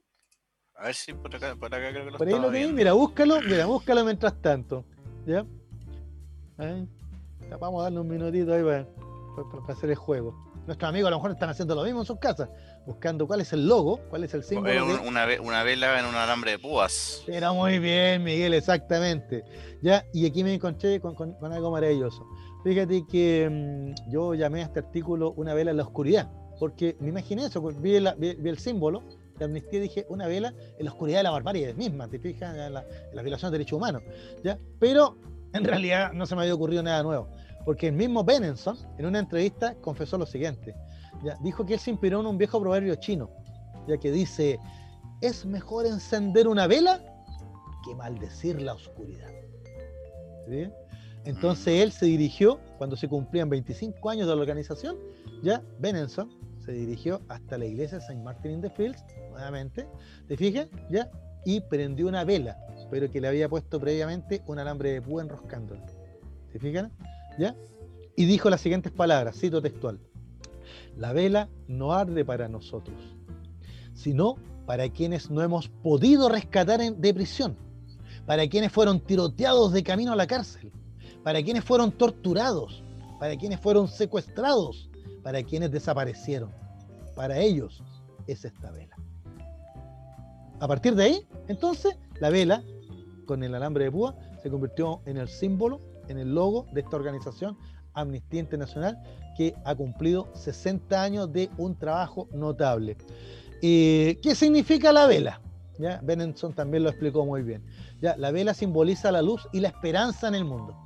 A 0.75 0.85
ver 0.85 0.95
si 0.95 1.11
por 1.11 1.35
acá, 1.35 1.53
por 1.53 1.75
acá 1.75 1.89
creo 1.91 2.05
que 2.05 2.11
lo 2.11 2.17
Por 2.17 2.27
ahí 2.29 2.39
lo 2.39 2.49
tiene, 2.49 2.71
mira, 2.71 2.93
búscalo, 2.93 3.41
mira, 3.41 3.65
búscalo 3.65 4.05
mientras 4.05 4.41
tanto. 4.41 4.85
¿Ya? 5.25 5.45
Vamos 7.59 7.81
a 7.81 7.83
darle 7.83 7.99
un 7.99 8.07
minutito 8.07 8.53
ahí 8.53 8.63
para, 8.63 8.87
para, 9.35 9.73
hacer 9.73 9.89
el 9.89 9.97
juego. 9.97 10.33
Nuestros 10.65 10.87
amigos 10.87 11.09
a 11.09 11.11
lo 11.11 11.17
mejor 11.17 11.31
están 11.31 11.49
haciendo 11.49 11.75
lo 11.75 11.83
mismo 11.83 11.99
en 11.99 12.05
sus 12.05 12.19
casas, 12.19 12.47
buscando 12.85 13.27
cuál 13.27 13.41
es 13.41 13.51
el 13.51 13.67
logo, 13.67 13.99
cuál 14.09 14.23
es 14.23 14.33
el 14.33 14.45
símbolo. 14.45 14.85
una, 15.05 15.27
una, 15.41 15.63
vela 15.63 15.99
en 15.99 16.05
un 16.05 16.15
alambre 16.15 16.51
de 16.51 16.59
púas. 16.59 17.21
Era 17.27 17.51
muy 17.51 17.79
bien, 17.79 18.23
Miguel, 18.23 18.53
exactamente. 18.53 19.43
Ya, 19.81 20.05
y 20.13 20.25
aquí 20.25 20.41
me 20.45 20.53
encontré 20.53 21.01
con, 21.01 21.15
con, 21.15 21.35
algo 21.51 21.69
maravilloso. 21.69 22.25
Fíjate 22.63 23.03
que 23.11 23.49
mm, 23.51 24.09
yo 24.09 24.35
llamé 24.35 24.61
a 24.61 24.67
este 24.67 24.79
artículo 24.79 25.33
Una 25.33 25.53
vela 25.53 25.71
en 25.71 25.77
la 25.77 25.83
oscuridad 25.83 26.31
porque 26.59 26.95
me 26.99 27.09
imaginé 27.09 27.45
eso, 27.45 27.61
pues, 27.61 27.81
vi, 27.81 27.95
el 27.95 28.57
símbolo 28.57 29.03
de 29.37 29.45
amnistía 29.45 29.79
y 29.79 29.83
dije, 29.83 30.05
una 30.09 30.27
vela 30.27 30.53
en 30.77 30.85
la 30.85 30.91
oscuridad 30.91 31.19
de 31.19 31.23
la 31.23 31.31
barbarie 31.31 31.73
misma, 31.73 32.07
te 32.07 32.19
fijas, 32.19 32.55
en 32.55 32.73
la, 32.73 32.83
violación 33.21 33.51
de 33.51 33.57
derechos 33.57 33.77
humanos. 33.77 34.03
¿ya? 34.43 34.59
Pero 34.79 35.17
en 35.53 35.63
realidad 35.63 36.13
no 36.13 36.25
se 36.25 36.35
me 36.35 36.41
había 36.41 36.53
ocurrido 36.53 36.83
nada 36.83 37.03
nuevo, 37.03 37.27
porque 37.65 37.87
el 37.87 37.93
mismo 37.93 38.23
Benenson, 38.23 38.77
en 38.97 39.05
una 39.05 39.19
entrevista, 39.19 39.75
confesó 39.81 40.17
lo 40.17 40.25
siguiente. 40.25 40.75
¿ya? 41.23 41.37
Dijo 41.41 41.65
que 41.65 41.73
él 41.73 41.79
se 41.79 41.91
inspiró 41.91 42.19
en 42.19 42.27
un 42.27 42.37
viejo 42.37 42.59
proverbio 42.59 42.95
chino, 42.95 43.29
ya 43.87 43.97
que 43.97 44.11
dice, 44.11 44.59
es 45.21 45.45
mejor 45.45 45.85
encender 45.85 46.47
una 46.47 46.67
vela 46.67 47.01
que 47.83 47.95
maldecir 47.95 48.61
la 48.61 48.73
oscuridad. 48.73 49.29
Entonces 51.25 51.81
él 51.81 51.91
se 51.91 52.05
dirigió, 52.05 52.59
cuando 52.77 52.95
se 52.95 53.07
cumplían 53.07 53.49
25 53.49 54.09
años 54.09 54.27
de 54.27 54.35
la 54.35 54.41
organización, 54.41 54.97
ya 55.41 55.61
Benenson 55.79 56.29
se 56.65 56.71
dirigió 56.71 57.21
hasta 57.27 57.57
la 57.57 57.65
iglesia 57.65 57.99
de 57.99 58.05
Saint 58.05 58.23
Martin 58.23 58.51
in 58.51 58.61
the 58.61 58.69
Fields, 58.69 59.03
nuevamente, 59.31 59.87
¿te 60.27 60.37
fijas? 60.37 60.67
¿Ya? 60.89 61.09
Y 61.45 61.61
prendió 61.61 62.07
una 62.07 62.23
vela, 62.23 62.57
pero 62.89 63.11
que 63.11 63.19
le 63.19 63.27
había 63.27 63.49
puesto 63.49 63.79
previamente 63.79 64.41
un 64.47 64.59
alambre 64.59 64.93
de 64.93 65.01
púa 65.01 65.23
enroscándolo. 65.23 65.81
¿Te 66.51 66.59
fijan? 66.59 66.91
¿Ya? 67.37 67.55
Y 68.15 68.25
dijo 68.25 68.49
las 68.49 68.61
siguientes 68.61 68.91
palabras, 68.91 69.37
cito 69.37 69.61
textual. 69.61 69.99
La 70.97 71.11
vela 71.11 71.49
no 71.67 71.93
arde 71.93 72.23
para 72.23 72.47
nosotros, 72.47 72.95
sino 73.93 74.35
para 74.65 74.87
quienes 74.89 75.29
no 75.29 75.41
hemos 75.41 75.67
podido 75.67 76.29
rescatar 76.29 76.79
de 76.79 77.13
prisión, 77.13 77.57
para 78.25 78.47
quienes 78.47 78.71
fueron 78.71 79.01
tiroteados 79.01 79.73
de 79.73 79.83
camino 79.83 80.13
a 80.13 80.15
la 80.15 80.27
cárcel, 80.27 80.71
para 81.23 81.43
quienes 81.43 81.63
fueron 81.63 81.91
torturados, 81.91 82.83
para 83.19 83.35
quienes 83.35 83.59
fueron 83.59 83.87
secuestrados, 83.87 84.89
para 85.23 85.41
quienes 85.43 85.71
desaparecieron. 85.71 86.51
Para 87.15 87.37
ellos 87.39 87.81
es 88.27 88.45
esta 88.45 88.71
vela. 88.71 88.95
A 90.59 90.67
partir 90.67 90.95
de 90.95 91.03
ahí, 91.03 91.27
entonces, 91.47 91.97
la 92.19 92.29
vela 92.29 92.63
con 93.25 93.43
el 93.43 93.55
alambre 93.55 93.85
de 93.85 93.91
púa 93.91 94.15
se 94.41 94.49
convirtió 94.49 95.01
en 95.05 95.17
el 95.17 95.27
símbolo, 95.27 95.79
en 96.07 96.17
el 96.17 96.33
logo 96.33 96.67
de 96.73 96.81
esta 96.81 96.95
organización 96.95 97.57
Amnistía 97.93 98.39
Internacional 98.39 99.01
que 99.37 99.55
ha 99.65 99.75
cumplido 99.75 100.29
60 100.35 101.01
años 101.01 101.31
de 101.31 101.49
un 101.57 101.77
trabajo 101.77 102.27
notable. 102.33 102.97
¿Qué 103.61 104.35
significa 104.35 104.91
la 104.91 105.05
vela? 105.07 105.41
¿Ya? 105.79 105.99
Benenson 106.03 106.53
también 106.53 106.83
lo 106.83 106.89
explicó 106.89 107.25
muy 107.25 107.41
bien. 107.41 107.63
¿Ya? 108.01 108.15
La 108.17 108.31
vela 108.31 108.53
simboliza 108.53 109.11
la 109.11 109.21
luz 109.21 109.47
y 109.53 109.59
la 109.59 109.69
esperanza 109.69 110.27
en 110.27 110.35
el 110.35 110.45
mundo. 110.45 110.82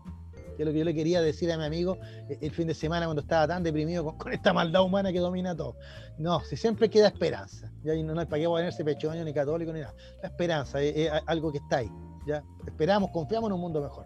Es 0.58 0.66
lo 0.66 0.72
que 0.72 0.80
yo 0.80 0.86
le 0.86 0.94
quería 0.94 1.22
decir 1.22 1.52
a 1.52 1.58
mi 1.58 1.66
amigo 1.66 1.98
eh, 2.30 2.38
el 2.42 2.52
fin 2.52 2.68
de 2.68 2.74
semana 2.74 3.06
cuando 3.06 3.22
estaba 3.22 3.48
tan 3.48 3.64
deprimido 3.64 4.06
con, 4.18 4.34
esta 4.34 4.54
maldad 4.54 4.84
humana 4.84 5.12
que 5.12 5.20
domina 5.20 5.56
todo. 5.56 5.76
No, 6.18 6.40
si 6.42 6.58
siempre 6.58 6.90
queda 6.90 7.08
esperanza. 7.08 7.72
¿ya? 7.84 7.94
Y 7.94 8.04
no, 8.04 8.20
hay 8.20 8.26
para 8.26 8.42
qué 8.42 8.48
ponerse 8.48 8.84
pechoño 8.84 9.24
ni 9.24 9.34
católico 9.34 9.72
ni 9.72 9.82
nada. 9.82 9.94
La 10.22 10.30
esperanza 10.30 10.82
es, 10.82 11.10
algo 11.26 11.52
que 11.52 11.60
está 11.60 11.78
ahí. 11.78 11.92
¿ya? 12.26 12.44
Esperamos, 12.66 13.12
confiamos 13.12 13.50
en 13.50 13.54
un 13.54 13.62
mundo 13.62 13.82
mejor. 13.82 14.06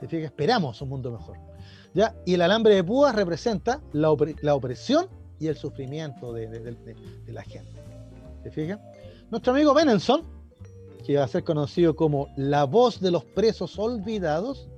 ¿Te 0.00 0.08
fijas? 0.08 0.30
Esperamos 0.30 0.80
un 0.80 0.88
mundo 0.88 1.10
mejor. 1.10 1.36
¿ya? 1.94 2.14
Y 2.24 2.34
el 2.34 2.42
alambre 2.42 2.74
de 2.74 2.84
púas 2.84 3.14
representa 3.14 3.80
la, 3.92 4.10
opresión 4.10 5.08
y 5.38 5.48
el 5.48 5.56
sufrimiento 5.56 6.32
de, 6.32 6.76
la 7.26 7.42
gente. 7.42 7.72
¿Te 8.42 8.50
fijas? 8.50 8.80
Nuestro 9.30 9.52
amigo 9.52 9.74
Benenson, 9.74 10.22
que 11.04 11.16
va 11.16 11.24
a 11.24 11.28
ser 11.28 11.44
conocido 11.44 11.94
como 11.94 12.28
la 12.36 12.64
voz 12.64 13.00
de 13.00 13.10
los 13.10 13.24
presos 13.24 13.78
olvidados, 13.78 14.68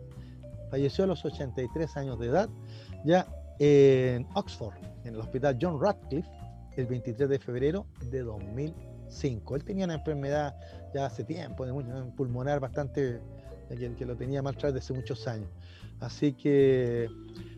falleció 0.73 1.05
a 1.05 1.07
los 1.07 1.23
83 1.23 1.99
años 1.99 2.19
de 2.19 2.29
edad, 2.29 2.49
ya 3.05 3.27
en 3.59 4.27
Oxford, 4.35 4.73
en 5.05 5.13
el 5.13 5.21
hospital 5.21 5.59
John 5.61 5.79
Radcliffe, 5.79 6.27
el 6.79 6.87
23 6.87 7.29
de 7.29 7.39
febrero 7.39 7.87
de 8.11 8.23
2005. 8.23 9.57
Él 9.57 9.65
tenía 9.65 9.85
una 9.85 9.97
enfermedad 9.97 10.57
ya 10.95 11.05
hace 11.05 11.25
tiempo, 11.25 11.67
de 11.67 11.75
pulmonar 12.17 12.59
bastante, 12.59 13.21
que, 13.69 13.95
que 13.95 14.07
lo 14.07 14.17
tenía 14.17 14.41
mal 14.41 14.55
desde 14.55 14.79
hace 14.79 14.95
muchos 14.95 15.29
años. 15.29 15.51
Así 16.01 16.33
que, 16.33 17.07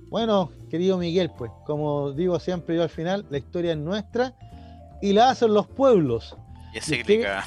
bueno, 0.09 0.51
querido 0.69 0.99
Miguel, 0.99 1.31
pues, 1.39 1.53
como 1.65 2.11
digo 2.11 2.41
siempre 2.41 2.74
yo 2.74 2.82
al 2.82 2.89
final, 2.89 3.24
la 3.31 3.39
historia 3.39 3.74
es 3.74 3.78
nuestra 3.78 4.35
y 5.01 5.12
la 5.12 5.31
hacen 5.31 5.55
los 5.55 5.69
pueblos. 5.69 6.36
Y 6.75 6.79
es 6.79 6.87
cíclica. 6.87 7.45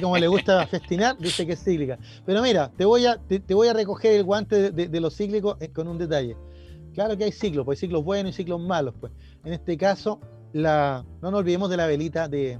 como 0.00 0.16
le 0.16 0.26
gusta 0.26 0.66
festinar, 0.68 1.18
dice 1.18 1.46
que 1.46 1.52
es 1.52 1.62
cíclica. 1.62 1.98
Pero 2.24 2.42
mira, 2.42 2.70
te 2.76 2.86
voy 2.86 3.04
a, 3.04 3.18
te, 3.18 3.54
voy 3.54 3.68
a 3.68 3.74
recoger 3.74 4.14
el 4.14 4.24
guante 4.24 4.70
de, 4.70 5.00
los 5.00 5.14
cíclicos 5.14 5.56
eh, 5.60 5.68
con 5.68 5.86
un 5.88 5.98
detalle. 5.98 6.36
Claro 6.94 7.16
que 7.16 7.24
hay 7.24 7.32
ciclos, 7.32 7.64
pues 7.64 7.78
hay 7.78 7.80
ciclos 7.82 8.02
buenos 8.02 8.32
y 8.32 8.36
ciclos 8.36 8.60
malos, 8.60 8.94
pues. 8.98 9.12
En 9.44 9.52
este 9.52 9.76
caso, 9.76 10.20
la, 10.52 11.04
no 11.20 11.30
nos 11.30 11.40
olvidemos 11.40 11.68
de 11.68 11.76
la 11.76 11.86
velita 11.86 12.28
de, 12.28 12.58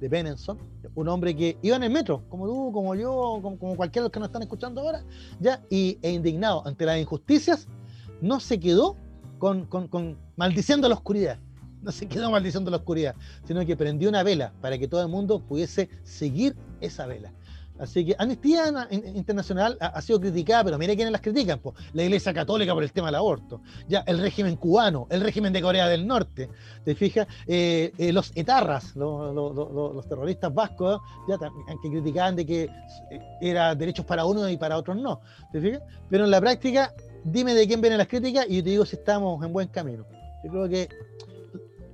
de 0.00 0.08
Benenson, 0.08 0.58
un 0.94 1.08
hombre 1.08 1.34
que 1.34 1.58
iba 1.62 1.76
en 1.76 1.82
el 1.82 1.90
metro, 1.90 2.22
como 2.28 2.46
tú, 2.46 2.72
como 2.72 2.94
yo, 2.94 3.40
como, 3.42 3.76
cualquiera 3.76 4.04
de 4.04 4.06
los 4.06 4.12
que 4.12 4.20
nos 4.20 4.28
están 4.28 4.42
escuchando 4.42 4.80
ahora, 4.80 5.04
ya, 5.40 5.62
y, 5.70 5.98
e 6.02 6.12
indignado 6.12 6.66
ante 6.66 6.86
las 6.86 6.98
injusticias, 6.98 7.66
no 8.20 8.40
se 8.40 8.58
quedó 8.60 8.96
con, 9.38 9.66
con, 9.66 9.88
con 9.88 10.18
maldiciendo 10.36 10.88
la 10.88 10.94
oscuridad, 10.94 11.38
no 11.82 11.92
se 11.92 12.08
quedó 12.08 12.30
maldiciendo 12.30 12.70
la 12.70 12.78
oscuridad, 12.78 13.14
sino 13.46 13.64
que 13.64 13.76
prendió 13.76 14.08
una 14.08 14.22
vela 14.22 14.52
para 14.60 14.78
que 14.78 14.88
todo 14.88 15.02
el 15.02 15.08
mundo 15.08 15.40
pudiese 15.40 15.88
seguir 16.04 16.56
esa 16.80 17.06
vela. 17.06 17.32
Así 17.78 18.04
que 18.04 18.16
Amnistía 18.18 18.88
Internacional 18.90 19.76
ha, 19.80 20.00
sido 20.02 20.20
criticada, 20.20 20.64
pero 20.64 20.78
mire 20.78 20.96
quiénes 20.96 21.12
las 21.12 21.20
critican. 21.20 21.60
La 21.92 22.02
Iglesia 22.02 22.34
Católica 22.34 22.74
por 22.74 22.82
el 22.82 22.92
tema 22.92 23.08
del 23.08 23.16
aborto, 23.16 23.60
ya 23.88 24.02
el 24.06 24.18
régimen 24.18 24.56
cubano, 24.56 25.06
el 25.10 25.20
régimen 25.20 25.52
de 25.52 25.62
Corea 25.62 25.88
del 25.88 26.06
Norte, 26.06 26.48
¿te 26.84 26.94
fijas? 26.94 27.28
Eh, 27.46 27.92
eh, 27.98 28.12
los 28.12 28.32
etarras, 28.34 28.96
los, 28.96 30.08
terroristas 30.08 30.52
vascos, 30.52 31.00
ya 31.28 31.38
que 31.38 31.90
criticaban 31.90 32.34
de 32.36 32.46
que 32.46 32.62
eh, 32.64 33.20
era 33.40 33.74
derechos 33.74 34.04
para 34.04 34.24
uno 34.24 34.48
y 34.48 34.56
para 34.56 34.76
otros 34.76 34.96
no, 34.96 35.20
¿te 35.52 35.60
fijas? 35.60 35.82
Pero 36.10 36.24
en 36.24 36.30
la 36.30 36.40
práctica, 36.40 36.92
dime 37.24 37.54
de 37.54 37.66
quién 37.66 37.80
vienen 37.80 37.98
las 37.98 38.08
críticas 38.08 38.46
y 38.48 38.56
yo 38.56 38.64
te 38.64 38.70
digo 38.70 38.86
si 38.86 38.96
estamos 38.96 39.44
en 39.44 39.52
buen 39.52 39.68
camino. 39.68 40.04
Yo 40.44 40.50
creo 40.50 40.68
que 40.68 40.88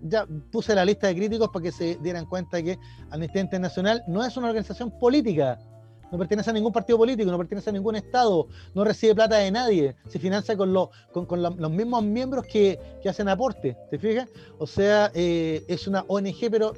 ya 0.05 0.26
puse 0.52 0.74
la 0.74 0.85
lista 0.85 1.06
de 1.09 1.16
críticos 1.16 1.48
para 1.48 1.62
que 1.64 1.72
se 1.72 1.97
dieran 1.97 2.26
cuenta 2.26 2.62
que 2.62 2.78
Amnistía 3.10 3.40
Internacional 3.40 4.05
no 4.06 4.24
es 4.24 4.36
una 4.36 4.48
organización 4.48 4.90
política, 4.98 5.59
no 6.12 6.18
pertenece 6.18 6.51
a 6.51 6.52
ningún 6.52 6.72
partido 6.72 6.98
político, 6.98 7.31
no 7.31 7.39
pertenece 7.39 7.70
a 7.70 7.72
ningún 7.72 7.97
Estado, 7.97 8.47
no 8.74 8.85
recibe 8.85 9.14
plata 9.14 9.36
de 9.36 9.51
nadie, 9.51 9.97
se 10.06 10.18
financia 10.18 10.56
con, 10.56 10.72
con, 11.12 11.43
los 11.43 11.70
mismos 11.70 12.05
miembros 12.05 12.44
que, 12.47 12.78
hacen 13.09 13.28
aporte, 13.28 13.76
¿te 13.90 13.98
fijas? 13.98 14.28
O 14.59 14.66
sea, 14.66 15.10
eh, 15.14 15.64
es 15.66 15.89
una 15.89 16.05
ONG 16.06 16.51
pero 16.51 16.74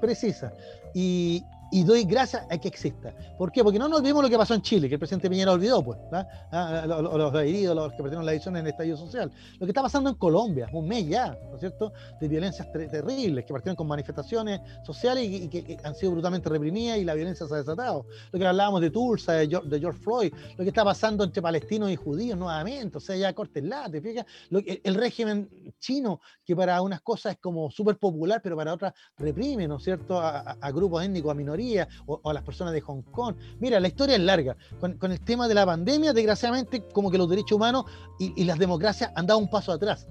precisa. 0.00 0.52
Y, 0.94 1.42
y 1.70 1.84
doy 1.84 2.04
gracias 2.04 2.44
a 2.50 2.58
que 2.58 2.68
exista. 2.68 3.14
¿Por 3.38 3.52
qué? 3.52 3.62
Porque 3.62 3.78
no 3.78 3.88
nos 3.88 4.00
olvidemos 4.00 4.22
lo 4.24 4.28
que 4.28 4.36
pasó 4.36 4.54
en 4.54 4.62
Chile, 4.62 4.88
que 4.88 4.94
el 4.94 4.98
presidente 4.98 5.30
Piñera 5.30 5.52
olvidó, 5.52 5.82
pues, 5.82 5.98
ah, 6.12 6.84
los, 6.86 7.34
heridos, 7.34 7.76
los 7.76 7.92
que 7.92 8.02
perdieron 8.02 8.26
la 8.26 8.32
edición 8.32 8.56
en 8.56 8.66
el 8.66 8.72
estallido 8.72 8.96
social. 8.96 9.30
Lo 9.58 9.66
que 9.66 9.70
está 9.70 9.82
pasando 9.82 10.10
en 10.10 10.16
Colombia, 10.16 10.68
un 10.72 10.88
mes 10.88 11.08
ya, 11.08 11.38
¿no 11.48 11.54
es 11.54 11.60
cierto?, 11.60 11.92
de 12.20 12.28
violencias 12.28 12.70
terribles, 12.72 13.44
que 13.44 13.52
partieron 13.52 13.76
con 13.76 13.86
manifestaciones 13.86 14.60
sociales 14.84 15.24
y, 15.24 15.48
que 15.48 15.78
han 15.84 15.94
sido 15.94 16.12
brutalmente 16.12 16.48
reprimidas 16.48 16.98
y 16.98 17.04
la 17.04 17.14
violencia 17.14 17.46
se 17.46 17.54
ha 17.54 17.58
desatado. 17.58 18.06
Lo 18.32 18.38
que 18.38 18.46
hablábamos 18.46 18.80
de 18.80 18.90
Tulsa, 18.90 19.34
de 19.34 19.48
George, 19.48 20.00
Floyd, 20.00 20.32
lo 20.56 20.64
que 20.64 20.68
está 20.68 20.84
pasando 20.84 21.24
entre 21.24 21.40
palestinos 21.40 21.90
y 21.90 21.96
judíos 21.96 22.38
nuevamente, 22.38 22.98
o 22.98 23.00
sea, 23.00 23.16
ya 23.16 23.32
cortes 23.32 23.64
¿te 23.90 24.00
fijas? 24.00 24.26
Lo 24.48 24.60
el 24.60 24.94
régimen 24.94 25.48
chino, 25.78 26.20
que 26.44 26.56
para 26.56 26.80
unas 26.82 27.00
cosas 27.00 27.32
es 27.32 27.38
como 27.38 27.70
súper 27.70 27.96
popular, 27.96 28.40
pero 28.42 28.56
para 28.56 28.72
otras 28.72 28.92
reprime, 29.16 29.68
¿no 29.68 29.76
es 29.76 29.84
cierto?, 29.84 30.20
a 30.20 30.70
grupos 30.72 31.04
étnicos, 31.04 31.30
a 31.30 31.34
minorías 31.34 31.59
o, 32.06 32.20
a 32.28 32.32
las 32.32 32.42
personas 32.42 32.72
de 32.72 32.80
Hong 32.80 33.02
Kong. 33.02 33.36
Mira, 33.58 33.80
la 33.80 33.88
historia 33.88 34.16
es 34.16 34.22
larga. 34.22 34.56
Con, 34.78 34.96
el 35.02 35.20
tema 35.20 35.48
de 35.48 35.54
la 35.54 35.66
pandemia, 35.66 36.12
desgraciadamente, 36.12 36.82
como 36.92 37.10
que 37.10 37.18
los 37.18 37.28
derechos 37.28 37.52
humanos 37.52 37.84
y, 38.18 38.44
las 38.44 38.58
democracias 38.58 39.12
han 39.14 39.26
dado 39.26 39.38
un 39.38 39.48
paso 39.48 39.72
atrás. 39.72 40.06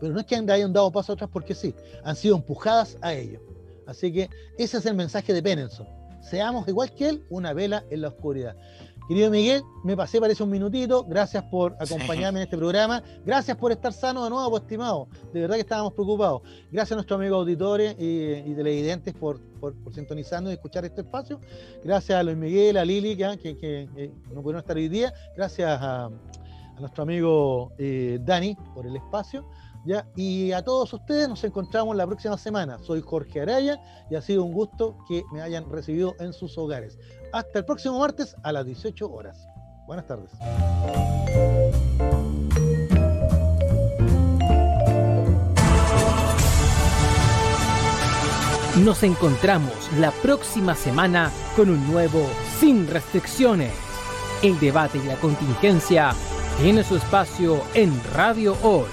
Pero 0.00 0.12
no 0.12 0.20
es 0.20 0.26
que 0.26 0.36
hayan 0.36 0.72
dado 0.72 0.90
paso 0.90 1.12
atrás 1.12 1.30
porque 1.32 1.54
sí, 1.54 1.74
han 2.04 2.16
sido 2.16 2.36
empujadas 2.36 2.98
a 3.00 3.14
ello. 3.14 3.40
Así 3.86 4.12
que 4.12 4.28
ese 4.58 4.78
es 4.78 4.86
el 4.86 4.94
mensaje 4.94 5.32
de 5.32 5.42
Penenson. 5.42 5.86
Seamos 6.20 6.66
igual 6.66 6.92
que 6.92 7.08
él, 7.08 7.24
una 7.30 7.52
vela 7.52 7.84
en 7.90 8.00
la 8.00 8.08
oscuridad. 8.08 8.56
Querido 9.08 9.30
Miguel, 9.30 9.62
me 9.84 9.96
pasé 9.96 10.20
parece 10.20 10.42
un 10.42 10.50
minutito. 10.50 11.04
Gracias 11.04 11.44
por 11.44 11.76
acompañarme 11.78 12.40
en 12.40 12.44
este 12.44 12.56
programa. 12.56 13.02
Gracias 13.24 13.56
por 13.56 13.70
estar 13.70 13.92
sano 13.92 14.24
de 14.24 14.30
nuevo, 14.30 14.50
pues, 14.50 14.62
estimado. 14.64 15.08
De 15.32 15.42
verdad 15.42 15.54
que 15.54 15.60
estábamos 15.60 15.92
preocupados. 15.92 16.42
Gracias 16.72 16.92
a 16.92 16.96
nuestros 16.96 17.20
amigos 17.20 17.38
auditores 17.38 17.94
y, 18.00 18.52
televidentes 18.54 19.14
por, 19.14 19.40
por, 19.60 19.74
sintonizarnos 19.94 20.50
y 20.50 20.54
escuchar 20.54 20.84
este 20.84 21.02
espacio. 21.02 21.40
Gracias 21.84 22.18
a 22.18 22.22
Luis 22.24 22.36
Miguel, 22.36 22.76
a 22.76 22.84
Lili, 22.84 23.16
que, 23.16 23.56
que, 23.56 24.10
no 24.34 24.42
pudieron 24.42 24.58
estar 24.58 24.76
hoy 24.76 24.88
día. 24.88 25.14
Gracias 25.36 25.78
a, 25.80 26.10
nuestro 26.80 27.04
amigo 27.04 27.72
eh, 27.78 28.18
Dani 28.22 28.56
por 28.74 28.86
el 28.86 28.96
espacio. 28.96 29.46
¿ya? 29.86 30.06
Y 30.16 30.52
a 30.52 30.62
todos 30.62 30.92
ustedes 30.92 31.28
nos 31.28 31.42
encontramos 31.44 31.96
la 31.96 32.06
próxima 32.06 32.36
semana. 32.36 32.78
Soy 32.80 33.00
Jorge 33.00 33.40
Araya 33.40 33.80
y 34.10 34.16
ha 34.16 34.20
sido 34.20 34.44
un 34.44 34.52
gusto 34.52 34.98
que 35.08 35.24
me 35.32 35.40
hayan 35.40 35.70
recibido 35.70 36.16
en 36.18 36.32
sus 36.32 36.58
hogares. 36.58 36.98
Hasta 37.32 37.58
el 37.58 37.64
próximo 37.64 37.98
martes 37.98 38.36
a 38.42 38.52
las 38.52 38.64
18 38.64 39.10
horas. 39.10 39.48
Buenas 39.86 40.06
tardes. 40.06 40.30
Nos 48.84 49.02
encontramos 49.02 49.72
la 49.98 50.10
próxima 50.10 50.74
semana 50.74 51.30
con 51.56 51.70
un 51.70 51.90
nuevo 51.90 52.26
Sin 52.60 52.86
Restricciones. 52.88 53.72
El 54.42 54.58
debate 54.60 54.98
y 54.98 55.06
la 55.06 55.16
contingencia 55.16 56.12
tiene 56.60 56.84
su 56.84 56.96
espacio 56.96 57.62
en 57.74 57.98
Radio 58.12 58.56
Hoy. 58.62 58.86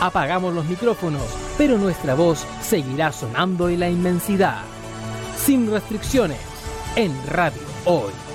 Apagamos 0.00 0.52
los 0.52 0.64
micrófonos, 0.64 1.22
pero 1.56 1.78
nuestra 1.78 2.14
voz 2.14 2.44
seguirá 2.60 3.12
sonando 3.12 3.68
en 3.68 3.80
la 3.80 3.88
inmensidad. 3.88 4.62
Sin 5.36 5.70
restricciones 5.70 6.47
en 6.98 7.12
Radio 7.28 7.62
Hoy. 7.84 8.27